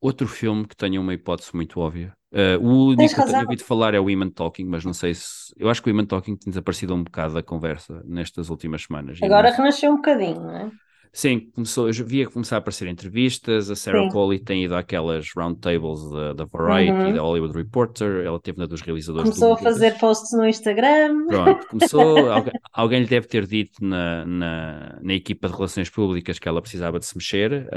outro 0.00 0.26
filme 0.26 0.66
que 0.66 0.76
tenha 0.76 1.00
uma 1.00 1.14
hipótese 1.14 1.54
muito 1.54 1.78
óbvia. 1.78 2.12
Uh, 2.32 2.58
o 2.66 2.86
único 2.88 3.14
que 3.14 3.20
eu 3.20 3.24
tenho 3.24 3.40
ouvido 3.42 3.62
falar 3.64 3.94
é 3.94 4.00
o 4.00 4.04
Women 4.04 4.30
Talking, 4.30 4.64
mas 4.64 4.84
não 4.84 4.94
sei 4.94 5.14
se. 5.14 5.52
Eu 5.56 5.68
acho 5.68 5.82
que 5.82 5.90
o 5.90 5.92
Women 5.92 6.06
Talking 6.06 6.36
tem 6.36 6.50
desaparecido 6.50 6.94
um 6.94 7.04
bocado 7.04 7.34
da 7.34 7.42
conversa 7.42 8.02
nestas 8.06 8.48
últimas 8.48 8.82
semanas. 8.84 9.18
Agora 9.22 9.50
não- 9.50 9.56
renasceu 9.56 9.92
um 9.92 9.96
bocadinho, 9.96 10.40
não 10.40 10.56
é? 10.56 10.70
Sim, 11.14 11.50
começou, 11.54 11.88
eu 11.88 12.06
via 12.06 12.26
começar 12.26 12.56
a 12.56 12.58
aparecer 12.58 12.88
entrevistas. 12.88 13.70
A 13.70 13.76
Sarah 13.76 14.04
Sim. 14.04 14.08
Polley 14.08 14.38
tem 14.38 14.64
ido 14.64 14.74
àquelas 14.74 15.26
roundtables 15.36 16.10
da, 16.10 16.32
da 16.32 16.44
Variety 16.46 16.90
Uhum. 16.92 17.12
da 17.14 17.20
Hollywood 17.20 17.54
Reporter. 17.54 18.24
Ela 18.24 18.40
teve 18.40 18.58
na 18.58 18.64
dos 18.64 18.80
realizadores 18.80 19.28
do 19.28 19.34
Começou 19.34 19.52
a 19.52 19.58
fazer 19.58 19.98
posts 19.98 20.32
no 20.32 20.46
Instagram. 20.46 21.26
Pronto, 21.26 21.66
começou. 21.68 22.00
alguém, 22.32 22.52
alguém 22.72 23.00
lhe 23.02 23.06
deve 23.06 23.26
ter 23.26 23.46
dito 23.46 23.84
na, 23.84 24.24
na, 24.24 24.98
na 25.02 25.12
equipa 25.12 25.48
de 25.48 25.54
relações 25.54 25.90
públicas 25.90 26.38
que 26.38 26.48
ela 26.48 26.62
precisava 26.62 26.98
de 26.98 27.04
se 27.04 27.14
mexer, 27.14 27.68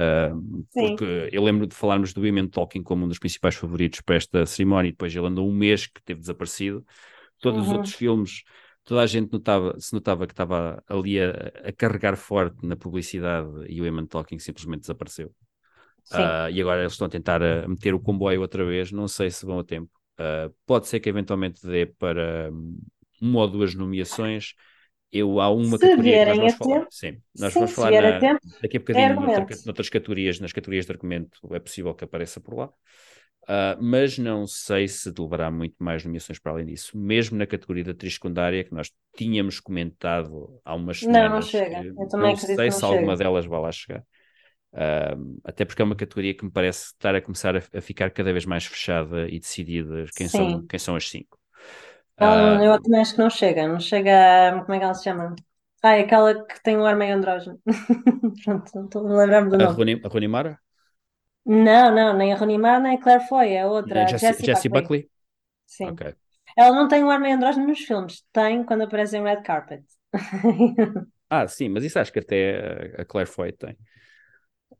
Sim. 0.70 0.96
porque 0.96 1.30
eu 1.30 1.44
lembro 1.44 1.68
de 1.68 1.76
falarmos 1.76 2.14
do 2.14 2.22
Women 2.22 2.48
Talking 2.48 2.84
como 2.84 3.04
um 3.04 3.08
dos 3.10 3.20
principais 3.20 3.56
favoritos 3.56 4.00
para 4.00 4.16
esta 4.16 4.46
cerimónia, 4.46 4.88
e 4.88 4.92
depois 4.94 5.14
ele 5.14 5.28
andou 5.28 5.46
um 5.46 5.54
mês 5.54 5.88
que 5.88 6.02
teve 6.06 6.22
desaparecido. 6.22 6.86
Todos 7.42 7.64
os 7.64 7.68
Uhum. 7.68 7.74
outros 7.76 7.94
filmes, 7.94 8.44
toda 8.86 9.02
a 9.04 9.08
gente 9.08 9.32
notava, 9.34 9.80
se 9.80 9.94
notava 9.94 10.28
que 10.28 10.34
estava 10.34 10.84
ali 10.88 11.20
a, 11.22 11.32
a 11.70 11.74
carregar 11.74 12.18
forte 12.18 12.66
na 12.66 12.78
publicidade 12.78 13.50
e 13.70 13.82
o 13.82 13.86
Women 13.86 14.08
Talking 14.08 14.40
simplesmente 14.40 14.82
desapareceu. 14.82 15.34
Sim. 16.04 16.38
Ah, 16.38 16.50
e 16.52 16.62
agora 16.62 16.82
eles 16.82 16.94
estão 16.94 17.08
a 17.08 17.10
tentar 17.10 17.42
ah, 17.44 17.68
meter 17.68 17.94
o 17.94 18.00
comboio 18.00 18.42
outra 18.42 18.64
vez, 18.66 18.92
não 18.92 19.08
sei 19.08 19.32
se 19.32 19.46
vão 19.46 19.60
a 19.60 19.64
tempo. 19.64 19.90
Ah, 20.18 20.50
pode 20.66 20.88
ser 20.88 21.00
que 21.00 21.10
eventualmente 21.10 21.66
dê 21.66 21.86
para 21.88 22.50
hum, 22.52 22.80
uma 23.22 23.42
ou 23.42 23.48
duas 23.50 23.76
nomeações. 23.76 24.54
Eu, 25.12 25.40
há 25.40 25.50
uma 25.52 25.80
Se 25.80 25.80
categoria 25.80 26.20
que 26.20 26.26
nós 26.26 26.38
vamos 26.38 26.54
a 26.54 26.58
falar. 26.58 26.82
tempo. 26.82 26.90
Sim, 26.90 27.22
nós 27.36 27.56
vamos 27.56 27.74
falar 27.74 27.94
na- 27.94 28.26
tempo, 28.26 28.42
daqui 28.62 28.78
a 28.78 28.80
bocadinho 28.80 29.18
noutra- 29.18 29.46
argumento. 29.46 29.58
noutras 29.66 29.90
categorias, 29.90 30.40
nas 30.40 30.54
categorias 30.54 30.86
de 30.86 30.92
argumento 30.92 31.40
é 31.54 31.60
possível 31.60 31.94
que 31.96 32.04
apareça 32.04 32.40
por 32.42 32.56
lá. 32.56 32.70
Ah, 33.48 33.78
mas 33.82 34.18
não 34.18 34.48
sei 34.48 34.88
se 34.88 35.12
levará 35.18 35.52
muito 35.52 35.76
mais 35.84 36.04
nomeações 36.04 36.40
para 36.40 36.52
além 36.54 36.66
disso. 36.66 36.98
Mesmo 36.98 37.38
na 37.38 37.46
categoria 37.48 37.84
de 37.84 37.92
atriz 37.92 38.14
secundária, 38.16 38.64
que 38.64 38.74
nós 38.74 38.92
tínhamos 39.18 39.60
comentado 39.60 40.60
há 40.66 40.76
umas 40.76 41.02
Não, 41.02 41.30
não 41.30 41.42
semanas, 41.42 41.42
chega. 41.42 41.88
que 41.88 41.94
Eu 41.98 42.08
também 42.10 42.32
não 42.32 42.36
sei 42.36 42.60
que 42.60 42.70
se 42.72 42.72
não 42.72 42.82
alguma 42.84 43.16
chega. 43.16 43.18
delas 43.18 43.46
vai 43.46 43.62
lá 43.62 43.72
chegar. 43.72 44.04
Ah, 44.74 45.16
até 45.46 45.66
porque 45.66 45.82
é 45.82 45.86
uma 45.86 45.96
categoria 45.96 46.36
que 46.36 46.46
me 46.46 46.52
parece 46.52 46.88
estar 46.88 47.16
a 47.16 47.22
começar 47.22 47.56
a, 47.58 47.62
a 47.78 47.82
ficar 47.82 48.12
cada 48.12 48.34
vez 48.34 48.46
mais 48.46 48.66
fechada 48.66 49.30
e 49.30 49.40
decidida 49.40 50.12
quem, 50.16 50.28
são, 50.30 50.64
quem 50.70 50.80
são 50.80 50.96
as 50.96 51.10
cinco. 51.10 51.40
Ela, 52.20 52.38
Ah, 52.38 52.60
eu 52.64 52.82
também 52.82 53.02
acho 53.02 53.14
que 53.16 53.20
não 53.22 53.30
chega. 53.30 53.68
Não 53.68 53.80
chega. 53.80 54.12
a- 54.60 54.62
Como 54.64 54.74
é 54.74 54.78
que 54.80 54.84
ela 54.86 54.94
se 54.94 55.04
chama? 55.04 55.36
Ah, 55.84 55.96
é 55.96 56.02
aquela 56.02 56.46
que 56.46 56.62
tem 56.64 56.78
um 56.78 56.86
ar 56.86 56.96
meio 56.96 57.16
andrógeno. 57.16 57.60
Pronto, 58.44 58.72
não 58.76 58.86
estou 58.86 59.08
a 59.08 59.18
lembrar-me 59.18 59.50
do 59.50 59.58
nome. 59.60 59.82
A 60.04 60.08
Rooney 60.10 60.28
Mara? 60.28 60.62
Não, 61.46 61.94
não, 61.94 62.14
nem 62.18 62.34
a 62.34 62.38
Rooney 62.38 62.58
Mara, 62.58 62.80
nem 62.80 62.96
a 62.98 63.02
Claire 63.02 63.28
Foy, 63.28 63.54
é 63.54 63.66
outra, 63.66 64.10
a 64.10 64.14
Jessie, 64.14 64.36
Jessie 64.36 64.44
Jessie 64.44 64.70
Buckley. 64.70 64.70
Buckley? 64.70 65.10
Sim. 65.68 66.00
Ok. 66.00 66.16
Ela 66.58 66.76
não 66.76 66.88
tem 66.88 67.04
um 67.04 67.10
ar 67.12 67.20
meio 67.20 67.36
andrógeno 67.38 67.68
nos 67.68 67.80
filmes, 67.82 68.24
tem 68.34 68.64
quando 68.66 68.84
aparece 68.84 69.18
em 69.18 69.24
Red 69.24 69.44
Carpet. 69.44 69.86
Ah, 71.30 71.48
sim, 71.48 71.70
mas 71.70 71.84
isso 71.84 71.98
acho 72.00 72.12
que 72.14 72.20
até 72.20 72.98
a- 73.00 73.02
a 73.02 73.06
Claire 73.06 73.30
Foy 73.30 73.52
tem. 73.52 73.78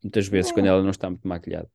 Muitas 0.02 0.26
vezes, 0.28 0.52
quando 0.52 0.66
ela 0.66 0.82
não 0.82 0.90
está 0.90 1.08
muito 1.10 1.26
maquilhada. 1.28 1.70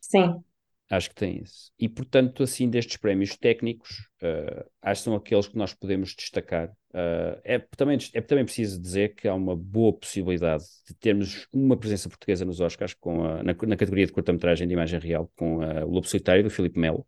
Sim, 0.00 0.44
Acho 0.92 1.08
que 1.10 1.14
tem 1.14 1.38
isso. 1.40 1.70
E, 1.78 1.88
portanto, 1.88 2.42
assim, 2.42 2.68
destes 2.68 2.96
prémios 2.96 3.36
técnicos, 3.36 4.08
eh, 4.20 4.66
acho 4.82 5.02
que 5.02 5.04
são 5.04 5.14
aqueles 5.14 5.46
que 5.46 5.56
nós 5.56 5.72
podemos 5.72 6.12
destacar. 6.16 6.68
Eh, 6.92 7.40
é, 7.44 7.58
também, 7.76 7.96
é 8.12 8.20
também 8.20 8.44
preciso 8.44 8.80
dizer 8.82 9.14
que 9.14 9.28
há 9.28 9.34
uma 9.34 9.54
boa 9.54 9.92
possibilidade 9.92 10.64
de 10.88 10.94
termos 10.94 11.46
uma 11.52 11.76
presença 11.76 12.08
portuguesa 12.08 12.44
nos 12.44 12.60
Oscars 12.60 12.92
com 12.94 13.22
a- 13.24 13.36
na, 13.42 13.52
na 13.54 13.76
categoria 13.76 14.04
de 14.06 14.12
curta-metragem 14.12 14.66
de 14.66 14.72
imagem 14.74 14.98
real, 14.98 15.30
com 15.36 15.62
eh, 15.62 15.84
o 15.84 15.88
Lobo 15.90 16.08
Solitário, 16.08 16.42
do 16.42 16.50
Filipe 16.50 16.78
Melo. 16.80 17.06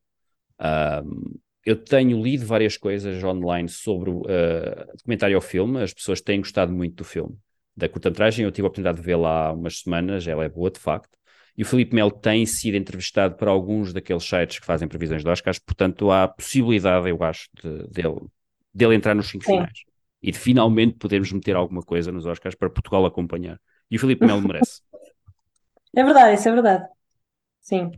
Ah, 0.58 1.02
eu 1.66 1.76
tenho 1.76 2.22
lido 2.22 2.46
várias 2.46 2.76
coisas 2.76 3.22
online 3.24 3.68
sobre 3.68 4.10
o 4.10 4.22
documentário 4.96 5.36
ao 5.36 5.42
filme, 5.42 5.82
as 5.82 5.92
pessoas 5.94 6.20
têm 6.20 6.40
gostado 6.40 6.72
muito 6.72 6.96
do 6.96 7.04
filme. 7.04 7.36
Da 7.76 7.88
curta-metragem, 7.88 8.44
eu 8.44 8.52
tive 8.52 8.66
a 8.66 8.68
oportunidade 8.68 8.98
de 8.98 9.04
vê-la 9.04 9.48
há 9.48 9.52
umas 9.52 9.80
semanas, 9.80 10.26
ela 10.26 10.44
é 10.44 10.48
boa 10.48 10.70
de 10.70 10.78
facto. 10.80 11.10
E 11.56 11.62
o 11.62 11.66
Filipe 11.66 11.94
Melo 11.94 12.10
tem 12.10 12.46
sido 12.46 12.76
entrevistado 12.76 13.36
para 13.36 13.50
alguns 13.50 13.92
daqueles 13.92 14.24
sites 14.24 14.58
que 14.58 14.66
fazem 14.66 14.88
previsões 14.88 15.22
de 15.22 15.28
Oscars, 15.28 15.58
portanto 15.58 16.10
há 16.10 16.26
possibilidade, 16.28 17.08
eu 17.08 17.22
acho, 17.22 17.48
de- 17.62 17.86
dele, 17.88 18.20
dele 18.72 18.94
entrar 18.94 19.14
nos 19.14 19.28
cinco 19.28 19.44
Sim. 19.44 19.56
finais 19.56 19.84
e 20.22 20.30
de 20.30 20.38
finalmente 20.38 20.94
podermos 20.98 21.32
meter 21.32 21.56
alguma 21.56 21.82
coisa 21.82 22.12
nos 22.12 22.24
Oscars 22.26 22.54
para 22.54 22.70
Portugal 22.70 23.04
acompanhar. 23.04 23.60
E 23.90 23.96
o 23.96 24.00
Filipe 24.00 24.24
Melo 24.24 24.40
merece. 24.40 24.80
é 25.96 26.04
verdade, 26.04 26.34
isso 26.34 26.48
é 26.48 26.52
verdade. 26.52 26.88
Sim. 27.60 27.90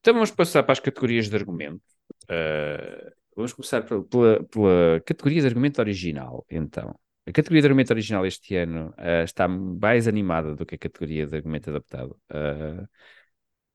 Então 0.00 0.14
vamos 0.14 0.30
passar 0.30 0.62
para 0.62 0.72
as 0.72 0.80
categorias 0.80 1.28
de 1.28 1.36
argumento. 1.36 1.82
Uh, 2.24 3.10
vamos 3.36 3.52
começar 3.52 3.82
pela, 3.82 4.02
pela- 4.04 4.42
pela 4.44 5.00
categoria 5.04 5.40
de 5.40 5.46
argumento 5.46 5.80
original, 5.80 6.44
então. 6.50 6.94
A 7.26 7.32
categoria 7.32 7.62
de 7.62 7.66
argumento 7.66 7.90
original 7.92 8.26
este 8.26 8.56
ano 8.56 8.92
uh, 8.98 9.24
está 9.24 9.46
mais 9.46 10.08
animada 10.08 10.56
do 10.56 10.66
que 10.66 10.74
a 10.74 10.78
categoria 10.78 11.26
de 11.26 11.36
argumento 11.36 11.70
adaptado. 11.70 12.16
Uh, 12.30 12.86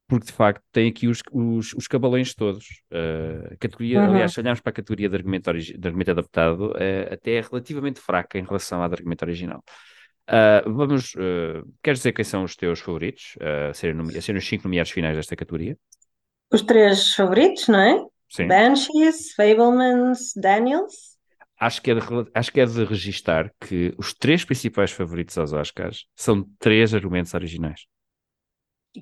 porque 0.07 0.27
de 0.27 0.31
facto 0.31 0.63
tem 0.71 0.89
aqui 0.89 1.07
os, 1.07 1.21
os, 1.31 1.73
os 1.73 1.87
cabalões 1.87 2.33
todos. 2.33 2.81
Uh, 2.91 3.53
a 3.53 3.57
categoria, 3.57 3.99
Uhum. 3.99 4.13
aliás, 4.13 4.33
se 4.33 4.39
olharmos 4.39 4.61
para 4.61 4.69
a 4.71 4.73
categoria 4.73 5.09
de 5.09 5.15
argumento, 5.15 5.51
de 5.53 5.87
argumento 5.87 6.11
adaptado, 6.11 6.71
uh, 6.71 7.13
até 7.13 7.35
é 7.35 7.41
relativamente 7.41 7.99
fraca 7.99 8.37
em 8.37 8.43
relação 8.43 8.81
à 8.83 8.87
de 8.87 8.95
argumento 8.95 9.23
original. 9.23 9.63
Uh, 10.29 10.73
vamos, 10.73 11.13
uh, 11.15 11.65
queres 11.81 11.99
dizer 11.99 12.11
quem 12.11 12.25
são 12.25 12.43
os 12.43 12.53
teus 12.55 12.81
favoritos 12.81 13.35
uh, 13.37 13.69
a, 13.69 13.73
serem 13.73 14.01
a 14.01 14.21
serem 14.21 14.39
os 14.39 14.47
cinco 14.47 14.65
nomeados 14.65 14.91
finais 14.91 15.15
desta 15.15 15.37
categoria? 15.37 15.77
Os 16.51 16.61
três 16.61 17.13
favoritos, 17.13 17.67
não 17.69 17.79
é? 17.79 18.05
Sim. 18.29 18.47
Banshees, 18.47 19.33
Fablemans, 19.35 20.33
Daniels. 20.35 21.16
Acho 21.59 21.81
que, 21.81 21.91
é 21.91 21.95
de, 21.95 22.01
acho 22.33 22.51
que 22.51 22.61
é 22.61 22.65
de 22.65 22.83
registar 22.83 23.51
que 23.59 23.93
os 23.97 24.13
três 24.13 24.45
principais 24.45 24.91
favoritos 24.91 25.37
aos 25.37 25.53
Oscars 25.53 26.05
são 26.15 26.47
três 26.59 26.93
argumentos 26.93 27.33
originais. 27.33 27.85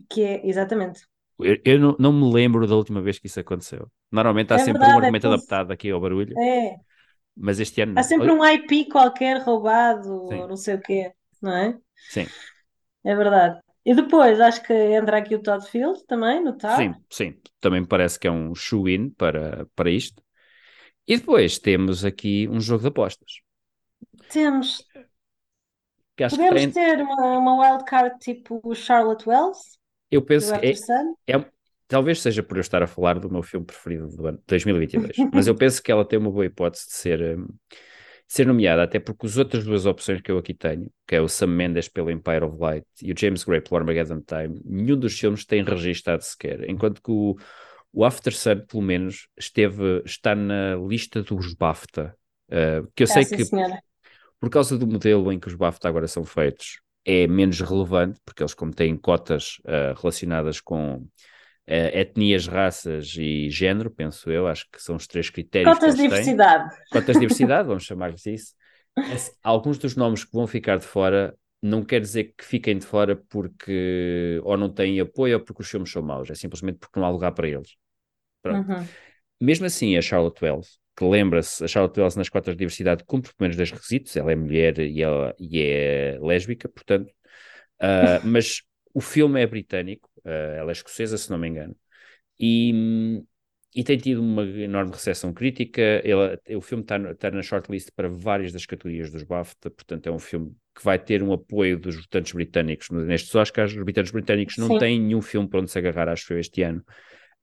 Que 0.09 0.23
é, 0.23 0.47
exatamente. 0.47 1.01
Eu, 1.39 1.57
eu 1.65 1.79
não, 1.79 1.95
não, 1.99 2.13
me 2.13 2.33
lembro 2.33 2.65
da 2.65 2.75
última 2.75 3.01
vez 3.01 3.19
que 3.19 3.27
isso 3.27 3.39
aconteceu. 3.39 3.91
Normalmente 4.09 4.53
há 4.53 4.55
é 4.55 4.59
sempre 4.59 4.73
verdade, 4.79 4.93
um 4.93 4.99
argumento 4.99 5.27
é 5.27 5.29
adaptado 5.33 5.71
aqui 5.71 5.91
ao 5.91 5.99
barulho. 5.99 6.37
É. 6.39 6.75
Mas 7.35 7.59
este 7.59 7.81
ano. 7.81 7.99
Há 7.99 8.03
sempre 8.03 8.31
um 8.31 8.43
IP 8.45 8.85
qualquer 8.85 9.41
roubado, 9.41 10.23
ou 10.23 10.47
não 10.47 10.55
sei 10.55 10.75
o 10.75 10.81
quê, 10.81 11.11
não 11.41 11.55
é? 11.55 11.77
Sim. 12.09 12.25
É 13.03 13.13
verdade. 13.13 13.59
E 13.85 13.93
depois, 13.93 14.39
acho 14.39 14.63
que 14.63 14.73
entra 14.73 15.17
aqui 15.17 15.35
o 15.35 15.41
Todd 15.41 15.63
Field 15.69 16.03
também, 16.07 16.43
no 16.43 16.57
TAR. 16.57 16.77
Sim, 16.77 16.95
sim. 17.09 17.35
Também 17.59 17.85
parece 17.85 18.17
que 18.17 18.27
é 18.27 18.31
um 18.31 18.55
shoe-in 18.55 19.11
para, 19.11 19.67
para 19.75 19.91
isto. 19.91 20.23
E 21.07 21.17
depois 21.17 21.59
temos 21.59 22.03
aqui 22.03 22.47
um 22.49 22.59
jogo 22.59 22.81
de 22.81 22.87
apostas. 22.87 23.41
Temos. 24.29 24.83
Podemos 26.17 26.61
tem... 26.61 26.71
ter 26.71 27.01
uma, 27.01 27.37
uma 27.37 27.61
wildcard 27.61 28.17
tipo 28.19 28.73
Charlotte 28.73 29.27
Wells? 29.27 29.77
Eu 30.09 30.21
penso 30.21 30.57
que 30.59 30.65
é, 30.65 31.35
é, 31.35 31.45
talvez 31.87 32.21
seja 32.21 32.41
por 32.41 32.57
eu 32.57 32.61
estar 32.61 32.81
a 32.81 32.87
falar 32.87 33.19
do 33.19 33.29
meu 33.29 33.43
filme 33.43 33.65
preferido 33.65 34.07
do 34.07 34.27
ano 34.27 34.41
2022, 34.47 35.15
mas 35.33 35.47
eu 35.47 35.55
penso 35.55 35.81
que 35.81 35.91
ela 35.91 36.05
tem 36.05 36.17
uma 36.17 36.31
boa 36.31 36.45
hipótese 36.45 36.87
de 36.87 36.93
ser, 36.93 37.37
um, 37.37 37.47
ser 38.27 38.47
nomeada, 38.47 38.83
até 38.83 38.99
porque 38.99 39.25
as 39.25 39.37
outras 39.37 39.65
duas 39.65 39.85
opções 39.85 40.21
que 40.21 40.31
eu 40.31 40.37
aqui 40.37 40.53
tenho, 40.53 40.89
que 41.07 41.15
é 41.15 41.21
o 41.21 41.27
Sam 41.27 41.47
Mendes 41.47 41.89
pelo 41.89 42.09
Empire 42.09 42.45
of 42.45 42.57
Light 42.57 42.85
e 43.01 43.11
o 43.11 43.15
James 43.17 43.43
Gray 43.43 43.61
pelo 43.61 43.77
Armageddon 43.77 44.21
Time, 44.21 44.61
nenhum 44.63 44.97
dos 44.97 45.19
filmes 45.19 45.45
tem 45.45 45.63
registado 45.63 46.23
sequer, 46.23 46.69
enquanto 46.69 47.01
que 47.01 47.11
o, 47.11 47.35
o 47.95 48.03
After 48.03 48.35
Sun, 48.35 48.59
pelo 48.67 48.83
menos, 48.83 49.29
esteve, 49.37 50.03
está 50.05 50.35
na 50.35 50.75
lista 50.75 51.23
dos 51.23 51.53
BAFTA, 51.53 52.13
uh, 52.49 52.91
que 52.93 53.03
eu 53.03 53.07
sei 53.07 53.23
que 53.23 53.45
senhora. 53.45 53.81
por 54.37 54.49
causa 54.49 54.77
do 54.77 54.85
modelo 54.85 55.31
em 55.31 55.39
que 55.39 55.47
os 55.47 55.55
BAFTA 55.55 55.87
agora 55.87 56.05
são 56.05 56.25
feitos, 56.25 56.81
é 57.05 57.25
menos 57.25 57.61
relevante, 57.61 58.19
porque 58.25 58.43
eles 58.43 58.53
como 58.53 58.73
têm 58.73 58.97
cotas 58.97 59.59
uh, 59.59 59.97
relacionadas 59.97 60.59
com 60.59 60.95
uh, 60.95 61.07
etnias, 61.67 62.47
raças 62.47 63.15
e 63.17 63.49
género, 63.49 63.89
penso 63.89 64.29
eu, 64.29 64.45
acho 64.45 64.67
que 64.69 64.81
são 64.81 64.97
os 64.97 65.07
três 65.07 65.29
critérios. 65.29 65.73
Cotas 65.73 65.95
de 65.95 66.01
diversidade. 66.01 66.69
Têm. 66.69 66.85
Cotas 66.91 67.13
de 67.13 67.19
diversidade, 67.21 67.67
vamos 67.69 67.85
chamar-lhes 67.85 68.25
isso. 68.25 68.53
Alguns 69.41 69.77
dos 69.77 69.95
nomes 69.95 70.25
que 70.25 70.33
vão 70.33 70.47
ficar 70.47 70.79
de 70.79 70.85
fora 70.85 71.33
não 71.61 71.81
quer 71.81 72.01
dizer 72.01 72.33
que 72.37 72.43
fiquem 72.43 72.77
de 72.77 72.85
fora 72.85 73.15
porque 73.15 74.41
ou 74.43 74.57
não 74.57 74.69
têm 74.69 74.99
apoio 74.99 75.37
ou 75.37 75.43
porque 75.43 75.61
os 75.61 75.69
filmes 75.69 75.89
são 75.91 76.01
maus, 76.01 76.29
é 76.29 76.35
simplesmente 76.35 76.77
porque 76.77 76.99
não 76.99 77.07
há 77.07 77.09
lugar 77.09 77.31
para 77.31 77.47
eles. 77.47 77.77
Uhum. 78.53 78.85
Mesmo 79.41 79.65
assim, 79.65 79.97
a 79.97 80.01
Charlotte 80.01 80.43
Wells, 80.43 80.79
que 80.95 81.03
lembra-se, 81.03 81.63
a 81.63 81.67
Charlotte 81.67 81.99
Wells 81.99 82.17
nas 82.17 82.29
cotas 82.29 82.53
de 82.53 82.59
diversidade 82.59 83.03
cumpre 83.03 83.33
pelo 83.33 83.45
menos 83.45 83.57
dois 83.57 83.71
requisitos, 83.71 84.15
ela 84.15 84.31
é 84.31 84.35
mulher 84.35 84.79
e, 84.79 85.01
ela, 85.01 85.35
e 85.37 85.61
é 85.61 86.17
lésbica, 86.21 86.69
portanto, 86.69 87.09
uh, 87.81 88.21
mas 88.23 88.61
o 88.93 89.01
filme 89.01 89.41
é 89.41 89.45
britânico, 89.45 90.09
uh, 90.19 90.57
ela 90.57 90.71
é 90.71 90.73
escocesa, 90.73 91.17
se 91.17 91.29
não 91.29 91.37
me 91.37 91.49
engano, 91.49 91.75
e, 92.39 93.23
e 93.75 93.83
tem 93.83 93.97
tido 93.97 94.21
uma 94.21 94.43
enorme 94.43 94.91
recepção 94.91 95.33
crítica. 95.33 95.81
Ela, 95.81 96.39
o 96.55 96.61
filme 96.61 96.83
está, 96.83 96.97
está 96.97 97.31
na 97.31 97.41
shortlist 97.41 97.89
para 97.95 98.07
várias 98.07 98.51
das 98.51 98.65
categorias 98.65 99.09
dos 99.09 99.23
BAFTA, 99.23 99.69
portanto, 99.69 100.07
é 100.07 100.11
um 100.11 100.19
filme 100.19 100.55
que 100.73 100.83
vai 100.83 100.99
ter 100.99 101.23
um 101.23 101.31
apoio 101.33 101.77
dos 101.79 101.95
votantes 101.95 102.33
britânicos 102.33 102.89
nestes 102.89 103.33
Oscars. 103.33 103.71
Os 103.71 103.85
votantes 103.85 104.11
britânicos 104.11 104.57
não 104.57 104.67
Sim. 104.67 104.77
têm 104.77 104.99
nenhum 104.99 105.21
filme 105.21 105.47
para 105.47 105.59
onde 105.61 105.71
se 105.71 105.77
agarrar, 105.77 106.09
acho 106.09 106.33
eu, 106.33 106.39
este 106.39 106.61
ano, 106.63 106.83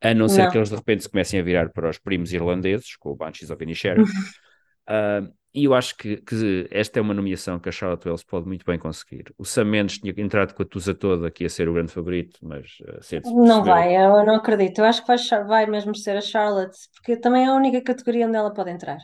a 0.03 0.15
não 0.15 0.29
ser 0.29 0.45
não. 0.45 0.51
que 0.51 0.59
eles 0.59 0.69
de 0.69 0.77
repente 0.77 1.03
se 1.03 1.09
comecem 1.09 1.41
a 1.41 1.43
virar 1.43 1.71
para 1.71 1.89
os 1.89 1.99
primos 1.99 2.33
irlandeses, 2.33 2.97
com 2.97 3.11
o 3.11 3.17
Banshees 3.17 3.51
of 3.51 3.63
Inisherin. 3.63 4.03
uh, 4.03 5.33
E 5.55 5.65
eu 5.65 5.75
acho 5.75 5.97
que, 5.97 6.17
que, 6.17 6.67
esta 6.71 6.99
é 6.99 7.03
uma 7.03 7.13
nomeação 7.13 7.59
que 7.59 7.69
a 7.69 7.73
Charlotte 7.73 8.09
Wells 8.09 8.25
pode 8.25 8.47
muito 8.47 8.65
bem 8.65 8.79
conseguir. 8.79 9.33
O 9.37 9.45
Sam 9.45 9.67
Mendes 9.67 9.99
tinha 9.99 10.15
entrado 10.17 10.55
com 10.55 10.63
a 10.63 10.67
Tusa 10.67 10.95
toda 10.95 11.31
que 11.31 11.45
ia 11.45 11.49
ser 11.49 11.69
o 11.69 11.75
grande 11.75 11.93
favorito, 11.93 12.39
mas 12.43 12.79
uh, 12.81 13.45
Não 13.45 13.63
vai, 13.63 13.95
eu 13.95 14.25
não 14.25 14.37
acredito. 14.37 14.79
Eu 14.79 14.87
acho 14.87 15.03
que 15.03 15.07
vai, 15.07 15.45
vai, 15.45 15.67
mesmo 15.67 15.95
ser 15.95 16.17
a 16.17 16.23
Charlotte, 16.23 16.79
porque 16.95 17.17
também 17.17 17.45
é 17.45 17.49
a 17.49 17.55
única 17.55 17.83
categoria 17.83 18.27
onde 18.27 18.37
ela 18.37 18.53
pode 18.53 18.71
entrar. 18.71 18.99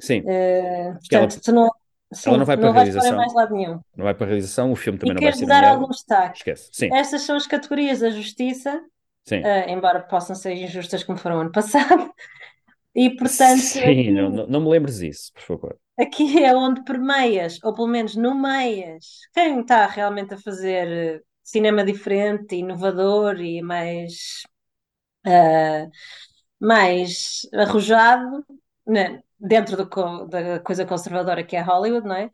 Sim. 0.00 0.20
Uh, 0.20 0.98
portanto, 0.98 1.48
ela, 1.48 1.54
não, 1.54 1.70
sim, 2.14 2.30
ela 2.30 2.38
não 2.38 2.46
vai 2.46 2.56
para 2.56 2.64
não 2.64 2.72
a 2.72 2.74
realização. 2.76 3.16
mais 3.16 3.34
lado 3.34 3.54
nenhum. 3.54 3.78
Não 3.94 4.04
vai 4.04 4.14
para 4.14 4.24
a 4.24 4.28
realização, 4.28 4.72
o 4.72 4.76
filme 4.76 4.98
também 4.98 5.12
e 5.12 5.14
não 5.16 5.22
vai 5.22 5.32
ser 5.34 5.46
dar 5.46 5.64
algum 5.64 5.88
destaque. 5.88 6.38
Esquece. 6.38 6.70
Sim. 6.72 6.88
Estas 6.94 7.22
são 7.22 7.36
as 7.36 7.46
categorias 7.46 8.00
da 8.00 8.08
justiça, 8.08 8.82
uh, 9.30 9.68
embora 9.70 10.00
possam 10.00 10.34
ser 10.34 10.52
injustas 10.54 11.04
como 11.04 11.18
foram 11.18 11.40
ano 11.40 11.52
passado. 11.52 12.12
E 12.94 13.10
portanto. 13.10 13.60
Sim, 13.60 13.80
aqui, 13.80 14.10
não, 14.10 14.30
não, 14.30 14.60
me 14.60 14.68
lembres 14.68 14.98
disso, 14.98 15.32
por 15.32 15.42
favor. 15.42 15.78
Aqui 15.98 16.42
é 16.42 16.54
onde 16.54 16.82
permeias, 16.82 17.58
ou 17.62 17.72
pelo 17.72 17.86
menos 17.86 18.16
nomeias, 18.16 19.20
quem 19.32 19.60
está 19.60 19.86
realmente 19.86 20.34
a 20.34 20.38
fazer 20.38 20.88
eh, 20.88 21.20
cinema 21.42 21.84
diferente, 21.84 22.56
inovador 22.56 23.40
e 23.40 23.62
mais. 23.62 24.42
Uh, 25.26 25.90
mais 26.60 27.48
arrojado 27.54 28.44
né, 28.86 29.22
dentro 29.38 29.76
do, 29.76 30.26
da 30.26 30.60
coisa 30.60 30.84
conservadora 30.84 31.42
que 31.42 31.56
é 31.56 31.62
Hollywood, 31.62 32.06
não 32.06 32.14
é? 32.14 32.30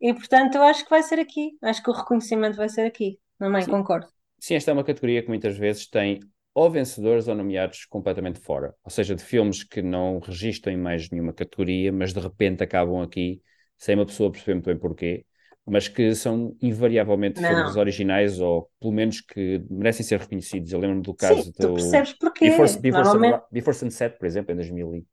E 0.00 0.14
portanto 0.14 0.54
eu 0.54 0.62
acho 0.62 0.84
que 0.84 0.90
vai 0.90 1.02
ser 1.02 1.18
aqui, 1.18 1.58
acho 1.62 1.82
que 1.82 1.90
o 1.90 1.94
reconhecimento 1.94 2.56
vai 2.56 2.68
ser 2.68 2.86
aqui, 2.86 3.18
não 3.38 3.54
é? 3.56 3.66
Concordo. 3.66 4.06
Sim, 4.44 4.56
esta 4.56 4.70
é 4.70 4.74
uma 4.74 4.84
categoria 4.84 5.22
que 5.22 5.28
muitas 5.28 5.56
vezes 5.56 5.86
tem 5.86 6.20
ou 6.52 6.70
vencedores 6.70 7.28
ou 7.28 7.34
nomeados 7.34 7.86
completamente 7.86 8.38
fora, 8.38 8.74
ou 8.84 8.90
seja, 8.90 9.14
de 9.14 9.24
filmes 9.24 9.64
que 9.64 9.80
não 9.80 10.18
registram 10.18 10.70
em 10.70 10.76
mais 10.76 11.08
nenhuma 11.08 11.32
categoria, 11.32 11.90
mas 11.90 12.12
de 12.12 12.20
repente 12.20 12.62
acabam 12.62 13.00
aqui 13.00 13.40
sem 13.78 13.94
uma 13.94 14.04
pessoa 14.04 14.30
perceber 14.30 14.52
muito 14.56 14.66
bem 14.66 14.76
porquê, 14.76 15.24
mas 15.64 15.88
que 15.88 16.14
são 16.14 16.54
invariavelmente 16.60 17.40
não. 17.40 17.48
filmes 17.48 17.74
originais 17.74 18.38
ou 18.38 18.70
pelo 18.78 18.92
menos 18.92 19.22
que 19.22 19.64
merecem 19.70 20.04
ser 20.04 20.20
reconhecidos. 20.20 20.74
Eu 20.74 20.78
lembro-me 20.78 21.02
do 21.02 21.14
caso 21.14 21.44
Sim, 21.44 21.52
do 21.52 21.68
tu 21.68 21.72
percebes 21.72 22.12
porquê. 22.12 22.50
Before, 22.50 22.80
Before, 22.82 23.04
Normalmente... 23.04 23.44
Before 23.50 23.74
Sunset, 23.74 24.18
por 24.18 24.26
exemplo, 24.26 24.52
em 24.52 24.56
2000 24.56 25.06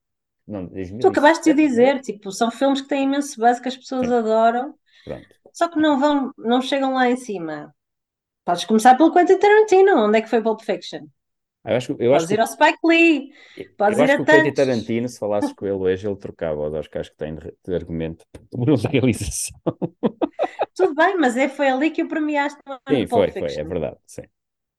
não, 0.45 0.65
2007, 0.65 1.01
Tu 1.01 1.07
acabaste 1.07 1.53
de 1.53 1.69
dizer, 1.69 2.01
tipo, 2.01 2.33
são 2.33 2.51
filmes 2.51 2.81
que 2.81 2.89
têm 2.89 3.05
imenso 3.05 3.39
buzz 3.39 3.61
que 3.61 3.69
as 3.69 3.77
pessoas 3.77 4.07
Sim. 4.07 4.13
adoram, 4.13 4.75
Pronto. 5.05 5.25
só 5.53 5.69
que 5.69 5.79
não 5.79 5.97
vão, 5.97 6.33
não 6.37 6.61
chegam 6.61 6.93
lá 6.93 7.09
em 7.09 7.15
cima. 7.15 7.73
Podes 8.43 8.65
começar 8.65 8.95
pelo 8.95 9.13
Quentin 9.13 9.37
Tarantino, 9.37 10.05
onde 10.05 10.17
é 10.17 10.21
que 10.21 10.29
foi 10.29 10.41
Pulp 10.41 10.61
Fiction? 10.61 11.05
Eu 11.63 11.75
acho, 11.75 11.91
eu 11.99 12.11
Podes 12.11 12.23
acho 12.25 12.33
ir 12.33 12.39
ao 12.39 12.47
Spike 12.47 12.79
Lee, 12.83 13.31
podes 13.77 13.99
eu 13.99 14.05
ir 14.05 14.11
acho 14.11 14.13
a 14.13 14.25
que 14.25 14.31
o. 14.31 14.35
Quentin 14.35 14.53
Tarantino, 14.53 15.09
se 15.09 15.19
falasses 15.19 15.53
com 15.53 15.65
ele 15.65 15.75
hoje, 15.75 16.07
ele 16.07 16.15
trocava 16.15 16.67
os 16.67 16.73
Oscars 16.73 17.09
que 17.09 17.17
tem 17.17 17.35
de, 17.35 17.53
de 17.63 17.75
argumento 17.75 18.25
por 18.49 18.67
realização. 18.89 19.59
Tudo 20.75 20.95
bem, 20.95 21.17
mas 21.17 21.37
é, 21.37 21.47
foi 21.47 21.69
ali 21.69 21.91
que 21.91 22.01
o 22.01 22.07
premiaste 22.07 22.59
no 22.67 22.79
Sim, 22.89 23.05
foi, 23.05 23.27
Fiction. 23.27 23.47
foi, 23.47 23.61
é 23.61 23.63
verdade, 23.63 23.97
sim. 24.07 24.23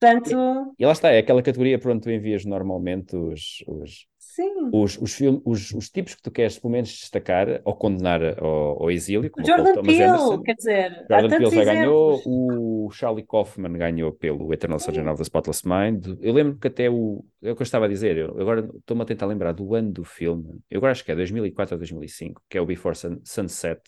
Portanto... 0.00 0.74
E, 0.76 0.82
e 0.82 0.86
lá 0.86 0.92
está, 0.92 1.10
é 1.10 1.18
aquela 1.18 1.42
categoria 1.42 1.78
para 1.78 1.92
onde 1.92 2.00
tu 2.02 2.10
envias 2.10 2.44
normalmente 2.44 3.14
os, 3.14 3.62
os, 3.68 4.06
Sim. 4.34 4.70
Os, 4.72 4.96
os, 4.96 5.12
film, 5.12 5.42
os, 5.44 5.72
os 5.72 5.90
tipos 5.90 6.14
que 6.14 6.22
tu 6.22 6.30
queres 6.30 6.58
pelo 6.58 6.72
menos 6.72 6.88
destacar 6.88 7.60
ou 7.66 7.76
condenar 7.76 8.22
ao, 8.42 8.84
ao 8.84 8.90
exílio, 8.90 9.30
como 9.30 9.46
Jordan 9.46 9.72
o 9.72 9.82
Peele, 9.82 10.04
Anderson. 10.04 10.42
quer 10.42 10.54
dizer, 10.54 11.06
Jordan 11.06 11.28
Peele 11.28 11.50
já 11.50 11.64
ganhou, 11.64 12.22
o 12.24 12.90
Charlie 12.92 13.26
Kaufman 13.26 13.74
ganhou 13.74 14.10
pelo 14.10 14.50
Eternal 14.54 14.78
Surgeon 14.78 15.06
of 15.10 15.18
the 15.18 15.22
Spotless 15.24 15.68
Mind. 15.68 16.16
Eu 16.22 16.32
lembro 16.32 16.56
que 16.56 16.66
até 16.66 16.88
o. 16.88 17.22
É 17.42 17.52
o 17.52 17.54
que 17.54 17.60
eu 17.60 17.64
estava 17.64 17.84
a 17.84 17.88
dizer, 17.88 18.16
eu 18.16 18.40
agora 18.40 18.66
estou-me 18.74 19.02
a 19.02 19.04
tentar 19.04 19.26
lembrar 19.26 19.52
do 19.52 19.74
ano 19.74 19.92
do 19.92 20.02
filme, 20.02 20.62
eu 20.70 20.78
agora 20.78 20.92
acho 20.92 21.04
que 21.04 21.12
é 21.12 21.14
2004 21.14 21.74
ou 21.74 21.78
2005, 21.78 22.42
que 22.48 22.56
é 22.56 22.60
o 22.62 22.64
Before 22.64 22.96
Sun, 22.96 23.20
Sunset, 23.24 23.82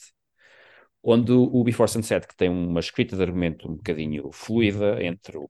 onde 1.02 1.32
o 1.32 1.64
Before 1.64 1.88
Sunset, 1.88 2.28
que 2.28 2.36
tem 2.36 2.50
uma 2.50 2.80
escrita 2.80 3.16
de 3.16 3.22
argumento 3.22 3.66
um 3.66 3.76
bocadinho 3.76 4.30
fluida 4.30 5.02
entre 5.02 5.38
o 5.38 5.48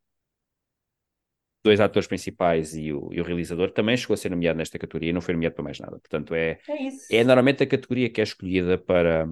dois 1.64 1.80
atores 1.80 2.06
principais 2.06 2.76
e 2.76 2.92
o, 2.92 3.08
e 3.10 3.20
o, 3.20 3.24
realizador, 3.24 3.70
também 3.70 3.96
chegou 3.96 4.12
a 4.12 4.16
ser 4.18 4.30
nomeado 4.30 4.58
nesta 4.58 4.78
categoria 4.78 5.10
e 5.10 5.12
não 5.12 5.22
foi 5.22 5.32
nomeado 5.32 5.54
para 5.54 5.64
mais 5.64 5.80
nada. 5.80 5.98
Portanto, 5.98 6.34
é, 6.34 6.58
é, 6.68 7.16
é 7.16 7.24
normalmente 7.24 7.62
a 7.62 7.66
categoria 7.66 8.10
que 8.10 8.20
é 8.20 8.24
escolhida 8.24 8.76
para, 8.76 9.26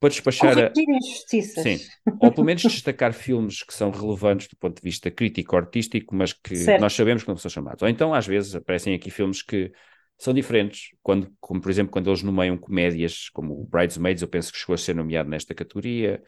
para 0.00 0.08
despachar. 0.08 0.54
Corrigir 0.54 0.88
injustiças. 0.88 1.62
Sim, 1.62 1.78
ou 2.18 2.32
pelo 2.32 2.46
menos 2.46 2.62
destacar 2.62 3.12
filmes 3.12 3.62
que 3.62 3.74
são 3.74 3.90
relevantes 3.90 4.48
do 4.48 4.56
ponto 4.56 4.76
de 4.76 4.82
vista 4.82 5.10
crítico-artístico, 5.10 6.14
mas 6.14 6.32
que 6.32 6.56
certo. 6.56 6.80
nós 6.80 6.94
sabemos 6.94 7.22
que 7.22 7.28
não 7.28 7.36
são 7.36 7.50
chamados. 7.50 7.82
Ou 7.82 7.88
então, 7.90 8.14
às 8.14 8.26
vezes, 8.26 8.54
aparecem 8.54 8.94
aqui 8.94 9.10
filmes 9.10 9.42
que 9.42 9.70
são 10.16 10.32
diferentes, 10.32 10.96
quando, 11.02 11.30
como 11.38 11.60
por 11.60 11.70
exemplo, 11.70 11.92
quando 11.92 12.08
eles 12.08 12.22
nomeiam 12.22 12.56
comédias 12.56 13.28
como 13.28 13.52
o 13.52 13.64
Bridesmaids, 13.64 14.22
eu 14.22 14.28
penso 14.28 14.50
que 14.50 14.58
chegou 14.58 14.74
a 14.74 14.78
ser 14.78 14.94
nomeado 14.94 15.28
nesta 15.28 15.54
categoria. 15.54 16.22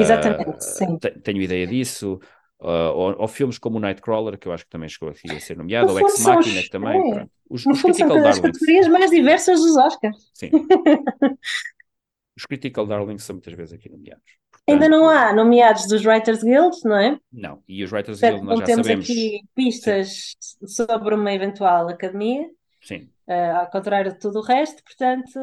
Exatamente, 0.00 0.50
uh, 0.50 0.60
sim. 0.60 0.98
Tenho 1.22 1.42
ideia 1.42 1.66
disso. 1.66 2.18
Uh, 2.62 2.94
ou, 2.94 3.22
ou, 3.22 3.26
filmes 3.26 3.58
como 3.58 3.78
o 3.78 3.80
Nightcrawler, 3.80 4.38
que 4.38 4.46
eu 4.46 4.52
acho 4.52 4.64
que 4.64 4.70
também 4.70 4.88
chegou 4.88 5.08
aqui 5.08 5.28
a 5.28 5.40
ser 5.40 5.56
nomeado, 5.56 5.90
ou 5.90 5.98
Ex 5.98 6.20
Machina, 6.20 6.62
que 6.62 6.70
também. 6.70 7.18
É. 7.18 7.26
Os, 7.50 7.66
os 7.66 7.82
Critical 7.82 8.08
são 8.08 8.22
Darlings. 8.22 8.38
as 8.38 8.38
categorias 8.38 8.88
mais 8.88 9.10
diversas 9.10 9.60
dos 9.60 9.76
Oscars. 9.76 10.30
Sim. 10.32 10.50
os 12.38 12.46
Critical 12.46 12.86
Darlings 12.86 13.24
são 13.24 13.34
muitas 13.34 13.52
vezes 13.54 13.74
aqui 13.74 13.90
nomeados. 13.90 14.22
Ainda 14.68 14.88
não 14.88 15.08
há 15.08 15.32
nomeados 15.32 15.88
dos 15.88 16.04
Writers 16.06 16.44
Guild, 16.44 16.76
não 16.84 16.96
é? 16.96 17.18
Não, 17.32 17.60
e 17.66 17.82
os 17.82 17.90
Writers 17.90 18.20
Portanto, 18.20 18.40
Guild 18.42 18.46
nós 18.46 18.60
não 18.60 18.60
já 18.60 18.66
temos 18.66 18.86
sabemos. 18.86 19.10
aqui 19.10 19.40
pistas 19.56 20.36
sobre 20.64 21.16
uma 21.16 21.32
eventual 21.32 21.88
academia, 21.88 22.48
Sim, 22.80 23.10
uh, 23.26 23.56
ao 23.56 23.70
contrário 23.70 24.12
de 24.12 24.20
tudo 24.20 24.38
o 24.38 24.42
resto, 24.42 24.84
portanto, 24.84 25.36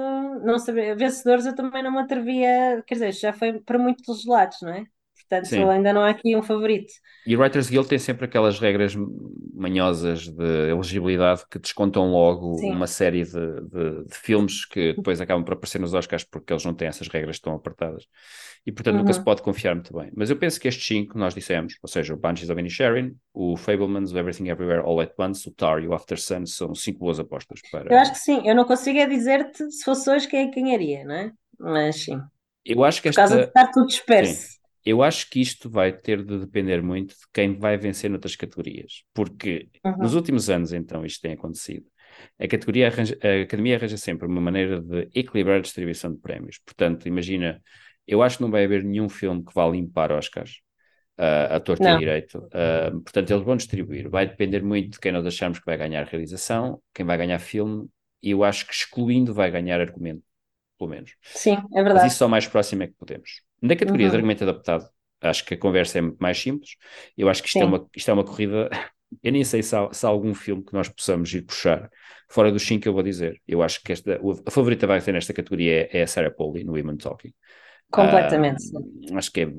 não 0.45 0.57
saber, 0.57 0.95
vencedores 0.95 1.45
eu 1.45 1.53
também 1.53 1.83
não 1.83 1.91
me 1.91 1.99
atrevia, 1.99 2.81
quer 2.87 2.93
dizer, 2.93 3.11
já 3.11 3.33
foi 3.33 3.59
para 3.59 3.77
muitos 3.77 4.25
lados, 4.25 4.59
não 4.61 4.71
é? 4.71 4.85
Portanto, 5.29 5.47
Sim. 5.47 5.63
ainda 5.69 5.93
não 5.93 6.01
há 6.01 6.09
aqui 6.09 6.35
um 6.35 6.41
favorito. 6.43 6.91
E 7.25 7.35
o 7.35 7.39
Writers 7.41 7.69
Guild 7.69 7.87
tem 7.87 7.99
sempre 7.99 8.25
aquelas 8.25 8.59
regras 8.59 8.95
manhosas 9.53 10.27
de 10.27 10.69
elegibilidade 10.71 11.43
que 11.51 11.59
descontam 11.59 12.09
logo 12.11 12.61
Sim. 12.61 12.71
uma 12.71 12.87
série 12.87 13.23
de, 13.23 13.31
de- 13.61 14.05
de 14.05 14.15
filmes 14.15 14.65
que 14.65 14.93
depois 14.93 15.21
acabam 15.21 15.43
por 15.43 15.53
aparecer 15.53 15.79
nos 15.79 15.93
Oscars 15.93 16.23
porque 16.23 16.51
eles 16.53 16.65
não 16.65 16.73
têm 16.73 16.87
essas 16.87 17.07
regras 17.07 17.39
tão 17.39 17.53
apertadas. 17.53 18.05
E 18.65 18.71
portanto 18.71 18.95
nunca 18.97 19.13
Uhum. 19.13 19.13
se 19.13 19.23
pode 19.23 19.41
confiar 19.43 19.75
muito 19.75 19.93
bem. 19.93 20.09
Mas 20.15 20.29
eu 20.29 20.37
penso 20.37 20.59
que 20.59 20.67
estes 20.67 20.85
cinco 20.87 21.17
nós 21.19 21.35
dissemos, 21.35 21.75
ou 21.83 21.89
seja, 21.89 22.13
o 22.13 22.17
Banshees 22.17 22.49
of 22.49 22.59
Inisherin, 22.59 23.15
o 23.33 23.55
Fablemans, 23.57 24.11
o 24.11 24.17
Everything 24.17 24.47
Everywhere 24.49 24.81
All 24.81 24.99
at 25.01 25.11
Once, 25.19 25.47
o 25.47 25.51
Tar 25.53 25.83
e 25.83 25.87
o 25.87 25.93
After 25.93 26.19
Sun 26.19 26.45
são 26.47 26.73
cinco 26.73 26.99
boas 26.99 27.19
apostas 27.19 27.61
para. 27.69 27.89
Eu 27.89 27.97
acho 27.97 28.11
que 28.13 28.19
sim, 28.19 28.47
eu 28.47 28.55
não 28.55 28.65
consigo 28.65 28.97
é 28.99 29.05
dizer-te 29.05 29.69
se 29.71 29.83
fosse 29.83 30.09
hoje 30.09 30.27
quem 30.27 30.47
é 30.47 30.51
ganharia, 30.51 31.03
não 31.05 31.15
é? 31.15 31.31
Mas 31.59 31.97
sim, 32.03 32.17
Eu 32.65 32.83
acho 32.83 33.01
que 33.01 33.09
por 33.09 33.15
causa 33.15 33.39
de 33.39 33.43
esta. 33.43 33.47
estar 33.47 33.71
tudo 33.71 33.87
disperso. 33.87 34.58
Eu 34.85 35.03
acho 35.03 35.29
que 35.29 35.41
isto 35.41 35.69
vai 35.69 35.91
ter 35.93 36.23
de 36.23 36.39
depender 36.39 36.81
muito 36.81 37.09
de 37.15 37.25
quem 37.33 37.57
vai 37.57 37.77
vencer 37.77 38.09
noutras 38.09 38.35
categorias, 38.35 39.03
porque 39.13 39.69
Uhum. 39.83 39.99
nos 39.99 40.13
últimos 40.15 40.49
anos, 40.49 40.73
então, 40.73 41.05
isto 41.05 41.21
tem 41.21 41.33
acontecido. 41.33 41.85
A, 42.39 42.47
categoria 42.47 42.87
arranja- 42.87 43.17
a 43.23 43.43
Academia 43.43 43.75
arranja 43.77 43.97
sempre 43.97 44.27
uma 44.27 44.41
maneira 44.41 44.81
de 44.81 45.09
equilibrar 45.13 45.57
a 45.57 45.61
distribuição 45.61 46.11
de 46.13 46.19
prémios. 46.19 46.59
Portanto, 46.65 47.07
imagina, 47.07 47.61
eu 48.07 48.21
acho 48.23 48.37
que 48.37 48.43
não 48.43 48.51
vai 48.51 48.65
haver 48.65 48.83
nenhum 48.83 49.09
filme 49.09 49.43
que 49.43 49.53
vá 49.53 49.67
limpar 49.67 50.11
Oscars 50.11 50.59
ah, 51.17 51.57
a 51.57 51.59
Não. 51.79 51.99
direito. 51.99 52.47
Ah, 52.53 52.91
portanto, 52.91 53.31
eles 53.31 53.43
vão 53.43 53.55
distribuir. 53.57 54.09
Vai 54.09 54.27
depender 54.27 54.63
muito 54.63 54.93
de 54.93 54.99
quem 54.99 55.11
nós 55.11 55.25
achamos 55.25 55.59
que 55.59 55.65
vai 55.65 55.77
ganhar 55.77 56.05
realização, 56.05 56.81
quem 56.93 57.05
vai 57.05 57.17
ganhar 57.17 57.39
filme, 57.39 57.87
e 58.21 58.31
eu 58.31 58.43
acho 58.43 58.65
que 58.67 58.73
excluindo 58.73 59.33
vai 59.33 59.51
ganhar 59.51 59.79
argumento, 59.81 60.23
pelo 60.77 60.89
menos. 60.91 61.15
Sim, 61.33 61.57
é 61.73 61.81
Mas 61.93 62.03
verdade. 62.03 62.13
isso 62.13 62.17
só 62.17 62.27
mais 62.27 62.47
próximo 62.47 62.83
é 62.83 62.87
que 62.87 62.93
podemos. 62.95 63.41
Na 63.61 63.75
categoria 63.75 64.07
de 64.09 64.15
Uhum. 64.15 64.17
argumento 64.17 64.43
adaptado, 64.43 64.89
acho 65.21 65.45
que 65.45 65.53
a 65.53 65.57
conversa 65.57 65.97
é 65.99 66.01
muito 66.01 66.17
mais 66.19 66.37
simples. 66.37 66.71
Eu 67.17 67.29
acho 67.29 67.41
que 67.43 67.49
isto, 67.49 67.61
é 67.63 67.65
Sim. 67.65 67.71
uma, 67.71 67.89
isto 67.95 68.09
é 68.09 68.13
uma 68.13 68.23
corrida. 68.25 68.69
Eu 69.23 69.31
nem 69.31 69.43
sei 69.43 69.63
se 69.63 69.75
há, 69.75 69.91
se 69.91 70.05
há 70.05 70.09
algum 70.09 70.35
filme 70.35 70.63
que 70.63 70.71
nós 70.71 70.87
possamos 70.87 71.33
ir 71.33 71.41
puxar 71.41 71.89
fora 72.29 72.51
dos 72.51 72.61
cinco 72.61 72.83
que 72.83 72.87
eu 72.87 72.93
vou 72.93 73.01
dizer. 73.01 73.41
Eu 73.47 73.63
acho 73.63 73.81
que 73.81 73.91
esta, 73.91 74.19
a 74.45 74.51
favorita 74.51 74.85
vai 74.85 75.01
ser 75.01 75.11
nesta 75.13 75.33
categoria 75.33 75.89
é, 75.91 75.97
é 75.99 76.03
a 76.03 76.07
Sarah 76.07 76.29
Pauli, 76.29 76.63
no 76.63 76.73
Women 76.73 76.95
Talking. 76.97 77.33
Completamente. 77.89 78.61
sim. 78.61 78.77
Ah, 79.11 79.17
acho 79.17 79.31
que 79.31 79.41
é, 79.41 79.53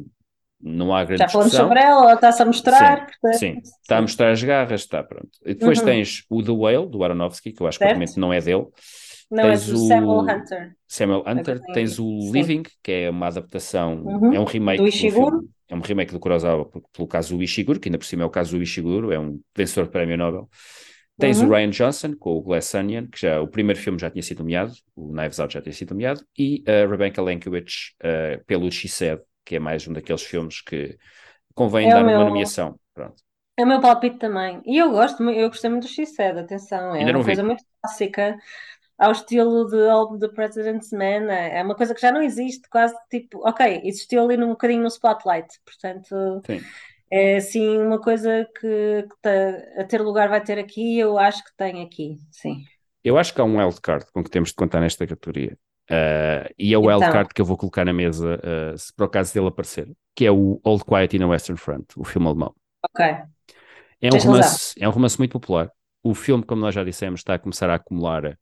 não 0.60 0.94
há 0.94 1.04
grande 1.04 1.24
Já 1.24 1.28
falamos 1.28 1.52
discussão. 1.52 1.68
sobre 1.68 1.80
ela, 1.80 2.02
ela 2.02 2.14
está-se 2.14 2.42
a 2.42 2.46
mostrar, 2.46 3.06
portanto, 3.06 3.38
Sim, 3.38 3.60
está 3.82 3.98
a 3.98 4.02
mostrar 4.02 4.30
as 4.30 4.42
garras, 4.42 4.82
está 4.82 5.02
pronto. 5.02 5.30
E 5.44 5.54
depois 5.54 5.78
Uhum. 5.78 5.84
tens 5.84 6.24
o 6.30 6.42
The 6.42 6.50
Whale, 6.52 6.88
do 6.88 7.02
Aronofsky, 7.04 7.52
que 7.52 7.62
eu 7.62 7.66
acho 7.66 7.78
que 7.78 7.84
Certo. 7.84 7.92
obviamente 7.94 8.18
não 8.18 8.32
é 8.32 8.40
dele. 8.40 8.66
Não 9.30 9.44
é 9.44 9.52
Tens 9.52 9.66
do 9.66 9.76
o- 9.76 9.76
Samuel 9.76 10.20
Hunter. 10.20 10.76
Samuel 10.88 11.20
Hunter, 11.26 11.56
Agora 11.56 11.60
tenho 11.60 11.74
tens 11.74 11.98
o 11.98 12.04
Sim. 12.18 12.32
Living, 12.32 12.62
que 12.82 12.92
é 12.92 13.10
uma 13.10 13.28
adaptação, 13.28 14.02
Uhum. 14.04 14.34
é 14.34 14.40
um 14.40 14.44
remake 14.44 14.82
Do 14.82 14.86
Ishiguro. 14.88 15.36
filme, 15.36 15.48
é 15.68 15.74
um 15.74 15.80
remake 15.80 16.12
do 16.12 16.18
Kurosawa 16.20 16.68
pelo 16.92 17.06
caso 17.08 17.36
do 17.36 17.42
Ishiguro, 17.42 17.78
que 17.78 17.88
ainda 17.88 17.98
por 17.98 18.04
cima 18.06 18.22
é 18.24 18.26
o 18.26 18.30
caso 18.30 18.56
do 18.56 18.62
Ishiguro, 18.62 19.12
é 19.12 19.18
um 19.18 19.40
vencedor 19.56 19.84
de 19.86 19.90
prémio 19.92 20.16
Nobel. 20.16 20.48
Tens 21.18 21.40
Uhum. 21.40 21.48
o 21.48 21.50
Ryan 21.50 21.70
Johnson 21.70 22.16
com 22.16 22.30
o 22.36 22.42
Glass 22.42 22.74
Onion, 22.74 23.06
que 23.08 23.20
já 23.20 23.40
o 23.40 23.46
primeiro 23.48 23.78
filme 23.80 23.98
já 23.98 24.10
tinha 24.10 24.22
sido 24.22 24.38
nomeado, 24.38 24.72
o 24.96 25.12
Knives 25.12 25.38
Out 25.38 25.54
já 25.54 25.62
tinha 25.62 25.72
sido 25.72 25.90
nomeado, 25.90 26.24
e 26.38 26.64
a 26.66 26.86
Rebecca 26.88 27.22
Lankiewicz 27.22 27.92
uh, 28.02 28.44
pelo 28.46 28.70
She 28.72 28.88
Said, 28.88 29.20
que 29.44 29.56
é 29.56 29.58
mais 29.60 29.86
um 29.86 29.92
daqueles 29.92 30.22
filmes 30.22 30.60
que 30.62 30.96
convém 31.54 31.88
É 31.88 31.90
dar 31.90 32.02
uma 32.02 32.12
meu- 32.12 32.24
nomeação. 32.26 32.78
Pronto. 32.94 33.22
É 33.56 33.62
o 33.64 33.66
meu 33.66 33.80
palpite 33.80 34.18
também. 34.18 34.62
E 34.64 34.78
eu 34.78 34.90
gosto, 34.90 35.22
eu 35.30 35.48
gostei 35.48 35.68
muito 35.70 35.84
do 35.84 35.88
X-Sed, 35.90 36.38
atenção, 36.38 36.94
é 36.94 37.00
Ainda 37.00 37.12
uma 37.12 37.20
vi. 37.20 37.26
coisa 37.26 37.42
muito 37.44 37.62
clássica, 37.82 38.38
ao 39.00 39.12
estilo 39.12 39.66
de 39.68 39.88
álbum 39.88 40.18
do 40.18 40.32
President's 40.32 40.90
Man, 40.92 41.32
é 41.32 41.58
é 41.60 41.62
uma 41.62 41.74
coisa 41.76 41.94
que 41.94 42.00
já 42.00 42.12
não 42.12 42.22
existe, 42.22 42.68
quase 42.70 42.94
tipo, 43.10 43.38
ok, 43.48 43.82
existiu 43.84 44.24
ali 44.24 44.36
num 44.36 44.50
bocadinho 44.50 44.82
no 44.82 44.88
spotlight, 44.88 45.48
portanto, 45.64 46.44
Sim. 46.46 46.72
é 47.10 47.36
assim 47.38 47.78
uma 47.78 48.00
coisa 48.00 48.46
que, 48.60 49.02
que 49.04 49.16
tá- 49.22 49.80
a 49.82 49.84
ter 49.84 50.00
lugar 50.02 50.28
vai 50.28 50.42
ter 50.42 50.58
aqui, 50.58 50.98
eu 50.98 51.18
acho 51.18 51.44
que 51.44 51.56
tem 51.56 51.82
aqui, 51.84 52.18
sim. 52.30 52.64
Eu 53.02 53.18
acho 53.18 53.32
que 53.34 53.40
há 53.40 53.44
um 53.44 53.58
wildcard 53.58 54.06
com 54.12 54.22
que 54.22 54.30
temos 54.30 54.50
de 54.50 54.54
contar 54.56 54.80
nesta 54.80 55.06
categoria. 55.06 55.56
Uh, 55.90 56.46
e 56.58 56.72
é 56.72 56.78
o 56.78 56.82
Então. 56.82 56.90
wildcard 56.90 57.34
que 57.34 57.40
eu 57.40 57.44
vou 57.44 57.56
colocar 57.56 57.84
na 57.84 57.92
mesa, 57.92 58.38
uh, 58.74 58.78
se 58.78 58.92
por 58.94 59.04
acaso 59.04 59.34
dele 59.34 59.48
aparecer, 59.48 59.88
que 60.14 60.24
é 60.24 60.30
o 60.30 60.60
Old 60.64 60.84
Quiet 60.84 61.16
in 61.16 61.20
the 61.20 61.24
Western 61.26 61.58
Front, 61.58 61.86
o 61.96 62.04
filme 62.04 62.28
alemão. 62.28 62.54
Ok, 62.82 63.00
É 64.00 64.12
um, 64.12 64.18
Tens 64.18 64.24
romance, 64.24 64.74
é 64.78 64.88
um 64.88 64.92
romance 64.92 65.18
muito 65.18 65.32
popular. 65.32 65.70
O 66.02 66.14
filme, 66.14 66.44
como 66.44 66.60
nós 66.62 66.74
já 66.74 66.82
dissemos, 66.84 67.20
está 67.20 67.34
a 67.34 67.38
começar 67.38 67.68
a 67.70 67.74
acumular 67.74 68.38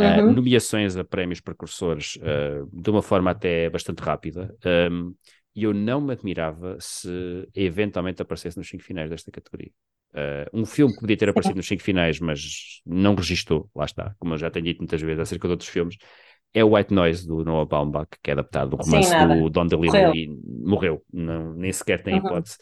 uh, 0.00 0.22
Uhum. 0.22 0.34
nomeações 0.34 0.96
a 0.96 1.04
prémios 1.04 1.40
precursores 1.40 2.16
uh, 2.16 2.68
de 2.72 2.90
uma 2.90 3.02
forma 3.02 3.30
até 3.30 3.68
bastante 3.70 4.00
rápida. 4.00 4.54
Um, 4.90 5.14
e 5.54 5.64
eu 5.64 5.74
não 5.74 6.00
me 6.00 6.12
admirava 6.12 6.76
se 6.80 7.08
eventualmente 7.54 8.22
aparecesse 8.22 8.56
nos 8.56 8.68
cinco 8.68 8.84
finais 8.84 9.10
desta 9.10 9.30
categoria. 9.30 9.70
Uh, 10.12 10.58
um 10.60 10.66
filme 10.66 10.94
que 10.94 11.00
podia 11.00 11.16
ter 11.16 11.28
aparecido 11.28 11.56
nos 11.56 11.66
cinco 11.68 11.82
finais, 11.82 12.18
mas 12.20 12.80
não 12.86 13.14
registou, 13.14 13.68
lá 13.74 13.84
está, 13.84 14.14
como 14.18 14.34
eu 14.34 14.38
já 14.38 14.50
tenho 14.50 14.64
dito 14.64 14.78
muitas 14.78 15.00
vezes 15.00 15.20
acerca 15.20 15.46
de 15.46 15.52
outros 15.52 15.68
filmes, 15.68 15.96
é 16.52 16.64
o 16.64 16.74
White 16.74 16.92
Noise 16.92 17.26
do 17.26 17.44
Noah 17.44 17.66
Baumbach, 17.66 18.08
que 18.22 18.30
é 18.30 18.32
adaptado 18.32 18.70
do 18.70 18.76
romance 18.76 19.10
do 19.16 19.48
Don 19.50 19.66
DeLillo 19.66 19.94
Morreu. 19.94 20.12
e 20.14 20.28
morreu, 20.64 21.04
não, 21.12 21.54
nem 21.54 21.72
sequer 21.72 22.02
tem 22.02 22.16
Uhum. 22.16 22.24
hipótese. 22.24 22.56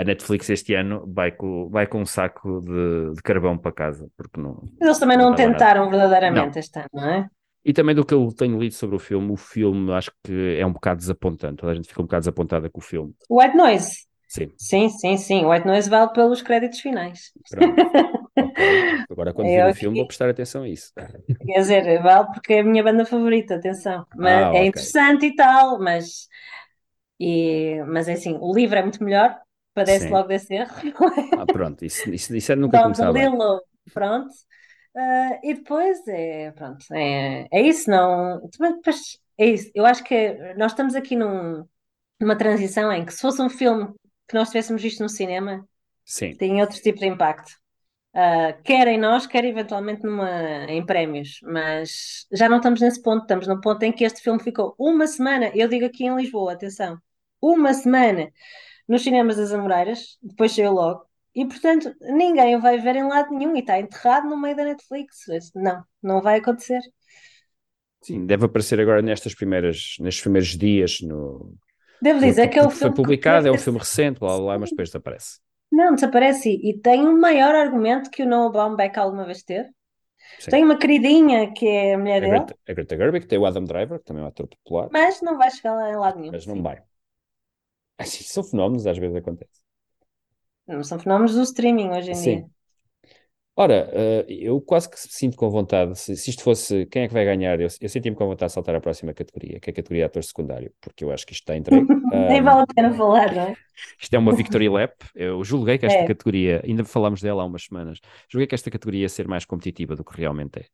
A 0.00 0.04
Netflix 0.04 0.48
este 0.50 0.74
ano 0.74 1.04
vai 1.12 1.32
com, 1.32 1.68
vai 1.70 1.86
com 1.86 2.00
um 2.02 2.06
saco 2.06 2.60
de, 2.62 3.14
de 3.16 3.22
carvão 3.22 3.58
para 3.58 3.72
casa, 3.72 4.08
porque 4.16 4.40
não. 4.40 4.70
Mas 4.78 4.88
eles 4.88 4.98
também 4.98 5.16
não 5.18 5.34
Não 5.34 5.34
tentaram 5.34 5.88
verdadeiramente 5.90 6.58
este 6.58 6.78
ano, 6.80 6.88
não 6.92 7.08
é? 7.10 7.30
E 7.64 7.72
também 7.72 7.94
do 7.94 8.04
que 8.04 8.14
eu 8.14 8.32
tenho 8.32 8.58
lido 8.58 8.74
sobre 8.74 8.96
o 8.96 8.98
filme, 8.98 9.30
o 9.32 9.36
filme 9.36 9.92
acho 9.92 10.10
que 10.24 10.56
é 10.58 10.64
um 10.66 10.72
bocado 10.72 10.98
desapontante. 11.00 11.56
Toda 11.56 11.72
a 11.72 11.74
gente 11.74 11.88
fica 11.88 12.00
um 12.00 12.04
bocado 12.04 12.22
desapontada 12.22 12.70
com 12.70 12.78
o 12.80 12.82
filme. 12.82 13.14
White 13.30 13.54
Noise, 13.56 14.06
Sim, 14.28 14.52
sim, 14.56 14.88
sim, 14.90 15.16
sim, 15.16 15.46
White 15.46 15.66
Noise 15.66 15.88
vale 15.90 16.12
pelos 16.12 16.42
créditos 16.42 16.80
finais. 16.80 17.32
pronto. 17.48 17.82
Ok. 18.36 18.60
Agora, 19.10 19.34
quando 19.34 19.52
Eu 19.52 19.52
vir 19.52 19.66
o 19.68 19.72
filme, 19.72 19.96
vou 19.96 20.06
prestar 20.06 20.28
atenção 20.30 20.62
a 20.64 20.68
isso. 20.68 20.92
Quer 21.46 21.60
dizer, 21.60 22.02
vale 22.02 22.26
porque 22.32 22.54
é 22.54 22.60
a 22.60 22.64
minha 22.64 22.82
banda 22.82 23.06
favorita, 23.06 23.54
atenção. 23.56 24.06
Mas 24.14 24.46
Ah, 24.46 24.52
é 24.52 24.64
ok. 24.64 24.66
interessante 24.66 25.26
e 25.26 25.34
tal, 25.36 25.78
mas, 25.78 26.28
e, 27.20 27.82
mas 27.86 28.08
é 28.08 28.14
assim, 28.14 28.38
o 28.40 28.54
livro 28.54 28.78
é 28.78 28.82
muito 28.82 29.02
melhor, 29.04 29.38
padece 29.78 30.06
Sim. 30.06 30.12
logo 30.12 30.28
desse 30.28 30.54
erro. 30.54 30.74
Ah, 31.38 31.46
pronto, 31.46 31.84
isso, 31.84 32.10
isso, 32.10 32.34
isso 32.34 32.52
é 32.52 32.56
nunca 32.56 32.82
começar 32.82 33.12
bem. 33.12 33.24
DeLillo, 33.24 33.60
pronto. 33.92 34.32
Ah, 34.96 35.38
e 35.42 35.54
depois 35.54 36.06
é, 36.08 36.50
pronto, 36.52 36.84
é, 36.92 37.46
é 37.52 37.62
isso, 37.62 37.88
não. 37.90 38.40
Depois, 38.40 39.18
é 39.38 39.46
isso. 39.46 39.70
Eu 39.74 39.86
acho 39.86 40.02
que 40.02 40.36
nós 40.56 40.72
estamos 40.72 40.94
aqui 40.94 41.14
num, 41.14 41.64
numa 42.20 42.36
transição 42.36 42.92
em 42.92 43.04
que 43.04 43.14
se 43.14 43.20
fosse 43.20 43.40
um 43.40 43.48
filme 43.48 43.92
que 44.28 44.34
nós 44.34 44.48
tivéssemos 44.48 44.82
visto 44.82 45.00
no 45.00 45.08
cinema, 45.08 45.66
Sim, 46.04 46.34
tem 46.34 46.60
outro 46.60 46.80
tipo 46.80 46.98
de 46.98 47.06
impacto. 47.06 47.52
Uh, 48.14 48.60
quer 48.64 48.88
em 48.88 48.98
nós, 48.98 49.26
quer 49.26 49.44
eventualmente 49.44 50.02
numa, 50.02 50.64
em 50.64 50.84
prémios, 50.84 51.38
mas 51.42 52.26
já 52.32 52.48
não 52.48 52.56
estamos 52.56 52.80
nesse 52.80 53.00
ponto, 53.00 53.22
estamos 53.22 53.46
no 53.46 53.60
ponto 53.60 53.82
em 53.84 53.92
que 53.92 54.02
este 54.02 54.20
filme 54.20 54.42
ficou 54.42 54.74
uma 54.78 55.06
semana, 55.06 55.52
eu 55.54 55.68
digo 55.68 55.84
aqui 55.84 56.04
em 56.04 56.16
Lisboa, 56.16 56.54
atenção, 56.54 56.98
uma 57.40 57.72
semana 57.72 58.28
nos 58.88 59.02
cinemas 59.02 59.36
das 59.36 59.52
Amoreiras, 59.52 60.18
depois 60.22 60.52
saiu 60.54 60.72
logo, 60.72 61.06
e 61.34 61.46
portanto 61.46 61.94
ninguém 62.00 62.56
o 62.56 62.60
vai 62.60 62.78
ver 62.78 62.96
em 62.96 63.08
lado 63.08 63.30
nenhum 63.34 63.56
e 63.56 63.60
está 63.60 63.78
enterrado 63.78 64.28
no 64.28 64.36
meio 64.36 64.56
da 64.56 64.64
Netflix. 64.64 65.18
Não, 65.54 65.84
não 66.02 66.20
vai 66.22 66.38
acontecer. 66.38 66.80
sim, 68.02 68.26
deve 68.26 68.44
aparecer 68.46 68.80
agora 68.80 69.02
nestas 69.02 69.34
primeiras, 69.34 69.96
nestes 70.00 70.22
primeiros 70.22 70.56
dias 70.56 71.00
no, 71.00 71.54
Devo 72.04 72.20
dizer 72.20 72.48
que 72.50 72.58
é 72.58 72.64
o 72.64 72.70
porque 72.70 72.78
foi 72.78 72.90
filme 72.90 72.96
que 73.02 73.08
publicado, 73.08 73.48
é 73.48 73.52
um 73.52 73.58
ter- 73.58 73.64
filme 73.64 73.78
recente, 73.78 74.20
blá, 74.20 74.30
blá, 74.36 74.40
blá, 74.46 74.58
mas 74.60 74.70
depois 74.70 74.88
desaparece. 74.90 75.40
Não, 75.72 75.94
desaparece 75.94 76.50
e 76.50 76.78
tem 76.80 77.06
um 77.06 77.18
maior 77.18 77.54
argumento 77.54 78.10
que 78.10 78.22
o 78.22 78.26
Noah 78.28 78.50
Baumbach 78.52 78.98
alguma 78.98 79.24
vez 79.24 79.42
teve. 79.42 79.68
Sim. 80.38 80.52
Tem 80.52 80.64
uma 80.64 80.78
queridinha 80.78 81.52
que 81.54 81.66
é 81.68 81.94
a 81.94 81.98
mulher 81.98 82.22
A 82.22 82.26
dele. 82.26 82.32
Greta, 82.32 82.54
a 82.68 82.72
Greta 82.74 82.96
Gerwig, 82.96 83.26
tem 83.26 83.38
o 83.40 83.46
Adam 83.46 83.64
Driver, 83.64 83.98
que 83.98 84.04
também 84.04 84.22
é 84.22 84.26
um 84.26 84.28
ator 84.28 84.46
popular, 84.48 84.90
Mas 84.92 85.22
não 85.22 85.38
vai 85.38 85.50
chegar 85.50 85.74
lá 85.74 85.90
em 85.90 85.96
lado 85.96 86.18
nenhum. 86.20 86.34
mas 86.34 86.46
não 86.46 86.62
vai. 86.62 86.82
Assim, 87.98 88.22
são 88.24 88.42
fenómenos, 88.44 88.86
às 88.86 88.96
vezes 88.98 89.16
acontece. 89.16 89.60
Não 90.66 90.84
são 90.84 90.98
fenómenos 90.98 91.34
do 91.34 91.42
streaming 91.42 91.90
hoje 91.90 92.10
em 92.12 92.14
Sim. 92.14 92.36
dia. 92.36 92.50
Ora, 93.56 93.90
eh, 93.92 94.24
eu 94.28 94.60
quase 94.60 94.88
que 94.88 94.96
sinto 94.96 95.36
com 95.36 95.50
vontade, 95.50 95.98
se, 95.98 96.16
se 96.16 96.30
isto 96.30 96.44
fosse 96.44 96.86
quem 96.86 97.02
é 97.02 97.08
que 97.08 97.12
vai 97.12 97.24
ganhar, 97.24 97.58
eu, 97.60 97.66
eu 97.80 97.88
senti-me 97.88 98.14
com 98.14 98.24
vontade 98.24 98.50
de 98.50 98.54
saltar 98.54 98.76
à 98.76 98.80
próxima 98.80 99.12
categoria, 99.12 99.58
que 99.58 99.68
é 99.68 99.72
a 99.72 99.74
categoria 99.74 100.02
de 100.04 100.06
ator 100.06 100.22
secundário, 100.22 100.72
porque 100.80 101.02
eu 101.02 101.10
acho 101.10 101.26
que 101.26 101.32
isto 101.32 101.42
está 101.42 101.56
entregue. 101.56 101.88
Nem 102.12 102.40
vale 102.40 102.62
a 102.62 102.66
pena 102.72 102.94
falar, 102.94 103.34
não 103.34 103.42
é? 103.42 103.56
Isto 104.00 104.14
é 104.14 104.18
uma 104.18 104.32
victory 104.32 104.68
lap. 104.68 104.92
Eu 105.12 105.42
julguei 105.42 105.76
que 105.76 105.86
esta 105.86 105.98
É. 105.98 106.06
categoria, 106.06 106.62
ainda 106.64 106.84
falámos 106.84 107.20
dela 107.20 107.42
há 107.42 107.46
umas 107.46 107.64
semanas, 107.64 107.98
julguei 108.28 108.46
que 108.46 108.54
esta 108.54 108.70
categoria 108.70 109.02
ia 109.02 109.08
ser 109.08 109.26
mais 109.26 109.44
competitiva 109.44 109.96
do 109.96 110.04
que 110.04 110.16
realmente 110.16 110.60
é. 110.60 110.66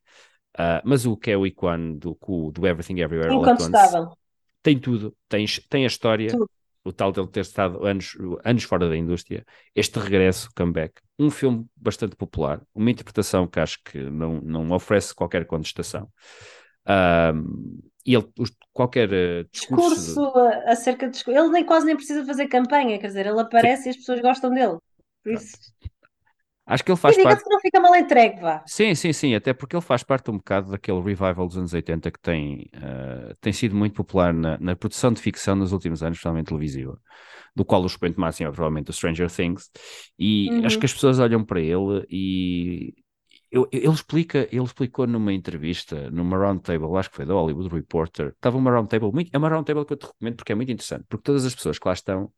Ah, 0.56 0.82
mas 0.84 1.06
o 1.06 1.16
Kelly 1.16 1.52
Kwan 1.52 1.92
do, 1.94 2.18
do 2.52 2.66
Everything 2.66 3.00
Everywhere 3.00 3.30
All 3.32 3.44
at 3.44 3.52
Once 3.60 3.62
Incontestável. 3.64 4.16
tem 4.62 4.78
tudo, 4.78 5.16
tem, 5.28 5.46
tem 5.68 5.84
a 5.84 5.86
história, 5.86 6.28
Tudo. 6.30 6.48
O 6.84 6.92
tal 6.92 7.10
dele 7.10 7.28
ter 7.28 7.40
estado 7.40 7.84
anos, 7.84 8.14
anos 8.44 8.62
fora 8.64 8.88
da 8.88 8.96
indústria, 8.96 9.44
este 9.74 9.98
regresso, 9.98 10.50
comeback, 10.54 11.00
um 11.18 11.30
filme 11.30 11.66
bastante 11.74 12.14
popular, 12.14 12.60
uma 12.74 12.90
interpretação 12.90 13.46
que 13.46 13.58
acho 13.58 13.82
que 13.82 13.98
não, 13.98 14.40
não 14.40 14.70
oferece 14.70 15.14
qualquer 15.14 15.46
contestação. 15.46 16.08
Um, 16.86 17.80
e 18.06 18.14
ele, 18.14 18.28
qualquer 18.72 19.08
uh, 19.08 19.48
discurso, 19.50 19.94
discurso 19.94 20.32
de... 20.32 20.70
acerca 20.70 21.08
de 21.08 21.22
ele 21.26 21.48
nem 21.48 21.64
quase 21.64 21.86
nem 21.86 21.96
precisa 21.96 22.24
fazer 22.26 22.46
campanha, 22.48 22.98
quer 22.98 23.06
dizer, 23.06 23.26
ele 23.26 23.40
aparece 23.40 23.84
Sim. 23.84 23.88
e 23.88 23.90
as 23.90 23.96
pessoas 23.96 24.20
gostam 24.20 24.50
dele. 24.50 24.76
Por 25.22 25.32
isso. 25.32 25.56
Acho 26.66 26.82
que 26.82 26.90
ele 26.90 26.98
faz 26.98 27.22
parte. 27.22 27.44
que 27.44 27.50
não 27.50 27.60
fica 27.60 27.78
mal 27.78 27.94
entregue, 27.94 28.40
vá. 28.40 28.62
Sim, 28.66 28.94
sim, 28.94 29.12
sim, 29.12 29.34
até 29.34 29.52
porque 29.52 29.76
ele 29.76 29.82
faz 29.82 30.02
parte 30.02 30.30
um 30.30 30.38
bocado 30.38 30.70
daquele 30.70 31.00
revival 31.00 31.46
dos 31.46 31.58
anos 31.58 31.74
80 31.74 32.10
que 32.10 32.18
tem, 32.18 32.70
uh, 32.74 33.34
tem 33.40 33.52
sido 33.52 33.74
muito 33.74 33.94
popular 33.94 34.32
na, 34.32 34.56
na, 34.58 34.74
produção 34.74 35.12
de 35.12 35.20
ficção 35.20 35.54
nos 35.54 35.72
últimos 35.72 36.02
anos, 36.02 36.16
especialmente 36.16 36.46
televisiva, 36.46 36.98
do 37.54 37.66
qual 37.66 37.82
o 37.82 37.86
expoente 37.86 38.18
máximo 38.18 38.48
é 38.48 38.52
provavelmente 38.52 38.88
o 38.88 38.94
Stranger 38.94 39.30
Things, 39.30 39.70
e 40.18 40.48
uhum. 40.50 40.66
acho 40.66 40.78
que 40.78 40.86
as 40.86 40.94
pessoas 40.94 41.18
olham 41.18 41.44
para 41.44 41.60
ele 41.60 42.06
e 42.08 42.94
eu, 43.50 43.68
ele, 43.70 43.86
explica, 43.88 44.48
ele 44.50 44.64
explicou 44.64 45.06
numa 45.06 45.32
entrevista, 45.32 46.10
numa 46.10 46.36
roundtable, 46.36 46.96
acho 46.96 47.10
que 47.10 47.16
foi 47.16 47.26
da 47.26 47.34
Hollywood 47.34 47.68
Reporter, 47.68 48.28
estava 48.28 48.56
uma 48.56 48.70
roundtable, 48.70 49.12
muito, 49.12 49.30
é 49.32 49.38
uma 49.38 49.48
roundtable 49.48 49.84
que 49.84 49.92
eu 49.92 49.96
te 49.98 50.06
recomendo 50.06 50.36
porque 50.36 50.52
é 50.52 50.54
muito 50.54 50.72
interessante, 50.72 51.04
porque 51.08 51.22
todas 51.22 51.44
as 51.44 51.54
pessoas 51.54 51.78
que 51.78 51.86
lá 51.86 51.92
estão 51.92 52.32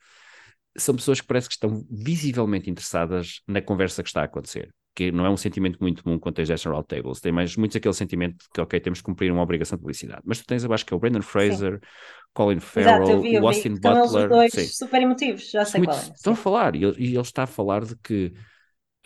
são 0.79 0.95
pessoas 0.95 1.21
que 1.21 1.27
parece 1.27 1.49
que 1.49 1.55
estão 1.55 1.85
visivelmente 1.91 2.71
interessadas 2.71 3.41
na 3.47 3.61
conversa 3.61 4.03
que 4.03 4.09
está 4.09 4.23
a 4.23 4.25
acontecer. 4.25 4.73
Que 4.95 5.13
não 5.13 5.27
é 5.27 5.31
um 5.31 5.37
sentimento 5.37 5.79
muito 5.81 6.03
comum 6.03 6.19
quando 6.19 6.37
tens 6.37 6.49
National 6.49 6.83
Tables. 6.83 7.21
Tem 7.21 7.31
mais 7.31 7.57
muito 7.57 7.77
aquele 7.77 7.95
sentimento 7.95 8.47
que, 8.53 8.61
ok, 8.61 8.81
temos 8.81 9.01
que 9.01 9.05
cumprir 9.05 9.31
uma 9.31 9.43
obrigação 9.43 9.77
de 9.77 9.83
publicidade. 9.83 10.23
Mas 10.25 10.39
tu 10.39 10.47
tens 10.47 10.65
abaixo 10.65 10.87
que 10.87 10.95
é 10.95 10.97
o 10.97 11.01
Brandon 11.01 11.23
Fraser, 11.23 11.75
sim. 11.75 11.89
Colin 12.33 12.61
Farrell, 12.61 13.03
Exato, 13.03 13.23
vi, 13.23 13.39
o 13.39 13.47
Austin 13.47 13.75
Butler. 13.75 14.05
Os 14.05 14.29
dois 14.29 14.53
sim. 14.53 14.67
super 14.67 15.03
emotivos, 15.03 15.51
já 15.51 15.65
sei 15.65 15.79
muito, 15.79 15.91
qual 15.91 16.01
é. 16.01 16.13
Estão 16.15 16.33
a 16.35 16.37
falar, 16.37 16.77
e 16.77 16.85
ele, 16.85 16.97
e 16.99 17.07
ele, 17.09 17.21
está 17.21 17.45
a 17.45 17.47
falar 17.47 17.85
de 17.85 17.97
que 17.97 18.33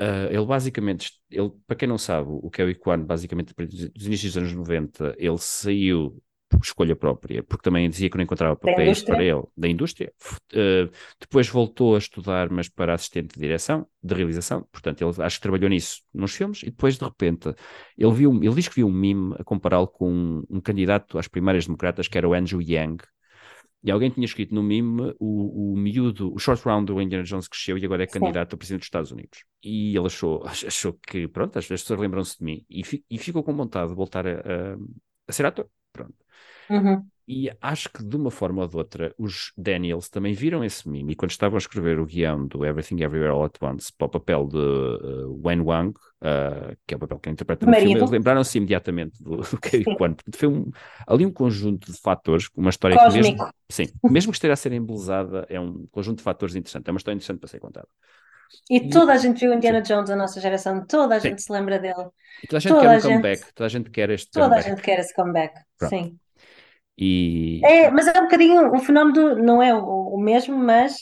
uh, 0.00 0.26
ele 0.30 0.44
basicamente, 0.44 1.12
ele, 1.30 1.50
para 1.66 1.76
quem 1.76 1.88
não 1.88 1.98
sabe, 1.98 2.28
o 2.28 2.50
Kelly 2.50 2.74
Kwan, 2.74 3.04
basicamente, 3.04 3.54
dos 3.54 4.06
inícios 4.06 4.34
dos 4.34 4.42
anos 4.42 4.52
90, 4.52 5.14
ele 5.16 5.38
saiu 5.38 6.20
por 6.50 6.60
escolha 6.62 6.96
própria, 6.96 7.44
porque 7.44 7.62
também 7.62 7.88
dizia 7.88 8.10
que 8.10 8.16
não 8.16 8.24
encontrava 8.24 8.56
papéis 8.56 9.02
para 9.02 9.22
ele, 9.22 9.42
da 9.56 9.68
indústria. 9.68 10.12
Uh, 10.52 10.90
depois 11.18 11.48
voltou 11.48 11.94
a 11.94 11.98
estudar, 11.98 12.50
mas 12.50 12.68
para 12.68 12.92
assistente 12.92 13.34
de 13.34 13.40
direção, 13.40 13.86
de 14.02 14.14
realização, 14.14 14.66
portanto, 14.72 15.00
ele 15.02 15.22
acho 15.22 15.36
que 15.36 15.42
trabalhou 15.42 15.70
nisso 15.70 16.02
nos 16.12 16.34
filmes, 16.34 16.62
e 16.64 16.66
depois, 16.66 16.98
de 16.98 17.04
repente, 17.04 17.54
ele, 17.96 18.12
viu, 18.12 18.34
ele 18.42 18.54
diz 18.54 18.66
que 18.66 18.74
viu 18.74 18.88
um 18.88 18.92
mime 18.92 19.36
a 19.38 19.44
compará-lo 19.44 19.86
com 19.86 20.10
um, 20.10 20.42
um, 20.50 20.60
candidato 20.60 21.18
às 21.18 21.28
primárias 21.28 21.66
democratas, 21.66 22.08
que 22.08 22.18
era 22.18 22.28
o 22.28 22.34
Andrew 22.34 22.60
Yang, 22.60 23.04
e 23.82 23.90
alguém 23.90 24.10
tinha 24.10 24.24
escrito 24.24 24.54
no 24.54 24.62
mime 24.62 25.14
o, 25.18 25.72
o 25.72 25.76
miúdo, 25.76 26.34
o 26.34 26.38
short 26.38 26.62
round 26.66 26.92
do 26.92 27.00
Indiana 27.00 27.24
Jones 27.24 27.48
cresceu 27.48 27.78
e 27.78 27.84
agora 27.84 28.02
é 28.02 28.06
candidato 28.06 28.50
Sim. 28.50 28.54
a 28.54 28.58
presidente 28.58 28.80
dos 28.80 28.86
Estados 28.86 29.12
Unidos. 29.12 29.44
E 29.62 29.96
ele 29.96 30.06
achou, 30.06 30.44
achou 30.44 30.92
que, 30.94 31.28
pronto, 31.28 31.58
as, 31.58 31.64
as 31.64 31.80
pessoas 31.80 32.00
lembram-se 32.00 32.38
de 32.38 32.44
mim, 32.44 32.66
e, 32.68 32.84
fi, 32.84 33.04
e, 33.08 33.16
ficou 33.18 33.42
com 33.42 33.54
vontade 33.54 33.88
de 33.88 33.94
voltar 33.94 34.26
a, 34.26 34.32
a, 34.32 34.76
a 35.28 35.32
ser 35.32 35.46
ator. 35.46 35.66
Pronto. 35.92 36.14
Uhum. 36.68 37.04
E 37.32 37.48
acho 37.60 37.88
que 37.90 38.02
de 38.02 38.16
uma 38.16 38.28
forma 38.28 38.62
ou 38.62 38.66
de 38.66 38.76
outra, 38.76 39.14
os 39.16 39.52
Daniels 39.56 40.08
também 40.08 40.34
viram 40.34 40.64
esse 40.64 40.88
meme. 40.88 41.12
E 41.12 41.14
quando 41.14 41.30
estavam 41.30 41.56
a 41.56 41.58
escrever 41.58 42.00
o 42.00 42.04
guião 42.04 42.44
do 42.44 42.64
Everything 42.64 43.00
Everywhere 43.04 43.30
All 43.30 43.44
at 43.44 43.54
Once 43.62 43.92
para 43.96 44.06
o 44.06 44.10
papel 44.10 44.48
de 44.48 44.56
uh, 44.56 45.40
Wen 45.46 45.60
Wang, 45.60 45.90
uh, 45.90 46.76
que 46.84 46.92
é 46.92 46.96
o 46.96 46.98
papel 46.98 47.20
que 47.20 47.28
ele 47.28 47.34
interpreta 47.34 47.64
no 47.64 47.72
filme, 47.72 47.94
eles 47.94 48.10
lembraram-se 48.10 48.58
imediatamente 48.58 49.22
do, 49.22 49.36
do 49.36 49.60
Kerry 49.60 49.84
Kwan. 49.84 50.16
Foi 50.34 50.48
um, 50.48 50.70
ali 51.06 51.24
um 51.24 51.32
conjunto 51.32 51.92
de 51.92 52.00
fatores, 52.00 52.48
uma 52.56 52.70
história 52.70 52.96
Cósmico. 52.96 53.22
que 53.22 53.30
mesmo, 53.30 53.54
sim, 53.70 53.84
mesmo 54.10 54.32
que 54.32 54.36
esteja 54.36 54.54
a 54.54 54.56
ser 54.56 54.72
embelezada, 54.72 55.46
é 55.48 55.60
um 55.60 55.86
conjunto 55.92 56.18
de 56.18 56.24
fatores 56.24 56.56
interessante. 56.56 56.88
É 56.88 56.90
uma 56.90 56.98
história 56.98 57.14
interessante 57.14 57.38
para 57.38 57.48
ser 57.48 57.60
contada. 57.60 57.86
E, 58.68 58.88
toda 58.88 59.12
a 59.12 59.16
gente 59.16 59.40
viu 59.40 59.54
Indiana. 59.54 59.80
Jones, 59.82 60.10
a 60.10 60.16
nossa 60.16 60.40
geração, 60.40 60.84
toda 60.86 61.16
a 61.16 61.18
gente 61.18 61.40
sim. 61.40 61.46
se 61.46 61.52
lembra 61.52 61.78
dele. 61.78 62.08
E 62.42 62.46
toda 62.46 62.58
a 62.58 62.60
gente 62.60 62.72
toda 62.72 62.80
quer 62.82 62.88
um 62.88 63.00
gente... 63.00 63.12
comeback, 63.12 63.54
toda 63.54 63.66
a 63.66 63.70
gente 63.70 63.90
quer 63.90 64.10
este 64.10 64.30
toda 64.30 64.44
comeback. 64.46 64.62
Toda 64.62 64.72
a 64.72 64.76
gente 64.76 64.84
quer 64.84 64.98
esse 65.00 65.14
comeback, 65.14 65.54
Pronto. 65.78 65.90
sim. 65.90 66.18
E... 66.96 67.60
É, 67.64 67.90
mas 67.90 68.06
é 68.06 68.18
um 68.18 68.24
bocadinho, 68.24 68.74
o 68.74 68.78
fenómeno 68.78 69.36
não 69.36 69.62
é 69.62 69.74
o, 69.74 70.14
o, 70.14 70.20
mesmo, 70.20 70.56
mas 70.56 70.96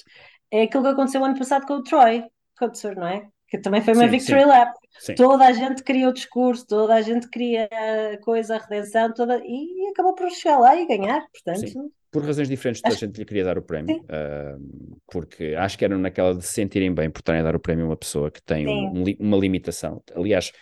é 0.51 0.63
aquilo 0.63 0.85
que 0.85 0.91
aconteceu 0.91 1.25
ano 1.25 1.37
passado 1.37 1.67
com 1.67 1.75
o 1.75 1.83
Troy 1.83 2.25
Kutzer, 2.57 2.97
não 2.97 3.07
é? 3.07 3.27
Que 3.49 3.59
também 3.59 3.83
foi 3.83 3.95
uma 3.95 4.05
sim, 4.05 4.11
victory 4.11 4.43
sim. 4.43 4.47
lap. 4.47 4.73
Sim. 5.01 5.15
Toda 5.17 5.47
a 5.47 5.53
gente 5.53 5.83
queria 5.83 6.09
o 6.09 6.13
discurso, 6.13 6.67
toda 6.67 6.95
a 6.95 7.03
gente 7.03 7.29
queria 7.29 7.69
a 8.15 8.19
coisa, 8.23 8.57
a 8.57 8.59
redenção, 8.59 9.13
toda, 9.13 9.41
e 9.45 9.89
acabou 9.91 10.15
por 10.15 10.31
chegar 10.31 10.59
lá 10.59 10.77
e 10.77 10.87
ganhar, 10.87 11.21
portanto. 11.33 11.93
Por 12.11 12.25
razões 12.25 12.49
diferentes, 12.49 12.81
toda 12.81 12.95
a 12.95 12.99
gente 12.99 13.19
lhe 13.19 13.25
queria 13.25 13.45
dar 13.45 13.59
o 13.59 13.63
prémio, 13.63 14.01
uh, 14.01 15.01
porque 15.11 15.55
acho 15.57 15.77
que 15.77 15.85
eram 15.85 15.99
naquela 15.99 16.35
de 16.35 16.43
se 16.43 16.55
sentirem 16.55 16.93
bem 16.93 17.11
por 17.11 17.21
estarem 17.21 17.43
a 17.43 17.45
dar 17.45 17.55
o 17.55 17.61
prémio 17.61 17.85
a 17.85 17.89
uma 17.89 17.97
pessoa 17.97 18.31
que 18.31 18.43
tem 18.43 18.67
um, 18.67 19.05
uma 19.19 19.37
limitação. 19.37 20.03
Aliás, 20.15 20.53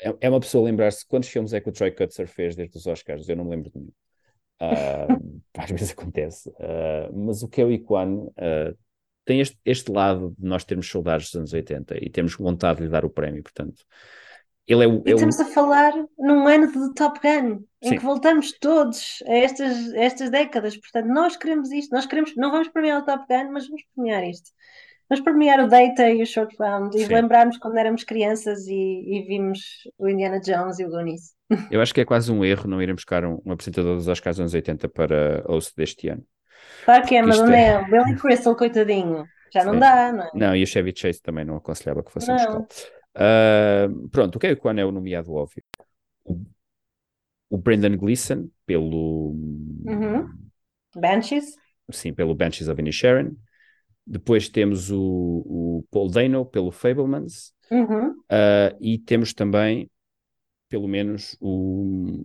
é, 0.00 0.14
é 0.20 0.30
uma 0.30 0.40
pessoa 0.40 0.64
lembrar-se 0.64 1.06
quantos 1.06 1.28
filmes 1.28 1.52
é 1.52 1.60
que 1.60 1.68
o 1.68 1.72
Troy 1.72 1.90
Kutzer 1.90 2.28
fez 2.28 2.54
desde 2.54 2.76
os 2.76 2.86
Oscars, 2.86 3.28
eu 3.28 3.36
não 3.36 3.44
me 3.44 3.50
lembro 3.50 3.70
de 3.70 3.78
nenhum. 3.78 3.92
Uh, 4.60 5.40
às 5.58 5.70
vezes 5.70 5.90
acontece. 5.90 6.48
Uh, 6.50 7.12
mas 7.12 7.42
o 7.42 7.48
Kelly 7.48 7.80
Kwan 7.80 8.26
uh, 8.26 8.78
tem 9.24 9.40
este, 9.40 9.58
este 9.64 9.90
lado 9.90 10.34
de 10.38 10.46
nós 10.46 10.64
termos 10.64 10.88
saudades 10.88 11.26
dos 11.26 11.36
anos 11.36 11.52
80 11.52 11.96
e 12.02 12.08
temos 12.08 12.34
vontade 12.34 12.78
de 12.78 12.84
lhe 12.84 12.90
dar 12.90 13.04
o 13.04 13.10
prémio, 13.10 13.42
portanto. 13.42 13.84
Ele 14.68 14.84
é 14.84 14.86
o, 14.86 15.02
e 15.06 15.10
é 15.10 15.14
estamos 15.14 15.38
o... 15.38 15.42
a 15.42 15.44
falar 15.46 15.92
num 16.18 16.46
ano 16.46 16.70
de 16.70 16.94
Top 16.94 17.18
Gun, 17.20 17.64
em 17.80 17.88
Sim. 17.88 17.96
que 17.96 18.04
voltamos 18.04 18.52
todos 18.52 19.22
a 19.26 19.32
estas, 19.32 19.92
a 19.94 19.98
estas 19.98 20.30
décadas. 20.30 20.76
Portanto, 20.76 21.06
nós 21.06 21.36
queremos 21.36 21.72
isto, 21.72 21.90
nós 21.92 22.04
queremos, 22.04 22.36
não 22.36 22.50
vamos 22.50 22.68
premiar 22.68 23.00
o 23.00 23.04
Top 23.04 23.24
Gun, 23.26 23.50
mas 23.50 23.66
vamos 23.66 23.82
premiar 23.94 24.28
isto. 24.28 24.50
Vamos 25.08 25.24
premiar 25.24 25.64
o 25.64 25.68
Data 25.68 26.10
e 26.10 26.22
o 26.22 26.26
Short 26.26 26.54
Round 26.60 26.94
e 26.94 27.06
lembrarmos 27.06 27.56
quando 27.56 27.78
éramos 27.78 28.04
crianças 28.04 28.66
e, 28.66 28.74
e, 28.74 29.24
vimos 29.26 29.88
o 29.96 30.06
Indiana 30.06 30.38
Jones 30.38 30.78
e 30.78 30.84
o 30.84 30.90
Goonies. 30.90 31.32
Eu 31.72 31.80
acho 31.80 31.94
que 31.94 32.02
é 32.02 32.04
quase 32.04 32.30
um 32.30 32.44
erro 32.44 32.68
não 32.68 32.82
irem 32.82 32.94
buscar 32.94 33.24
um, 33.24 33.40
um 33.46 33.52
apresentador 33.52 33.96
dos 33.96 34.06
Oscars 34.06 34.38
anos 34.38 34.52
80 34.52 34.86
para 34.90 35.42
host 35.46 35.74
deste 35.74 36.08
ano. 36.08 36.22
Claro 36.84 37.06
que 37.06 37.16
é, 37.16 37.22
mas 37.22 37.38
onde 37.38 37.54
é? 37.54 37.78
O 37.78 37.86
Billy 37.86 38.16
Crystal, 38.16 38.54
coitadinho. 38.54 39.24
Já 39.50 39.64
não 39.64 39.74
Sim. 39.74 39.78
dá, 39.78 40.12
não 40.12 40.24
é? 40.24 40.30
Não, 40.34 40.56
e 40.56 40.62
o 40.62 40.66
Chevy 40.66 40.92
Chase 40.94 41.22
também 41.22 41.42
não 41.42 41.56
aconselhava 41.56 42.02
que 42.02 42.12
fosse 42.12 42.30
buscar. 42.30 42.66
Uh, 43.18 44.08
pronto, 44.10 44.36
o 44.36 44.38
que 44.38 44.46
é 44.46 44.52
o 44.52 44.70
é 44.70 44.84
o 44.84 44.92
nomeado 44.92 45.32
óbvio? 45.32 45.62
O, 46.24 46.40
o 47.50 47.58
Brendan 47.58 47.96
Gleeson, 47.96 48.48
pelo... 48.64 49.30
Uhum. 49.84 50.28
Banshees? 50.94 51.56
Sim, 51.90 52.14
pelo 52.14 52.34
Banshees 52.34 52.68
of 52.68 52.80
Inisherin. 52.80 53.36
Depois 54.06 54.48
temos 54.48 54.90
o, 54.90 55.00
o 55.00 55.84
Paul 55.90 56.10
Dano 56.10 56.46
pelo 56.46 56.70
Fablemans. 56.70 57.52
Uhum. 57.70 58.10
Uh, 58.10 58.76
e 58.80 58.98
temos 58.98 59.34
também, 59.34 59.90
pelo 60.68 60.88
menos, 60.88 61.36
o, 61.40 62.24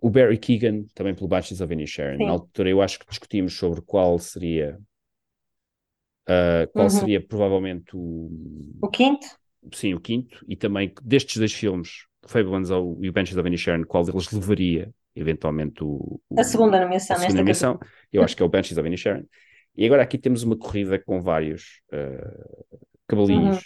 o 0.00 0.10
Barry 0.10 0.38
Keegan 0.38 0.84
também 0.94 1.14
pelo 1.14 1.28
Banshees 1.28 1.60
of 1.60 1.72
Inisherin. 1.72 2.24
Na 2.24 2.32
altura 2.32 2.68
eu 2.70 2.82
acho 2.82 2.98
que 2.98 3.06
discutimos 3.08 3.56
sobre 3.56 3.80
qual 3.82 4.18
seria 4.18 4.78
uh, 6.24 6.70
qual 6.72 6.84
uhum. 6.84 6.90
seria 6.90 7.26
provavelmente 7.26 7.96
o... 7.96 8.30
O 8.82 8.88
quinto? 8.88 9.26
Sim, 9.72 9.94
o 9.94 10.00
quinto. 10.00 10.44
E 10.48 10.56
também 10.56 10.92
destes 11.02 11.36
dois 11.36 11.52
filmes, 11.52 12.06
Fablemans 12.26 12.70
e 12.70 13.08
o 13.08 13.12
Banshees 13.12 13.36
of 13.36 13.46
Inisherin, 13.46 13.84
qual 13.84 14.04
deles 14.04 14.30
levaria 14.30 14.92
eventualmente 15.16 15.82
o, 15.84 16.20
o, 16.28 16.40
a 16.40 16.44
segunda 16.44 16.80
nomeação. 16.80 17.16
A 17.16 17.20
segunda 17.20 17.38
nomeação. 17.38 17.78
Eu 18.12 18.22
acho 18.22 18.36
que 18.36 18.42
é 18.42 18.46
o 18.46 18.48
Banshees 18.48 18.78
of 18.78 18.86
Inisherin. 18.86 19.24
E 19.76 19.86
agora 19.86 20.02
aqui 20.02 20.18
temos 20.18 20.42
uma 20.42 20.56
corrida 20.56 20.98
com 20.98 21.20
vários 21.20 21.80
uh, 21.92 22.78
cabelinhos. 23.06 23.56
Uhum. 23.56 23.62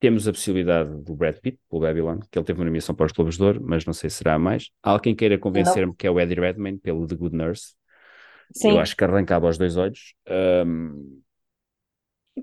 Temos 0.00 0.26
a 0.26 0.32
possibilidade 0.32 0.90
do 1.04 1.14
Brad 1.14 1.36
Pitt, 1.36 1.58
pelo 1.68 1.82
Babylon, 1.82 2.20
que 2.30 2.38
ele 2.38 2.44
teve 2.44 2.58
uma 2.58 2.64
nomeação 2.64 2.94
para 2.94 3.06
os 3.06 3.12
Globos 3.12 3.36
de 3.36 3.42
Ouro, 3.42 3.60
mas 3.62 3.84
não 3.84 3.92
sei 3.92 4.08
se 4.08 4.16
será 4.16 4.38
mais. 4.38 4.70
Há 4.82 4.92
alguém 4.92 5.14
queira 5.14 5.38
convencer-me 5.38 5.94
que 5.94 6.06
é 6.06 6.10
o 6.10 6.18
Eddie 6.18 6.40
Redmayne, 6.40 6.78
pelo 6.78 7.06
The 7.06 7.14
Good 7.14 7.36
Nurse. 7.36 7.74
Sim. 8.52 8.70
Eu 8.70 8.80
acho 8.80 8.96
que 8.96 9.04
arrancava 9.04 9.46
aos 9.46 9.58
dois 9.58 9.76
olhos. 9.76 10.14
Um, 10.66 11.20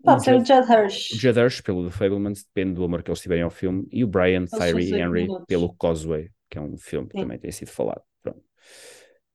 pode 0.03 0.23
ser 0.23 0.35
o 0.35 0.45
Judd 0.45 0.71
Hirsch. 0.71 1.13
O 1.13 1.17
Judd 1.17 1.39
Hirsch, 1.39 1.61
pelo 1.61 1.85
The 1.85 1.91
Fablemans, 1.91 2.43
depende 2.43 2.73
do 2.75 2.83
amor 2.83 3.03
que 3.03 3.09
eles 3.09 3.21
tiverem 3.21 3.43
ao 3.43 3.49
filme. 3.49 3.87
E 3.91 4.03
o 4.03 4.07
Brian 4.07 4.45
Tyree 4.45 4.93
Henry, 4.93 5.23
minutos. 5.23 5.45
pelo 5.47 5.73
Causeway, 5.75 6.29
que 6.49 6.57
é 6.57 6.61
um 6.61 6.77
filme 6.77 7.07
que 7.07 7.17
Sim. 7.17 7.23
também 7.23 7.39
tem 7.39 7.51
sido 7.51 7.69
falado. 7.69 8.01
Pronto. 8.21 8.41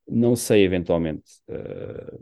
Não 0.08 0.36
sei, 0.36 0.64
eventualmente, 0.64 1.22
uh, 1.48 2.18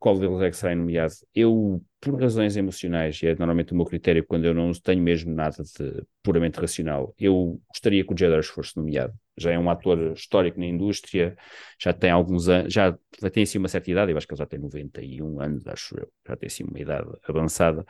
qual 0.00 0.18
deles 0.18 0.40
é 0.40 0.50
que 0.50 0.56
será 0.56 0.74
nomeado. 0.74 1.12
Eu, 1.34 1.80
por 2.00 2.20
razões 2.20 2.56
emocionais, 2.56 3.22
e 3.22 3.26
é 3.28 3.34
normalmente 3.36 3.72
o 3.72 3.76
meu 3.76 3.84
critério 3.84 4.24
quando 4.26 4.46
eu 4.46 4.54
não 4.54 4.72
tenho 4.72 5.02
mesmo 5.02 5.32
nada 5.32 5.62
de 5.62 6.02
puramente 6.22 6.58
racional, 6.58 7.14
eu 7.18 7.60
gostaria 7.68 8.04
que 8.04 8.12
o 8.12 8.16
Jed 8.16 8.42
fosse 8.42 8.76
nomeado. 8.76 9.12
Já 9.36 9.52
é 9.52 9.58
um 9.58 9.70
ator 9.70 10.12
histórico 10.12 10.58
na 10.58 10.66
indústria, 10.66 11.36
já 11.78 11.92
tem 11.92 12.10
alguns 12.10 12.48
anos, 12.48 12.72
já 12.72 12.96
tem 13.32 13.42
assim 13.42 13.58
uma 13.58 13.68
certa 13.68 13.90
idade, 13.90 14.10
eu 14.10 14.16
acho 14.16 14.26
que 14.26 14.32
ele 14.34 14.38
já 14.38 14.46
tem 14.46 14.58
91 14.58 15.40
anos, 15.40 15.66
acho 15.66 15.98
eu, 15.98 16.10
já 16.26 16.36
tem 16.36 16.46
assim 16.46 16.64
uma 16.64 16.80
idade 16.80 17.08
avançada. 17.28 17.84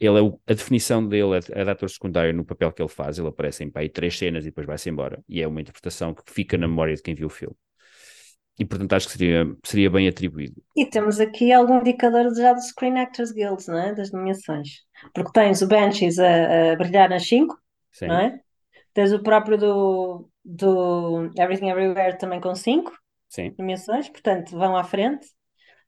Ele 0.00 0.18
é 0.18 0.22
o, 0.22 0.40
a 0.46 0.52
definição 0.54 1.06
dele 1.06 1.36
é, 1.36 1.60
é 1.60 1.64
de 1.64 1.70
ator 1.70 1.88
secundário 1.88 2.34
no 2.34 2.44
papel 2.44 2.72
que 2.72 2.82
ele 2.82 2.88
faz, 2.88 3.18
ele 3.18 3.28
aparece 3.28 3.62
em 3.62 3.70
pai 3.70 3.88
três 3.88 4.18
cenas 4.18 4.44
e 4.44 4.48
depois 4.48 4.66
vai-se 4.66 4.90
embora. 4.90 5.22
E 5.28 5.40
é 5.40 5.46
uma 5.46 5.60
interpretação 5.60 6.12
que 6.12 6.22
fica 6.26 6.58
na 6.58 6.66
memória 6.66 6.94
de 6.94 7.02
quem 7.02 7.14
viu 7.14 7.28
o 7.28 7.30
filme. 7.30 7.54
E 8.62 8.64
portanto 8.64 8.92
acho 8.92 9.06
que 9.06 9.12
seria, 9.12 9.44
seria 9.64 9.90
bem 9.90 10.06
atribuído. 10.06 10.62
E 10.76 10.86
temos 10.86 11.18
aqui 11.18 11.52
algum 11.52 11.80
indicador 11.80 12.32
já 12.32 12.52
do 12.52 12.60
Screen 12.60 12.96
Actors 12.98 13.32
Guild, 13.32 13.66
não 13.66 13.78
é? 13.78 13.92
Das 13.92 14.12
nomeações. 14.12 14.84
Porque 15.12 15.32
tens 15.32 15.62
o 15.62 15.66
Banshees 15.66 16.18
a, 16.20 16.72
a 16.72 16.76
brilhar 16.76 17.10
nas 17.10 17.26
5, 17.26 17.58
Sim, 17.90 18.06
não 18.06 18.20
é? 18.20 18.40
Tens 18.94 19.12
o 19.12 19.20
próprio 19.20 19.58
do, 19.58 20.30
do 20.44 21.30
Everything 21.36 21.70
Everywhere 21.70 22.18
também 22.18 22.40
com 22.40 22.54
5 22.54 22.92
sim, 23.28 23.52
nomeações, 23.58 24.08
portanto 24.08 24.56
vão 24.56 24.76
à 24.76 24.84
frente. 24.84 25.26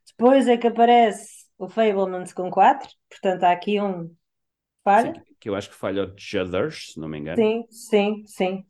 Depois 0.08 0.48
é 0.48 0.56
que 0.56 0.66
aparece 0.66 1.44
o 1.56 1.68
Fablemans 1.68 2.32
com 2.32 2.50
4, 2.50 2.88
portanto 3.08 3.44
há 3.44 3.52
aqui 3.52 3.80
um 3.80 4.10
falha. 4.82 5.14
sim, 5.14 5.20
que 5.38 5.48
eu 5.48 5.54
acho 5.54 5.70
que 5.70 5.76
falha 5.76 6.04
o 6.04 6.14
Judders, 6.18 6.92
se 6.92 7.00
não 7.00 7.08
me 7.08 7.18
engano. 7.18 7.36
Sim, 7.36 7.64
sim, 7.70 8.24
sim. 8.26 8.66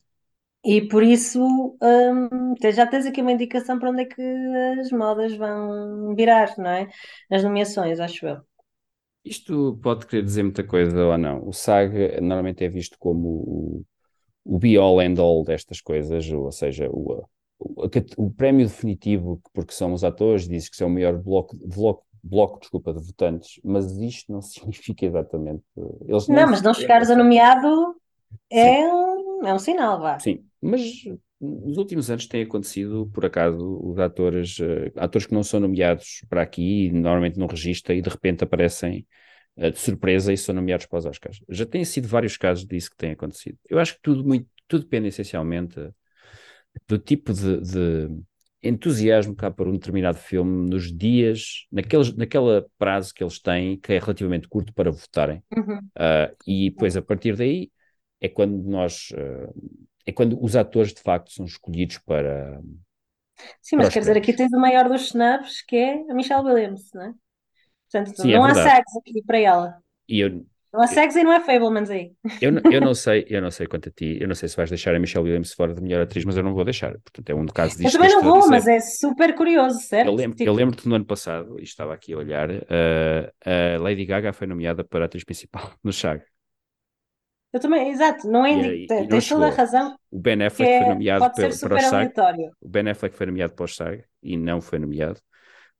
E 0.65 0.89
por 0.89 1.03
isso 1.03 1.41
hum, 1.83 2.55
já 2.73 2.87
tens 2.87 3.07
aqui 3.07 3.21
uma 3.21 3.33
indicação 3.33 3.79
para 3.79 3.91
onde 3.91 4.03
é 4.03 4.05
que 4.07 4.23
as 4.81 4.91
modas 4.91 5.35
vão 5.37 6.15
virar, 6.15 6.55
não 6.59 6.71
é? 6.71 6.89
As 7.31 7.43
nomeações, 7.45 8.01
acho 8.01 8.27
eu. 8.27 8.43
Isto 9.25 9.79
pode 9.83 10.07
querer 10.07 10.23
dizer 10.23 10.43
muita 10.43 10.63
coisa 10.65 11.03
ou 11.07 11.17
não. 11.19 11.47
O 11.49 11.53
SAG 11.53 12.21
normalmente 12.21 12.63
é 12.65 12.69
visto 12.69 12.99
como 12.99 13.29
o, 13.29 14.55
o 14.57 14.59
be-all 14.59 15.03
end-all 15.03 15.45
destas 15.45 15.81
coisas, 15.81 16.31
ou 16.31 16.53
seja, 16.53 16.89
o, 16.91 17.27
o, 17.59 17.85
o 18.19 18.31
prémio 18.33 18.67
definitivo, 18.67 19.41
porque 19.55 19.73
são 19.75 19.93
os 19.95 20.05
atores, 20.05 20.49
diz 20.49 20.69
que 20.69 20.77
são 20.77 20.89
o 20.89 20.91
maior 20.93 21.19
bloco, 21.19 21.57
bloco, 21.57 22.07
bloco, 22.23 22.61
desculpa, 22.61 22.95
de 22.95 23.05
votantes, 23.07 23.61
mas 23.65 23.91
isto 23.99 24.33
não 24.33 24.43
significa 24.43 25.07
exatamente. 25.07 25.65
Eles 26.09 26.29
nem 26.31 26.47
Não, 26.47 26.51
mas 26.51 26.63
não 26.63 26.75
chegares 26.75 27.11
a 27.11 27.17
nomeado 27.17 27.97
é 28.51 28.89
um, 28.89 29.47
é 29.47 29.55
um 29.55 29.59
sinal, 29.59 30.01
vá. 30.01 30.19
sim, 30.19 30.49
mas 30.65 31.05
nos 31.41 31.77
últimos 31.77 32.11
anos 32.11 32.27
tem 32.27 32.43
acontecido, 32.43 33.11
por 33.13 33.27
acaso, 33.27 33.81
os 33.83 33.99
atores, 33.99 34.59
eh, 34.61 34.93
atores 34.97 35.27
que 35.27 35.35
não 35.35 35.43
são 35.43 35.61
nomeados 35.61 36.25
para 36.29 36.43
aqui, 36.43 36.91
normalmente 36.91 37.39
não 37.39 37.47
registra 37.47 37.95
e 37.95 38.01
de 38.03 38.09
repente 38.09 38.45
aparecem 38.45 39.07
eh, 39.57 39.71
de 39.71 39.79
surpresa 39.79 40.33
e 40.33 40.37
são 40.39 40.55
nomeados 40.55 40.87
para 40.87 40.99
os 40.99 41.07
Oscars. 41.07 41.41
Já 41.49 41.67
têm 41.67 41.85
sido 41.85 42.09
vários 42.09 42.37
casos 42.37 42.67
disso 42.67 42.91
que 42.91 42.97
tem 42.97 43.13
acontecido. 43.13 43.59
Eu 43.69 43.79
acho 43.79 43.95
que 43.95 44.01
tudo, 44.03 44.25
muito, 44.25 44.49
tudo 44.67 44.85
depende 44.85 45.09
essencialmente 45.09 45.79
do 46.89 46.99
tipo 46.99 47.33
de, 47.33 47.61
de 47.61 48.09
entusiasmo 48.63 49.37
que 49.37 49.45
há 49.45 49.51
por 49.51 49.69
um 49.69 49.73
determinado 49.73 50.17
filme 50.17 50.69
nos 50.69 50.91
dias, 50.97 51.67
naqueles, 51.71 52.15
naquela 52.17 52.67
prazo 52.79 53.13
que 53.15 53.23
eles 53.23 53.39
têm, 53.39 53.79
que 53.79 53.93
é 53.93 53.99
relativamente 53.99 54.49
curto 54.49 54.73
para 54.73 54.91
votarem. 54.91 55.43
Uhum. 55.57 55.81
Ah, 55.95 56.31
e 56.47 56.71
depois, 56.71 56.97
a 56.97 57.03
partir 57.03 57.37
daí, 57.37 57.71
é 58.21 58.29
quando 58.29 58.63
nós. 58.63 59.13
ah, 59.17 59.53
é 60.07 60.13
quando 60.13 60.43
os 60.43 60.57
atores 60.57 60.93
de 60.95 61.01
facto 61.03 61.33
são 61.33 61.45
escolhidos 61.47 61.99
para, 61.99 62.61
Sim, 63.61 63.77
para 63.77 63.89
mas 63.89 63.91
quer 63.91 64.01
dizer, 64.01 64.17
aqui 64.17 64.33
tens 64.35 64.53
o 64.53 64.61
maior 64.61 64.89
dos 64.89 65.03
snubs, 65.07 65.63
que 65.63 65.77
é 65.77 65.95
a 66.11 66.15
Michelle 66.15 66.45
Williams, 66.47 66.91
não 66.95 67.03
é? 67.03 67.15
Portanto, 67.91 68.23
Sim, 68.23 68.33
é 68.33 68.39
não 68.39 68.45
há 68.45 68.55
verdade. 68.55 68.77
SAGs 68.77 68.97
aqui 68.99 69.23
para 69.25 69.39
ela. 69.39 69.83
E 70.09 70.21
eu, 70.21 70.47
Não 70.73 70.83
há 70.83 70.89
SAGs 70.89 71.17
e 71.17 71.25
não 71.25 71.33
há 71.33 71.41
Fablemans 71.41 71.91
aí. 71.91 72.15
eu, 72.41 72.53
não- 72.53 72.63
eu 72.69 72.81
não 72.81 72.95
sei, 72.95 73.25
eu 73.29 73.41
não 73.43 73.51
sei 73.51 73.67
quanto 73.67 73.89
a 73.89 73.93
ti, 73.93 74.19
eu 74.21 74.29
não 74.29 74.35
sei 74.35 74.49
se 74.49 74.57
vais 74.57 74.69
deixar 74.71 74.95
a 74.95 74.99
Michelle 74.99 75.25
Williams 75.25 75.53
fora 75.55 75.75
de 75.75 75.81
melhor 75.81 76.03
atriz, 76.03 76.25
mas 76.25 76.37
eu 76.37 76.43
não 76.43 76.55
vou 76.55 76.65
deixar. 76.65 76.93
Portanto, 77.01 77.31
é 77.31 77.35
um 77.35 77.47
caso 77.47 77.79
Eu 77.83 77.91
disto 77.91 77.99
que 77.99 78.07
também 78.07 78.09
eu 78.09 78.11
não 78.11 78.23
a 78.23 78.25
vou, 78.25 78.49
mas 78.49 78.67
é 78.67 78.81
super 78.81 79.35
curioso, 79.35 79.81
Eu 80.03 80.13
certo? 80.13 80.15
lembro, 80.15 80.37
Tipo, 80.37 80.45
eu 80.45 80.53
lembro 80.53 80.77
que 80.77 80.87
no 80.89 80.95
ano 80.97 81.05
passado, 81.07 81.59
e 81.59 81.63
estava 81.63 81.95
aqui 81.95 82.13
a 82.13 82.19
olhar, 82.19 82.49
ah, 82.69 83.33
a 83.77 83.79
Lady 83.81 84.05
Gaga 84.05 84.33
foi 84.33 84.47
nomeada 84.47 84.85
para 84.85 85.07
atriz 85.07 85.25
principal 85.25 85.73
no 85.83 85.93
SAG. 85.93 86.23
Eu 87.55 87.61
também, 87.61 87.91
exato, 87.91 88.29
não 88.29 88.45
é 88.45 88.53
indi- 88.53 88.69
aí- 88.69 88.87
te- 88.87 89.07
não 89.09 89.09
tens 89.09 89.29
toda 89.29 89.47
a 89.47 89.51
razão, 89.51 89.97
O 90.11 90.19
Ben 90.21 90.43
Affleck 90.45 90.75
foi 90.75 90.87
é, 90.87 90.89
nomeado 90.95 91.21
pode 91.21 91.37
ser 91.37 91.49
pelo- 91.49 91.59
para 91.59 91.75
o 91.75 91.79
SAG. 91.79 92.13
O 92.61 92.69
Ben 92.69 92.89
Affleck 92.91 93.17
foi 93.17 93.27
nomeado 93.27 93.55
para 93.55 93.65
o 93.65 93.69
SAG 93.69 94.05
e 94.23 94.37
não 94.37 94.61
foi 94.61 94.79
nomeado. 94.79 95.21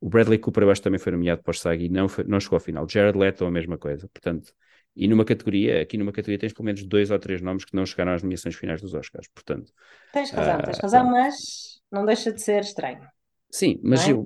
O 0.01 0.09
Bradley 0.09 0.39
Cooper, 0.39 0.63
eu 0.63 0.71
acho 0.71 0.81
também 0.81 0.99
foi 0.99 1.11
nomeado 1.13 1.43
para 1.43 1.51
o 1.51 1.53
SAG 1.53 1.85
e 1.85 1.89
não, 1.89 2.07
foi- 2.09 2.25
não 2.25 2.39
chegou 2.39 2.57
ao 2.57 2.59
final. 2.61 2.87
Jared 2.89 3.17
Leto, 3.17 3.45
a 3.45 3.51
mesma 3.51 3.77
coisa. 3.77 4.07
Portanto, 4.09 4.53
e 4.95 5.07
numa 5.07 5.25
categoria, 5.25 5.81
aqui 5.81 5.97
numa 5.97 6.11
categoria 6.11 6.39
tens 6.39 6.53
pelo 6.53 6.65
menos 6.65 6.83
dois 6.85 7.11
ou 7.11 7.19
três 7.19 7.41
nomes 7.41 7.65
que 7.65 7.75
não 7.75 7.85
chegaram 7.85 8.13
às 8.13 8.23
nomeações 8.23 8.55
finais 8.55 8.81
dos 8.81 8.93
Oscars. 8.93 9.27
Portanto, 9.29 9.71
Tens 10.11 10.31
razão, 10.31 10.61
tens 10.63 10.79
ah, 10.79 10.81
razão, 10.81 11.03
pronto. 11.03 11.11
mas 11.11 11.81
não 11.91 12.05
deixa 12.05 12.31
de 12.31 12.41
ser 12.41 12.61
estranho, 12.61 13.07
Sim, 13.51 13.79
mas 13.83 14.05
é? 14.05 14.07
eu, 14.07 14.25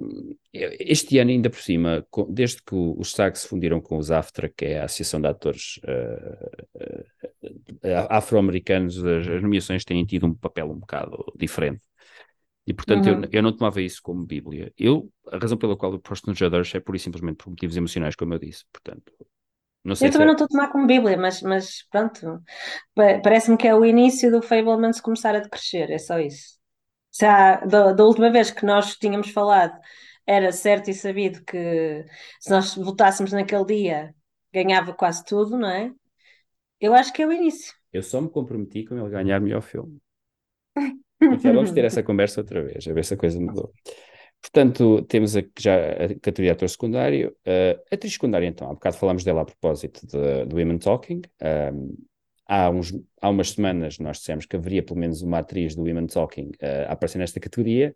eu- 0.53 0.71
este 0.79 1.19
ano, 1.19 1.29
ainda 1.29 1.49
por 1.51 1.59
cima, 1.61 2.05
desde 2.29 2.61
que 2.63 2.73
os 2.75 3.11
SAG 3.11 3.37
se 3.37 3.47
fundiram 3.47 3.79
com 3.79 3.97
os 3.97 4.09
AFTRA, 4.09 4.49
que 4.49 4.65
é 4.65 4.79
a 4.79 4.85
Associação 4.85 5.21
de 5.21 5.27
Atores 5.27 5.79
ah, 5.87 6.49
ah, 7.83 8.17
Afro-Americanos, 8.17 8.97
as, 9.03 9.27
as 9.27 9.41
nomeações 9.41 9.83
têm 9.85 10.05
tido 10.05 10.25
um 10.27 10.33
papel 10.33 10.69
um 10.71 10.79
bocado 10.79 11.17
diferente. 11.37 11.81
E 12.67 12.73
portanto 12.73 13.07
eu, 13.07 13.17
Uhum. 13.17 13.29
eu 13.31 13.43
não 13.43 13.55
tomava 13.55 13.81
isso 13.81 14.01
como 14.03 14.25
Bíblia. 14.25 14.73
Eu, 14.77 15.11
a 15.31 15.37
razão 15.39 15.57
pela 15.57 15.77
qual 15.77 15.93
eu 15.93 15.99
posto 15.99 16.27
no 16.29 16.35
Judge 16.35 16.77
é 16.77 16.79
pura 16.81 16.97
e 16.97 16.99
simplesmente 17.01 17.37
por 17.37 17.49
motivos 17.51 17.77
emocionais, 17.77 18.15
como 18.15 18.33
eu 18.35 18.39
disse. 18.39 18.65
Portanto, 18.73 19.13
Eu 19.99 20.11
se 20.11 20.11
também 20.11 20.25
é. 20.25 20.27
não 20.27 20.33
estou 20.33 20.45
a 20.45 20.47
tomar 20.47 20.71
como 20.71 20.87
Bíblia, 20.87 21.17
mas, 21.17 21.41
mas 21.41 21.83
pronto, 21.91 22.41
Pa- 22.95 23.21
parece-me 23.23 23.57
que 23.57 23.67
é 23.67 23.75
o 23.75 23.85
início 23.85 24.31
do 24.31 24.43
Fablemans 24.43 25.01
começar 25.01 25.35
a 25.35 25.41
decrescer, 25.41 25.91
é 25.91 25.99
só 25.99 26.19
isso. 26.19 26.58
Há- 27.21 27.65
da, 27.65 27.93
da 27.93 28.03
última 28.03 28.31
vez 28.31 28.51
que 28.51 28.65
nós 28.65 28.95
tínhamos 28.95 29.29
falado, 29.31 29.77
era 30.25 30.51
certo 30.51 30.89
e 30.89 30.93
sabido 30.93 31.43
que 31.43 32.05
se 32.39 32.49
nós 32.49 32.75
votássemos 32.75 33.31
naquele 33.31 33.65
dia, 33.65 34.15
ganhava 34.53 34.93
quase 34.93 35.23
tudo, 35.25 35.57
não 35.57 35.69
é? 35.69 35.91
Eu 36.79 36.93
acho 36.93 37.11
que 37.13 37.21
é 37.21 37.27
o 37.27 37.33
início. 37.33 37.73
Eu 37.91 38.03
só 38.03 38.21
me 38.21 38.29
comprometi 38.29 38.85
com 38.85 38.97
ele 38.97 39.09
ganhar 39.09 39.39
melhor 39.39 39.61
filme. 39.61 39.99
Então 41.21 41.53
vamos 41.53 41.71
ter 41.71 41.85
essa 41.85 42.01
conversa 42.01 42.41
outra 42.41 42.61
vez, 42.63 42.87
a 42.87 42.93
ver 42.93 43.03
se 43.05 43.13
a 43.13 43.17
coisa 43.17 43.39
mudou. 43.39 43.73
Portanto, 44.41 45.03
temos 45.03 45.35
aqui 45.35 45.51
já 45.59 45.75
a 45.75 46.07
categoria 46.19 46.51
de 46.51 46.57
ator 46.57 46.69
secundário. 46.69 47.35
Uh, 47.45 47.79
atriz 47.91 48.13
secundária, 48.13 48.47
então, 48.47 48.69
há 48.69 48.73
bocado 48.73 48.97
falámos 48.97 49.23
dela 49.23 49.41
a 49.41 49.45
propósito 49.45 50.07
de, 50.07 50.45
do 50.45 50.55
Women 50.55 50.77
Talking. 50.79 51.21
Um, 51.73 51.95
há, 52.49 52.69
uns, 52.69 52.91
há 53.21 53.29
umas 53.29 53.51
semanas 53.51 53.99
nós 53.99 54.17
dissemos 54.17 54.45
que 54.45 54.55
haveria 54.55 54.81
pelo 54.81 54.99
menos 54.99 55.21
uma 55.21 55.37
atriz 55.39 55.75
do 55.75 55.83
Women 55.83 56.07
Talking 56.07 56.49
uh, 56.61 56.89
a 56.89 56.93
aparecer 56.93 57.19
nesta 57.19 57.39
categoria. 57.39 57.95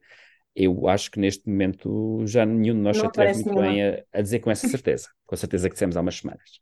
Eu 0.56 0.88
acho 0.88 1.10
que 1.10 1.20
neste 1.20 1.50
momento 1.50 2.24
já 2.28 2.46
nenhum 2.46 2.76
de 2.76 2.82
nós 2.82 2.98
se 2.98 3.06
atreve 3.06 3.34
muito 3.34 3.56
bem 3.56 3.74
nenhuma. 3.74 4.04
a, 4.14 4.20
a 4.20 4.22
dizer 4.22 4.40
com 4.40 4.52
essa 4.52 4.68
certeza. 4.68 5.10
Com 5.26 5.34
a 5.34 5.38
certeza 5.38 5.68
que 5.68 5.74
dissemos 5.74 5.98
há 5.98 6.02
umas 6.02 6.18
semanas. 6.18 6.62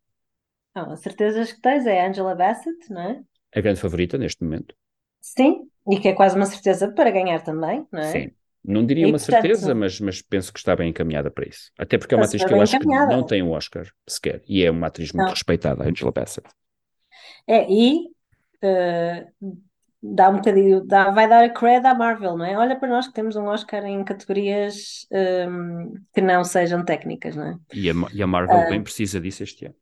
Não, 0.73 0.91
as 0.91 1.01
certezas 1.01 1.51
que 1.51 1.59
tens 1.59 1.85
é 1.85 2.07
Angela 2.07 2.33
Bassett, 2.33 2.89
não 2.89 3.01
é? 3.01 3.21
A 3.53 3.59
grande 3.59 3.81
favorita 3.81 4.17
neste 4.17 4.41
momento. 4.43 4.73
Sim, 5.19 5.69
e 5.89 5.99
que 5.99 6.07
é 6.07 6.13
quase 6.13 6.37
uma 6.37 6.45
certeza 6.45 6.89
para 6.89 7.11
ganhar 7.11 7.43
também, 7.43 7.85
não 7.91 7.99
é? 7.99 8.11
Sim. 8.11 8.31
Não 8.63 8.85
diria 8.85 9.07
E 9.07 9.11
uma 9.11 9.17
portanto, 9.17 9.41
certeza, 9.41 9.75
mas, 9.75 9.99
mas 9.99 10.21
penso 10.21 10.53
que 10.53 10.59
está 10.59 10.75
bem 10.75 10.89
encaminhada 10.89 11.31
para 11.31 11.47
isso. 11.47 11.71
Até 11.77 11.97
porque 11.97 12.13
é 12.13 12.17
uma 12.17 12.25
atriz 12.25 12.43
que 12.43 12.47
eu 12.47 12.53
bem 12.53 12.61
acho 12.61 12.79
que 12.79 12.85
não 12.85 13.25
tem 13.25 13.41
um 13.43 13.51
Oscar 13.51 13.91
sequer. 14.07 14.41
E 14.47 14.63
é 14.63 14.69
uma 14.69 14.87
atriz 14.87 15.11
muito 15.11 15.25
Não. 15.25 15.33
respeitada, 15.33 15.83
a 15.83 15.87
Angela 15.89 16.11
Bassett. 16.11 16.47
É, 17.47 17.71
e 17.71 18.07
eh, 18.61 19.27
dá 20.01 20.29
um 20.29 20.37
bocadinho, 20.37 20.85
dá, 20.85 21.11
vai 21.11 21.27
dar 21.27 21.43
a 21.43 21.49
cred 21.49 21.85
à 21.85 21.93
Marvel, 21.93 22.37
não 22.37 22.45
é? 22.45 22.57
Olha 22.57 22.75
para 22.79 22.89
nós 22.89 23.07
que 23.07 23.13
temos 23.13 23.35
um 23.35 23.45
Oscar 23.45 23.85
em 23.85 24.03
categorias 24.03 25.07
ehm, 25.11 25.93
que 26.13 26.21
não 26.21 26.43
sejam 26.43 26.83
técnicas, 26.83 27.35
não 27.35 27.47
é? 27.47 27.57
E 27.73 27.89
a, 27.89 27.93
e 28.13 28.23
a 28.23 28.27
Marvel 28.27 28.57
Ah. 28.57 28.69
bem 28.69 28.81
precisa 28.81 29.19
disso 29.19 29.43
este 29.43 29.65
ano. 29.65 29.75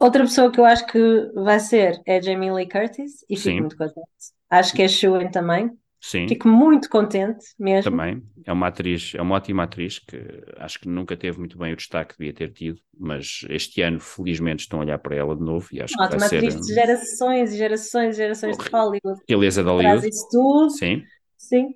Outra 0.00 0.22
pessoa 0.22 0.52
que 0.52 0.60
eu 0.60 0.64
acho 0.64 0.86
que 0.86 1.32
vai 1.34 1.58
ser 1.58 2.00
é 2.06 2.22
Jamie 2.22 2.52
Lee 2.52 2.68
Curtis 2.68 3.24
e 3.28 3.36
Sim. 3.36 3.42
fico 3.42 3.60
muito 3.60 3.76
contente. 3.76 4.06
Acho 4.48 4.72
que 4.72 4.82
é 4.82 4.88
Shuen 4.88 5.30
também. 5.30 5.76
Sim, 6.00 6.28
Fico 6.28 6.48
muito 6.48 6.88
contente 6.88 7.44
mesmo. 7.58 7.90
também. 7.90 8.22
É 8.46 8.52
uma 8.52 8.68
atriz, 8.68 9.12
é 9.14 9.20
uma 9.22 9.34
ótima 9.34 9.64
atriz 9.64 9.98
que 9.98 10.16
acho 10.56 10.78
que 10.78 10.88
nunca 10.88 11.16
teve 11.16 11.38
muito 11.38 11.58
bem 11.58 11.72
o 11.72 11.76
destaque 11.76 12.14
que 12.14 12.18
devia 12.20 12.32
ter 12.34 12.52
tido, 12.52 12.80
mas 12.98 13.40
este 13.50 13.82
ano, 13.82 13.98
felizmente, 14.00 14.60
estão 14.62 14.78
a 14.78 14.82
olhar 14.82 14.98
para 14.98 15.16
ela 15.16 15.34
de 15.34 15.42
novo 15.42 15.68
e 15.72 15.82
acho 15.82 15.94
que 15.96 16.02
Ótima 16.02 16.20
vai 16.20 16.28
ser 16.28 16.36
atriz 16.38 16.54
de 16.60 16.74
gerações 16.74 17.52
e 17.52 17.56
gerações 17.56 18.14
e 18.14 18.18
gerações 18.18 18.56
de 18.56 18.70
Hollywood. 18.70 19.20
realeza 19.28 19.62
de 19.62 19.68
Traz 19.68 19.84
Hollywood. 19.84 20.08
isso 20.08 20.28
tudo. 20.30 20.70
Sim. 20.70 21.02
Sim. 21.36 21.74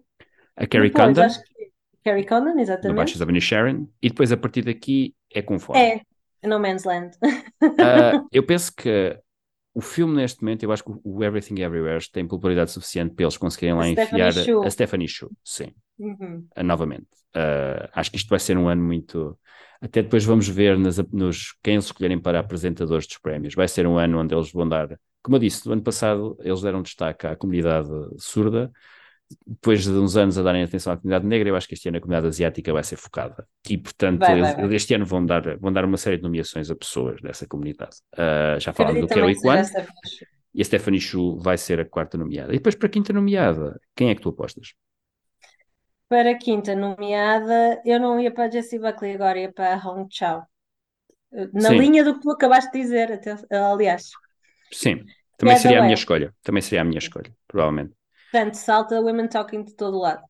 A 0.56 0.66
Carrie 0.66 0.90
Depois, 0.90 1.16
Condon, 1.16 1.28
que 1.28 1.72
Carrie 2.04 2.26
Condon, 2.26 2.54
no 2.54 2.60
exatamente. 2.60 2.96
Baixas 2.96 3.18
da 3.18 3.40
Sharon, 3.40 3.86
e 4.00 4.08
depois 4.08 4.32
a 4.32 4.36
partir 4.36 4.62
daqui 4.62 5.14
é 5.32 5.42
conforme. 5.42 5.82
É, 5.82 6.00
No 6.48 6.58
Man's 6.58 6.84
Land. 6.84 7.16
Ah, 7.78 8.22
eu 8.32 8.44
penso 8.44 8.72
que 8.74 9.18
o 9.74 9.80
filme, 9.80 10.14
neste 10.16 10.42
momento, 10.42 10.62
eu 10.62 10.72
acho 10.72 10.84
que 10.84 10.92
o 11.02 11.24
Everything 11.24 11.60
Everywhere 11.60 12.04
tem 12.10 12.26
popularidade 12.26 12.70
suficiente 12.70 13.14
para 13.14 13.24
eles 13.24 13.36
conseguirem 13.36 13.74
lá 13.74 13.84
A 13.84 13.88
enfiar 13.88 14.32
Stephanie 14.32 14.66
a 14.66 14.70
Stephanie 14.70 15.08
Shu, 15.08 15.30
sim, 15.44 15.74
Uhum. 15.98 16.48
ah, 16.54 16.62
novamente. 16.62 17.08
Ah, 17.34 17.88
acho 17.94 18.10
que 18.10 18.16
isto 18.16 18.28
vai 18.28 18.38
ser 18.38 18.56
um 18.58 18.68
ano 18.68 18.82
muito. 18.82 19.38
Até 19.80 20.02
depois 20.02 20.24
vamos 20.24 20.48
ver 20.48 20.78
nas, 20.78 20.98
nos, 21.12 21.54
quem 21.62 21.74
eles 21.74 21.86
escolherem 21.86 22.20
para 22.20 22.40
apresentadores 22.40 23.06
dos 23.06 23.18
prémios. 23.18 23.54
Vai 23.54 23.68
ser 23.68 23.86
um 23.86 23.98
ano 23.98 24.18
onde 24.20 24.34
eles 24.34 24.52
vão 24.52 24.68
dar. 24.68 24.98
Como 25.22 25.36
eu 25.36 25.40
disse, 25.40 25.66
no 25.66 25.72
ano 25.72 25.82
passado 25.82 26.36
eles 26.40 26.60
deram 26.60 26.82
destaque 26.82 27.26
à 27.26 27.36
comunidade 27.36 27.88
surda. 28.18 28.70
Depois 29.46 29.84
de 29.84 29.90
uns 29.90 30.16
anos 30.16 30.38
a 30.38 30.42
darem 30.42 30.62
atenção 30.62 30.92
à 30.92 30.96
comunidade 30.96 31.26
negra, 31.26 31.48
eu 31.48 31.56
acho 31.56 31.68
que 31.68 31.74
este 31.74 31.88
ano 31.88 31.98
a 31.98 32.00
comunidade 32.00 32.26
asiática 32.28 32.72
vai 32.72 32.82
ser 32.82 32.96
focada. 32.96 33.46
E, 33.68 33.78
portanto, 33.78 34.20
Vai, 34.20 34.40
vai, 34.40 34.54
vai. 34.54 34.74
este 34.74 34.94
ano 34.94 35.06
vão 35.06 35.24
dar, 35.24 35.56
vão 35.58 35.72
dar 35.72 35.84
uma 35.84 35.96
série 35.96 36.16
de 36.16 36.22
nomeações 36.22 36.70
a 36.70 36.76
pessoas 36.76 37.20
dessa 37.20 37.46
comunidade. 37.46 37.96
Ah, 38.16 38.56
já 38.58 38.72
falámos 38.72 39.00
do 39.00 39.08
Kelly 39.08 39.34
Kwan. 39.40 39.60
a. 39.60 39.62
E 40.54 40.60
a 40.60 40.64
Stephanie 40.64 41.00
Shu 41.00 41.38
vai 41.38 41.56
ser 41.56 41.80
a 41.80 41.84
quarta 41.84 42.18
nomeada. 42.18 42.52
E 42.52 42.56
depois 42.56 42.74
para 42.74 42.86
a 42.86 42.90
quinta 42.90 43.12
nomeada, 43.12 43.80
quem 43.96 44.10
é 44.10 44.14
que 44.14 44.20
tu 44.20 44.28
apostas? 44.28 44.74
para 46.08 46.36
quinta 46.36 46.74
nomeada, 46.76 47.80
eu 47.86 47.98
não 47.98 48.20
ia 48.20 48.30
para 48.30 48.44
a 48.44 48.50
Jessie 48.50 48.78
Buckley 48.78 49.14
agora, 49.14 49.38
ia 49.40 49.50
para 49.50 49.74
a 49.74 49.88
Hong 49.88 50.06
Chao. 50.10 50.46
Na 51.54 51.70
Sim. 51.70 51.78
linha 51.78 52.04
do 52.04 52.12
que 52.14 52.20
tu 52.20 52.30
acabaste 52.30 52.70
de 52.70 52.80
dizer, 52.82 53.12
até, 53.12 53.34
aliás. 53.50 54.10
Sim, 54.70 55.04
também 55.38 55.54
É 55.54 55.58
seria 55.58 55.78
a 55.80 55.82
minha 55.82 55.94
escolha. 55.94 56.34
Também 56.42 56.60
seria 56.60 56.82
a 56.82 56.84
minha 56.84 56.98
escolha, 56.98 57.34
provavelmente. 57.48 57.94
Portanto, 58.32 58.54
salta 58.54 58.98
Women 59.00 59.28
Talking 59.28 59.62
de 59.62 59.74
todo 59.76 59.98
lado. 59.98 60.22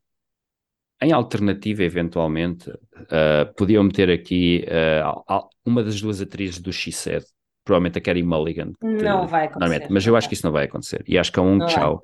Em 1.00 1.12
alternativa, 1.12 1.82
eventualmente, 1.82 2.68
uh, 2.70 3.53
podiam 3.57 3.82
meter 3.84 4.11
aqui 4.11 4.64
uh, 4.68 5.48
uma 5.64 5.82
das 5.82 6.00
duas 6.00 6.20
atrizes 6.20 6.61
do 6.61 6.72
She 6.72 6.92
Said, 6.92 7.24
provavelmente 7.64 7.98
a 7.98 8.00
Carey 8.00 8.22
Mulligan. 8.22 8.72
que- 8.80 8.86
Não 8.86 9.26
vai 9.26 9.46
acontecer. 9.46 9.86
Mas 9.90 10.07
eu 10.07 10.16
acho 10.16 10.28
que 10.28 10.34
isso 10.34 10.46
não 10.46 10.53
vai 10.53 10.64
acontecer. 10.66 11.03
E 11.07 11.16
acho 11.18 11.32
que 11.32 11.38
a 11.40 11.42
Wong. 11.42 11.68
Chao, 11.70 12.03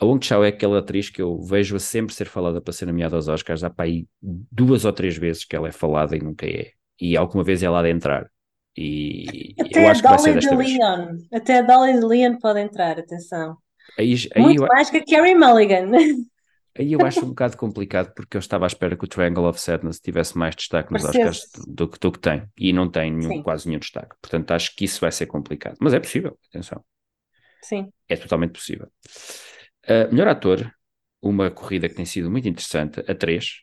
a 0.00 0.04
Wong 0.04 0.24
Chao 0.24 0.44
é 0.44 0.48
aquela 0.48 0.78
atriz 0.78 1.10
que 1.10 1.20
eu 1.22 1.40
vejo 1.42 1.76
a 1.76 1.80
sempre 1.80 2.14
ser 2.14 2.26
falada 2.26 2.60
para 2.60 2.72
ser 2.72 2.86
nomeada 2.86 3.16
aos 3.16 3.28
Oscars. 3.28 3.64
Há 3.64 3.70
para 3.70 3.86
aí 3.86 4.06
duas 4.22 4.84
ou 4.84 4.92
três 4.92 5.16
vezes 5.16 5.44
que 5.44 5.56
ela 5.56 5.68
é 5.68 5.72
falada 5.72 6.16
e 6.16 6.20
nunca 6.20 6.46
é. 6.46 6.72
E 7.00 7.16
alguma 7.16 7.44
vez 7.44 7.62
ela 7.62 7.80
há 7.80 7.82
de 7.82 7.90
entrar. 7.90 8.30
E 8.76 9.54
Até 9.58 9.84
eu 9.84 9.88
a 9.88 9.90
acho 9.90 10.02
que 10.02 10.08
vai 10.08 10.18
ser 10.18 10.34
Dolly 10.34 10.34
desta 10.34 10.56
de 10.56 10.56
vez. 10.56 10.78
Leon. 10.78 11.16
Até 11.32 11.58
a 11.58 11.62
Dolly 11.62 11.92
de 11.94 12.04
Leon 12.06 12.38
pode 12.38 12.60
entrar, 12.60 12.98
atenção. 12.98 13.56
Aí, 13.98 14.14
aí, 14.34 14.42
Muito 14.42 14.62
eu, 14.62 14.68
mais 14.68 14.90
que 14.90 14.98
a 14.98 15.04
Carey 15.04 15.34
Mulligan. 15.34 15.90
aí 16.78 16.92
eu 16.92 17.04
acho 17.04 17.24
um 17.24 17.28
bocado 17.30 17.56
complicado 17.56 18.12
porque 18.14 18.36
eu 18.36 18.40
estava 18.40 18.66
à 18.66 18.68
espera 18.68 18.96
que 18.96 19.04
o 19.04 19.08
Triangle 19.08 19.46
of 19.46 19.60
Sadness 19.60 20.00
tivesse 20.00 20.36
mais 20.36 20.54
destaque 20.54 20.92
nos. 20.92 21.04
Oscars 21.04 21.42
do, 21.66 21.88
que- 21.88 21.98
do 21.98 22.12
que 22.12 22.18
tem. 22.18 22.44
E 22.56 22.72
não 22.72 22.88
tem 22.90 23.12
nenhum- 23.12 23.42
quase 23.42 23.66
nenhum 23.66 23.80
destaque. 23.80 24.14
Portanto, 24.20 24.50
acho 24.52 24.74
que 24.76 24.84
isso 24.84 25.00
vai 25.00 25.10
ser 25.12 25.26
complicado. 25.26 25.76
Mas 25.80 25.94
é 25.94 26.00
possível, 26.00 26.38
atenção. 26.50 26.84
Sim. 27.62 27.88
É 28.08 28.16
totalmente 28.16 28.52
possível. 28.52 28.88
Uh, 29.84 30.12
melhor 30.12 30.28
ator, 30.28 30.70
uma 31.20 31.50
corrida 31.50 31.88
que 31.88 31.94
tem 31.94 32.04
sido 32.04 32.30
muito 32.30 32.48
interessante, 32.48 33.00
a 33.08 33.14
três, 33.14 33.62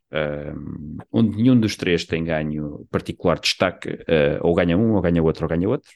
onde 1.12 1.38
nenhum 1.38 1.60
dos 1.60 1.76
três 1.76 2.04
tem 2.06 2.24
ganho 2.24 2.86
particular 2.92 3.40
destaque, 3.40 3.90
uh, 3.90 4.40
ou 4.42 4.54
ganha 4.54 4.78
um, 4.78 4.94
ou 4.94 5.02
ganha 5.02 5.24
outro, 5.24 5.46
ou 5.46 5.50
ganha 5.50 5.68
outro. 5.70 5.90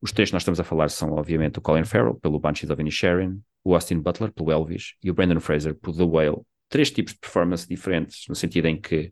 Os 0.00 0.12
três 0.12 0.30
que 0.30 0.34
nós 0.34 0.42
estamos 0.42 0.60
a 0.60 0.64
falar 0.64 0.88
são, 0.88 1.12
obviamente, 1.12 1.58
o 1.58 1.62
Colin 1.62 1.84
Farrell, 1.84 2.14
pelo 2.14 2.40
Banshees 2.40 2.70
of 2.70 2.80
Inisherin, 2.80 3.40
o 3.62 3.74
Austin 3.74 4.00
Butler, 4.00 4.32
pelo 4.32 4.50
Elvis, 4.50 4.94
e 5.02 5.10
o 5.10 5.14
Brandon 5.14 5.40
Fraser, 5.40 5.74
por 5.74 5.94
The 5.94 6.04
Whale. 6.04 6.42
Três 6.68 6.90
tipos 6.90 7.12
de 7.12 7.18
performance 7.20 7.68
diferentes, 7.68 8.24
no 8.28 8.34
sentido 8.34 8.66
em 8.66 8.80
que 8.80 9.10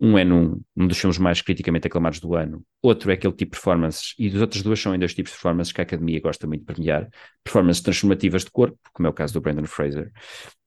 um 0.00 0.16
é 0.16 0.24
num, 0.24 0.60
um 0.76 0.86
dos 0.86 0.98
filmes 0.98 1.18
mais 1.18 1.40
criticamente 1.40 1.86
aclamados 1.86 2.20
do 2.20 2.34
ano, 2.34 2.62
outro 2.82 3.10
é 3.10 3.14
aquele 3.14 3.32
tipo 3.32 3.50
de 3.50 3.60
performances, 3.60 4.14
e 4.18 4.28
dos 4.30 4.40
outros 4.40 4.62
duas 4.62 4.80
são 4.80 4.92
ainda 4.92 5.06
os 5.06 5.14
tipos 5.14 5.32
de 5.32 5.36
performances 5.36 5.72
que 5.72 5.80
a 5.80 5.84
Academia 5.84 6.20
gosta 6.20 6.46
muito 6.46 6.60
de 6.60 6.66
premiar, 6.66 7.08
performances 7.42 7.82
transformativas 7.82 8.44
de 8.44 8.50
corpo, 8.50 8.78
como 8.92 9.06
é 9.06 9.10
o 9.10 9.12
caso 9.12 9.34
do 9.34 9.40
Brandon 9.40 9.64
Fraser, 9.64 10.12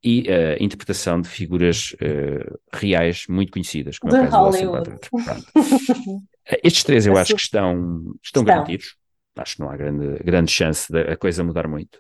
e 0.03 0.21
uh, 0.23 0.61
interpretação 0.61 1.21
de 1.21 1.29
figuras 1.29 1.93
uh, 1.93 2.59
reais 2.73 3.25
muito 3.29 3.51
conhecidas, 3.51 3.99
como 3.99 4.15
é 4.15 4.19
o 4.19 4.23
De 4.23 4.29
caso 4.29 4.38
do 4.38 4.45
Austin 4.45 4.65
Hollywood. 4.65 4.99
Pronto. 5.09 6.23
Estes 6.63 6.84
três 6.84 7.05
eu 7.05 7.15
acho 7.17 7.36
que 7.36 7.41
estão, 7.41 7.73
estão 8.21 8.41
Estão. 8.41 8.43
garantidos, 8.43 8.95
acho 9.38 9.55
que 9.55 9.61
não 9.61 9.69
há 9.69 9.77
grande, 9.77 10.23
grande 10.23 10.51
chance 10.51 10.91
da 10.91 11.15
coisa 11.15 11.43
mudar 11.43 11.67
muito. 11.67 11.99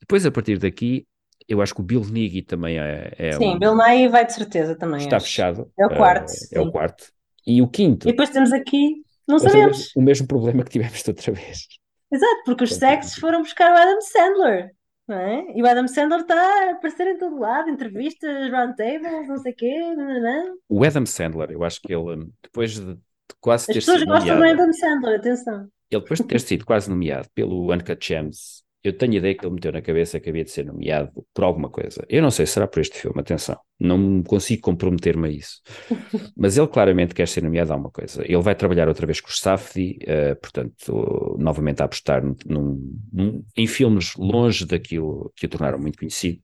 Depois, 0.00 0.26
a 0.26 0.30
partir 0.30 0.58
daqui, 0.58 1.06
eu 1.48 1.60
acho 1.62 1.74
que 1.74 1.80
o 1.80 1.84
Bill 1.84 2.00
Nighy 2.04 2.42
também 2.42 2.78
é, 2.78 3.12
é 3.18 3.32
Sim, 3.32 3.54
um- 3.54 3.58
Bill 3.58 3.76
Nye 3.76 4.08
vai 4.08 4.24
de 4.26 4.32
certeza 4.32 4.76
também. 4.76 5.00
está 5.00 5.16
acho. 5.16 5.26
fechado. 5.26 5.70
É 5.78 5.86
o 5.86 5.90
quarto, 5.96 6.32
é 6.52 6.60
o 6.60 6.64
sim. 6.64 6.70
quarto. 6.70 7.04
E 7.46 7.60
o 7.62 7.68
quinto, 7.68 8.08
E 8.08 8.12
depois 8.12 8.30
temos 8.30 8.52
aqui, 8.52 9.02
não 9.28 9.36
o 9.36 9.38
sabemos. 9.38 9.92
o 9.94 10.00
mesmo 10.02 10.26
problema 10.26 10.64
que 10.64 10.70
tivemos 10.70 11.06
outra 11.06 11.32
vez. 11.32 11.66
Exato, 12.12 12.42
porque 12.44 12.64
os 12.64 12.74
sexos 12.74 13.14
foram 13.16 13.42
buscar 13.42 13.72
o 13.72 13.76
Adam 13.76 14.00
Sandler. 14.00 14.70
Não 15.06 15.18
é? 15.18 15.44
E 15.54 15.62
o 15.62 15.66
Adam 15.66 15.86
Sandler 15.86 16.20
está 16.20 16.34
a 16.34 16.70
aparecer 16.70 17.06
em 17.08 17.18
todo 17.18 17.38
lado, 17.38 17.68
entrevistas, 17.68 18.50
roundtables, 18.50 19.28
não 19.28 19.36
sei 19.36 19.52
o 19.52 19.54
quê. 19.56 19.94
nananã. 19.94 20.54
O 20.66 20.82
Adam 20.82 21.04
Sandler, 21.04 21.50
eu 21.50 21.62
acho 21.62 21.78
que 21.82 21.92
ele, 21.92 22.16
um, 22.16 22.30
depois 22.42 22.80
de, 22.80 22.96
quase 23.38 23.64
As 23.64 23.66
ter 23.66 23.74
pessoas 23.74 23.98
sido 24.00 24.08
gostam 24.08 24.36
do 24.38 24.44
Adam 24.44 24.72
Sandler, 24.72 25.18
atenção. 25.18 25.68
ele 25.90 26.00
depois 26.00 26.20
de 26.20 26.26
ter 26.26 26.40
sido 26.40 26.64
quase 26.64 26.88
nomeado 26.88 27.28
pelo 27.34 27.70
Uncut 27.70 27.98
Gems, 28.06 28.63
eu 28.84 28.92
tenho 28.96 29.14
a 29.14 29.16
ideia 29.16 29.34
que 29.34 29.44
ele 29.46 29.54
meteu 29.54 29.72
na 29.72 29.82
cabeça 29.82 30.20
que 30.20 30.28
havia 30.30 30.44
de 30.44 30.50
ser 30.50 30.66
nomeado 30.66 31.10
por 31.34 31.44
alguma 31.44 31.70
coisa. 31.70 32.04
Eu 32.08 32.22
não 32.22 32.30
sei 32.30 32.46
se 32.46 32.52
será 32.52 32.68
por 32.68 32.80
este 32.80 32.98
filme, 32.98 33.18
atenção, 33.20 33.58
não 33.80 34.22
consigo 34.22 34.62
comprometer-me 34.62 35.28
a 35.28 35.30
isso. 35.32 35.62
Mas 36.36 36.58
ele 36.58 36.68
claramente 36.68 37.14
quer 37.14 37.26
ser 37.28 37.42
nomeado 37.42 37.72
a 37.72 37.74
alguma 37.76 37.90
coisa. 37.90 38.22
Ele 38.24 38.42
vai 38.42 38.54
trabalhar 38.54 38.88
outra 38.88 39.06
vez 39.06 39.20
com 39.20 39.28
os 39.30 39.38
Safdie, 39.40 39.98
uh, 40.04 40.36
portanto, 40.40 41.36
novamente 41.38 41.80
a 41.82 41.86
apostar 41.86 42.22
num, 42.24 42.98
num, 43.12 43.44
em 43.56 43.66
filmes 43.66 44.14
longe 44.16 44.66
daquilo 44.66 45.32
que 45.36 45.46
o 45.46 45.48
tornaram 45.48 45.78
muito 45.78 45.98
conhecido. 45.98 46.40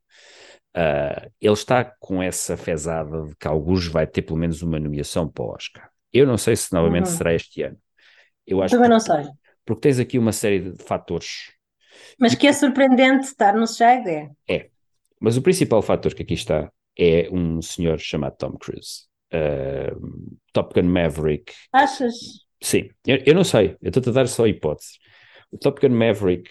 Uh, 0.77 1.31
ele 1.41 1.53
está 1.55 1.85
com 1.99 2.23
essa 2.23 2.57
fezada 2.57 3.25
de 3.27 3.35
que 3.37 3.49
alguns 3.49 3.87
vai 3.89 4.07
ter 4.07 4.23
pelo 4.23 4.39
menos 4.39 4.63
uma 4.63 4.79
nomeação 4.79 5.29
para 5.29 5.45
o 5.45 5.49
Oscar. 5.51 5.91
Eu 6.13 6.27
não 6.27 6.39
sei 6.39 6.55
se 6.57 6.73
novamente 6.73 7.07
Uhum. 7.11 7.17
será 7.17 7.35
este 7.35 7.63
ano. 7.63 7.77
Eu 8.47 8.63
acho 8.63 8.77
Também 8.77 8.89
que, 8.89 8.91
não 8.91 9.01
sei. 9.01 9.25
porque 9.65 9.83
tens 9.83 9.99
aqui 9.99 10.19
uma 10.19 10.33
série 10.33 10.73
de 10.73 10.83
fatores 10.85 11.53
Mas 12.19 12.35
que 12.35 12.47
é 12.47 12.53
surpreendente 12.53 13.27
estar 13.27 13.55
no 13.55 13.67
SHAG 13.67 14.31
é. 14.49 14.69
Mas 15.21 15.37
o 15.37 15.43
principal 15.43 15.83
fator 15.83 16.15
que 16.15 16.23
aqui 16.23 16.35
está 16.35 16.71
é 16.99 17.29
um 17.31 17.61
senhor 17.61 17.99
chamado 17.99 18.37
Tom 18.37 18.53
Cruise. 18.53 19.07
Uh, 19.33 20.39
Top 20.53 20.75
Gun 20.75 20.89
Maverick. 20.89 21.53
Achas? 21.73 22.15
Sim, 22.61 22.91
eu, 23.07 23.23
eu 23.25 23.35
não 23.35 23.45
sei, 23.45 23.77
eu 23.81 23.89
estou 23.89 24.03
a 24.11 24.15
dar 24.15 24.29
só 24.29 24.47
hipóteses. 24.47 24.99
O 25.51 25.59
Top 25.59 25.81
Gun 25.81 25.95
Maverick, 25.95 26.51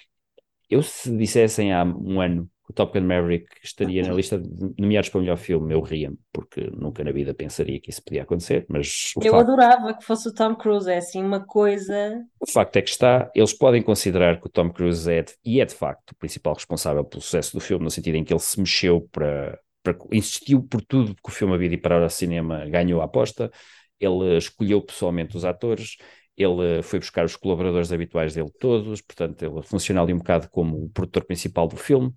eu 0.69 0.81
se 0.81 1.15
dissessem 1.15 1.73
há 1.73 1.83
um 1.83 2.21
ano 2.21 2.49
o 2.69 2.73
Top 2.73 2.97
Gun 2.99 3.05
Maverick 3.07 3.47
estaria 3.63 4.03
na 4.03 4.13
lista 4.13 4.37
de 4.39 4.49
nomeados 4.79 5.09
para 5.09 5.19
o 5.19 5.21
melhor 5.21 5.37
filme, 5.37 5.73
eu 5.73 5.81
ria-me, 5.81 6.17
porque 6.31 6.61
nunca 6.71 7.03
na 7.03 7.11
vida 7.11 7.33
pensaria 7.33 7.79
que 7.81 7.89
isso 7.89 8.03
podia 8.03 8.23
acontecer, 8.23 8.65
mas 8.69 9.13
Eu 9.21 9.37
facto, 9.37 9.39
adorava 9.39 9.93
que 9.97 10.03
fosse 10.03 10.27
o 10.27 10.33
Tom 10.33 10.55
Cruise, 10.57 10.89
é 10.91 10.97
assim 10.97 11.23
uma 11.23 11.45
coisa. 11.45 12.25
o 12.39 12.47
facto 12.49 12.77
é 12.77 12.81
que 12.81 12.89
está, 12.89 13.29
eles 13.35 13.53
podem 13.53 13.81
considerar 13.83 14.39
que 14.39 14.47
o 14.47 14.49
Tom 14.49 14.69
Cruise 14.71 15.11
é, 15.11 15.23
de- 15.23 15.33
e 15.45 15.59
é 15.61 15.65
de 15.65 15.73
facto 15.75 16.11
o 16.11 16.15
principal 16.15 16.53
responsável 16.53 17.03
pelo 17.03 17.21
sucesso 17.21 17.53
do 17.53 17.59
filme, 17.59 17.83
no 17.83 17.91
sentido 17.91 18.15
em 18.15 18.23
que 18.23 18.33
ele 18.33 18.39
se 18.39 18.59
mexeu 18.59 19.01
para, 19.11 19.59
para 19.83 19.97
insistiu 20.11 20.63
por 20.63 20.81
tudo 20.81 21.13
que 21.15 21.29
o 21.29 21.31
filme 21.31 21.53
havia 21.53 21.67
de 21.69 21.75
ir 21.75 21.79
parar 21.79 22.01
ao 22.01 22.09
cinema, 22.09 22.65
ganhou 22.69 23.01
a 23.01 23.05
aposta, 23.05 23.51
ele 23.99 24.37
escolheu 24.37 24.81
pessoalmente 24.81 25.35
os 25.35 25.43
atores, 25.43 25.97
ele 26.37 26.81
foi 26.81 26.99
buscar 26.99 27.25
os 27.25 27.35
colaboradores 27.35 27.91
habituais 27.91 28.33
dele 28.33 28.49
todos, 28.57 29.01
portanto 29.01 29.43
ele 29.43 29.61
funciona 29.63 30.01
ali 30.01 30.13
um 30.13 30.17
bocado 30.19 30.49
como 30.49 30.85
o 30.85 30.89
produtor 30.89 31.25
principal 31.25 31.67
do 31.67 31.75
filme. 31.75 32.13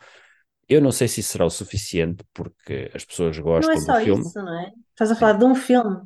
Eu 0.69 0.81
não 0.81 0.93
sei 0.93 1.09
se 1.09 1.21
isso 1.21 1.33
será 1.33 1.45
o 1.47 1.51
suficiente, 1.51 2.25
porque 2.33 2.91
as 2.95 3.05
pessoas 3.05 3.39
Não 3.39 3.45
gostam 3.45 3.73
é 3.73 3.77
só 3.77 3.95
do 3.95 3.95
filme. 3.95 4.25
isso, 4.25 4.39
não 4.43 4.61
é? 4.61 4.73
Estás 4.91 5.11
a 5.11 5.17
falar 5.17 5.35
de 5.35 5.45
um 5.45 5.55
filme. 5.55 6.01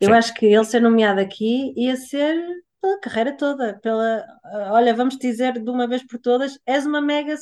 Eu 0.00 0.10
Sim. 0.10 0.14
acho 0.14 0.34
que 0.34 0.46
ele 0.46 0.64
ser 0.64 0.80
nomeado 0.80 1.20
aqui 1.20 1.72
ia 1.76 1.96
ser 1.96 2.36
pela 2.80 3.00
carreira 3.00 3.36
toda, 3.36 3.78
pela, 3.80 4.24
ah, 4.44 4.70
olha, 4.72 4.94
vamos 4.94 5.18
dizer 5.18 5.54
de 5.62 5.70
uma 5.70 5.86
vez 5.88 6.02
por 6.06 6.18
todas, 6.20 6.58
és 6.66 6.86
uma 6.86 7.00
mega 7.00 7.36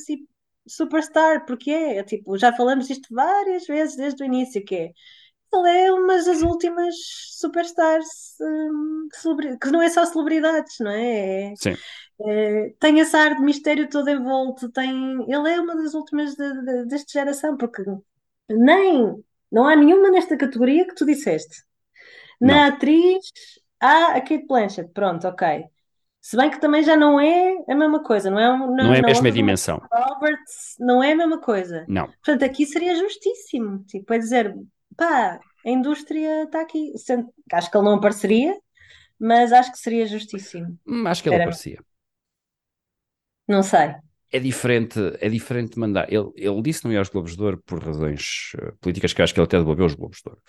superstar, 0.66 1.46
porque 1.46 1.70
é, 1.70 1.98
é 1.98 2.04
tipo, 2.04 2.36
já 2.38 2.52
falamos 2.52 2.90
isto 2.90 3.14
várias 3.14 3.66
vezes 3.66 3.96
desde 3.96 4.22
o 4.22 4.26
início, 4.26 4.64
que 4.64 4.74
é, 4.74 4.92
ele 5.52 5.68
é 5.86 5.92
uma 5.92 6.14
das 6.16 6.42
últimas 6.42 6.94
superstars, 7.32 8.36
hum, 8.40 9.08
que 9.60 9.70
não 9.70 9.82
é 9.82 9.88
só 9.88 10.04
celebridades, 10.04 10.76
não 10.80 10.90
é? 10.90 11.52
É- 11.52 11.54
Sim. 11.56 11.74
é, 12.26 12.70
tem 12.80 12.98
esse 12.98 13.16
ar 13.16 13.34
de 13.36 13.42
mistério 13.42 13.88
todo 13.88 14.08
envolto, 14.10 14.70
tem, 14.70 14.90
ele 15.22 15.50
é 15.50 15.60
uma 15.60 15.76
das 15.76 15.94
últimas 15.94 16.34
de- 16.34 16.62
de- 16.64 16.84
desta 16.86 17.12
geração, 17.12 17.56
porque 17.56 17.82
nem, 18.50 19.14
não 19.50 19.66
há 19.66 19.76
nenhuma 19.76 20.10
nesta 20.10 20.36
categoria 20.36 20.86
que 20.86 20.94
tu 20.94 21.06
disseste. 21.06 21.62
Na 22.40 22.54
Não. 22.68 22.74
atriz, 22.74 23.20
há 23.80 24.12
a 24.16 24.20
Kate 24.20 24.46
Blanchett, 24.46 24.90
pronto, 24.92 25.26
ok. 25.26 25.64
Se 26.20 26.36
bem 26.36 26.50
que 26.50 26.60
também 26.60 26.82
já 26.82 26.96
não 26.96 27.18
é 27.18 27.56
a 27.68 27.74
mesma 27.74 28.02
coisa, 28.02 28.30
não 28.30 28.38
é, 28.38 28.52
um- 28.52 28.74
Não 28.74 28.92
é 28.92 28.98
a 28.98 29.02
não 29.02 29.08
mesma 29.08 29.24
uma 29.24 29.32
dimensão. 29.32 29.80
Roberts, 29.90 30.74
não 30.78 31.02
é 31.02 31.12
a 31.12 31.16
mesma 31.16 31.40
coisa. 31.40 31.84
Não. 31.88 32.06
Portanto, 32.06 32.44
aqui 32.44 32.66
seria 32.66 32.94
justíssimo. 32.96 33.84
Tipo, 33.86 34.12
é 34.12 34.18
dizer, 34.18 34.54
pá, 34.98 35.40
a 35.66 35.70
indústria 35.70 36.44
está 36.44 36.62
aqui. 36.62 36.92
Acho 37.54 37.70
que 37.72 37.78
ele 37.78 37.86
não 37.86 37.96
apareceria, 37.96 38.58
mas 39.20 39.52
acho 39.52 39.72
que 39.72 39.78
seria 39.80 40.06
justíssimo. 40.06 40.78
Hum, 40.86 41.06
Acho 41.06 41.22
que 41.22 41.28
ele 41.28 41.36
Era. 41.36 41.38
aparecia. 41.38 41.78
Não 43.48 43.62
sei. 43.62 43.94
É 44.30 44.38
diferente, 44.38 44.98
é 45.20 45.28
diferente 45.28 45.72
de 45.74 45.78
mandar. 45.80 46.12
Ele, 46.12 46.30
ele 46.36 46.60
disse 46.62 46.84
não 46.84 46.92
ia 46.92 46.98
aos 46.98 47.08
Globos 47.08 47.34
de 47.34 47.42
Ouro 47.42 47.62
por 47.64 47.82
razões 47.82 48.52
eh, 48.60 48.72
políticas 48.80 49.12
que 49.14 49.22
acho 49.22 49.32
que 49.32 49.40
ele 49.40 49.46
até 49.46 49.56
devolveu 49.58 49.86
os 49.86 49.94
Globos 49.94 50.18
de 50.22 50.28
Ouro. 50.28 50.42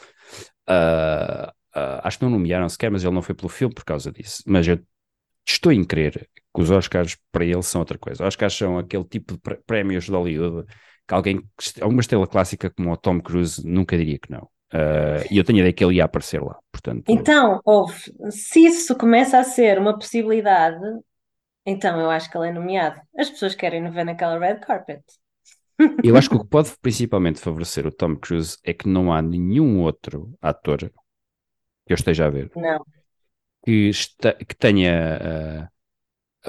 Ah, 0.68 1.54
ah, 1.74 2.08
acho 2.08 2.20
que 2.20 2.26
não 2.26 2.32
nomearam 2.32 2.70
sequer, 2.70 2.92
mas 2.92 3.04
ele 3.04 3.14
não 3.14 3.22
foi 3.22 3.36
pelo 3.36 3.50
filme 3.50 3.74
por 3.74 3.86
causa 3.86 4.12
disso. 4.12 4.44
Mas 4.48 4.68
eu 4.68 4.80
estou 5.48 5.72
em 5.72 5.84
crer 5.86 6.30
que 6.56 6.62
os 6.62 6.72
Oscars 6.72 7.18
para 7.32 7.46
ele 7.46 7.64
são 7.64 7.82
outra 7.82 7.98
coisa. 7.98 8.24
Os 8.24 8.28
Oscars 8.30 8.54
são 8.56 8.78
aquele 8.80 9.06
tipo 9.06 9.34
de 9.36 9.40
pré- 9.42 9.60
prémios 9.68 10.06
de 10.06 10.12
Hollywood 10.12 10.68
que 11.10 11.16
alguém, 11.16 11.42
alguma 11.82 12.02
estrela 12.02 12.28
clássica 12.28 12.70
como 12.70 12.92
o 12.94 12.98
Tom 12.98 13.20
Cruise 13.20 13.66
nunca 13.68 13.98
diria 13.98 14.20
que 14.20 14.32
não. 14.32 14.48
Ah, 14.72 15.24
e 15.32 15.38
eu 15.38 15.44
tenho 15.44 15.58
a 15.58 15.62
ideia 15.62 15.74
que 15.74 15.84
ele 15.84 15.96
ia 15.96 16.06
aparecer 16.06 16.42
lá. 16.42 16.56
Portanto, 16.72 17.04
Então, 17.08 17.60
houve, 17.66 18.14
se 18.32 18.66
isso 18.66 18.96
começa 18.96 19.40
a 19.40 19.44
ser 19.44 19.80
uma 19.80 19.98
possibilidade, 19.98 20.80
então 21.66 22.00
eu 22.00 22.10
acho 22.10 22.30
que 22.32 22.38
ele 22.38 22.50
é 22.50 22.54
nomeado. 22.54 23.02
As 23.18 23.30
pessoas 23.30 23.56
querem 23.56 23.90
ver 23.92 24.06
naquela 24.06 24.40
red 24.40 24.60
carpet. 24.60 25.04
Eu 26.04 26.16
acho 26.18 26.30
que 26.30 26.36
o 26.36 26.40
que 26.44 26.48
pode 26.50 26.72
principalmente 26.82 27.40
favorecer 27.40 27.86
o 27.88 27.92
Tom 27.92 28.16
Cruise 28.16 28.58
é 28.64 28.74
que 28.74 28.88
não 28.88 29.12
há 29.14 29.22
nenhum 29.22 29.82
outro 29.82 30.34
ator 30.42 30.80
que 31.86 31.94
eu 31.94 31.96
esteja 31.96 32.28
a 32.28 32.30
ver 32.30 32.52
Não. 32.56 32.86
que, 33.66 33.90
esta- 33.90 34.34
que 34.34 34.56
tenha 34.56 34.92
uh, 35.22 35.64
a 35.66 35.70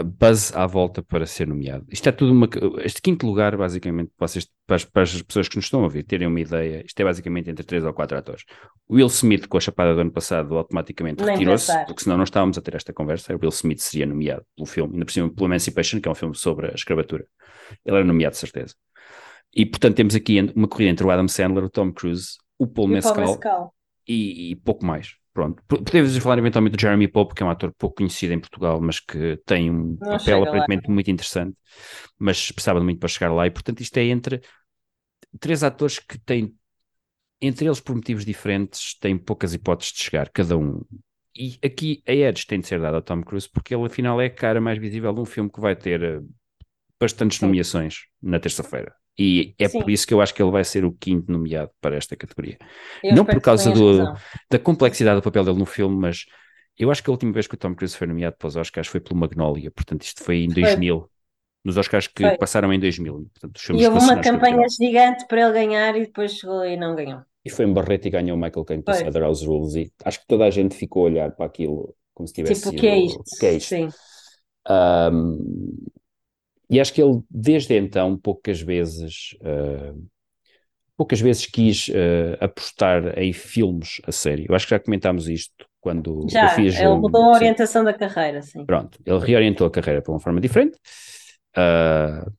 buzz 0.04 0.54
à 0.54 0.66
volta 0.66 1.02
para 1.02 1.26
ser 1.26 1.48
nomeado. 1.48 1.84
Isto 1.88 2.08
é 2.08 2.12
tudo 2.12 2.32
uma. 2.32 2.48
Este 2.84 3.02
quinto 3.02 3.26
lugar, 3.26 3.56
basicamente, 3.56 4.12
vocês, 4.18 4.48
para, 4.66 4.76
as, 4.76 4.84
para 4.84 5.02
as 5.02 5.22
pessoas 5.22 5.48
que 5.48 5.56
nos 5.56 5.64
estão 5.64 5.80
a 5.80 5.84
ouvir 5.84 6.04
terem 6.04 6.28
uma 6.28 6.40
ideia, 6.40 6.84
isto 6.86 7.00
é 7.00 7.04
basicamente 7.04 7.50
entre 7.50 7.64
três 7.64 7.84
ou 7.84 7.92
quatro 7.92 8.16
atores. 8.16 8.44
Will 8.88 9.08
Smith, 9.08 9.46
com 9.48 9.56
a 9.56 9.60
chapada 9.60 9.94
do 9.94 10.00
ano 10.00 10.12
passado, 10.12 10.56
automaticamente 10.56 11.22
retirou-se, 11.24 11.72
porque 11.86 12.02
senão 12.02 12.16
não 12.16 12.24
estávamos 12.24 12.56
a 12.56 12.62
ter 12.62 12.74
esta 12.76 12.92
conversa. 12.92 13.34
Will 13.34 13.50
Smith 13.50 13.80
seria 13.80 14.06
nomeado 14.06 14.44
pelo 14.56 14.66
filme, 14.66 14.94
ainda 14.94 15.04
por 15.04 15.12
cima 15.12 15.32
pelo 15.32 15.46
Emancipation, 15.46 16.00
que 16.00 16.08
é 16.08 16.10
um 16.12 16.14
filme 16.14 16.36
sobre 16.36 16.68
a 16.68 16.74
escravatura. 16.74 17.26
Ele 17.84 17.96
era 17.96 18.04
nomeado, 18.04 18.32
de 18.34 18.38
certeza. 18.38 18.74
E 19.54 19.66
portanto 19.66 19.96
temos 19.96 20.14
aqui 20.14 20.40
uma 20.54 20.68
corrida 20.68 20.90
entre 20.92 21.04
o 21.04 21.10
Adam 21.10 21.26
Sandler, 21.26 21.64
o 21.64 21.70
Tom 21.70 21.92
Cruise, 21.92 22.36
o 22.58 22.66
Paul 22.66 22.92
E 22.92 22.98
o 22.98 23.02
Paul 23.02 23.16
Mescal 23.16 23.26
Mescal. 23.26 23.74
e, 24.06 24.52
e 24.52 24.56
pouco 24.56 24.84
mais. 24.84 25.19
Pronto. 25.32 25.62
Podemos 25.68 26.16
falar 26.18 26.38
eventualmente 26.38 26.76
do 26.76 26.80
Jeremy 26.80 27.06
Pope, 27.06 27.34
que 27.34 27.42
é 27.42 27.46
um 27.46 27.50
ator 27.50 27.72
pouco 27.78 27.96
conhecido 27.96 28.32
em 28.34 28.40
Portugal, 28.40 28.80
mas 28.80 28.98
que 28.98 29.36
tem 29.46 29.70
um 29.70 29.96
Não 30.00 30.18
papel 30.18 30.18
chega 30.18 30.50
lá. 30.50 30.50
aparentemente 30.50 30.90
muito 30.90 31.10
interessante, 31.10 31.56
mas 32.18 32.50
precisava 32.50 32.80
muito 32.82 32.98
para 32.98 33.08
chegar 33.08 33.32
lá. 33.32 33.46
E 33.46 33.50
portanto, 33.50 33.80
isto 33.80 33.96
é 33.98 34.04
entre 34.04 34.40
três 35.38 35.62
atores 35.62 35.98
que 35.98 36.18
têm, 36.18 36.54
entre 37.40 37.66
eles 37.66 37.80
por 37.80 37.96
motivos 37.96 38.24
diferentes, 38.24 38.98
têm 38.98 39.18
poucas 39.18 39.54
hipóteses 39.54 39.92
de 39.94 40.00
chegar, 40.04 40.30
cada 40.30 40.56
um. 40.58 40.82
E 41.36 41.58
aqui 41.64 42.02
a 42.06 42.12
Edge 42.12 42.46
tem 42.46 42.60
de 42.60 42.66
ser 42.68 42.80
dada 42.80 42.96
ao 42.98 43.02
Tom 43.02 43.22
Cruise, 43.22 43.48
porque 43.48 43.74
ele 43.74 43.86
afinal 43.86 44.20
é 44.20 44.26
a 44.26 44.30
cara 44.34 44.60
mais 44.60 44.78
visível 44.78 45.12
de 45.12 45.20
um 45.20 45.24
filme 45.24 45.50
que 45.50 45.60
vai 45.60 45.76
ter 45.76 46.02
eh, 46.02 46.20
bastantes 47.00 47.40
nomeações 47.40 48.06
na 48.22 48.40
terça-feira. 48.40 48.94
E 49.18 49.54
é 49.58 49.68
Sim. 49.68 49.82
por 49.82 49.90
isso 49.90 50.06
que 50.06 50.14
eu 50.14 50.20
acho 50.20 50.34
que 50.34 50.42
ele 50.42 50.50
vai 50.50 50.64
ser 50.64 50.84
o 50.84 50.92
quinto 50.92 51.30
nomeado 51.30 51.70
para 51.80 51.96
esta 51.96 52.16
categoria 52.16 52.58
Eu 53.02 53.16
Não 53.16 53.26
por 53.26 53.40
causa 53.40 53.70
do- 53.72 54.10
da 54.50 54.58
complexidade 54.58 55.16
do 55.20 55.22
papel 55.24 55.44
dele 55.44 55.58
no 55.58 55.66
filme, 55.66 55.96
mas 55.96 56.26
eu 56.78 56.90
acho 56.90 57.02
que 57.02 57.10
a 57.10 57.12
última 57.12 57.32
vez 57.32 57.46
que 57.46 57.54
o 57.54 57.58
Tom 57.58 57.74
Cruise 57.74 57.96
foi 57.96 58.06
nomeado 58.06 58.36
para 58.38 58.48
os 58.48 58.56
Oscars 58.56 58.88
foi 58.88 59.00
pelo 59.00 59.18
Magnolia, 59.20 59.70
portanto 59.70 60.02
isto 60.04 60.22
foi 60.22 60.38
em 60.44 60.52
Foi. 60.58 60.76
2000, 60.78 61.10
nos 61.64 61.76
Oscars 61.76 62.06
que 62.06 62.30
Foi. 62.30 62.36
passaram 62.38 62.72
em 62.72 62.80
2000, 62.80 63.14
portanto 63.32 63.60
E 63.76 63.84
houve 63.84 63.98
uma 63.98 64.20
campanha 64.26 64.68
gigante 64.68 65.26
para 65.26 65.40
ele 65.42 65.52
ganhar 65.60 65.96
e 65.96 66.06
depois 66.06 66.34
chegou 66.36 66.64
e 66.64 66.76
não 66.76 66.94
ganhou. 66.94 67.22
E 67.44 67.50
foi 67.50 67.64
em 67.64 67.72
Barreto 67.72 68.06
e 68.06 68.10
ganhou 68.10 68.36
o 68.36 68.40
Michael 68.40 68.64
Caine 68.64 68.82
por 68.82 68.94
Foi. 68.94 69.00
Cider 69.00 69.22
House 69.22 69.42
Rules 69.42 69.74
e 69.74 69.92
acho 70.04 70.20
que 70.20 70.26
toda 70.26 70.44
a 70.44 70.50
gente 70.50 70.74
ficou 70.76 71.02
a 71.02 71.10
olhar 71.10 71.30
para 71.32 71.46
aquilo 71.46 71.94
como 72.14 72.26
se 72.28 72.34
tivesse 72.34 72.60
Tipo, 72.60 72.68
o 72.70 72.72
sido 72.72 72.78
que 72.78 72.86
é 72.86 72.98
isto? 72.98 73.22
o 73.30 73.36
que 73.36 73.46
é 73.46 73.52
isto? 73.54 73.78
Sim. 73.78 73.88
Um, 74.68 75.38
e 76.70 76.80
acho 76.80 76.92
que 76.94 77.02
ele, 77.02 77.22
desde 77.30 77.74
então, 77.76 78.16
poucas 78.18 78.60
vezes, 78.60 79.34
uh, 79.42 80.06
poucas 80.96 81.20
vezes 81.20 81.46
quis 81.46 81.88
uh, 81.88 82.36
apostar 82.40 83.18
em 83.18 83.32
filmes 83.32 84.00
a 84.06 84.12
sério. 84.12 84.46
Eu 84.48 84.54
acho 84.54 84.66
que 84.66 84.70
já 84.70 84.80
comentámos 84.80 85.28
isto 85.28 85.66
quando 85.80 86.26
Já, 86.28 86.42
eu 86.42 86.48
fiz 86.48 86.82
ele 86.82 86.88
um- 86.88 87.00
mudou 87.00 87.22
a 87.30 87.34
sim. 87.34 87.34
orientação 87.36 87.84
da 87.84 87.92
carreira, 87.94 88.42
sim. 88.42 88.66
Pronto, 88.66 88.98
ele 89.04 89.18
reorientou 89.18 89.66
a 89.66 89.70
carreira 89.70 90.00
para 90.02 90.12
uma 90.12 90.20
forma 90.20 90.40
diferente. 90.40 90.78
Uh, 91.56 92.30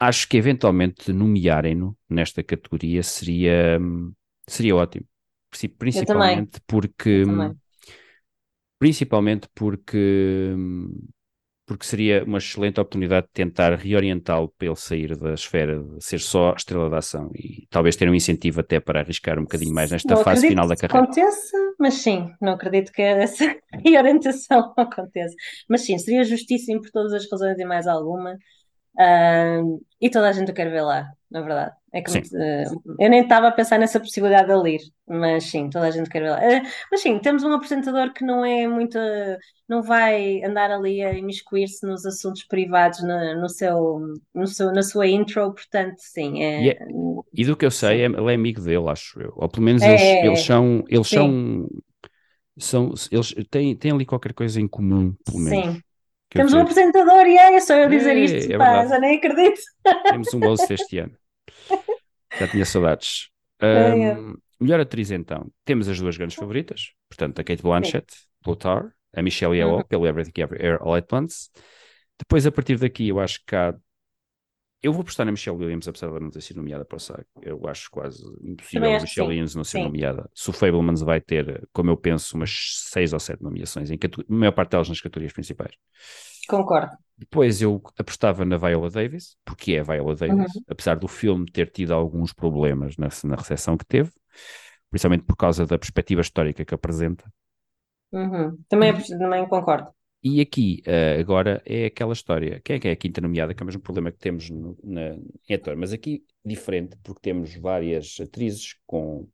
acho 0.00 0.28
que 0.28 0.36
eventualmente 0.38 1.12
nomearem-no 1.12 1.96
nesta 2.08 2.42
categoria 2.42 3.02
seria, 3.02 3.78
seria 4.48 4.76
ótimo. 4.76 5.06
Princi- 5.50 5.68
Principalmente 5.78 6.60
porque 6.66 7.24
principalmente 8.78 9.48
porque 9.54 10.54
porque 11.70 11.86
seria 11.86 12.24
uma 12.24 12.38
excelente 12.38 12.80
oportunidade 12.80 13.26
de 13.28 13.32
tentar 13.32 13.74
reorientá-lo 13.76 14.48
para 14.58 14.66
ele 14.68 14.76
sair 14.76 15.16
da 15.16 15.34
esfera 15.34 15.80
de 15.82 16.04
ser 16.04 16.18
só 16.20 16.52
estrela 16.56 16.90
da 16.90 16.98
ação 16.98 17.30
e 17.34 17.66
talvez 17.70 17.94
ter 17.96 18.08
um 18.10 18.14
incentivo 18.14 18.60
até 18.60 18.80
para 18.80 19.00
arriscar 19.00 19.38
um 19.38 19.42
bocadinho 19.42 19.72
mais 19.72 19.92
nesta 19.92 20.16
Não 20.16 20.16
fase 20.16 20.44
final 20.46 20.66
da 20.66 20.76
que 20.78 20.86
carreira. 20.86 21.06
aconteça, 21.06 21.56
mas 21.78 21.94
sim, 21.94 22.34
não 22.40 22.54
acredito 22.54 22.90
que 22.92 23.02
essa 23.02 23.44
reorientação 23.84 24.72
aconteça. 24.78 25.34
Mas 25.68 25.82
sim, 25.82 25.98
seria 25.98 26.24
justíssimo 26.24 26.80
por 26.80 26.90
todas 26.90 27.12
as 27.12 27.30
razões 27.30 27.58
e 27.58 27.64
mais 27.64 27.86
alguma. 27.86 28.36
Ahm, 28.98 29.80
e 30.00 30.10
toda 30.10 30.28
a 30.30 30.32
gente 30.32 30.50
o 30.52 30.54
quer 30.54 30.70
ver 30.70 30.82
lá, 30.82 31.10
na 31.30 31.40
verdade. 31.42 31.76
É 31.92 32.02
que, 32.02 32.12
eh, 32.36 32.64
eu 32.98 33.10
nem 33.10 33.22
estava 33.22 33.48
a 33.48 33.52
pensar 33.52 33.78
nessa 33.78 34.00
possibilidade 34.00 34.46
de 34.48 34.52
ele 34.54 34.76
ir, 34.76 34.80
mas 35.08 35.44
sim, 35.44 35.68
toda 35.70 35.86
a 35.88 35.90
gente 35.90 36.08
quer 36.10 36.22
ver 36.22 36.30
lá. 36.30 36.44
Eh, 36.44 36.62
mas 36.90 37.00
sim, 37.02 37.18
temos 37.20 37.42
um 37.44 37.52
apresentador 37.52 38.12
que 38.12 38.24
não 38.24 38.44
é 38.44 38.66
muito, 38.68 38.98
não 39.68 39.82
vai 39.82 40.42
andar 40.44 40.70
ali 40.70 41.02
a 41.02 41.12
imiscuir-se 41.14 41.86
nos 41.86 42.04
assuntos 42.06 42.44
privados 42.44 43.02
na, 43.02 43.34
no 43.34 43.48
seu, 43.48 44.00
no 44.34 44.46
seu, 44.46 44.72
na 44.72 44.82
sua 44.82 45.06
intro, 45.06 45.52
portanto, 45.54 45.96
sim, 45.98 46.42
é, 46.42 46.64
E 46.64 46.70
é- 46.70 46.78
E 47.32 47.44
do 47.44 47.56
que 47.56 47.64
eu 47.64 47.70
sei, 47.70 48.02
é- 48.02 48.04
ele 48.06 48.32
é 48.32 48.34
amigo 48.34 48.60
dele, 48.60 48.88
acho 48.88 49.20
eu. 49.20 49.32
Ou 49.36 49.48
pelo 49.48 49.62
menos 49.64 49.86
eles, 49.86 50.16
é, 50.20 50.20
eles 50.20 50.40
são, 50.40 50.84
eles 50.88 51.08
Sim. 51.08 51.08
são, 51.08 51.68
são, 52.58 52.94
eles 53.12 53.34
têm, 53.50 53.76
têm 53.76 53.92
ali 53.92 54.06
qualquer 54.06 54.34
coisa 54.34 54.60
em 54.60 54.68
comum, 54.68 55.14
pelo 55.24 55.38
menos. 55.38 55.66
Sim. 55.66 55.82
Temos 56.30 56.52
um 56.52 56.60
apresentador 56.60 57.26
e 57.26 57.36
é 57.36 57.60
só 57.60 57.74
eu 57.74 57.88
dizer 57.88 58.16
É, 58.16 58.20
isto, 58.20 58.52
é 58.52 58.56
pá, 58.58 58.86
já 58.86 58.98
nem 58.98 59.16
acredito. 59.18 59.60
Temos 60.10 60.32
um 60.32 60.40
bolso 60.40 60.72
este 60.72 60.98
ano. 60.98 61.12
Já 62.38 62.46
tinha 62.46 62.64
saudades. 62.64 63.28
É, 63.60 63.66
é. 63.66 64.12
Ahm, 64.12 64.34
melhor 64.60 64.78
atriz 64.78 65.10
então. 65.10 65.50
Temos 65.64 65.88
as 65.88 65.98
duas 65.98 66.16
grandes 66.16 66.36
favoritas. 66.36 66.92
Portanto, 67.08 67.40
a 67.40 67.44
Kate 67.44 67.60
Blanchett, 67.62 68.06
pelo 68.44 68.54
Tar, 68.54 68.92
a 69.12 69.20
Michelle 69.20 69.56
Yeoh, 69.56 69.78
Uhum. 69.78 69.82
pelo 69.84 70.06
Everything 70.06 70.40
Everywhere 70.40 70.78
All 70.80 70.94
at 70.94 71.12
Once. 71.12 71.50
Depois, 72.16 72.46
a 72.46 72.52
partir 72.52 72.78
daqui, 72.78 73.08
eu 73.08 73.18
acho 73.18 73.40
que 73.44 73.56
há... 73.56 73.74
Eu 74.82 74.92
vou 74.92 75.02
apostar 75.02 75.26
na 75.26 75.32
Michelle 75.32 75.58
Williams, 75.58 75.86
apesar 75.86 76.06
de 76.06 76.12
ela 76.12 76.20
não 76.20 76.30
ter 76.30 76.40
sido 76.40 76.56
nomeada 76.56 76.84
para 76.86 76.96
o 76.96 77.00
SAG. 77.00 77.24
Eu 77.42 77.66
acho 77.68 77.90
quase 77.90 78.22
impossível 78.42 78.88
a 78.88 78.96
que 78.96 79.02
Michelle. 79.02 79.28
Williams 79.28 79.54
não 79.54 79.62
ser 79.64 79.78
Sim. 79.78 79.84
nomeada. 79.84 80.30
Se 80.34 80.48
o 80.48 80.52
Fablemans 80.54 81.02
vai 81.02 81.20
ter, 81.20 81.68
como 81.72 81.90
eu 81.90 81.96
penso, 81.98 82.34
umas 82.34 82.50
seis 82.88 83.12
ou 83.12 83.20
sete 83.20 83.42
nomeações, 83.42 83.90
em 83.90 83.98
cate- 83.98 84.22
a 84.22 84.24
maior 84.34 84.52
parte 84.52 84.70
delas 84.70 84.88
nas 84.88 85.00
categorias 85.00 85.32
principais. 85.34 85.74
Concordo. 86.48 86.96
Depois 87.16 87.60
eu 87.60 87.82
apostava 87.98 88.44
na 88.46 88.56
Viola 88.56 88.88
Davis, 88.88 89.36
porque 89.44 89.72
é 89.74 89.80
a 89.80 89.82
Viola 89.82 90.16
Davis, 90.16 90.54
Uhum. 90.54 90.62
apesar 90.68 90.94
do 90.98 91.06
filme 91.06 91.44
ter 91.50 91.70
tido 91.70 91.92
alguns 91.92 92.32
problemas 92.32 92.96
na, 92.96 93.08
na 93.24 93.36
recepção 93.36 93.76
que 93.76 93.84
teve, 93.84 94.10
principalmente 94.90 95.24
por 95.24 95.36
causa 95.36 95.66
da 95.66 95.78
perspectiva 95.78 96.22
histórica 96.22 96.64
que 96.64 96.74
apresenta. 96.74 97.30
Uhum. 98.12 98.58
Também, 98.68 98.92
também 99.18 99.46
concordo. 99.48 99.88
E 100.22 100.40
aqui, 100.42 100.82
eh, 100.84 101.18
agora, 101.18 101.62
é 101.64 101.86
aquela 101.86 102.12
história. 102.12 102.60
Quem 102.62 102.76
é 102.76 102.78
que 102.80 102.88
é 102.88 102.90
a 102.92 102.96
quinta 102.96 103.20
nomeada? 103.22 103.54
Que 103.54 103.62
é 103.62 103.64
o 103.64 103.66
mesmo 103.66 103.80
problema 103.80 104.12
que 104.12 104.18
temos 104.18 104.50
no, 104.50 104.76
na, 104.84 105.16
em 105.48 105.54
ator. 105.54 105.76
Mas 105.76 105.92
aqui, 105.94 106.22
diferente, 106.44 106.96
porque 107.02 107.20
temos 107.22 107.54
várias 107.56 108.18
atrizes 108.20 108.76
com 108.86 109.26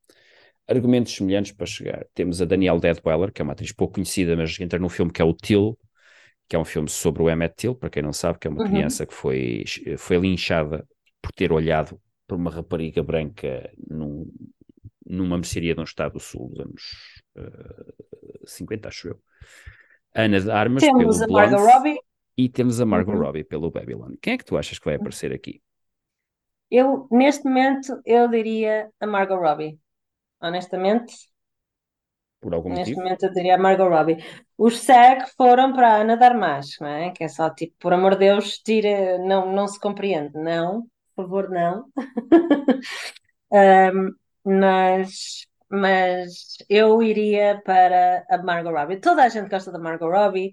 argumentos 0.69 1.15
semelhantes 1.15 1.53
para 1.53 1.67
chegar. 1.67 2.07
Temos 2.15 2.43
a 2.43 2.47
Danielle 2.47 2.81
Deadweller, 2.81 3.33
que 3.33 3.43
é 3.43 3.45
uma 3.45 3.53
atriz 3.55 3.73
pouco 3.73 3.95
conhecida, 3.95 4.37
mas 4.37 4.59
entra 4.61 4.79
num 4.79 4.89
filme 4.89 5.13
que 5.13 5.23
é 5.23 5.25
o 5.25 5.35
Till, 5.35 5.79
que 6.49 6.57
é 6.57 6.59
um 6.59 6.65
filme 6.65 6.89
sobre 6.89 7.23
o 7.23 7.31
Emmett 7.31 7.57
Till, 7.57 7.75
para 7.75 7.91
quem 7.91 8.03
não 8.03 8.13
sabe, 8.13 8.39
que 8.39 8.47
é 8.49 8.51
uma 8.51 8.63
Uhum. 8.63 8.71
criança 8.71 9.07
que 9.07 9.15
foi, 9.15 9.65
foi 9.99 10.19
linchada 10.19 10.87
por 11.23 11.33
ter 11.33 11.53
olhado 11.53 12.01
para 12.27 12.37
uma 12.37 12.51
rapariga 12.51 13.03
branca 13.03 13.71
num, 13.89 14.31
numa 15.07 15.37
mercearia 15.39 15.75
de 15.75 15.81
um 15.81 15.85
estado 15.85 16.15
do 16.15 16.21
sul 16.21 16.51
dos 16.51 16.61
anos 16.61 16.83
eh, 17.37 17.95
50, 18.47 18.89
acho 18.89 19.09
eu. 19.09 19.21
Ana 20.25 20.41
de 20.41 20.51
Armas 20.51 20.85
Temos 20.85 20.91
pelo 20.91 21.23
a 21.23 21.29
Margot 21.29 21.59
Blonde 21.59 21.67
Robbie. 21.69 21.99
e 22.37 22.49
temos 22.49 22.81
a 22.81 22.87
Margot 22.87 23.15
Uhum. 23.15 23.21
Robbie 23.23 23.45
pelo 23.45 23.71
Babylon. 23.71 24.15
Quem 24.23 24.35
é 24.35 24.39
que 24.39 24.45
tu 24.45 24.57
achas 24.57 24.79
que 24.79 24.85
vai 24.87 24.97
aparecer 24.97 25.33
aqui? 25.33 25.63
Eu, 26.71 27.09
neste 27.11 27.45
momento, 27.45 28.01
eu 28.05 28.29
diria 28.29 28.91
a 29.01 29.07
Margot 29.07 29.37
Robbie. 29.37 29.79
Honestamente, 30.41 31.15
Por 32.41 32.55
algum 32.55 32.73
neste 32.75 32.97
motivo? 32.97 33.01
momento 33.01 33.25
eu 33.25 33.33
diria 33.33 33.55
a 33.55 33.59
Margot 33.59 33.89
Robbie. 33.89 34.17
Os 34.59 34.79
SAG 34.81 35.27
foram 35.37 35.73
para 35.73 35.89
a 35.95 35.97
Ana 36.03 36.17
de 36.17 36.25
Armas, 36.25 36.77
não 36.81 36.89
é? 36.89 37.11
Que 37.13 37.25
é 37.25 37.29
só 37.29 37.51
tipo, 37.51 37.75
por 37.79 37.93
amor 37.93 38.13
de 38.15 38.21
Deus, 38.21 38.59
tira, 38.59 39.19
não, 39.19 39.53
não 39.53 39.67
se 39.69 39.79
compreende. 39.81 40.33
Não, 40.35 40.83
por 41.15 41.25
favor, 41.25 41.49
não. 41.51 41.87
Ahm, 43.53 44.11
mas, 44.45 45.47
mas 45.71 46.57
eu 46.69 47.03
iria 47.03 47.61
para 47.65 48.25
a 48.31 48.39
Margot 48.39 48.71
Robbie. 48.73 49.01
Toda 49.01 49.25
a 49.25 49.29
gente 49.29 49.49
gosta 49.51 49.73
da 49.73 49.79
Margot 49.79 50.11
Robbie. 50.11 50.53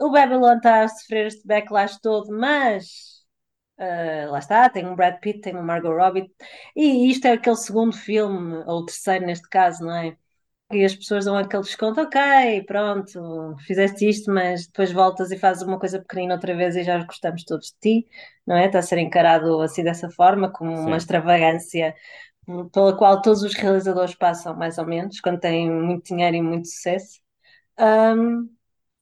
O 0.00 0.10
Babylon 0.10 0.56
está 0.56 0.82
a 0.84 0.88
sofrer 0.88 1.26
este 1.26 1.46
backlash 1.46 2.00
todo, 2.00 2.30
mas 2.36 3.22
ah, 3.78 4.26
lá 4.30 4.38
está, 4.38 4.68
tem 4.68 4.86
um 4.86 4.94
Brad 4.94 5.18
Pitt, 5.20 5.40
tem 5.40 5.52
uma 5.54 5.62
Margot 5.62 5.92
Robbie, 5.96 6.30
e 6.76 7.10
isto 7.10 7.26
é 7.26 7.32
aquele 7.32 7.56
segundo 7.56 7.96
filme, 7.96 8.62
ou 8.66 8.84
terceiro 8.86 9.26
neste 9.26 9.48
caso, 9.48 9.84
não 9.84 9.94
é? 9.96 10.16
E 10.72 10.84
as 10.84 10.94
pessoas 10.94 11.26
dão 11.26 11.36
aquele 11.36 11.62
desconto, 11.62 12.00
ok, 12.00 12.64
pronto, 12.66 13.56
fizeste 13.66 14.08
isto, 14.08 14.32
mas 14.32 14.66
depois 14.66 14.92
voltas 14.92 15.30
e 15.30 15.38
fazes 15.38 15.62
uma 15.62 15.78
coisa 15.78 15.98
pequenina 16.00 16.34
outra 16.34 16.56
vez 16.56 16.76
e 16.76 16.84
já 16.84 17.02
gostamos 17.04 17.44
todos 17.44 17.68
de 17.72 18.02
ti, 18.02 18.08
não 18.46 18.56
é? 18.56 18.66
Está 18.66 18.78
a 18.78 18.82
ser 18.82 18.98
encarado 18.98 19.60
assim 19.60 19.84
dessa 19.84 20.10
forma, 20.10 20.50
como 20.50 20.72
uma 20.72 20.92
Sim. 20.92 20.96
extravagância 20.96 21.94
pela 22.72 22.96
qual 22.96 23.22
todos 23.22 23.42
os 23.42 23.54
realizadores 23.54 24.14
passam, 24.14 24.56
mais 24.56 24.78
ou 24.78 24.86
menos, 24.86 25.20
quando 25.20 25.40
têm 25.40 25.70
muito 25.70 26.06
dinheiro 26.06 26.36
e 26.36 26.42
muito 26.42 26.68
sucesso. 26.68 27.20
Ahm, 27.78 28.48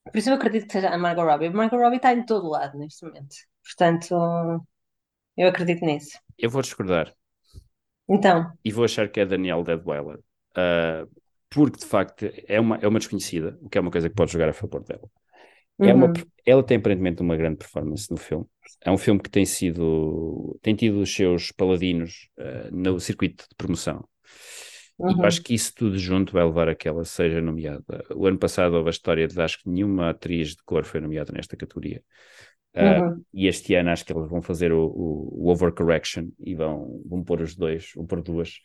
por 0.05 0.17
isso 0.17 0.29
eu 0.29 0.35
acredito 0.35 0.67
que 0.67 0.73
seja 0.73 0.89
a 0.89 0.97
Margot 0.97 1.23
Robbie. 1.23 1.47
A 1.47 1.51
Margot 1.51 1.77
Robbie 1.77 1.97
está 1.97 2.13
em 2.13 2.25
todo 2.25 2.49
lado 2.49 2.77
neste 2.77 3.05
momento. 3.05 3.35
Portanto, 3.63 4.65
eu 5.37 5.47
acredito 5.49 5.85
nisso. 5.85 6.17
eu 6.37 6.49
vou 6.49 6.61
discordar 6.61 7.15
Então, 8.07 8.51
e 8.63 8.71
vou 8.71 8.85
achar 8.85 9.09
que 9.09 9.19
é 9.19 9.25
Daniel 9.25 9.63
Deadweiler. 9.63 10.19
Uh, 10.57 11.09
porque 11.49 11.79
de 11.79 11.85
facto 11.85 12.25
é 12.47 12.59
uma, 12.59 12.77
é 12.77 12.87
uma 12.87 12.99
desconhecida, 12.99 13.57
o 13.61 13.69
que 13.69 13.77
é 13.77 13.81
uma 13.81 13.91
coisa 13.91 14.09
que 14.09 14.15
pode 14.15 14.31
jogar 14.31 14.49
a 14.49 14.53
favor 14.53 14.83
dela. 14.83 15.09
É 15.81 15.93
uma, 15.93 16.07
uhum, 16.07 16.13
ela 16.45 16.63
tem 16.63 16.77
aparentemente 16.77 17.21
uma 17.21 17.35
grande 17.35 17.57
performance 17.57 18.09
no 18.11 18.17
filme. 18.17 18.45
É 18.83 18.91
um 18.91 18.97
filme 18.97 19.19
que 19.19 19.29
tem 19.29 19.45
sido 19.45 20.57
tem 20.61 20.75
tido 20.75 20.99
os 21.01 21.13
seus 21.13 21.51
paladinos 21.51 22.29
uh, 22.39 22.75
no 22.75 22.99
circuito 22.99 23.45
de 23.49 23.55
promoção. 23.55 24.07
E 24.99 25.03
eu 25.03 25.17
uhum, 25.17 25.25
acho 25.25 25.41
que 25.41 25.55
isso 25.55 25.73
tudo 25.75 25.97
junto 25.97 26.33
vai 26.33 26.45
levar 26.45 26.69
a 26.69 26.75
que 26.75 26.87
ela 26.87 27.03
seja 27.03 27.41
nomeada. 27.41 28.05
O 28.15 28.27
ano 28.27 28.37
passado 28.37 28.75
houve 28.75 28.89
a 28.89 28.91
história 28.91 29.27
de 29.27 29.41
acho 29.41 29.59
que 29.63 29.69
nenhuma 29.69 30.11
atriz 30.11 30.49
de 30.49 30.63
cor 30.63 30.85
foi 30.85 31.01
nomeada 31.01 31.31
nesta 31.33 31.57
categoria. 31.57 32.03
Uh, 32.73 33.03
uhum. 33.03 33.23
e 33.33 33.47
este 33.47 33.75
ano 33.75 33.89
acho 33.89 34.05
que 34.05 34.13
eles 34.13 34.29
vão 34.29 34.41
fazer 34.41 34.71
o, 34.71 34.85
o, 34.85 35.45
o 35.45 35.51
overcorrection 35.51 36.29
e 36.39 36.55
vão, 36.55 37.01
vão 37.05 37.21
pôr 37.21 37.41
os 37.41 37.53
dois, 37.55 37.91
vão 37.95 38.05
pôr 38.05 38.21
duas. 38.21 38.59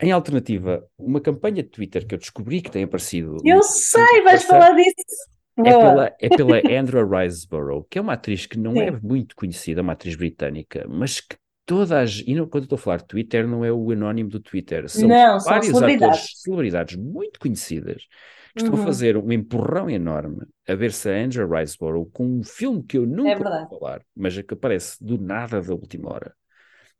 Em 0.00 0.10
alternativa, 0.10 0.84
uma 0.98 1.20
campanha 1.20 1.62
de 1.62 1.68
Twitter 1.68 2.06
que 2.06 2.14
eu 2.14 2.18
descobri 2.18 2.60
que 2.60 2.70
tem 2.70 2.84
aparecido. 2.84 3.36
Eu 3.44 3.62
sei, 3.62 4.22
vais 4.22 4.44
falar 4.44 4.72
disso. 4.72 5.35
É 5.62 5.72
pela, 5.74 6.14
é 6.20 6.30
pela 6.30 6.58
Andrea 6.68 7.04
Riseborough, 7.04 7.84
que 7.90 7.98
é 7.98 8.02
uma 8.02 8.12
atriz 8.12 8.46
que 8.46 8.58
não 8.58 8.80
é 8.80 8.90
Sim. 8.90 9.00
muito 9.02 9.34
conhecida, 9.34 9.82
uma 9.82 9.94
atriz 9.94 10.14
britânica, 10.14 10.86
mas 10.88 11.20
que 11.20 11.36
todas. 11.64 12.22
E 12.24 12.34
não, 12.34 12.46
quando 12.48 12.62
eu 12.64 12.66
estou 12.66 12.76
a 12.76 12.78
falar 12.78 12.98
de 12.98 13.06
Twitter, 13.06 13.48
não 13.48 13.64
é 13.64 13.72
o 13.72 13.90
anónimo 13.90 14.30
do 14.30 14.38
Twitter, 14.40 14.88
são 14.88 15.12
Não, 15.12 15.38
são 15.38 15.62
vários 15.62 15.82
celebridades. 15.82 15.82
atores, 15.82 16.40
celebridades 16.42 16.96
muito 16.96 17.40
conhecidas, 17.40 18.02
que 18.54 18.60
estão 18.62 18.74
a 18.76 18.78
Uhum. 18.78 18.78
fazer 18.78 19.16
um 19.16 19.32
empurrão 19.32 19.90
enorme 19.90 20.46
a 20.68 20.74
ver 20.74 20.92
se 20.92 21.10
a 21.10 21.16
Andrea 21.24 21.46
Riseborough, 21.46 22.08
com 22.12 22.24
um 22.26 22.44
filme 22.44 22.82
que 22.84 22.96
eu 22.98 23.06
nunca 23.06 23.26
É 23.30 23.34
verdade. 23.42 23.70
ouvi 23.70 23.78
falar, 23.80 24.02
mas 24.14 24.38
é 24.38 24.42
que 24.44 24.54
aparece 24.54 25.02
do 25.04 25.18
nada 25.18 25.60
da 25.60 25.74
última 25.74 26.12
hora, 26.12 26.34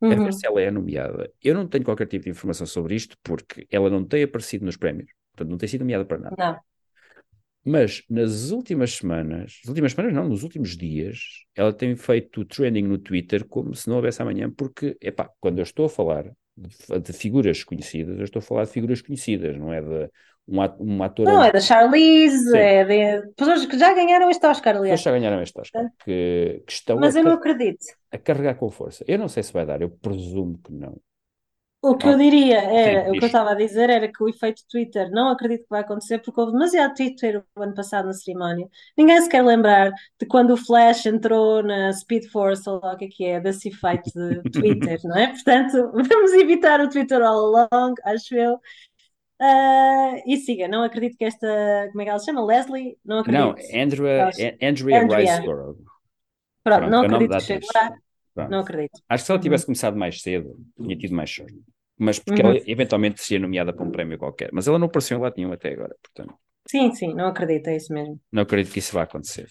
a 0.09 0.15
Uhum. 0.15 0.17
ver 0.17 0.33
se 0.33 0.47
ela 0.47 0.61
é 0.61 0.71
nomeada. 0.71 1.31
Eu 1.43 1.55
não 1.55 1.67
tenho 1.67 1.83
qualquer 1.85 2.07
tipo 2.07 2.25
de 2.25 2.31
informação 2.31 2.67
sobre 2.67 2.95
isto, 2.95 3.17
porque 3.23 3.67
ela 3.71 3.89
não 3.89 4.05
tem 4.05 4.23
aparecido 4.23 4.65
nos 4.65 4.77
prémios, 4.77 5.11
portanto 5.33 5.51
não 5.51 5.57
tem 5.57 5.69
sido 5.69 5.81
nomeada 5.81 6.05
para 6.05 6.19
nada. 6.19 6.37
Não. 6.37 6.61
Mas 7.69 8.03
nas 8.09 8.51
últimas 8.51 8.93
semanas, 8.93 9.59
nas 9.63 9.69
últimas 9.69 9.91
semanas 9.91 10.13
não, 10.13 10.29
nos 10.29 10.43
últimos 10.43 10.77
dias, 10.77 11.19
ela 11.53 11.73
tem 11.73 11.95
feito 11.97 12.45
trending 12.45 12.83
no 12.83 12.97
Twitter 12.97 13.45
como 13.45 13.75
se 13.75 13.89
não 13.89 13.97
houvesse 13.97 14.21
amanhã, 14.21 14.49
porque, 14.49 14.97
epá, 15.01 15.29
quando 15.41 15.59
eu 15.59 15.63
estou 15.63 15.85
a 15.85 15.89
falar 15.89 16.31
de, 16.55 16.99
de 17.01 17.13
figuras 17.13 17.63
conhecidas, 17.65 18.17
eu 18.17 18.23
estou 18.23 18.39
a 18.39 18.43
falar 18.43 18.63
de 18.65 18.71
figuras 18.71 19.01
conhecidas, 19.01 19.57
não 19.57 19.73
é 19.73 19.81
de 19.81 20.09
um, 20.47 20.59
um 20.79 21.03
ator 21.03 21.25
Não, 21.25 21.43
é 21.43 21.51
da 21.51 21.59
Charlize, 21.59 22.49
Sim. 22.51 22.57
é 22.57 22.85
de 22.85 23.27
pessoas 23.33 23.65
que 23.65 23.77
já 23.77 23.93
ganharam 23.93 24.29
este 24.29 24.45
Oscar, 24.45 24.73
pessoas 24.73 24.81
aliás. 24.83 25.01
já 25.01 25.11
ganharam 25.11 25.41
este 25.41 25.59
Oscar, 25.59 25.91
que, 26.05 26.63
que 26.65 26.71
estão 26.71 26.97
a, 26.97 27.01
Mas 27.01 27.15
eu 27.17 27.23
não 27.23 27.33
acredito. 27.33 27.85
a 28.11 28.17
carregar 28.17 28.55
com 28.55 28.69
força. 28.69 29.03
Eu 29.07 29.19
não 29.19 29.27
sei 29.27 29.43
se 29.43 29.51
vai 29.51 29.65
dar, 29.65 29.81
eu 29.81 29.89
presumo 29.89 30.57
que 30.63 30.71
não. 30.71 30.97
O 31.81 31.95
que 31.95 32.07
Ah, 32.07 32.09
eu 32.09 32.17
diria 32.17 32.57
era, 32.59 33.11
sim, 33.11 33.13
o 33.13 33.15
que 33.15 33.23
eu 33.23 33.27
estava 33.27 33.51
a 33.51 33.55
dizer 33.55 33.89
era 33.89 34.11
que 34.11 34.21
o 34.23 34.27
efeito 34.27 34.63
Twitter 34.69 35.09
não 35.11 35.29
acredito 35.29 35.61
que 35.63 35.69
vai 35.69 35.81
acontecer 35.81 36.19
porque 36.19 36.39
houve 36.41 36.51
demasiado 36.51 36.95
Twitter 36.95 37.43
o 37.55 37.61
ano 37.63 37.75
passado 37.75 38.07
na 38.07 38.13
cerimónia. 38.13 38.67
Ninguém 38.97 39.21
se 39.21 39.29
quer 39.29 39.43
lembrar 39.45 39.91
de 40.19 40.25
quando 40.27 40.51
o 40.53 40.57
Flash 40.57 41.05
entrou 41.05 41.61
na 41.63 41.93
Speed 41.93 42.25
Force, 42.31 42.67
ou 42.69 42.79
lá 42.81 42.93
o 42.93 42.97
que 42.97 43.05
é 43.05 43.07
que 43.09 43.25
é, 43.25 43.39
desse 43.39 43.69
efeito 43.69 44.11
de 44.13 44.43
Twitter, 44.51 44.99
não 45.03 45.15
é? 45.17 45.27
Portanto, 45.31 45.91
vamos 46.09 46.33
evitar 46.33 46.81
o 46.81 46.89
Twitter 46.89 47.21
all 47.21 47.55
along, 47.71 47.93
acho 48.05 48.35
eu. 48.35 48.59
Ah, 49.41 50.13
e 50.27 50.37
siga, 50.37 50.67
não 50.67 50.83
acredito 50.83 51.17
que 51.17 51.25
esta, 51.25 51.47
como 51.91 52.01
é 52.01 52.05
que 52.05 52.09
ela 52.11 52.19
se 52.19 52.25
chama? 52.27 52.45
Leslie? 52.45 52.97
Não 53.05 53.19
Não, 53.25 53.51
acredito. 53.51 53.61
Andrea, 53.73 54.17
Ela- 54.17 54.33
An- 54.39 54.57
Andrea 54.61 55.03
Andrea. 55.03 55.43
Riseborough. 55.43 55.77
Pronto, 56.63 56.85
Pronto, 56.85 56.89
não 56.89 57.01
é 57.01 57.03
acredito 57.03 57.35
que 57.35 57.41
chegue 57.43 57.65
lá, 57.75 57.89
Pronto. 58.37 58.51
não 58.51 58.59
acredito. 58.59 59.01
Acho 59.09 59.23
que 59.23 59.25
se 59.25 59.31
ela 59.31 59.41
tivesse 59.41 59.65
começado 59.65 59.97
mais 59.97 60.21
cedo, 60.21 60.57
tinha 60.81 60.97
tido 60.97 61.15
mais 61.15 61.29
sorte. 61.31 61.55
Mas 61.97 62.19
porque 62.19 62.41
Uhum. 62.43 62.49
ela 62.51 62.61
eventualmente 62.67 63.21
seria 63.21 63.39
nomeada 63.41 63.73
para 63.73 63.85
um 63.85 63.91
prémio 63.91 64.17
qualquer. 64.17 64.49
Mas 64.53 64.67
ela 64.67 64.77
não 64.79 64.87
apareceu 64.87 65.17
em 65.17 65.21
lado 65.21 65.33
nenhum 65.37 65.51
até 65.51 65.73
agora, 65.73 65.95
portanto, 66.01 66.37
Sim, 66.69 66.93
sim, 66.93 67.13
não 67.13 67.27
acredito, 67.27 67.67
é 67.69 67.77
isso 67.77 67.93
mesmo. 67.93 68.19
não 68.31 68.43
acredito 68.43 68.73
que 68.73 68.79
isso 68.79 68.93
vá 68.93 69.03
acontecer. 69.03 69.49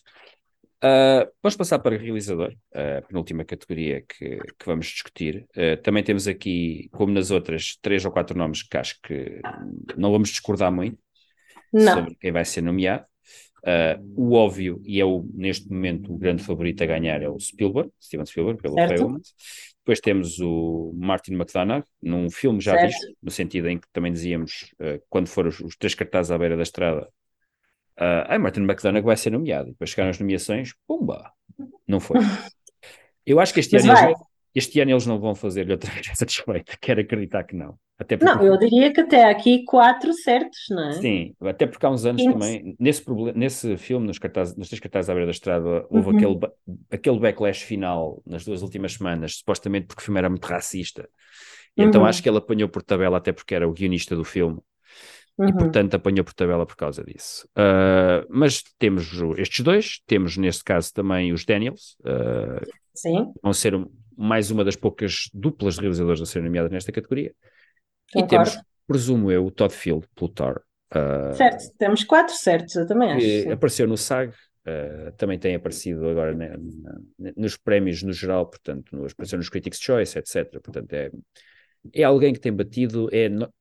Ah, 0.82 1.26
vamos 1.42 1.56
passar 1.56 1.78
para 1.78 1.96
realizador, 1.96 2.54
a 2.74 3.02
penúltima 3.02 3.44
categoria 3.44 4.02
que, 4.02 4.36
que 4.38 4.66
vamos 4.66 4.86
discutir. 4.86 5.46
Ah, 5.56 5.76
também 5.82 6.04
temos 6.04 6.28
aqui, 6.28 6.88
como 6.92 7.12
nas 7.12 7.30
outras, 7.30 7.76
três 7.80 8.04
ou 8.04 8.12
quatro 8.12 8.36
nomes 8.36 8.62
que 8.62 8.76
acho 8.76 8.98
que 9.02 9.40
não 9.96 10.12
vamos 10.12 10.28
discordar 10.28 10.70
muito 10.70 10.98
Não. 11.72 11.94
sobre 11.94 12.14
quem 12.16 12.32
vai 12.32 12.44
ser 12.44 12.62
nomeado. 12.62 13.04
Ah, 13.68 13.98
o 14.14 14.32
óbvio, 14.34 14.80
e 14.84 15.00
é 15.00 15.04
o, 15.04 15.28
neste 15.34 15.68
momento 15.68 16.14
o 16.14 16.16
grande 16.16 16.44
favorito 16.44 16.84
a 16.84 16.86
ganhar, 16.86 17.20
é 17.20 17.28
o 17.28 17.36
Spielberg, 17.40 17.90
Steven 18.00 18.24
Spielberg, 18.24 18.62
pelo. 18.62 18.76
Fablemans. 18.76 19.34
Depois 19.78 20.00
temos 20.00 20.38
o 20.40 20.92
Martin 20.96 21.34
McDonagh, 21.34 21.84
num 22.00 22.30
filme 22.30 22.60
já 22.60 22.72
Certo. 22.72 22.86
visto, 22.86 23.16
no 23.22 23.30
sentido 23.30 23.68
em 23.68 23.78
que 23.78 23.88
também 23.92 24.12
dizíamos, 24.12 24.72
ah, 24.80 25.00
quando 25.08 25.26
foram 25.26 25.48
os, 25.48 25.58
os 25.58 25.76
três 25.76 25.96
cartazes 25.96 26.30
à 26.30 26.38
beira 26.38 26.56
da 26.56 26.62
estrada, 26.62 27.08
ah, 27.96 28.34
ah, 28.34 28.38
Martin 28.38 28.60
McDonagh 28.60 29.04
vai 29.04 29.16
ser 29.16 29.30
nomeado. 29.30 29.68
E 29.68 29.72
depois 29.72 29.90
chegaram 29.90 30.10
as 30.10 30.20
nomeações, 30.20 30.72
pumba, 30.86 31.32
não 31.88 31.98
foi. 31.98 32.18
Eu 33.26 33.40
acho 33.40 33.52
que 33.52 33.58
este 33.58 33.74
Mas 33.74 33.84
ano, 33.84 33.94
vai. 33.94 34.14
Este 34.56 34.80
ano 34.80 34.92
eles 34.92 35.06
não 35.06 35.18
vão 35.20 35.34
fazer-lhe 35.34 35.72
outra 35.72 35.90
vez 35.92 36.08
essa 36.10 36.26
desfeita. 36.26 36.76
Quero 36.80 37.00
acreditar 37.00 37.44
que 37.44 37.54
não. 37.56 37.78
Até 37.98 38.16
porque 38.16 38.34
Não, 38.34 38.42
eu 38.42 38.58
diria 38.58 38.92
que 38.92 39.00
até 39.00 39.24
aqui 39.24 39.64
quatro 39.64 40.12
certos, 40.12 40.66
não 40.70 40.90
é? 40.90 40.92
Sim, 41.00 41.34
até 41.40 41.66
porque 41.66 41.84
há 41.84 41.90
uns 41.90 42.04
anos 42.06 42.22
Quinto. 42.22 42.34
também, 42.34 42.76
nesse, 42.78 43.04
nesse 43.34 43.76
filme, 43.76 44.06
nos, 44.06 44.18
cartazes, 44.18 44.56
nos 44.56 44.68
três 44.68 44.80
cartazes 44.80 45.10
à 45.10 45.12
beira 45.14 45.26
da 45.26 45.32
estrada, 45.32 45.86
houve 45.90 46.10
Uhum. 46.10 46.16
aquele, 46.16 46.38
aquele 46.90 47.18
backlash 47.18 47.64
final 47.64 48.22
nas 48.26 48.44
duas 48.44 48.62
últimas 48.62 48.92
semanas, 48.94 49.36
supostamente 49.36 49.86
porque 49.86 50.00
o 50.02 50.04
filme 50.04 50.18
era 50.18 50.30
muito 50.30 50.44
racista. 50.46 51.08
E 51.76 51.82
então 51.82 52.02
Uhum. 52.02 52.06
acho 52.06 52.22
que 52.22 52.28
ele 52.28 52.38
apanhou 52.38 52.68
por 52.68 52.82
tabela, 52.82 53.18
até 53.18 53.32
porque 53.32 53.54
era 53.54 53.68
o 53.68 53.72
guionista 53.72 54.16
do 54.16 54.24
filme, 54.24 54.58
e 55.46 55.52
Uhum. 55.52 55.58
portanto 55.58 55.94
apanhou 55.94 56.24
por 56.24 56.32
tabela 56.34 56.64
por 56.66 56.76
causa 56.76 57.04
disso. 57.04 57.48
Ah, 57.54 58.24
mas 58.30 58.62
temos 58.78 59.12
estes 59.38 59.60
dois, 59.64 60.00
temos 60.06 60.36
neste 60.36 60.64
caso 60.64 60.92
também 60.94 61.32
os 61.32 61.44
Daniels, 61.44 61.96
ah, 62.04 62.64
Sim, 62.94 63.34
vão 63.42 63.52
ser 63.52 63.74
um- 63.74 63.90
mais 64.16 64.50
uma 64.50 64.64
das 64.64 64.76
poucas 64.76 65.28
duplas 65.32 65.74
de 65.74 65.80
realizadores 65.82 66.20
a 66.22 66.26
serem 66.26 66.46
nomeadas 66.46 66.72
nesta 66.72 66.92
categoria. 66.92 67.34
E 68.14 68.14
concordo. 68.14 68.28
temos, 68.28 68.58
presumo 68.86 69.30
eu, 69.30 69.46
o 69.46 69.50
Todd 69.50 69.74
Field, 69.74 70.06
pelo 70.14 70.30
Thor. 70.30 70.62
ah, 70.92 71.32
Certo, 71.36 71.64
temos 71.78 72.04
quatro 72.04 72.34
certos, 72.34 72.74
eu 72.76 72.86
também 72.86 73.12
acho. 73.12 73.50
apareceu 73.52 73.86
no 73.86 73.96
SAG, 73.96 74.32
eh, 74.64 75.12
também 75.16 75.38
tem 75.38 75.54
aparecido 75.54 76.08
agora 76.08 76.34
nos 77.36 77.56
prémios 77.56 78.02
no 78.02 78.12
geral, 78.12 78.46
portanto, 78.46 78.96
no, 78.96 79.06
apareceu 79.06 79.38
nos 79.38 79.48
Critics' 79.48 79.80
Choice, 79.80 80.18
etc. 80.18 80.60
Portanto, 80.60 80.92
é, 80.92 81.10
é 81.92 82.02
alguém 82.04 82.32
que 82.32 82.40
tem 82.40 82.52
batido, 82.52 83.08
é 83.12 83.28
no- 83.28 83.52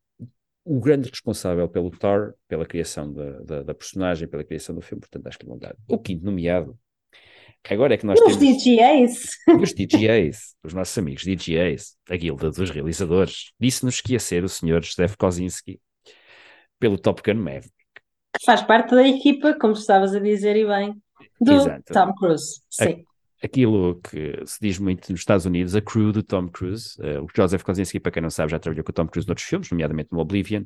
o 0.63 0.79
grande 0.79 1.09
responsável 1.09 1.67
pelo 1.69 1.91
Thor, 1.91 2.33
pela 2.47 2.65
criação 2.65 3.11
da, 3.13 3.39
da, 3.41 3.63
da 3.63 3.73
personagem, 3.75 4.27
pela 4.27 4.43
criação 4.43 4.73
do 4.75 4.81
filme, 4.81 5.01
portanto, 5.01 5.27
acho 5.27 5.39
que 5.39 5.45
vão 5.45 5.57
dar 5.57 5.75
o 5.87 5.97
quinto 5.99 6.25
nomeado. 6.25 6.77
Agora 7.69 7.93
é 7.95 7.97
que 7.97 8.05
nós 8.05 8.19
Os 8.19 8.37
temos 8.37 8.63
DGAs, 8.63 9.29
os 9.61 9.73
DJs, 9.73 10.55
os 10.63 10.73
nossos 10.73 10.97
amigos 10.97 11.23
DJs, 11.23 11.95
a 12.09 12.15
guilda 12.15 12.51
dos 12.51 12.69
realizadores, 12.69 13.51
disse-nos 13.59 14.01
que 14.01 14.13
ia 14.13 14.19
ser 14.19 14.43
o 14.43 14.49
senhor 14.49 14.83
Josef 14.83 15.17
Kosinski 15.17 15.79
pelo 16.79 16.97
Top 16.97 17.21
Gun 17.25 17.39
Maverick. 17.41 17.71
que 18.37 18.45
faz 18.45 18.61
parte 18.61 18.93
da 18.93 19.07
equipa, 19.07 19.57
como 19.59 19.73
estavas 19.73 20.13
a 20.13 20.19
dizer 20.19 20.55
e 20.55 20.65
bem, 20.65 20.95
do 21.41 21.53
Exato. 21.53 21.93
Tom 21.93 22.13
Cruise. 22.13 22.61
Sim. 22.69 23.03
aquilo 23.43 23.99
que 24.01 24.45
se 24.45 24.57
diz 24.61 24.77
muito 24.77 25.11
nos 25.11 25.21
Estados 25.21 25.45
Unidos, 25.45 25.75
a 25.75 25.81
crew 25.81 26.11
do 26.11 26.21
Tom 26.21 26.47
Cruise. 26.49 26.95
Uh, 26.99 27.23
o 27.23 27.27
Joseph 27.35 27.63
Kosinski, 27.63 27.99
para 27.99 28.11
quem 28.11 28.21
não 28.21 28.29
sabe, 28.29 28.51
já 28.51 28.59
trabalhou 28.59 28.83
com 28.83 28.91
o 28.91 28.93
Tom 28.93 29.07
Cruise 29.07 29.27
noutros 29.27 29.47
filmes, 29.47 29.69
nomeadamente 29.71 30.09
no 30.11 30.19
Oblivion. 30.19 30.63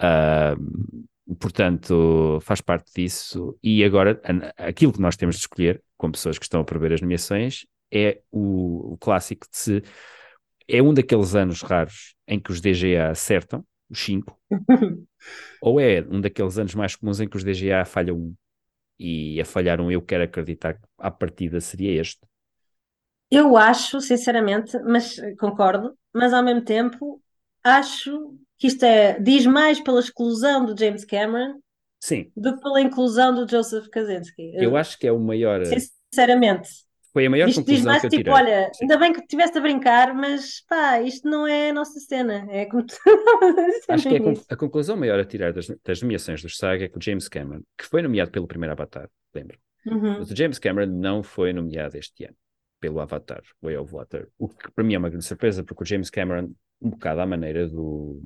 Uh, 0.00 1.04
portanto, 1.40 2.38
faz 2.42 2.60
parte 2.60 2.92
disso. 2.94 3.58
E 3.62 3.84
agora, 3.84 4.20
a- 4.56 4.68
aquilo 4.68 4.92
que 4.92 5.00
nós 5.00 5.16
temos 5.16 5.36
de 5.36 5.42
escolher, 5.42 5.82
com 5.96 6.10
pessoas 6.10 6.38
que 6.38 6.44
estão 6.44 6.60
a 6.60 6.64
prever 6.64 6.92
as 6.92 7.00
nomeações, 7.00 7.66
é 7.92 8.20
o, 8.30 8.94
o 8.94 8.98
clássico 8.98 9.46
de 9.50 9.56
se. 9.56 9.82
É 10.68 10.82
um 10.82 10.94
daqueles 10.94 11.34
anos 11.34 11.62
raros 11.62 12.14
em 12.26 12.40
que 12.40 12.50
os 12.52 12.60
DGA 12.60 13.10
acertam, 13.10 13.64
os 13.90 13.98
5, 14.00 14.38
ou 15.60 15.80
é 15.80 16.00
um 16.02 16.20
daqueles 16.20 16.58
anos 16.58 16.74
mais 16.74 16.96
comuns 16.96 17.20
em 17.20 17.28
que 17.28 17.36
os 17.36 17.44
DGA 17.44 17.84
falham 17.84 18.16
um. 18.18 18.34
E 18.98 19.40
a 19.40 19.44
falhar 19.44 19.80
um, 19.80 19.90
eu 19.90 20.02
quero 20.02 20.24
acreditar 20.24 20.74
que 20.74 20.82
à 20.98 21.10
partida 21.10 21.60
seria 21.60 22.00
este. 22.00 22.20
Eu 23.30 23.56
acho, 23.56 24.00
sinceramente, 24.00 24.78
mas 24.80 25.16
concordo, 25.38 25.96
mas 26.12 26.32
ao 26.32 26.42
mesmo 26.42 26.64
tempo 26.64 27.20
acho 27.62 28.38
que 28.58 28.66
isto 28.66 28.82
é, 28.84 29.18
diz 29.20 29.46
mais 29.46 29.80
pela 29.80 30.00
exclusão 30.00 30.64
do 30.64 30.78
James 30.78 31.04
Cameron 31.04 31.60
Sim, 32.00 32.30
do 32.36 32.54
que 32.56 32.60
pela 32.62 32.80
inclusão 32.80 33.34
do 33.34 33.48
Joseph 33.50 33.86
Kosinski. 33.92 34.52
eu 34.56 34.76
acho 34.76 34.98
que 34.98 35.06
é 35.06 35.12
o 35.12 35.18
maior. 35.18 35.62
Sinceramente, 36.12 36.68
Foi 37.12 37.26
a 37.26 37.30
maior 37.30 37.48
isto 37.48 37.60
diz 37.64 37.82
conclusão 37.82 37.90
mais 37.90 38.00
que 38.00 38.06
eu 38.06 38.10
tipo, 38.10 38.22
tirei. 38.24 38.34
olha, 38.34 38.70
Sim. 38.74 38.78
ainda 38.84 38.96
bem 38.98 39.12
que 39.12 39.20
estiveste 39.20 39.58
a 39.58 39.60
brincar, 39.60 40.14
mas 40.14 40.60
pá, 40.68 41.00
isto 41.00 41.28
não 41.28 41.46
é 41.46 41.70
a 41.70 41.72
nossa 41.72 41.98
cena. 42.00 42.46
É 42.50 42.66
como 42.66 42.84
tu 42.86 42.94
Acho 43.88 44.08
que 44.08 44.16
é 44.16 44.20
a 44.50 44.56
conclusão 44.56 44.96
maior 44.96 45.18
a 45.18 45.24
tirar 45.24 45.52
das, 45.52 45.66
das 45.84 46.02
nomeações 46.02 46.42
dos 46.42 46.56
SAG 46.56 46.84
é 46.84 46.88
que 46.88 46.98
o 46.98 47.02
James 47.02 47.28
Cameron, 47.28 47.62
que 47.78 47.84
foi 47.86 48.02
nomeado 48.02 48.30
pelo 48.30 48.46
primeiro 48.46 48.72
Avatar, 48.72 49.08
lembro, 49.34 49.58
Uhum. 49.86 50.18
mas 50.18 50.30
o 50.30 50.36
James 50.36 50.58
Cameron 50.58 50.86
não 50.90 51.22
foi 51.22 51.52
nomeado 51.52 51.96
este 51.98 52.24
ano 52.24 52.34
pelo 52.80 53.00
Avatar, 53.00 53.42
Way 53.62 53.76
of 53.76 53.92
Water. 53.94 54.28
O 54.38 54.48
que 54.48 54.70
para 54.72 54.82
mim 54.84 54.94
é 54.94 54.98
uma 54.98 55.08
grande 55.10 55.24
surpresa, 55.26 55.62
porque 55.62 55.82
o 55.82 55.86
James 55.86 56.08
Cameron, 56.10 56.52
um 56.80 56.90
bocado 56.90 57.20
à 57.20 57.26
maneira 57.26 57.68
do, 57.68 58.20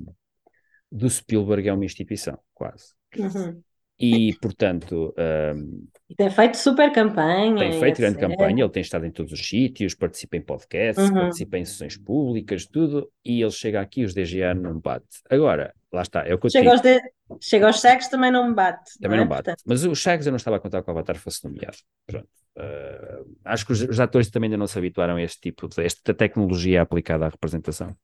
do 0.90 1.08
Spielberg, 1.08 1.68
é 1.68 1.72
uma 1.72 1.84
instituição, 1.84 2.38
quase. 2.54 2.94
Uhum. 3.16 3.62
E, 4.00 4.32
portanto, 4.40 5.12
um, 5.56 5.88
E 6.08 6.14
tem 6.14 6.30
feito 6.30 6.56
super 6.56 6.92
campanha. 6.92 7.56
tem 7.56 7.80
feito 7.80 7.98
grande 7.98 8.18
etc. 8.18 8.30
campanha, 8.30 8.62
ele 8.62 8.70
tem 8.70 8.80
estado 8.80 9.04
em 9.04 9.10
todos 9.10 9.32
os 9.32 9.48
sítios, 9.48 9.94
participa 9.94 10.36
em 10.36 10.40
podcasts, 10.40 11.08
Uhum. 11.08 11.14
participa 11.14 11.58
em 11.58 11.64
sessões 11.64 11.96
públicas, 11.96 12.64
tudo, 12.64 13.10
e 13.24 13.42
ele 13.42 13.50
chega 13.50 13.80
aqui, 13.80 14.04
os 14.04 14.14
DGA 14.14 14.54
não 14.54 14.78
bate. 14.78 15.04
Agora, 15.28 15.74
lá 15.92 16.02
está, 16.02 16.20
é 16.24 16.32
o 16.32 16.38
que 16.38 16.46
eu 16.46 16.50
te 16.50 16.58
Chega 16.58 16.70
aos, 16.70 16.80
de... 16.80 17.00
Chega 17.40 17.66
aos 17.66 17.82
também 18.08 18.30
não 18.30 18.48
me 18.48 18.54
bate. 18.54 18.98
também 19.00 19.18
é? 19.18 19.20
não 19.20 19.28
bate. 19.28 19.44
Portanto, 19.44 19.64
Mas 19.66 19.84
o 19.84 19.94
Chagas 19.96 20.26
eu 20.26 20.30
não 20.32 20.36
estava 20.36 20.56
a 20.56 20.60
contar 20.60 20.82
que 20.82 20.88
o 20.88 20.92
Avatar 20.92 21.18
fosse 21.18 21.44
nomeado. 21.44 21.76
Pronto. 22.06 22.28
Uh, 22.56 23.36
acho 23.44 23.66
que 23.66 23.72
os, 23.72 23.82
os 23.82 24.00
atores 24.00 24.30
também 24.30 24.48
ainda 24.48 24.56
não 24.56 24.66
se 24.66 24.78
habituaram 24.78 25.16
a 25.16 25.22
este 25.22 25.40
tipo 25.40 25.68
de 25.68 25.84
esta 25.84 26.14
tecnologia 26.14 26.82
aplicada 26.82 27.26
à 27.26 27.28
representação. 27.28 27.96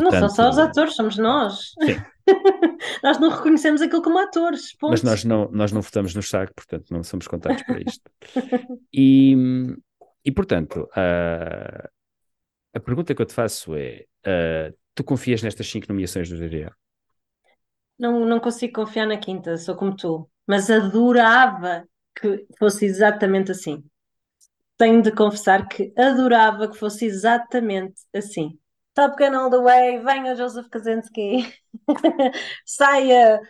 Não 0.00 0.10
são 0.10 0.28
só 0.28 0.48
os 0.48 0.56
Portanto, 0.56 0.70
atores, 0.70 0.94
somos 0.94 1.18
nós. 1.18 1.72
Sim. 1.82 1.96
nós 3.02 3.18
não 3.18 3.28
reconhecemos 3.28 3.82
aquilo 3.82 4.02
como 4.02 4.18
atores. 4.18 4.74
Ponto. 4.76 4.92
Mas 4.92 5.02
nós 5.02 5.24
não, 5.24 5.50
nós 5.50 5.72
não 5.72 5.82
votamos 5.82 6.14
no 6.14 6.22
saco, 6.22 6.54
portanto 6.54 6.86
não 6.90 7.02
somos 7.02 7.26
contados 7.26 7.62
para 7.62 7.80
isto. 7.80 8.10
E, 8.94 9.34
e 10.24 10.30
portanto, 10.30 10.88
a, 10.94 11.88
a 12.74 12.80
pergunta 12.80 13.14
que 13.14 13.20
eu 13.22 13.26
te 13.26 13.34
faço 13.34 13.74
é: 13.74 14.04
ah, 14.24 14.72
tu 14.94 15.04
confias 15.04 15.42
nestas 15.42 15.66
cinco 15.68 15.86
nomeações 15.88 16.28
do 16.28 16.38
DGA? 16.38 16.74
Não, 17.98 18.24
não 18.24 18.40
consigo 18.40 18.74
confiar 18.74 19.06
na 19.06 19.16
quinta, 19.16 19.56
sou 19.56 19.76
como 19.76 19.94
tu. 19.94 20.28
Mas 20.46 20.70
adorava 20.70 21.86
que 22.14 22.46
fosse 22.58 22.84
exatamente 22.84 23.52
assim. 23.52 23.84
Tenho 24.76 25.02
de 25.02 25.12
confessar 25.12 25.68
que 25.68 25.92
adorava 25.96 26.68
que 26.68 26.76
fosse 26.76 27.06
exatamente 27.06 28.02
assim. 28.12 28.58
Top 28.94 29.16
Gun 29.16 29.34
all 29.34 29.50
the 29.50 29.58
way, 29.58 29.98
venha 30.00 30.32
o 30.34 30.36
Joseph 30.36 30.68
Kaczynski, 30.68 31.50
saia 32.66 33.40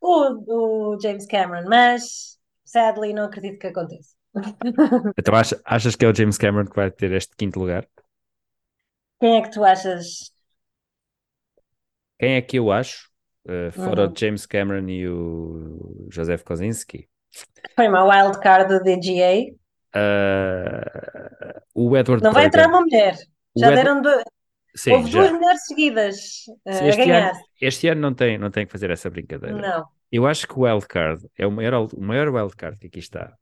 o, 0.00 0.92
o 0.94 1.00
James 1.00 1.26
Cameron, 1.26 1.68
mas 1.68 2.38
sadly 2.64 3.12
não 3.12 3.24
acredito 3.24 3.58
que 3.58 3.68
aconteça. 3.68 4.14
Então 5.18 5.34
achas, 5.34 5.60
achas 5.64 5.96
que 5.96 6.04
é 6.04 6.08
o 6.08 6.14
James 6.14 6.38
Cameron 6.38 6.66
que 6.66 6.76
vai 6.76 6.90
ter 6.90 7.12
este 7.12 7.34
quinto 7.36 7.58
lugar? 7.60 7.86
Quem 9.20 9.36
é 9.36 9.42
que 9.42 9.50
tu 9.50 9.64
achas? 9.64 10.32
Quem 12.18 12.34
é 12.36 12.42
que 12.42 12.58
eu 12.58 12.70
acho, 12.72 13.08
ah, 13.48 13.70
fora 13.72 14.06
Uhum. 14.06 14.12
o 14.12 14.16
James 14.16 14.46
Cameron 14.46 14.88
e 14.88 15.08
o 15.08 16.08
Joseph 16.10 16.42
Kosinski? 16.42 17.08
Foi 17.76 17.88
uma 17.88 18.04
wild 18.04 18.38
card 18.40 18.68
do 18.78 18.82
DGA. 18.82 19.54
Ah, 19.94 21.60
o 21.74 21.96
Edward 21.96 22.22
Não 22.22 22.32
vai 22.32 22.46
entrar 22.46 22.66
uma 22.68 22.80
mulher. 22.80 23.14
O 23.54 23.60
Já 23.60 23.66
Edward- 23.70 23.84
deram 23.84 24.02
duas. 24.02 24.22
Sim, 24.74 24.92
Houve 24.92 25.10
já. 25.10 25.20
duas 25.20 25.32
mulheres 25.32 25.66
seguidas 25.66 26.16
uh, 26.66 26.72
Sim, 26.72 26.84
a 26.84 26.88
este, 26.88 26.96
ganhar. 26.96 27.30
ano, 27.30 27.40
este 27.60 27.88
ano 27.88 28.00
não 28.00 28.14
tem, 28.14 28.38
não 28.38 28.50
tem 28.50 28.66
que 28.66 28.72
fazer 28.72 28.90
essa 28.90 29.10
brincadeira. 29.10 29.56
Não. 29.56 29.84
Eu 30.10 30.26
acho 30.26 30.46
que 30.46 30.58
o 30.58 30.62
wildcard 30.62 31.26
é 31.36 31.46
o 31.46 31.50
maior, 31.50 31.88
o 31.94 32.00
maior 32.00 32.28
wildcard 32.28 32.78
que 32.78 32.86
aqui 32.86 32.98
está, 32.98 33.36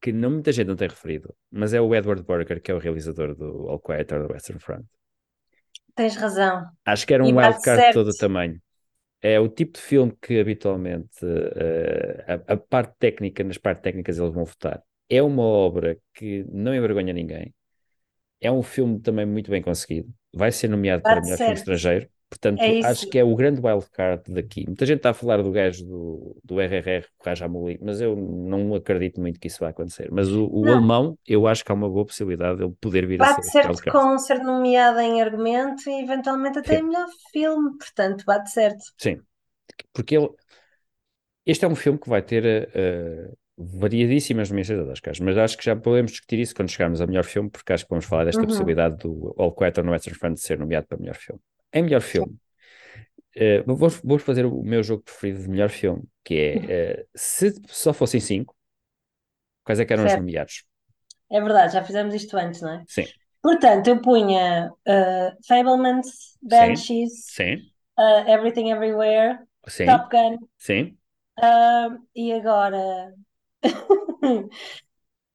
que 0.00 0.12
não 0.12 0.30
muita 0.30 0.52
gente 0.52 0.66
não 0.68 0.76
tem 0.76 0.88
referido, 0.88 1.34
mas 1.50 1.72
é 1.72 1.80
o 1.80 1.94
Edward 1.94 2.22
Berger, 2.22 2.60
que 2.60 2.70
é 2.70 2.74
o 2.74 2.78
realizador 2.78 3.34
do 3.34 3.68
All 3.68 3.80
Quiet 3.80 4.12
on 4.14 4.26
the 4.26 4.32
Western 4.32 4.60
Front. 4.60 4.84
Tens 5.94 6.16
razão. 6.16 6.66
Acho 6.84 7.06
que 7.06 7.14
era 7.14 7.24
um 7.24 7.28
E 7.28 7.32
wildcard 7.32 7.86
de 7.86 7.92
todo 7.92 8.08
o 8.08 8.14
tamanho. 8.16 8.60
É 9.22 9.40
o 9.40 9.48
tipo 9.48 9.78
de 9.78 9.80
filme 9.80 10.14
que 10.20 10.38
habitualmente 10.38 11.24
eh, 11.24 12.42
a, 12.46 12.52
a 12.52 12.56
parte 12.58 12.94
técnica, 12.98 13.42
nas 13.42 13.56
partes 13.56 13.82
técnicas 13.82 14.18
eles 14.18 14.32
vão 14.34 14.44
votar. 14.44 14.82
É 15.08 15.22
uma 15.22 15.42
obra 15.42 15.96
que 16.12 16.44
não 16.52 16.74
envergonha 16.74 17.12
ninguém. 17.12 17.54
É 18.40 18.50
um 18.50 18.62
filme 18.62 19.00
também 19.00 19.26
muito 19.26 19.50
bem 19.50 19.62
conseguido. 19.62 20.12
Vai 20.34 20.52
ser 20.52 20.68
nomeado 20.68 21.04
para 21.04 21.20
Bate 21.20 21.20
melhor 21.20 21.38
filme 21.38 21.56
certo. 21.56 21.58
estrangeiro. 21.58 22.08
Portanto, 22.28 22.64
É 22.64 22.80
acho 22.82 23.08
que 23.08 23.18
é 23.18 23.24
o 23.24 23.34
grande 23.36 23.60
wildcard 23.60 24.32
daqui. 24.32 24.64
Muita 24.66 24.84
gente 24.86 24.96
está 24.98 25.10
a 25.10 25.14
falar 25.14 25.40
do 25.42 25.52
gajo 25.52 25.86
do, 25.86 26.36
do 26.42 26.60
RRR, 26.60 27.06
o 27.20 27.24
Rajamouli, 27.24 27.78
mas 27.80 28.00
eu 28.00 28.16
não 28.16 28.74
acredito 28.74 29.20
muito 29.20 29.38
que 29.38 29.46
isso 29.46 29.60
vai 29.60 29.70
acontecer. 29.70 30.10
Mas 30.10 30.28
o, 30.32 30.48
o 30.50 30.70
alemão, 30.70 31.16
eu 31.26 31.46
acho 31.46 31.64
que 31.64 31.70
há 31.70 31.74
uma 31.74 31.88
boa 31.88 32.04
possibilidade 32.04 32.58
de 32.58 32.64
ele 32.64 32.74
poder 32.80 33.06
vir 33.06 33.22
a 33.22 33.26
Bate 33.26 33.42
ser 33.42 33.42
certo 33.42 33.68
wildcard. 33.68 33.90
com 33.90 34.16
ser 34.18 34.38
nomeada 34.44 35.02
em 35.02 35.20
argumento 35.20 35.88
e 35.90 36.02
eventualmente 36.04 36.58
até 36.60 36.76
Sim. 36.76 36.78
em 36.78 36.84
melhor 36.84 37.08
filme. 37.32 37.76
Portanto, 37.76 38.24
bate 38.24 38.50
certo. 38.52 38.84
Sim, 38.98 39.24
porque 39.92 40.16
ele. 40.16 40.30
Este 41.52 41.64
é 41.64 41.68
um 41.68 41.76
filme 41.76 41.98
que 41.98 42.08
vai 42.08 42.22
ter 42.22 42.44
eh, 42.74 43.32
variadíssimas 43.56 44.50
nomeações 44.50 44.80
a 44.80 44.84
Oscars, 44.92 45.20
mas 45.20 45.36
acho 45.38 45.56
que 45.56 45.64
já 45.64 45.76
podemos 45.76 46.12
discutir 46.12 46.40
isso 46.40 46.54
quando 46.54 46.70
chegarmos 46.70 47.00
a 47.00 47.06
melhor 47.06 47.24
filme, 47.24 47.50
porque 47.50 47.72
acho 47.72 47.84
que 47.84 47.90
vamos 47.90 48.04
falar 48.04 48.24
desta 48.24 48.40
Uhum. 48.42 48.46
possibilidade 48.46 48.96
do 48.98 49.34
All 49.38 49.52
Quiet 49.54 49.80
on 49.80 49.84
the 49.84 49.90
Western 49.90 50.18
Front 50.18 50.36
ser 50.38 50.58
nomeado 50.58 50.86
para 50.86 50.98
melhor 50.98 51.16
filme. 51.16 51.40
Em 51.72 51.82
melhor 51.82 52.00
filme, 52.00 52.36
eh, 53.36 53.62
vou, 53.66 53.88
vou 54.02 54.18
fazer 54.18 54.46
o 54.46 54.62
meu 54.62 54.82
jogo 54.82 55.02
preferido 55.02 55.42
de 55.42 55.48
melhor 55.48 55.70
filme, 55.70 56.02
que 56.24 56.34
é 56.34 56.92
eh, 57.02 57.06
se 57.14 57.54
só 57.68 57.92
fossem 57.92 58.20
cinco, 58.20 58.54
quais 59.64 59.80
é 59.80 59.84
que 59.84 59.92
eram 59.92 60.04
os 60.04 60.12
Certo. 60.12 60.16
nomeados? 60.16 60.64
É 61.30 61.40
verdade, 61.40 61.72
já 61.74 61.82
fizemos 61.84 62.14
isto 62.14 62.36
antes, 62.36 62.60
não 62.60 62.70
é? 62.74 62.84
Sim, 62.86 63.12
Portanto, 63.42 63.88
eu 63.88 64.00
punha 64.00 64.70
uh, 64.72 65.36
Fablemans, 65.48 66.38
Banshees, 66.42 67.12
sim, 67.26 67.72
uh, 67.98 68.28
Everything 68.28 68.70
Everywhere, 68.70 69.40
sim, 69.68 69.86
Top 69.86 70.10
Gun, 70.10 70.38
sim. 70.58 70.98
uh, 71.38 71.98
e 72.14 72.32
agora. 72.32 73.14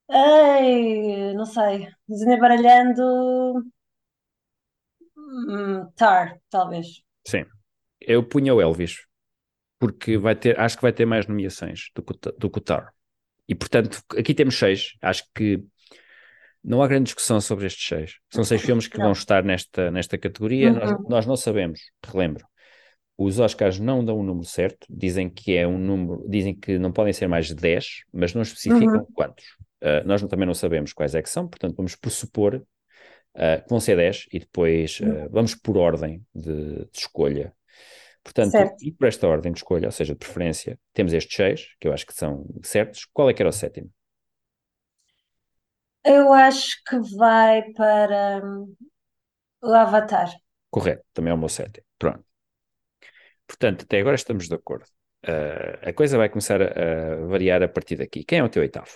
Ai, 0.09 1.33
não 1.35 1.45
sei, 1.45 1.87
desembaralhando. 2.07 3.63
Hum, 5.15 5.91
Tar, 5.95 6.41
talvez. 6.49 7.03
Sim, 7.27 7.45
eu 8.01 8.23
punha 8.27 8.53
o 8.53 8.61
Elvis, 8.61 9.05
porque 9.79 10.17
vai 10.17 10.35
ter, 10.35 10.59
acho 10.59 10.77
que 10.77 10.83
vai 10.83 10.93
ter 10.93 11.05
mais 11.05 11.27
nomeações 11.27 11.91
do 11.95 12.03
que, 12.03 12.13
o 12.13 12.15
Ta- 12.17 12.33
do 12.37 12.49
que 12.51 12.59
o 12.59 12.61
Tar. 12.61 12.93
E 13.47 13.55
portanto, 13.55 14.03
aqui 14.17 14.33
temos 14.35 14.55
seis. 14.57 14.93
Acho 15.01 15.25
que 15.35 15.63
não 16.63 16.81
há 16.81 16.87
grande 16.87 17.05
discussão 17.05 17.39
sobre 17.41 17.65
estes 17.67 17.87
seis. 17.87 18.15
São 18.29 18.43
seis 18.43 18.61
filmes 18.61 18.87
que 18.87 18.99
Não. 18.99 19.05
vão 19.05 19.11
estar 19.11 19.43
nesta, 19.43 19.89
nesta 19.91 20.17
categoria. 20.17 20.71
Nós, 20.71 20.91
Uhum. 20.91 21.05
nós 21.07 21.25
não 21.25 21.35
sabemos, 21.35 21.79
relembro. 22.05 22.45
Os 23.21 23.37
Oscars 23.37 23.81
não 23.81 24.03
dão 24.03 24.17
o 24.17 24.23
número 24.23 24.45
certo, 24.45 24.87
dizem 24.89 25.29
que 25.29 25.53
é 25.53 25.67
um 25.67 25.77
número, 25.77 26.25
dizem 26.29 26.55
que 26.55 26.79
não 26.79 26.89
podem 26.89 27.11
ser 27.11 27.27
mais 27.27 27.47
de 27.47 27.55
10, 27.55 28.05
mas 28.13 28.33
não 28.33 28.41
especificam 28.41 29.05
quantos. 29.13 29.43
Uh, 29.81 30.05
nós 30.05 30.21
também 30.21 30.47
não 30.47 30.53
sabemos 30.53 30.93
quais 30.93 31.13
é 31.13 31.21
que 31.21 31.29
são, 31.29 31.45
portanto 31.45 31.75
vamos 31.75 31.97
pressupor 31.97 32.55
uh, 32.55 33.61
que 33.61 33.69
vão 33.69 33.81
ser 33.81 33.97
10 33.97 34.27
e 34.31 34.39
depois 34.39 35.01
uh, 35.01 35.29
vamos 35.29 35.53
por 35.53 35.77
ordem 35.77 36.25
de, 36.33 36.85
de 36.85 36.97
escolha. 36.97 37.53
Portanto, 38.23 38.51
Certo. 38.51 38.75
e 38.81 38.89
por 38.89 39.05
esta 39.09 39.27
ordem 39.27 39.51
de 39.51 39.57
escolha, 39.57 39.89
ou 39.89 39.91
seja, 39.91 40.13
de 40.13 40.19
preferência, 40.19 40.79
temos 40.93 41.11
estes 41.11 41.35
seis, 41.35 41.75
que 41.77 41.89
eu 41.89 41.93
acho 41.93 42.05
que 42.05 42.13
são 42.13 42.45
certos. 42.63 43.03
Qual 43.11 43.29
é 43.29 43.33
que 43.33 43.41
era 43.41 43.49
o 43.49 43.53
sétimo? 43.53 43.91
Eu 46.05 46.31
acho 46.31 46.81
que 46.87 46.97
vai 47.17 47.63
para 47.73 48.41
hum, 48.45 48.73
o 49.61 49.73
Avatar. 49.73 50.31
Correto, 50.69 51.03
também 51.13 51.31
é 51.31 51.33
o 51.33 51.37
meu 51.37 51.49
sétimo. 51.49 51.85
Pronto. 51.97 52.28
Portanto, 53.49 53.83
até 53.83 53.99
agora 53.99 54.15
estamos 54.15 54.47
de 54.47 54.53
acordo. 54.53 54.85
Uh, 55.25 55.89
a 55.89 55.91
coisa 55.91 56.19
vai 56.19 56.29
começar 56.29 56.61
a, 56.61 56.65
a 56.67 57.25
variar 57.25 57.63
a 57.63 57.67
partir 57.67 57.95
daqui. 57.95 58.23
Quem 58.23 58.37
é 58.37 58.43
o 58.43 58.49
teu 58.49 58.61
oitavo? 58.61 58.91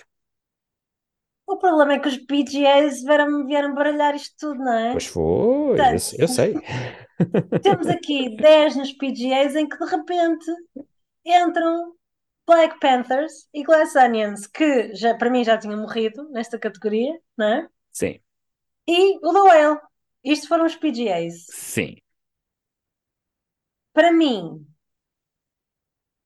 O 1.44 1.58
problema 1.58 1.94
é 1.94 1.98
que 1.98 2.06
os 2.06 2.16
PGAs 2.16 3.02
vieram, 3.02 3.46
vieram 3.46 3.74
baralhar 3.74 4.14
isto 4.14 4.34
tudo, 4.38 4.58
não 4.60 4.72
é? 4.72 4.92
Pois 4.92 5.06
foi, 5.06 5.22
eu, 5.22 5.76
Portanto, 5.76 6.16
eu 6.18 6.28
sei. 6.28 6.54
Temos 7.62 7.86
aqui 7.88 8.36
10 8.36 8.76
nos 8.76 8.92
PGAs 8.92 9.56
em 9.56 9.68
que 9.68 9.76
de 9.76 9.90
repente 9.90 10.46
entram 11.26 11.92
Black 12.46 12.78
Panthers 12.78 13.48
e 13.52 13.64
Glass 13.64 13.96
Onions, 13.96 14.46
que 14.46 14.94
já, 14.94 15.14
para 15.16 15.30
mim 15.30 15.44
já 15.44 15.58
tinham 15.58 15.80
morrido 15.80 16.30
nesta 16.30 16.58
categoria, 16.58 17.12
não 17.36 17.46
é? 17.46 17.68
Sim, 17.90 18.20
E 18.86 19.18
o 19.18 19.32
Whale. 19.32 19.80
Isto 20.24 20.48
foram 20.48 20.64
os 20.64 20.76
PGAs. 20.76 21.44
sim. 21.50 21.96
Para 23.94 24.12
mim, 24.12 24.66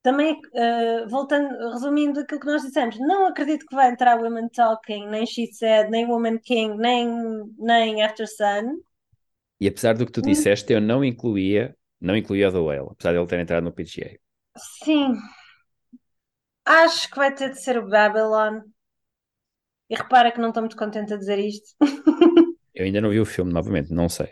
também, 0.01 0.39
eh, 0.53 1.05
voltando, 1.07 1.71
resumindo 1.71 2.19
aquilo 2.19 2.39
que 2.39 2.47
nós 2.47 2.63
dissemos, 2.63 2.97
não 2.99 3.27
acredito 3.27 3.65
que 3.65 3.75
vai 3.75 3.91
entrar 3.91 4.19
Women 4.19 4.49
Talking, 4.49 5.07
nem 5.07 5.25
She 5.25 5.47
Said, 5.53 5.89
nem 5.89 6.07
Woman 6.07 6.39
King, 6.39 6.75
nem, 6.77 7.07
nem 7.57 8.03
After 8.03 8.27
Sun. 8.27 8.81
E 9.61 9.67
apesar 9.67 9.95
do 9.95 10.05
que 10.05 10.11
tu 10.11 10.21
disseste, 10.21 10.73
eu 10.73 10.81
não 10.81 11.03
incluía, 11.03 11.75
não 12.01 12.15
incluía 12.15 12.49
o 12.49 12.51
The 12.51 12.57
Whale, 12.57 12.89
apesar 12.91 13.11
de 13.11 13.19
ele 13.19 13.27
ter 13.27 13.39
entrado 13.39 13.63
no 13.63 13.71
PGA. 13.71 14.17
Sim, 14.83 15.13
acho 16.65 17.09
que 17.09 17.17
vai 17.17 17.33
ter 17.33 17.51
de 17.51 17.61
ser 17.61 17.77
o 17.77 17.87
Babylon. 17.87 18.61
E 19.89 19.95
repara 19.95 20.31
que 20.31 20.39
não 20.39 20.49
estou 20.49 20.63
muito 20.63 20.77
contente 20.77 21.13
a 21.13 21.17
dizer 21.17 21.39
isto. 21.39 21.75
Eu 22.73 22.85
ainda 22.85 23.01
não 23.01 23.09
vi 23.09 23.19
o 23.19 23.25
filme 23.25 23.51
novamente, 23.51 23.91
não 23.91 24.07
sei. 24.07 24.31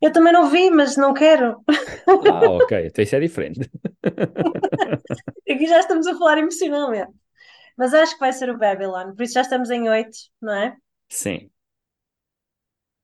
Eu 0.00 0.12
também 0.12 0.32
não 0.32 0.48
vi, 0.48 0.70
mas 0.70 0.96
não 0.96 1.12
quero. 1.12 1.62
Ah, 2.06 2.48
ok, 2.50 2.86
então 2.86 3.02
isso 3.02 3.16
é 3.16 3.20
diferente. 3.20 3.60
Aqui 5.50 5.66
já 5.66 5.80
estamos 5.80 6.06
a 6.06 6.16
falar 6.16 6.38
emocionalmente. 6.38 7.12
Mas 7.76 7.94
acho 7.94 8.14
que 8.14 8.20
vai 8.20 8.32
ser 8.32 8.50
o 8.50 8.58
Babylon, 8.58 9.14
por 9.14 9.22
isso 9.22 9.34
já 9.34 9.42
estamos 9.42 9.70
em 9.70 9.88
8, 9.88 10.16
não 10.40 10.54
é? 10.54 10.76
Sim. 11.08 11.50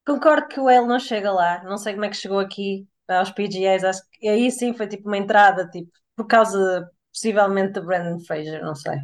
Concordo 0.06 0.48
que 0.48 0.60
o 0.60 0.64
Whale 0.64 0.86
não 0.86 1.00
chega 1.00 1.32
lá. 1.32 1.62
Não 1.64 1.76
sei 1.76 1.94
como 1.94 2.04
é 2.04 2.08
que 2.08 2.16
chegou 2.16 2.38
aqui 2.38 2.86
aos 3.08 3.30
PGAs. 3.30 3.84
Acho 3.84 4.02
que 4.12 4.28
aí 4.28 4.50
sim 4.50 4.72
foi 4.72 4.86
tipo 4.86 5.08
uma 5.08 5.18
entrada, 5.18 5.68
tipo, 5.68 5.90
por 6.14 6.26
causa 6.26 6.90
possivelmente 7.12 7.72
de 7.74 7.80
Brandon 7.80 8.20
Fraser, 8.20 8.62
não 8.62 8.74
sei. 8.74 8.98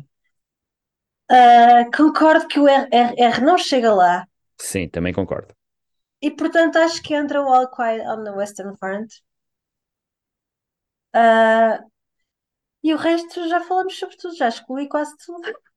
Ah, 1.28 1.84
concordo 1.96 2.46
que 2.46 2.60
o 2.60 2.68
RRR 2.68 3.40
não 3.42 3.56
chega 3.58 3.92
lá 3.94 4.26
Sim, 4.58 4.88
também 4.88 5.12
concordo. 5.12 5.54
E 6.22 6.30
portanto 6.30 6.76
acho 6.76 7.02
que 7.02 7.14
entra 7.14 7.42
o 7.42 7.48
All 7.52 7.68
Quiet 7.70 8.06
on 8.08 8.24
the 8.24 8.30
Western 8.32 8.76
Front. 8.78 9.10
Ah, 11.12 11.84
e 12.82 12.92
o 12.94 12.96
resto 12.96 13.48
já 13.48 13.60
falamos 13.60 13.98
sobre 13.98 14.16
tudo, 14.16 14.36
já 14.36 14.48
excluí 14.48 14.88
quase 14.88 15.14
tudo. 15.24 15.42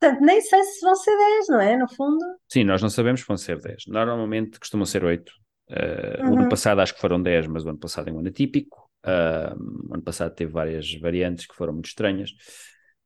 Portanto, 0.00 0.20
nem 0.20 0.40
sei 0.40 0.62
se 0.64 0.80
vão 0.80 0.96
ser 0.96 1.16
10, 1.16 1.48
não 1.48 1.60
é? 1.60 1.76
No 1.76 1.88
fundo. 1.88 2.24
Sim, 2.48 2.64
nós 2.64 2.82
não 2.82 2.90
sabemos 2.90 3.20
se 3.20 3.26
vão 3.26 3.36
ser 3.36 3.58
10. 3.60 3.86
Normalmente 3.86 4.58
costumam 4.58 4.84
ser 4.86 5.04
8. 5.04 5.32
Uh, 5.70 6.30
O 6.30 6.34
ano 6.34 6.42
Uhum. 6.42 6.48
passado 6.48 6.80
acho 6.80 6.94
que 6.94 7.00
foram 7.00 7.22
10, 7.22 7.46
mas 7.46 7.64
o 7.64 7.68
ano 7.70 7.78
passado 7.78 8.08
é 8.08 8.12
um 8.12 8.18
ano 8.18 8.28
atípico. 8.28 8.90
Uh, 9.04 9.88
o 9.90 9.94
ano 9.94 10.02
passado 10.02 10.34
teve 10.34 10.52
várias 10.52 10.92
variantes 11.00 11.46
que 11.46 11.54
foram 11.54 11.72
muito 11.72 11.86
estranhas, 11.86 12.30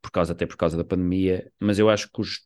por 0.01 0.11
causa, 0.11 0.33
até 0.33 0.45
por 0.45 0.57
causa 0.57 0.75
da 0.77 0.83
pandemia. 0.83 1.51
Mas 1.59 1.79
eu 1.79 1.89
acho 1.89 2.09
que 2.11 2.21
os, 2.21 2.41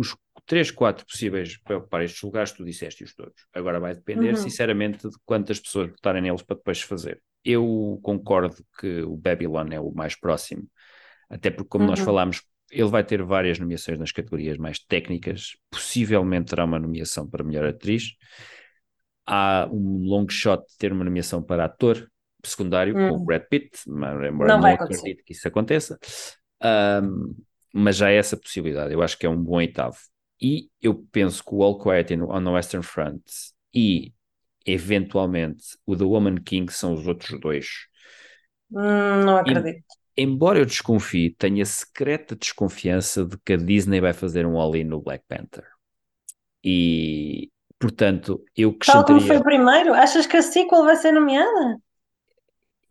os 0.00 0.16
3, 0.46 0.70
4 0.70 1.04
possíveis 1.06 1.56
para 1.58 1.78
ocupar 1.78 2.02
estes 2.02 2.22
lugares, 2.22 2.52
tu 2.52 2.64
disseste-os 2.64 3.14
todos. 3.14 3.46
Agora 3.54 3.80
vai 3.80 3.94
depender, 3.94 4.36
Uhum. 4.36 4.36
sinceramente, 4.36 5.08
de 5.08 5.16
quantas 5.24 5.60
pessoas 5.60 5.90
votarem 5.90 6.22
neles 6.22 6.42
para 6.42 6.56
depois 6.56 6.80
fazer. 6.82 7.22
Eu 7.44 7.98
concordo 8.02 8.56
que 8.78 9.02
o 9.02 9.16
Babylon 9.16 9.68
é 9.72 9.80
o 9.80 9.92
mais 9.92 10.14
próximo, 10.16 10.68
até 11.28 11.50
porque, 11.50 11.68
como 11.70 11.84
nós 11.86 12.00
Uhum. 12.00 12.00
falámos, 12.00 12.42
ele 12.70 12.88
vai 12.88 13.04
ter 13.04 13.22
várias 13.22 13.58
nomeações 13.58 13.98
nas 13.98 14.12
categorias 14.12 14.58
mais 14.58 14.78
técnicas, 14.78 15.56
possivelmente 15.70 16.50
terá 16.50 16.64
uma 16.64 16.78
nomeação 16.78 17.28
para 17.28 17.44
melhor 17.44 17.66
atriz. 17.66 18.14
Há 19.26 19.68
um 19.70 20.04
long 20.04 20.28
shot 20.28 20.66
de 20.66 20.76
ter 20.78 20.92
uma 20.92 21.04
nomeação 21.04 21.42
para 21.42 21.64
ator 21.66 22.10
secundário 22.44 22.98
com 22.98 23.14
o 23.14 23.18
Hum. 23.18 23.24
Brad 23.24 23.42
Pitt, 23.48 23.70
mas 23.86 24.28
embora 24.28 24.52
Não 24.52 24.58
não, 24.58 24.62
vai 24.62 24.74
acontecer. 24.74 25.12
acredito 25.12 25.22
que 25.24 25.32
isso 25.32 25.46
aconteça. 25.46 25.98
Ahm, 26.60 27.34
mas 27.72 27.96
já 27.96 28.06
há 28.08 28.12
essa 28.12 28.36
possibilidade, 28.36 28.92
eu 28.92 29.02
acho 29.02 29.18
que 29.18 29.26
é 29.26 29.28
um 29.28 29.42
bom 29.42 29.56
oitavo. 29.56 29.96
E 30.40 30.70
eu 30.80 30.94
penso 31.12 31.44
que 31.44 31.54
o 31.54 31.62
All 31.62 31.78
Quiet 31.78 32.14
on 32.14 32.44
the 32.44 32.50
Western 32.50 32.82
Front 32.84 33.22
e 33.74 34.12
eventualmente 34.66 35.78
o 35.86 35.96
The 35.96 36.04
Woman 36.04 36.36
King 36.36 36.72
são 36.72 36.94
os 36.94 37.06
outros 37.06 37.38
dois. 37.40 37.66
Hum, 38.70 39.24
não 39.24 39.36
acredito. 39.36 39.84
Embora 40.16 40.58
eu 40.58 40.66
desconfie, 40.66 41.34
tenho 41.38 41.62
a 41.62 41.64
secreta 41.66 42.36
desconfiança 42.36 43.24
de 43.24 43.38
que 43.38 43.54
a 43.54 43.56
Disney 43.56 44.00
vai 44.00 44.12
fazer 44.12 44.46
um 44.46 44.58
all-in 44.58 44.84
no 44.84 45.00
Black 45.00 45.24
Panther. 45.26 45.64
E, 46.62 47.50
portanto, 47.78 48.44
eu 48.56 48.72
Tal 48.84 49.04
como 49.04 49.20
foi 49.20 49.36
acrescentaria. 49.36 49.40
o 49.40 49.42
primeiro, 49.42 49.94
achas 49.94 50.26
que 50.26 50.36
a 50.36 50.42
sequel 50.42 50.84
vai 50.84 50.96
ser 50.96 51.12
nomeada? 51.12 51.80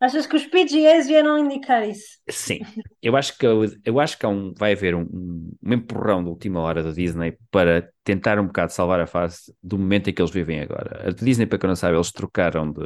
Achas 0.00 0.26
que 0.26 0.36
os 0.36 0.46
PGAs 0.46 1.06
vieram 1.06 1.38
indicar 1.38 1.86
isso? 1.86 2.18
Sim, 2.28 2.60
eu 3.02 3.16
acho 3.16 3.36
que, 3.36 3.44
eu 3.84 4.00
acho 4.00 4.18
que 4.18 4.24
há 4.24 4.28
um, 4.28 4.52
vai 4.56 4.72
haver 4.72 4.94
um, 4.94 5.02
um, 5.02 5.72
empurrão 5.72 6.22
de 6.22 6.30
última 6.30 6.60
hora 6.60 6.82
da 6.82 6.92
Disney 6.92 7.36
para 7.50 7.88
tentar 8.04 8.38
um 8.38 8.46
bocado 8.46 8.72
salvar 8.72 9.00
a 9.00 9.06
face 9.06 9.52
do 9.62 9.76
momento 9.78 10.08
em 10.08 10.12
que 10.14 10.22
eles 10.22 10.30
vivem 10.32 10.60
agora. 10.60 11.08
A 11.08 11.10
Disney, 11.10 11.46
para 11.46 11.58
quem 11.58 11.68
não 11.68 11.76
sabe, 11.76 11.96
eles 11.96 12.12
trocaram 12.12 12.72
de 12.72 12.80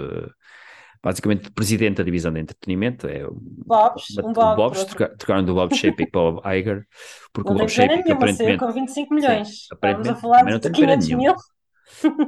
basicamente 1.02 1.42
de 1.44 1.50
presidente 1.50 1.98
da 1.98 2.02
divisão 2.02 2.32
de 2.32 2.40
entretenimento, 2.40 3.06
é 3.06 3.26
Bobs, 3.30 4.16
um 4.22 4.32
Bob. 4.32 4.56
Bob's, 4.56 4.84
troca- 4.84 5.14
trocaram 5.18 5.44
do 5.44 5.54
Bob 5.54 5.74
Shapick 5.74 6.10
para 6.10 6.20
o 6.20 6.32
Bob 6.32 6.56
Iger, 6.58 6.86
porque 7.32 7.50
Não 7.50 7.56
o 7.56 7.58
Bob 7.58 7.70
Shapick 7.70 8.10
aparentemente 8.10 8.58
com 8.58 8.72
25 8.72 9.14
milhões. 9.14 9.48
Estávamos 9.48 10.08
a 10.08 10.14
aparentemente 10.14 10.20
falar 10.20 10.42
de 10.44 10.60
tem 10.60 10.72
pena 10.72 10.96
500 10.96 11.08
nenhuma. 11.08 11.34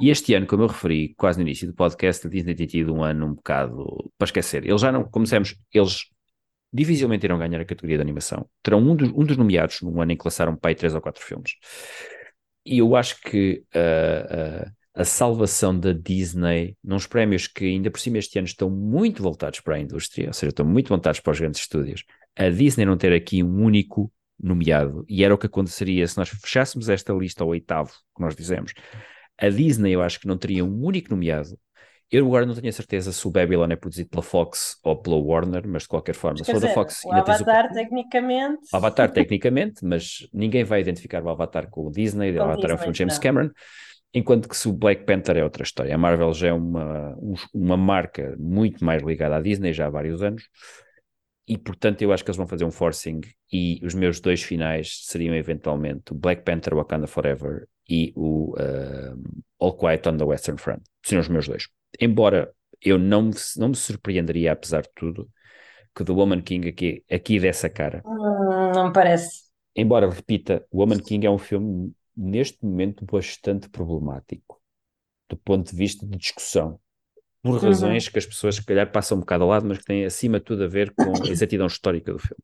E 0.01 0.11
este 0.11 0.35
ano, 0.35 0.47
como 0.47 0.63
eu 0.63 0.69
referi 0.69 1.15
quase 1.17 1.39
no 1.39 1.43
início 1.43 1.67
do 1.67 1.75
podcast, 1.75 2.27
a 2.27 2.31
Disney 2.31 2.55
tem 2.55 2.67
tido 2.67 2.95
um 2.95 3.03
ano 3.03 3.27
um 3.27 3.35
bocado 3.35 4.11
para 4.19 4.27
esquecer. 4.27 4.65
Eles 4.65 4.81
já 4.81 4.93
não, 4.93 5.05
como 5.05 5.25
dissemos, 5.25 5.57
eles 5.73 6.05
dificilmente 6.73 7.25
irão 7.25 7.39
ganhar 7.39 7.61
a 7.61 7.65
categoria 7.65 7.97
de 7.97 8.03
animação. 8.03 8.49
Terão 8.63 8.81
um 8.81 8.95
dos, 8.95 9.11
um 9.11 9.25
dos 9.25 9.37
nomeados 9.37 9.81
num 9.83 10.01
ano 10.01 10.13
em 10.13 10.17
que 10.17 10.25
lançaram 10.25 10.59
aí 10.63 10.75
três 10.75 10.95
ou 10.95 11.01
quatro 11.01 11.25
filmes. 11.25 11.53
E 12.65 12.79
eu 12.79 12.97
acho 12.97 13.21
que 13.21 13.65
ah, 13.75 14.65
ah, 14.65 14.73
a 14.97 15.05
salvação 15.05 15.79
da 15.79 15.93
Disney, 15.93 16.77
nos 16.83 17.07
prémios 17.07 17.47
que 17.47 17.67
ainda 17.67 17.91
por 17.91 18.01
cima 18.01 18.19
este 18.19 18.39
ano 18.39 18.47
estão 18.47 18.71
muito 18.71 19.23
voltados 19.23 19.61
para 19.61 19.77
a 19.77 19.79
indústria, 19.79 20.29
ou 20.29 20.33
seja, 20.33 20.51
estão 20.51 20.67
muito 20.67 20.89
voltados 20.89 21.21
para 21.21 21.33
os 21.33 21.39
grandes 21.39 21.61
estúdios, 21.61 22.05
a 22.35 22.49
Disney 22.49 22.87
não 22.87 22.97
ter 22.97 23.13
aqui 23.13 23.43
um 23.43 23.63
único 23.63 24.11
nomeado, 24.39 25.05
e 25.09 25.23
era 25.23 25.35
o 25.35 25.39
que 25.39 25.47
aconteceria 25.47 26.07
se 26.07 26.17
nós 26.17 26.29
fechássemos 26.29 26.89
esta 26.89 27.13
lista 27.13 27.43
ao 27.43 27.51
oitavo, 27.51 27.91
que 28.15 28.23
nós 28.23 28.35
dizemos. 28.35 28.73
A 29.39 29.49
Disney 29.49 29.93
eu 29.93 30.03
acho 30.03 30.19
que 30.21 30.27
não 30.27 30.37
teria 30.39 30.65
um 30.65 30.85
único 30.85 31.11
nomeado. 31.11 31.59
Eu 32.11 32.25
agora 32.27 32.47
não 32.47 32.55
tenho 32.55 32.69
a 32.69 32.73
certeza 32.73 33.13
se 33.13 33.27
o 33.27 33.31
Babylon 33.33 33.69
é 33.71 33.77
produzido 33.77 34.09
pela 34.09 34.23
Fox 34.23 34.79
ou 34.85 34.97
pela 34.97 35.17
Warner, 35.17 35.67
mas 35.67 35.83
de 35.83 35.89
qualquer 35.89 36.15
forma, 36.15 36.39
se 36.45 36.51
for 36.51 36.61
da 36.61 36.69
Fox, 36.69 37.03
o 37.05 37.11
ainda 37.11 37.25
tens 37.25 37.41
o 37.41 37.43
Avatar, 37.43 37.73
tecnicamente. 37.73 38.69
o 38.73 38.77
Avatar, 38.77 39.11
tecnicamente, 39.13 39.85
mas 39.85 40.29
ninguém 40.33 40.63
vai 40.63 40.81
identificar 40.81 41.23
o 41.23 41.29
Avatar 41.29 41.69
com 41.69 41.87
o 41.87 41.91
Disney, 41.91 42.31
o 42.31 42.37
Com 42.37 42.43
Avatar 42.45 42.71
é 42.71 42.75
o 42.75 42.77
Disney, 42.77 42.79
filme 42.79 42.93
de 42.93 42.99
James 42.99 43.15
não. 43.15 43.21
Cameron, 43.21 43.51
enquanto 44.15 44.49
que 44.49 44.57
se 44.57 44.69
o 44.69 44.73
Black 44.73 45.05
Panther 45.05 45.37
é 45.37 45.43
outra 45.45 45.65
história. 45.65 45.95
A 45.95 45.99
Marvel 45.99 46.33
já 46.33 46.49
é 46.49 46.53
uma, 46.53 47.17
um- 47.21 47.35
uma 47.53 47.77
marca 47.77 48.37
muito 48.39 48.85
mais 48.85 49.03
ligada 49.03 49.37
à 49.37 49.41
Disney 49.41 49.73
já 49.73 49.87
há 49.87 49.91
vários 49.91 50.23
anos, 50.23 50.45
e 51.49 51.59
portanto 51.59 52.03
eu 52.03 52.13
acho 52.13 52.25
que 52.25 52.31
eles 52.31 52.37
vão 52.37 52.47
fazer 52.47 52.65
um 52.65 52.71
forcing, 52.71 53.21
e 53.53 53.81
os 53.85 53.95
meus 53.95 54.21
dois 54.21 54.43
finais 54.43 55.01
seriam 55.07 55.35
eventualmente 55.35 56.13
o 56.13 56.15
Black 56.15 56.43
Panther 56.43 56.75
Wakanda 56.75 57.07
Forever 57.07 57.67
e 57.89 58.13
o 58.17 58.55
uh, 58.55 59.43
All 59.61 59.77
Quiet 59.77 60.09
on 60.09 60.17
the 60.17 60.25
Western 60.25 60.59
Front. 60.59 60.83
Seriam 61.05 61.23
os 61.23 61.29
meus 61.29 61.47
dois. 61.47 61.69
Embora 62.01 62.53
eu 62.83 62.99
não 62.99 63.23
me, 63.23 63.35
não 63.57 63.69
me 63.69 63.77
surpreenderia, 63.77 64.53
apesar 64.53 64.83
de 64.83 64.91
tudo, 64.95 65.29
que 65.95 66.05
The 66.05 66.13
Woman 66.13 66.43
King 66.43 66.69
aqui, 66.69 67.05
aqui 67.11 67.41
dessa 67.41 67.71
cara. 67.71 68.03
Hum, 68.05 68.73
não 68.75 68.87
me 68.89 68.93
parece. 68.93 69.47
Embora, 69.75 70.09
repita, 70.11 70.65
Woman 70.73 70.99
King 70.99 71.27
é 71.27 71.31
um 71.31 71.39
filme, 71.39 71.93
neste 72.17 72.65
momento, 72.65 73.05
bastante 73.05 73.69
problemático, 73.69 74.61
do 75.29 75.37
ponto 75.37 75.71
de 75.71 75.77
vista 75.77 76.07
de 76.07 76.17
discussão, 76.19 76.81
por 77.43 77.57
Uhum. 77.57 77.61
razões 77.63 78.09
que 78.09 78.19
as 78.19 78.27
pessoas, 78.27 78.57
se 78.57 78.65
calhar, 78.65 78.91
passam 78.91 79.19
um 79.19 79.21
bocado 79.21 79.45
ao 79.45 79.51
lado, 79.51 79.67
mas 79.67 79.79
que 79.79 79.85
têm, 79.85 80.05
acima 80.05 80.39
de 80.39 80.45
tudo, 80.47 80.65
a 80.65 80.69
ver 80.69 80.95
com 80.97 81.25
a 81.25 81.31
exatidão 81.31 81.67
histórica 81.67 82.13
do 82.13 82.19
filme. 82.19 82.43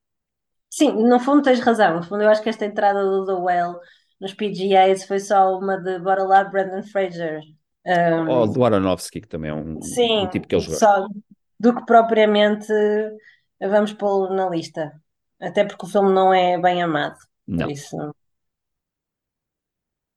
Sim, 0.71 0.93
no 1.09 1.21
fundo 1.21 1.43
tens 1.43 1.61
razão. 1.61 1.97
No 1.97 2.03
fundo, 2.03 2.23
eu 2.23 2.31
acho 2.31 2.43
que 2.43 2.49
esta 2.49 2.65
entrada 2.65 3.05
do 3.05 3.27
The 3.27 3.33
Whale 3.33 3.79
nos 4.23 4.35
PGAs 4.35 5.05
foi 5.05 5.19
só 5.19 5.59
uma 5.59 5.77
de 5.77 5.99
bora 5.99 6.23
lá, 6.23 6.45
Brandon 6.45 6.85
Fraser. 6.85 7.41
Um, 7.85 8.31
Ou 8.31 8.47
do 8.47 8.65
Aronofsky, 8.65 9.21
que 9.21 9.27
também 9.27 9.51
é 9.51 9.55
um, 9.55 9.83
sim, 9.83 10.21
um 10.21 10.29
tipo 10.29 10.47
que 10.47 10.55
eles 10.55 10.69
gostam. 10.69 10.89
só 10.89 11.09
do 11.59 11.75
que 11.75 11.85
propriamente 11.85 12.73
vamos 13.61 13.93
pô-lo 13.93 14.33
na 14.33 14.49
lista. 14.49 14.93
Até 15.41 15.65
porque 15.65 15.85
o 15.85 15.89
filme 15.89 16.13
não 16.13 16.33
é 16.33 16.57
bem 16.57 16.81
amado. 16.81 17.17
Não. 17.49 17.67
Por 17.67 17.73
isso. 17.73 17.97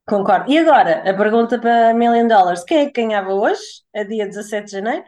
Concordo. 0.06 0.52
E 0.52 0.56
agora, 0.56 1.10
a 1.10 1.12
pergunta 1.12 1.58
para 1.58 1.92
Million 1.92 2.28
Dollars: 2.28 2.62
quem 2.62 2.78
é 2.78 2.86
que 2.86 3.02
ganhava 3.02 3.34
hoje, 3.34 3.60
a 3.92 4.04
dia 4.04 4.24
17 4.24 4.66
de 4.66 4.70
janeiro? 4.70 5.04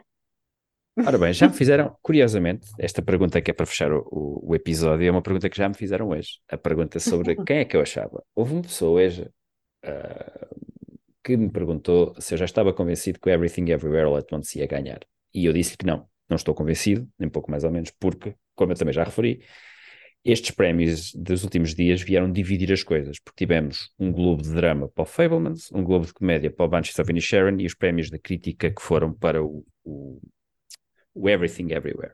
Ora 0.97 1.17
bem, 1.17 1.31
já 1.33 1.47
me 1.47 1.53
fizeram, 1.53 1.95
curiosamente, 2.01 2.67
esta 2.77 3.01
pergunta 3.01 3.41
que 3.41 3.51
é 3.51 3.53
para 3.53 3.65
fechar 3.65 3.91
o, 3.93 3.99
o- 4.11 4.49
o 4.51 4.55
episódio 4.55 5.07
é 5.07 5.11
uma 5.11 5.21
pergunta 5.21 5.49
que 5.49 5.55
já 5.57 5.67
me 5.69 5.75
fizeram 5.75 6.09
hoje. 6.09 6.39
A 6.49 6.57
pergunta 6.57 6.99
sobre 6.99 7.35
quem 7.45 7.59
é 7.59 7.65
que 7.65 7.77
eu 7.77 7.81
achava. 7.81 8.21
Houve 8.35 8.53
uma 8.53 8.61
pessoa 8.63 8.91
hoje 9.01 9.29
ah, 9.83 10.47
que 11.23 11.37
me 11.37 11.49
perguntou 11.51 12.15
se 12.19 12.33
eu 12.33 12.37
já 12.37 12.45
estava 12.45 12.73
convencido 12.73 13.19
que 13.19 13.29
o 13.29 13.31
Everything 13.33 13.69
Everywhere 13.71 14.05
All 14.07 14.17
At 14.17 14.31
Once 14.33 14.57
ia 14.59 14.67
ganhar. 14.67 14.99
E 15.33 15.45
eu 15.45 15.53
disse 15.53 15.77
que 15.77 15.85
não, 15.85 16.07
não 16.29 16.35
estou 16.37 16.55
convencido, 16.55 17.07
nem 17.19 17.29
pouco 17.29 17.51
mais 17.51 17.63
ou 17.63 17.71
menos, 17.71 17.91
porque, 17.99 18.35
como 18.55 18.71
eu 18.73 18.77
também 18.77 18.93
já 18.93 19.03
referi, 19.03 19.41
estes 20.25 20.51
prémios 20.51 21.13
dos 21.15 21.43
últimos 21.43 21.73
dias 21.73 22.01
vieram 22.01 22.31
dividir 22.31 22.71
as 22.73 22.83
coisas, 22.83 23.19
porque 23.19 23.45
tivemos 23.45 23.91
um 23.97 24.11
globo 24.11 24.43
de 24.43 24.53
drama 24.53 24.89
para 24.89 25.03
o 25.03 25.05
Fablemans, 25.05 25.71
um 25.71 25.83
globo 25.83 26.05
de 26.05 26.13
comédia 26.13 26.51
para 26.51 26.65
o 26.65 26.69
Banshees 26.69 26.99
of 26.99 27.09
Inisherin 27.11 27.61
e 27.61 27.65
os 27.65 27.73
prémios 27.75 28.09
da 28.09 28.19
crítica 28.19 28.69
que 28.71 28.81
foram 28.81 29.13
para 29.13 29.43
o, 29.43 29.65
o, 29.83 30.19
o 31.19 31.29
Everything 31.29 31.71
Everywhere. 31.71 32.13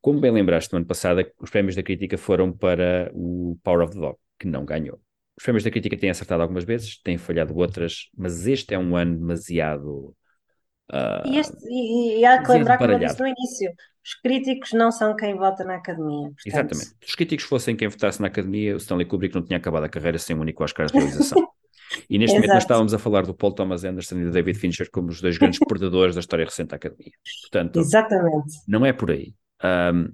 Como 0.00 0.20
bem 0.20 0.30
lembraste, 0.30 0.72
no 0.72 0.78
ano 0.78 0.86
passado, 0.86 1.24
os 1.40 1.50
prémios 1.50 1.74
da 1.76 1.82
crítica 1.82 2.16
foram 2.16 2.52
para 2.52 3.10
o 3.14 3.58
Power 3.62 3.84
of 3.84 3.94
the 3.94 4.00
Dog, 4.00 4.16
que 4.38 4.46
não 4.46 4.64
ganhou. 4.64 5.00
Os 5.36 5.44
prémios 5.44 5.64
da 5.64 5.70
crítica 5.70 5.96
têm 5.96 6.10
acertado 6.10 6.42
algumas 6.42 6.64
vezes, 6.64 7.00
têm 7.02 7.16
falhado 7.16 7.56
outras, 7.56 8.08
mas 8.16 8.46
este 8.46 8.74
é 8.74 8.78
um 8.78 8.96
ano 8.96 9.16
demasiado. 9.16 10.14
ah, 10.90 11.22
E, 11.26 11.38
este, 11.38 11.56
e, 11.68 12.20
e 12.20 12.24
há 12.24 12.42
que 12.42 12.50
lembrar, 12.50 12.78
como 12.78 12.92
eu 12.92 12.98
disse 12.98 13.20
no 13.20 13.26
início, 13.26 13.72
os 14.04 14.14
críticos 14.14 14.72
não 14.72 14.90
são 14.90 15.14
quem 15.14 15.36
vota 15.36 15.64
na 15.64 15.76
academia. 15.76 16.30
Portanto, 16.30 16.46
Exatamente. 16.46 16.86
Se 16.86 17.08
os 17.08 17.14
críticos 17.14 17.44
fossem 17.44 17.76
quem 17.76 17.88
votasse 17.88 18.20
na 18.20 18.28
academia, 18.28 18.74
o 18.74 18.78
Stanley 18.78 19.06
Kubrick 19.06 19.34
não 19.34 19.44
tinha 19.44 19.58
acabado 19.58 19.84
a 19.84 19.88
carreira 19.88 20.18
sem 20.18 20.34
um 20.34 20.40
único 20.40 20.64
Oscar 20.64 20.86
de 20.86 20.94
realização. 20.94 21.38
E 22.08 22.18
neste 22.18 22.34
momento 22.34 22.48
nós 22.48 22.56
Exato. 22.56 22.64
estávamos 22.64 22.94
a 22.94 22.98
falar 22.98 23.24
do 23.26 23.34
Paul 23.34 23.52
Thomas 23.52 23.84
Anderson 23.84 24.18
e 24.18 24.24
do 24.24 24.30
David 24.30 24.58
Fincher 24.58 24.90
como 24.90 25.08
os 25.08 25.20
dois 25.20 25.38
grandes 25.38 25.58
perdedores 25.66 26.14
da 26.14 26.20
história 26.20 26.44
recente 26.44 26.68
da 26.68 26.76
academia. 26.76 27.12
Portanto, 27.42 27.78
Exatamente. 27.78 28.54
não 28.66 28.84
é 28.84 28.92
por 28.92 29.10
aí. 29.10 29.34
Ahm, 29.62 30.08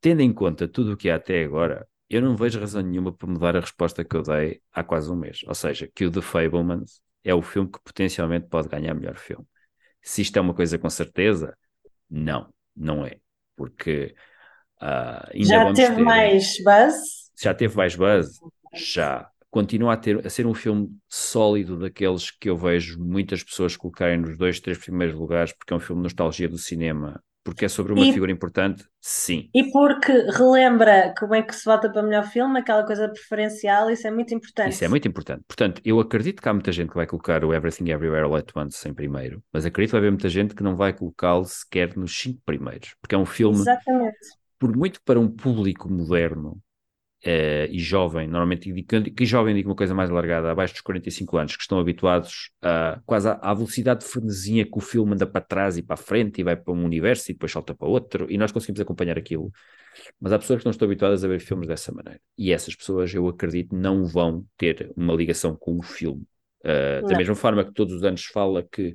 tendo 0.00 0.20
em 0.20 0.32
conta 0.32 0.68
tudo 0.68 0.92
o 0.92 0.96
que 0.96 1.10
há 1.10 1.16
até 1.16 1.44
agora, 1.44 1.86
eu 2.08 2.20
não 2.20 2.36
vejo 2.36 2.60
razão 2.60 2.82
nenhuma 2.82 3.12
para 3.12 3.28
mudar 3.28 3.56
a 3.56 3.60
resposta 3.60 4.04
que 4.04 4.14
eu 4.14 4.22
dei 4.22 4.60
há 4.72 4.84
quase 4.84 5.10
um 5.10 5.16
mês. 5.16 5.40
Ou 5.46 5.54
seja, 5.54 5.88
que 5.94 6.04
o 6.04 6.10
The 6.10 6.20
Fablemans 6.20 7.00
é 7.24 7.34
o 7.34 7.42
filme 7.42 7.70
que 7.70 7.82
potencialmente 7.82 8.46
pode 8.48 8.68
ganhar 8.68 8.94
melhor 8.94 9.16
filme. 9.16 9.46
Se 10.02 10.20
isto 10.22 10.36
é 10.36 10.40
uma 10.40 10.54
coisa 10.54 10.78
com 10.78 10.90
certeza, 10.90 11.56
não, 12.10 12.52
não 12.76 13.06
é. 13.06 13.16
Porque 13.56 14.14
uh, 14.82 15.30
ainda 15.32 15.46
já 15.46 15.72
teve 15.72 15.96
ter... 15.96 16.02
mais 16.02 16.62
buzz? 16.62 17.32
Já 17.40 17.54
teve 17.54 17.76
mais 17.76 17.96
buzz? 17.96 18.38
Já. 18.74 19.30
Continua 19.54 19.92
a, 19.92 19.96
ter, 19.96 20.26
a 20.26 20.30
ser 20.30 20.46
um 20.46 20.54
filme 20.54 20.88
sólido 21.08 21.78
daqueles 21.78 22.30
que 22.30 22.50
eu 22.50 22.56
vejo 22.56 22.98
muitas 22.98 23.42
pessoas 23.42 23.76
colocarem 23.76 24.18
nos 24.18 24.36
dois, 24.36 24.58
três 24.58 24.78
primeiros 24.78 25.14
lugares, 25.14 25.52
porque 25.52 25.72
é 25.72 25.76
um 25.76 25.80
filme 25.80 26.00
de 26.02 26.04
nostalgia 26.04 26.48
do 26.48 26.58
cinema 26.58 27.22
porque 27.44 27.66
é 27.66 27.68
sobre 27.68 27.92
uma 27.92 28.04
E- 28.04 28.12
figura 28.12 28.32
importante, 28.32 28.86
sim. 29.02 29.50
E 29.54 29.70
porque 29.70 30.10
relembra 30.30 31.12
como 31.18 31.34
é 31.34 31.42
que 31.42 31.54
se 31.54 31.66
vota 31.66 31.92
para 31.92 32.02
melhor 32.02 32.24
filme, 32.24 32.58
aquela 32.58 32.86
coisa 32.86 33.06
preferencial, 33.06 33.90
isso 33.90 34.06
é 34.06 34.10
muito 34.10 34.34
importante. 34.34 34.70
Isso 34.70 34.82
é 34.82 34.88
muito 34.88 35.06
importante. 35.06 35.44
Portanto, 35.46 35.82
eu 35.84 36.00
acredito 36.00 36.40
que 36.40 36.48
há 36.48 36.54
muita 36.54 36.72
gente 36.72 36.88
que 36.88 36.94
vai 36.94 37.06
colocar 37.06 37.44
o 37.44 37.52
Everything 37.52 37.90
Everywhere 37.90 38.24
All 38.24 38.34
at 38.34 38.50
Once 38.56 38.88
em 38.88 38.94
primeiro, 38.94 39.44
mas 39.52 39.66
acredito 39.66 39.90
que 39.90 39.92
vai 39.92 40.00
haver 40.00 40.10
muita 40.12 40.30
gente 40.30 40.54
que 40.54 40.62
não 40.62 40.74
vai 40.74 40.94
colocá-lo 40.94 41.44
sequer 41.44 41.94
nos 41.98 42.18
cinco 42.18 42.40
primeiros, 42.46 42.94
porque 42.98 43.14
é 43.14 43.18
um 43.18 43.26
filme, 43.26 43.58
Exatamente. 43.58 44.16
por 44.58 44.76
muito 44.76 45.00
para 45.04 45.20
um 45.20 45.28
público 45.28 45.90
moderno 45.92 46.60
eh, 47.26 47.68
e 47.70 47.78
jovem, 47.78 48.28
normalmente, 48.28 48.70
que, 48.82 49.24
jovem 49.24 49.54
digo 49.54 49.70
uma 49.70 49.74
coisa 49.74 49.94
mais 49.94 50.10
alargada, 50.10 50.50
abaixo 50.50 50.74
dos 50.74 50.82
45 50.82 51.38
anos, 51.38 51.56
que 51.56 51.62
estão 51.62 51.78
habituados 51.78 52.50
a 52.60 53.00
quase 53.06 53.28
à, 53.28 53.38
à 53.40 53.54
velocidade 53.54 54.00
de 54.00 54.06
frenesia 54.06 54.66
que 54.66 54.76
o 54.76 54.80
filme 54.80 55.14
anda 55.14 55.26
para 55.26 55.40
trás 55.40 55.78
e 55.78 55.82
para 55.82 55.94
a 55.94 55.96
frente 55.96 56.42
e 56.42 56.44
vai 56.44 56.54
para 56.54 56.74
um 56.74 56.84
universo 56.84 57.30
e 57.30 57.32
depois 57.32 57.50
salta 57.50 57.74
para 57.74 57.88
outro, 57.88 58.26
e 58.30 58.36
nós 58.36 58.52
conseguimos 58.52 58.78
acompanhar 58.78 59.16
aquilo. 59.16 59.50
Mas 60.20 60.34
há 60.34 60.38
pessoas 60.38 60.58
que 60.58 60.66
não 60.66 60.70
estão 60.70 60.84
habituadas 60.84 61.24
a 61.24 61.28
ver 61.28 61.40
filmes 61.40 61.66
dessa 61.66 61.90
maneira. 61.92 62.20
E 62.36 62.52
essas 62.52 62.74
pessoas, 62.74 63.14
eu 63.14 63.26
acredito, 63.26 63.74
não 63.74 64.04
vão 64.04 64.44
ter 64.58 64.92
uma 64.94 65.14
ligação 65.14 65.56
com 65.56 65.78
o 65.78 65.82
filme. 65.82 66.26
Uh, 66.60 67.06
da 67.06 67.16
mesma 67.16 67.34
forma 67.34 67.64
que 67.64 67.72
todos 67.72 67.94
os 67.94 68.04
anos 68.04 68.24
fala 68.26 68.62
que 68.62 68.94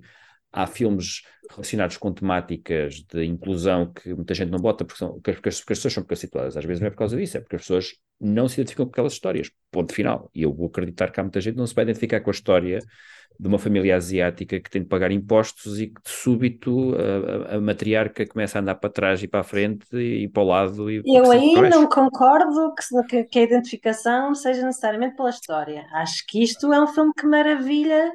há 0.51 0.67
filmes 0.67 1.23
relacionados 1.49 1.97
com 1.97 2.13
temáticas 2.13 3.03
de 3.11 3.23
inclusão 3.23 3.91
que 3.91 4.13
muita 4.13 4.35
gente 4.35 4.49
não 4.49 4.59
bota 4.59 4.85
porque, 4.85 4.99
são, 4.99 5.19
porque, 5.19 5.49
as, 5.49 5.59
porque 5.59 5.73
as 5.73 5.79
pessoas 5.79 5.93
são 5.93 6.03
preconceituadas. 6.03 6.57
Às 6.57 6.65
vezes 6.65 6.79
não 6.79 6.87
é 6.87 6.91
por 6.91 6.97
causa 6.97 7.17
disso, 7.17 7.37
é 7.37 7.41
porque 7.41 7.55
as 7.55 7.61
pessoas 7.63 7.95
não 8.19 8.47
se 8.47 8.55
identificam 8.55 8.85
com 8.85 8.91
aquelas 8.91 9.13
histórias. 9.13 9.51
Ponto 9.71 9.93
final. 9.93 10.29
E 10.33 10.43
eu 10.43 10.53
vou 10.53 10.67
acreditar 10.67 11.11
que 11.11 11.19
há 11.19 11.23
muita 11.23 11.39
gente 11.39 11.53
que 11.53 11.59
não 11.59 11.67
se 11.67 11.75
vai 11.75 11.83
identificar 11.83 12.19
com 12.21 12.29
a 12.29 12.33
história 12.33 12.79
de 13.39 13.47
uma 13.47 13.57
família 13.57 13.95
asiática 13.95 14.59
que 14.59 14.69
tem 14.69 14.81
de 14.81 14.87
pagar 14.89 15.11
impostos 15.11 15.79
e 15.79 15.87
que 15.87 16.01
de 16.03 16.09
súbito 16.09 16.93
a, 16.95 17.55
a, 17.55 17.61
matriarca 17.61 18.27
começa 18.27 18.59
a 18.59 18.61
andar 18.61 18.75
para 18.75 18.89
trás 18.89 19.23
e 19.23 19.27
para 19.29 19.39
a 19.39 19.43
frente 19.43 19.85
e, 19.95 20.27
para 20.27 20.43
o 20.43 20.45
lado. 20.45 20.91
E 20.91 21.01
Eu 21.05 21.31
aí 21.31 21.53
não 21.69 21.87
concordo 21.87 22.73
que, 23.07 23.23
que- 23.23 23.39
a 23.39 23.43
identificação 23.43 24.35
seja 24.35 24.65
necessariamente 24.65 25.15
pela 25.15 25.29
história. 25.29 25.85
Acho 25.93 26.25
que 26.27 26.43
isto 26.43 26.73
é 26.73 26.81
um 26.81 26.87
filme 26.87 27.13
que 27.17 27.25
maravilha 27.25 28.11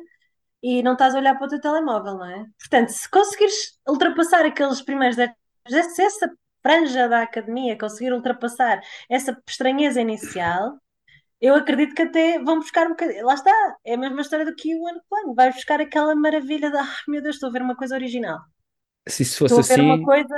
e 0.62 0.82
não 0.82 0.93
estás 0.93 1.14
a 1.14 1.18
olhar 1.18 1.36
para 1.36 1.47
o 1.47 1.51
teu 1.51 1.60
telemóvel, 1.60 2.18
não 2.18 2.26
é? 2.26 2.44
Portanto, 2.59 2.90
se 2.90 3.09
conseguires 3.10 3.78
ultrapassar 3.89 4.44
aqueles 4.44 4.82
primeiros 4.82 5.16
10, 5.16 5.31
se 5.94 6.02
essa 6.02 6.31
franja 6.65 7.09
da 7.09 7.23
academia 7.23 7.78
conseguir 7.78 8.12
ultrapassar 8.12 8.81
essa 9.09 9.36
estranheza 9.47 10.01
inicial, 10.01 10.78
eu 11.41 11.55
acredito 11.55 11.95
que 11.95 12.03
até 12.03 12.43
vão 12.43 12.59
buscar 12.59 12.86
um 12.86 12.91
bocadinho. 12.91 13.27
Lá 13.27 13.35
está, 13.35 13.53
é 13.85 13.95
a 13.95 13.99
mesma 13.99 14.23
história 14.23 14.47
do 14.47 14.55
que 14.55 14.74
o 14.74 14.86
ano 14.86 15.01
plano. 15.11 15.35
Vai 15.35 15.53
buscar 15.53 15.81
aquela 15.81 16.15
maravilha 16.15 16.70
de, 16.70 16.77
ah, 16.78 16.97
meu 17.07 17.23
Deus, 17.23 17.36
estou 17.36 17.51
a 17.51 17.53
ver 17.53 17.61
uma 17.61 17.77
coisa 17.77 17.95
original. 17.95 18.39
Se 19.07 19.23
isso 19.23 19.39
fosse 19.39 19.61
Estou 19.61 19.74
a 19.74 19.77
ver 19.77 19.82
uma 19.82 19.95
assim, 19.95 20.05
coisa. 20.05 20.35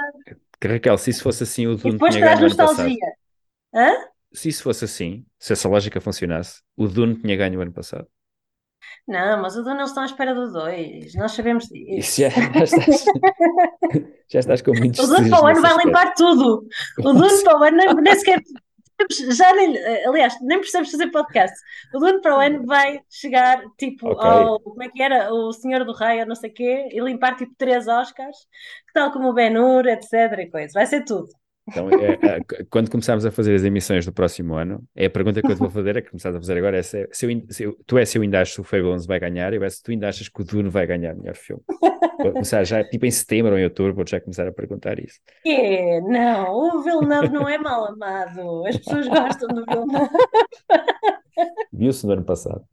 Raquel, 0.64 0.98
se 0.98 1.10
isso 1.10 1.22
fosse 1.22 1.44
assim, 1.44 1.66
o 1.68 1.74
E 1.74 1.76
Dune 1.76 1.92
depois 1.92 2.14
tinha 2.14 2.24
ganho 2.26 2.38
traz 2.38 2.56
nostalgia. 2.56 3.12
Hã? 3.72 3.92
Se 4.32 4.48
isso 4.48 4.62
fosse 4.64 4.84
assim, 4.84 5.24
se 5.38 5.52
essa 5.52 5.68
lógica 5.68 6.00
funcionasse, 6.00 6.60
o 6.76 6.88
Dune 6.88 7.16
tinha 7.20 7.36
ganho 7.36 7.58
o 7.58 7.62
ano 7.62 7.72
passado. 7.72 8.08
Não, 9.06 9.40
mas 9.40 9.56
o 9.56 9.62
Duna 9.62 9.76
eles 9.76 9.90
estão 9.90 10.02
à 10.02 10.06
espera 10.06 10.34
do 10.34 10.52
2. 10.52 11.14
Nós 11.14 11.32
sabemos 11.32 11.66
disso. 11.66 11.86
Isso 11.98 12.20
já, 12.22 12.28
já 12.28 12.64
estás, 12.64 13.04
já 14.28 14.38
estás 14.40 14.62
com 14.62 14.72
muitos 14.76 14.98
O 14.98 15.06
Dune 15.06 15.30
para 15.30 15.42
o 15.42 15.46
ano 15.46 15.60
vai 15.62 15.76
limpar 15.84 16.14
tudo. 16.14 16.66
O 16.98 17.12
Dune 17.12 17.42
para 17.44 17.58
o 17.58 17.62
ano 17.62 17.76
nem, 17.76 17.94
nem 17.94 18.14
sequer. 18.14 18.42
Já 19.30 19.52
nem, 19.52 19.76
aliás, 20.06 20.34
nem 20.40 20.58
precisamos 20.58 20.90
fazer 20.90 21.10
podcast. 21.10 21.54
O 21.94 21.98
Dune 21.98 22.20
para 22.20 22.36
o 22.36 22.40
ano 22.40 22.64
vai 22.66 23.00
chegar 23.10 23.62
tipo 23.78 24.08
Ok. 24.08 24.28
ao. 24.28 24.58
Como 24.60 24.82
é 24.82 24.88
que 24.88 25.02
era? 25.02 25.32
O 25.32 25.52
Senhor 25.52 25.84
do 25.84 25.92
Rei, 25.92 26.20
ou 26.20 26.26
não 26.26 26.34
sei 26.34 26.50
o 26.50 26.54
quê, 26.54 26.88
e 26.90 27.00
limpar 27.00 27.36
tipo 27.36 27.54
três 27.58 27.86
Oscars, 27.86 28.38
tal 28.94 29.12
como 29.12 29.28
o 29.28 29.34
Ben-Hur, 29.34 29.86
etc. 29.86 30.12
e 30.40 30.50
coisa. 30.50 30.72
Vai 30.74 30.86
ser 30.86 31.04
tudo. 31.04 31.28
Então, 31.68 31.88
é, 31.90 32.12
é, 32.12 32.64
quando 32.70 32.90
começarmos 32.90 33.26
a 33.26 33.30
fazer 33.30 33.54
as 33.54 33.64
emissões 33.64 34.06
do 34.06 34.12
próximo 34.12 34.54
ano, 34.54 34.82
é 34.94 35.06
a 35.06 35.10
pergunta 35.10 35.42
que 35.42 35.50
eu 35.50 35.54
te 35.54 35.58
vou 35.58 35.70
fazer, 35.70 35.96
é 35.96 36.02
que 36.02 36.10
começaste 36.10 36.36
a 36.36 36.40
fazer 36.40 36.58
agora, 36.58 36.78
é 36.78 36.82
se, 36.82 37.08
se, 37.12 37.26
eu, 37.26 37.42
se 37.50 37.62
eu, 37.64 37.76
tu 37.84 37.98
é 37.98 38.04
se 38.04 38.18
eu 38.18 38.22
ainda 38.22 38.40
acho 38.40 38.54
que 38.54 38.60
o 38.60 38.64
Fablemans 38.64 39.04
vai 39.04 39.18
ganhar, 39.18 39.52
eu 39.52 39.64
é 39.64 39.68
se 39.68 39.82
tu 39.82 39.90
ainda 39.90 40.08
achas 40.08 40.28
que 40.28 40.40
o 40.40 40.44
Dune 40.44 40.68
vai 40.68 40.86
ganhar 40.86 41.14
melhor 41.14 41.34
filme. 41.34 41.62
Vou 42.18 42.32
começar 42.32 42.64
já, 42.64 42.82
tipo 42.84 43.04
em 43.04 43.10
setembro 43.10 43.52
ou 43.52 43.58
em 43.58 43.64
outubro, 43.64 43.94
vou 43.94 44.06
já 44.06 44.20
começar 44.20 44.46
a 44.46 44.52
perguntar 44.52 44.98
isso. 44.98 45.20
É, 45.44 46.00
não, 46.00 46.52
o 46.52 46.82
Villeneuve 46.82 47.30
não 47.30 47.48
é 47.48 47.58
mal 47.58 47.86
amado. 47.86 48.66
As 48.66 48.76
pessoas 48.76 49.08
gostam 49.08 49.48
do 49.48 49.64
Villeneuve. 49.66 50.10
Viu-se 51.72 52.06
no 52.06 52.12
ano 52.12 52.24
passado. 52.24 52.64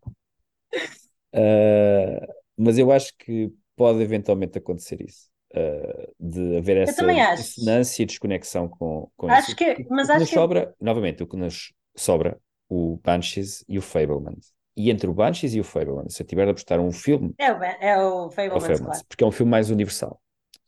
Ah, 1.33 2.27
mas 2.57 2.77
eu 2.77 2.91
acho 2.91 3.13
que 3.17 3.51
pode 3.75 4.01
eventualmente 4.01 4.57
acontecer 4.57 5.01
isso. 5.01 5.32
Ah, 5.55 6.07
de 6.19 6.57
haver 6.57 6.77
essa 6.77 7.05
dissonância 7.35 8.03
e 8.03 8.05
desconexão 8.05 8.67
com, 8.69 9.09
com 9.15 9.29
Acho 9.29 9.49
isso. 9.49 9.55
que- 9.55 9.85
mas 9.89 10.05
o 10.05 10.07
que 10.07 10.11
acho 10.13 10.19
nos 10.21 10.29
que- 10.29 10.35
sobra, 10.35 10.75
novamente, 10.81 11.23
o 11.23 11.27
que 11.27 11.37
nos 11.37 11.73
sobra, 11.95 12.39
o 12.69 12.97
Banshees 13.03 13.63
e 13.67 13.77
o 13.77 13.81
Fablemans. 13.81 14.51
E 14.75 14.89
entre 14.89 15.07
o 15.07 15.13
Banshees 15.13 15.53
e 15.53 15.59
o 15.59 15.63
Fablemans, 15.63 16.15
se 16.15 16.23
eu 16.23 16.27
tiver 16.27 16.45
de 16.45 16.51
apostar 16.51 16.79
um 16.79 16.91
filme, 16.91 17.33
É 17.37 17.51
o, 17.53 17.63
é 17.63 17.97
o 18.03 18.29
Fablemans, 18.31 18.79
claro. 18.79 19.01
porque 19.07 19.23
é 19.23 19.27
um 19.27 19.31
filme 19.31 19.51
mais 19.51 19.69
universal. 19.69 20.19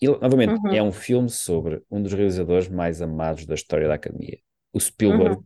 E, 0.01 0.07
novamente, 0.07 0.53
Uhum. 0.59 0.73
é 0.73 0.83
um 0.83 0.91
filme 0.91 1.29
sobre 1.29 1.81
um 1.89 2.01
dos 2.03 2.13
realizadores 2.13 2.67
mais 2.67 3.01
amados 3.01 3.45
da 3.45 3.55
história 3.55 3.87
da 3.87 3.95
Academia, 3.95 4.37
o 4.73 4.79
Spielberg. 4.79 5.37
Uhum. 5.37 5.43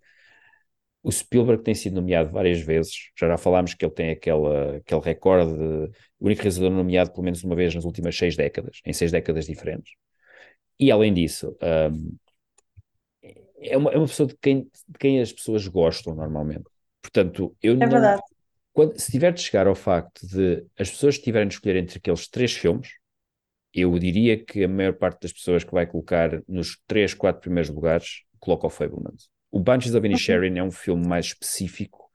O 1.01 1.11
Spielberg 1.11 1.63
tem 1.63 1.73
sido 1.73 1.95
nomeado 1.95 2.29
várias 2.31 2.59
vezes, 2.59 3.11
já 3.17 3.27
já 3.27 3.37
falámos 3.37 3.73
que 3.73 3.85
ele 3.85 3.93
tem 3.93 4.11
aquela, 4.11 4.77
aquele 4.77 5.01
recorde, 5.01 5.53
de, 5.53 5.91
o 6.19 6.25
único 6.25 6.41
realizador 6.41 6.71
nomeado 6.71 7.11
pelo 7.11 7.23
menos 7.23 7.43
uma 7.43 7.55
vez 7.55 7.73
nas 7.73 7.85
últimas 7.85 8.17
seis 8.17 8.35
décadas, 8.35 8.81
em 8.85 8.91
seis 8.93 9.11
décadas 9.11 9.45
diferentes. 9.45 9.93
E 10.79 10.91
além 10.91 11.13
disso, 11.13 11.57
hum, 11.91 12.17
é, 13.61 13.77
uma, 13.77 13.91
é 13.91 13.97
uma 13.97 14.07
pessoa 14.07 14.27
de 14.27 14.35
quem, 14.41 14.63
de 14.87 14.97
quem 14.99 15.21
as 15.21 15.31
pessoas 15.31 15.67
gostam 15.67 16.15
normalmente. 16.15 16.65
Portanto, 17.01 17.55
eu 17.61 17.75
É 17.79 17.85
não, 17.85 17.87
verdade. 17.87 18.21
quando, 18.73 18.99
se 18.99 19.11
tiver 19.11 19.33
de 19.33 19.41
chegar 19.41 19.67
ao 19.67 19.75
facto 19.75 20.25
de 20.27 20.65
as 20.77 20.89
pessoas 20.89 21.19
tiverem 21.19 21.47
de 21.47 21.55
escolher 21.55 21.77
entre 21.77 21.97
aqueles 21.97 22.27
três 22.27 22.53
filmes, 22.53 22.89
eu 23.73 23.97
diria 23.99 24.43
que 24.43 24.63
a 24.63 24.67
maior 24.67 24.93
parte 24.93 25.23
das 25.23 25.33
pessoas 25.33 25.63
que 25.63 25.73
vai 25.73 25.87
colocar 25.87 26.41
nos 26.47 26.79
três, 26.87 27.13
quatro 27.13 27.41
primeiros 27.41 27.69
lugares 27.71 28.23
coloca 28.39 28.67
o 28.67 28.69
Fablemans. 28.69 29.29
O 29.51 29.59
Banshees 29.59 29.95
of 29.95 30.05
Inisherin 30.05 30.57
é 30.57 30.63
um 30.63 30.71
filme 30.71 31.07
mais 31.07 31.27
específico, 31.27 32.09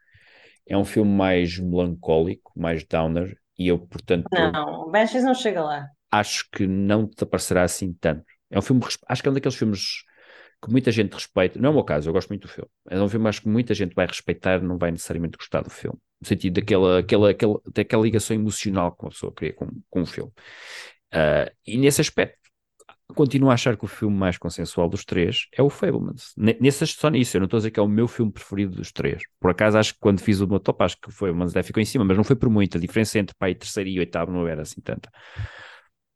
é 0.66 0.76
um 0.76 0.84
filme 0.84 1.10
mais 1.10 1.58
melancólico, 1.58 2.52
mais 2.56 2.84
downer, 2.84 3.36
e 3.58 3.68
eu, 3.68 3.78
portanto, 3.78 4.26
Não, 4.32 4.82
o 4.86 4.90
Banshees 4.90 5.24
não 5.24 5.34
chega 5.34 5.62
lá. 5.62 5.88
acho 6.10 6.48
que 6.50 6.66
não 6.66 7.06
te 7.08 7.24
aparecerá 7.24 7.62
assim 7.62 7.92
tanto. 7.94 8.24
É 8.50 8.58
um 8.58 8.62
filme, 8.62 8.82
acho 9.08 9.22
que 9.22 9.28
é 9.28 9.30
um 9.30 9.34
daqueles 9.34 9.56
filmes 9.56 10.04
que 10.62 10.70
muita 10.70 10.90
gente 10.92 11.12
respeita. 11.12 11.58
Não 11.58 11.68
é 11.68 11.70
o 11.72 11.74
meu 11.74 11.84
caso, 11.84 12.08
eu 12.08 12.12
gosto 12.12 12.28
muito 12.28 12.42
do 12.42 12.48
filme. 12.48 12.70
É 12.88 13.00
um 13.00 13.08
filme 13.08 13.24
que 13.24 13.28
acho 13.28 13.42
que 13.42 13.48
muita 13.48 13.74
gente 13.74 13.94
vai 13.94 14.06
respeitar, 14.06 14.62
não 14.62 14.78
vai 14.78 14.90
necessariamente 14.90 15.36
gostar 15.36 15.62
do 15.62 15.70
filme. 15.70 15.98
No 16.20 16.26
sentido 16.28 16.54
daquela, 16.60 17.00
aquela, 17.00 17.30
aquela, 17.30 17.60
daquela 17.72 18.02
ligação 18.02 18.34
emocional 18.36 18.92
que 18.94 19.04
uma 19.04 19.10
pessoa 19.10 19.32
cria 19.32 19.52
com, 19.52 19.68
com 19.90 20.02
o 20.02 20.06
filme. 20.06 20.32
Ah, 21.12 21.50
e 21.66 21.76
nesse 21.78 22.00
aspecto, 22.00 22.38
continuo 23.14 23.50
a 23.50 23.54
achar 23.54 23.76
que 23.76 23.84
o 23.84 23.88
filme 23.88 24.16
mais 24.16 24.36
consensual 24.38 24.88
dos 24.88 25.04
três 25.04 25.46
é 25.56 25.62
o 25.62 25.70
Fablemans. 25.70 26.32
Ne- 26.36 26.56
Nesse, 26.60 26.86
só 26.86 27.08
nisso, 27.08 27.36
eu 27.36 27.40
não 27.40 27.46
estou 27.46 27.58
a 27.58 27.60
dizer 27.60 27.70
que 27.70 27.80
é 27.80 27.82
o 27.82 27.88
meu 27.88 28.08
filme 28.08 28.32
preferido 28.32 28.76
dos 28.76 28.92
três. 28.92 29.22
Por 29.40 29.50
acaso, 29.50 29.78
acho 29.78 29.94
que 29.94 30.00
quando 30.00 30.20
fiz 30.20 30.40
o 30.40 30.48
meu 30.48 30.60
top, 30.60 30.82
acho 30.84 31.00
que 31.00 31.08
o 31.08 31.12
Fablemans 31.12 31.52
até 31.52 31.62
ficou 31.62 31.80
em 31.82 31.86
cima, 31.86 32.04
mas 32.04 32.16
não 32.16 32.24
foi 32.24 32.36
por 32.36 32.50
muito. 32.50 32.76
A 32.78 32.80
diferença 32.80 33.18
entre 33.18 33.34
pai, 33.38 33.54
terceiro 33.54 33.88
e 33.90 33.98
oitavo 33.98 34.32
não 34.32 34.46
era 34.46 34.62
assim 34.62 34.80
tanta. 34.80 35.10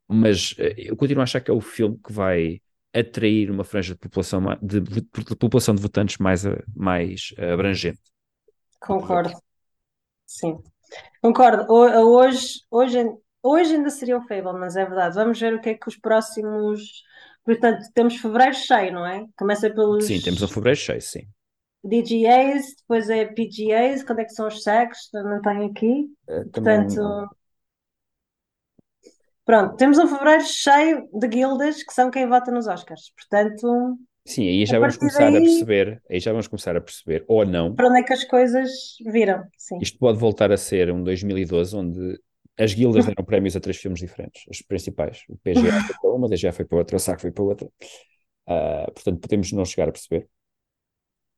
Mas 0.07 0.55
eh, 0.57 0.75
eu 0.77 0.95
continuo 0.97 1.21
a 1.21 1.23
achar 1.23 1.41
que 1.41 1.51
é 1.51 1.53
o 1.53 1.61
filme 1.61 1.97
que 2.03 2.11
vai 2.11 2.61
atrair 2.93 3.51
uma 3.51 3.63
franja 3.63 3.93
de 3.93 3.99
população, 3.99 4.41
de, 4.61 4.79
de- 4.81 5.01
de 5.01 5.35
população 5.35 5.75
de 5.75 5.81
votantes 5.81 6.17
mais, 6.17 6.45
a- 6.45 6.57
mais 6.75 7.33
eh, 7.37 7.51
abrangente. 7.51 7.99
Concordo. 8.79 9.31
Sim. 10.25 10.59
Concordo. 11.21 11.65
Ho- 11.69 12.17
Hoje, 12.17 12.61
hoje, 12.71 12.99
hoje 13.43 13.75
ainda 13.75 13.89
seria 13.89 14.17
o 14.17 14.21
Fable, 14.27 14.53
mas 14.59 14.75
é 14.75 14.85
verdade. 14.85 15.15
Vamos 15.15 15.39
ver 15.39 15.53
o 15.53 15.61
que 15.61 15.69
é 15.69 15.73
que 15.75 15.87
os 15.87 15.97
próximos. 15.97 17.03
Portanto, 17.43 17.83
temos 17.93 18.15
fevereiro 18.17 18.53
cheio, 18.55 18.93
não 18.93 19.05
é? 19.05 19.25
Começa 19.37 19.69
pelos 19.69 20.05
Sim, 20.05 20.21
temos 20.21 20.41
um 20.41 20.47
fevereiro 20.47 20.79
cheio, 20.79 21.01
sim. 21.01 21.27
DGAs, 21.83 22.75
depois 22.79 23.09
é 23.09 23.25
PGAs, 23.25 24.03
quando 24.03 24.19
é 24.19 24.25
que 24.25 24.33
são 24.33 24.47
os 24.47 24.61
SAGs? 24.63 25.09
Não 25.13 25.41
tenho 25.41 25.65
aqui. 25.65 26.07
Também 26.25 26.51
Portanto, 26.51 26.95
não- 26.95 27.29
pronto, 29.45 29.75
temos 29.77 29.97
um 29.97 30.07
fevereiro 30.07 30.43
cheio 30.43 31.09
de 31.13 31.27
guildas 31.27 31.81
que 31.83 31.93
são 31.93 32.11
quem 32.11 32.27
vota 32.27 32.51
nos 32.51 32.67
Oscars. 32.67 33.11
Portanto, 33.15 33.97
Sim, 34.25 34.47
aí 34.47 34.65
já 34.65 34.77
A 34.77 34.79
vamos 34.81 34.97
começar 34.97 35.27
a 35.27 35.31
daí- 35.31 35.41
perceber, 35.41 36.03
aí 36.09 36.19
já 36.19 36.31
vamos 36.31 36.47
começar 36.47 36.75
a 36.75 36.81
perceber, 36.81 37.25
ou 37.27 37.45
não, 37.45 37.73
Para 37.73 37.87
onde 37.87 37.99
é 38.01 38.03
que 38.03 38.13
as 38.13 38.23
coisas 38.25 38.69
viram? 39.05 39.43
Sim. 39.57 39.79
isto 39.81 39.97
pode 39.97 40.19
voltar 40.19 40.51
a 40.51 40.57
ser 40.57 40.91
um 40.91 41.01
2012 41.03 41.75
onde 41.75 42.19
as 42.59 42.73
guildas 42.73 43.05
deram 43.05 43.23
prémios 43.23 43.55
a 43.55 43.59
três 43.59 43.77
filmes 43.77 43.99
diferentes, 43.99 44.43
os 44.49 44.61
principais. 44.61 45.23
O 45.29 45.37
PGA 45.37 45.81
foi 45.87 45.95
para 46.01 46.11
uma, 46.11 46.27
o 46.27 46.29
DGA 46.29 46.51
foi 46.51 46.65
para 46.65 46.77
outra, 46.77 46.97
o 46.97 46.99
SAC 46.99 47.21
foi 47.21 47.31
para 47.31 47.43
outra. 47.43 47.69
Ah, 48.45 48.91
portanto, 48.93 49.19
podemos 49.21 49.51
não 49.51 49.63
chegar 49.63 49.87
a 49.87 49.91
perceber. 49.91 50.27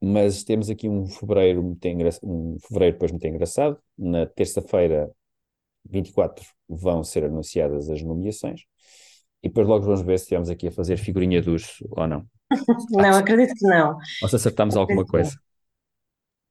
Mas 0.04 0.44
temos 0.44 0.70
aqui 0.70 0.90
um 0.90 1.06
fevereiro 1.06 1.62
muito 1.62 1.86
engraçado, 1.86 2.28
um 2.28 2.58
fevereiro 2.68 2.96
depois 2.96 3.12
muito 3.12 3.28
engraçado. 3.28 3.78
Na 3.96 4.26
terça-feira, 4.26 5.12
24, 5.88 6.44
vão 6.68 7.04
ser 7.04 7.26
anunciadas 7.26 7.90
as 7.90 8.02
nomeações. 8.02 8.62
E 9.44 9.48
depois 9.48 9.68
logo 9.68 9.86
vamos 9.86 10.02
ver 10.02 10.18
se 10.18 10.26
estamos 10.26 10.50
aqui 10.50 10.68
a 10.68 10.72
fazer 10.72 10.98
figurinha 10.98 11.40
urso 11.48 11.88
ou 11.92 12.08
não. 12.08 12.26
Não, 12.92 13.18
acredito 13.18 13.54
que 13.56 13.66
não. 13.66 13.98
Ou 14.22 14.28
se 14.28 14.36
acertamos 14.36 14.76
alguma 14.76 15.06
coisa. 15.06 15.32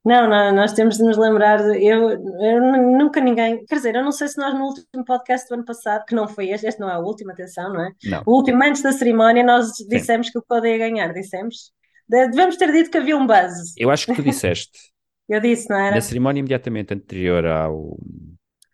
Não, 0.04 0.28
não, 0.28 0.54
nós 0.54 0.72
temos 0.72 0.96
de 0.96 1.02
nos 1.04 1.18
lembrar. 1.18 1.58
de- 1.62 1.84
eu, 1.84 2.10
eu 2.10 2.60
nu- 2.60 2.98
nunca 2.98 3.20
ninguém. 3.20 3.64
Quer 3.66 3.74
dizer, 3.76 3.94
eu 3.94 4.02
não 4.02 4.12
sei 4.12 4.28
se 4.28 4.38
nós 4.38 4.54
no 4.54 4.64
último 4.64 5.04
podcast 5.04 5.46
do 5.48 5.54
ano 5.54 5.64
passado, 5.64 6.04
que 6.06 6.14
não 6.14 6.26
foi 6.26 6.48
este, 6.50 6.66
este 6.66 6.80
não 6.80 6.88
é 6.90 6.98
o 6.98 7.02
último, 7.02 7.32
atenção, 7.32 7.70
não 7.72 7.84
é? 7.84 7.90
Não. 8.04 8.22
O 8.26 8.36
último 8.36 8.62
antes 8.64 8.80
da 8.82 8.92
cerimónia, 8.92 9.44
nós 9.44 9.72
dissemos 9.88 10.30
que 10.30 10.38
o 10.38 10.42
Code 10.42 10.68
ia 10.68 10.78
ganhar, 10.78 11.12
dissemos. 11.12 11.70
De- 12.08 12.28
Devemos 12.28 12.56
ter 12.56 12.72
dito 12.72 12.90
que 12.90 12.96
havia 12.98 13.16
um 13.16 13.26
buzz. 13.26 13.74
Eu 13.76 13.90
acho 13.90 14.06
que 14.06 14.14
tu 14.14 14.22
disseste, 14.22 14.72
Eu 15.28 15.38
disse, 15.40 15.68
não 15.70 15.76
era? 15.78 15.94
na 15.94 16.00
cerimónia 16.00 16.40
imediatamente 16.40 16.92
anterior 16.94 17.44
ao, 17.46 17.96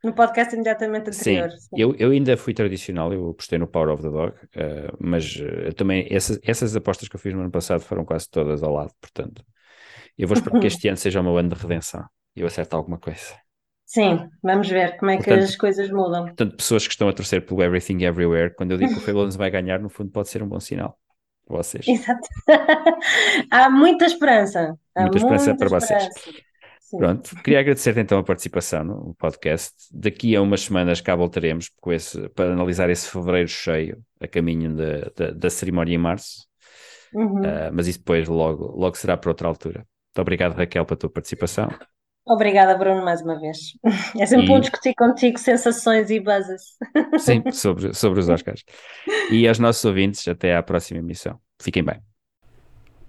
No 0.04 0.14
podcast 0.14 0.54
imediatamente 0.54 1.12
Sim, 1.12 1.38
anterior. 1.38 1.50
Sim. 1.58 1.68
eu, 1.76 1.94
eu 1.98 2.10
ainda 2.12 2.36
fui 2.36 2.54
tradicional, 2.54 3.12
eu 3.12 3.30
apostei 3.30 3.58
no 3.58 3.66
Power 3.66 3.90
of 3.90 4.02
the 4.02 4.08
Dog, 4.08 4.32
eh, 4.54 4.90
mas 5.00 5.36
eh, 5.40 5.72
também 5.72 6.06
essas, 6.08 6.38
essas 6.44 6.74
apostas 6.76 7.08
que 7.08 7.16
eu 7.16 7.20
fiz 7.20 7.34
no 7.34 7.40
ano 7.40 7.50
passado 7.50 7.80
foram 7.80 8.04
quase 8.06 8.30
todas 8.30 8.62
ao 8.62 8.72
lado, 8.72 8.92
portanto, 9.00 9.42
eu 10.22 10.28
vou 10.28 10.36
esperar 10.36 10.60
que 10.60 10.66
este 10.68 10.88
ano 10.88 10.96
seja 10.96 11.20
o 11.20 11.24
meu 11.24 11.36
ano 11.36 11.48
de 11.48 11.60
redenção 11.60 12.04
e 12.34 12.40
eu 12.40 12.46
acerto 12.46 12.76
alguma 12.76 12.98
coisa. 12.98 13.34
Sim, 13.84 14.28
vamos 14.42 14.68
ver 14.68 14.96
como 14.98 15.12
é 15.12 15.16
que 15.16 15.24
Portanto- 15.24 15.44
as 15.44 15.56
coisas 15.56 15.90
mudam. 15.90 16.24
Portanto, 16.24 16.56
pessoas 16.56 16.86
que 16.86 16.92
estão 16.92 17.08
a 17.08 17.12
torcer 17.12 17.46
pelo 17.46 17.62
Everything 17.62 18.02
Everywhere, 18.02 18.54
quando 18.54 18.72
eu 18.72 18.78
digo 18.78 18.92
que 18.92 18.98
o 18.98 19.02
Fablons 19.02 19.36
vai 19.36 19.50
ganhar, 19.50 19.78
no 19.78 19.88
fundo 19.88 20.10
pode 20.10 20.28
ser 20.28 20.42
um 20.42 20.48
bom 20.48 20.58
sinal 20.58 20.98
para 21.46 21.58
vocês. 21.58 21.86
Exato. 21.86 22.28
Há 23.50 23.70
muita 23.70 24.06
esperança. 24.06 24.76
Há 24.94 25.02
Muita 25.02 25.18
esperança 25.18 25.54
para 25.56 25.68
vocês. 25.68 26.08
Sim. 26.80 26.98
Pronto, 26.98 27.34
queria 27.42 27.60
agradecer 27.60 27.96
então 27.98 28.18
a 28.18 28.22
participação 28.24 28.84
no 28.84 29.14
podcast. 29.18 29.72
Daqui 29.92 30.36
a 30.36 30.42
umas 30.42 30.62
semanas 30.62 31.00
cá 31.00 31.16
voltaremos 31.16 31.70
esse, 31.88 32.28
para 32.30 32.52
analisar 32.52 32.90
esse 32.90 33.08
fevereiro 33.08 33.48
cheio, 33.48 33.98
a 34.20 34.28
caminho 34.28 34.74
da, 34.76 35.10
da, 35.16 35.30
da 35.32 35.50
cerimónia 35.50 35.94
em 35.94 35.98
março. 35.98 36.46
Uhum. 37.12 37.40
Uh, 37.40 37.72
mas 37.72 37.88
isso 37.88 37.98
depois 37.98 38.28
logo, 38.28 38.66
logo 38.76 38.96
será 38.96 39.16
para 39.16 39.30
outra 39.30 39.48
altura. 39.48 39.84
Muito 40.16 40.22
obrigado, 40.22 40.54
Raquel, 40.54 40.86
pela 40.86 40.96
tua 40.96 41.10
participação. 41.10 41.68
Obrigada, 42.26 42.74
Bruno, 42.78 43.04
mais 43.04 43.20
uma 43.20 43.38
vez. 43.38 43.58
É 44.18 44.24
sempre 44.24 44.46
E- 44.46 44.48
bom 44.48 44.58
discutir 44.58 44.94
contigo 44.94 45.38
sensações 45.38 46.08
e 46.08 46.18
buzzes. 46.18 46.62
Sim, 47.18 47.42
sobre, 47.52 47.92
sobre 47.92 48.20
os 48.20 48.28
Oscars. 48.30 48.64
E 49.30 49.46
aos 49.46 49.58
nossos 49.58 49.84
ouvintes, 49.84 50.26
até 50.26 50.56
à 50.56 50.62
próxima 50.62 51.00
emissão. 51.00 51.38
Fiquem 51.60 51.84
bem. 51.84 52.00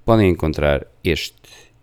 Podem 0.04 0.30
encontrar 0.30 0.86
este 1.02 1.34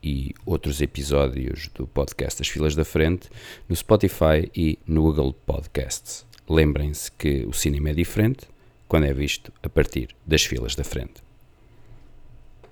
e 0.02 0.34
outros 0.44 0.82
episódios 0.82 1.68
do 1.68 1.86
podcast 1.86 2.42
As 2.42 2.48
Filas 2.48 2.76
da 2.76 2.84
Frente 2.84 3.30
no 3.66 3.74
Spotify 3.74 4.51
e 4.55 4.78
no 4.86 5.05
Google 5.05 5.32
Podcasts. 5.32 6.26
Lembrem-se 6.46 7.10
que 7.12 7.46
o 7.46 7.52
cinema 7.55 7.88
é 7.88 7.94
diferente 7.94 8.46
quando 8.86 9.06
é 9.06 9.14
visto 9.14 9.51
a 9.62 9.70
partir 9.70 10.14
das 10.26 10.44
filas 10.44 10.74
da 10.74 10.84
frente. 10.84 11.23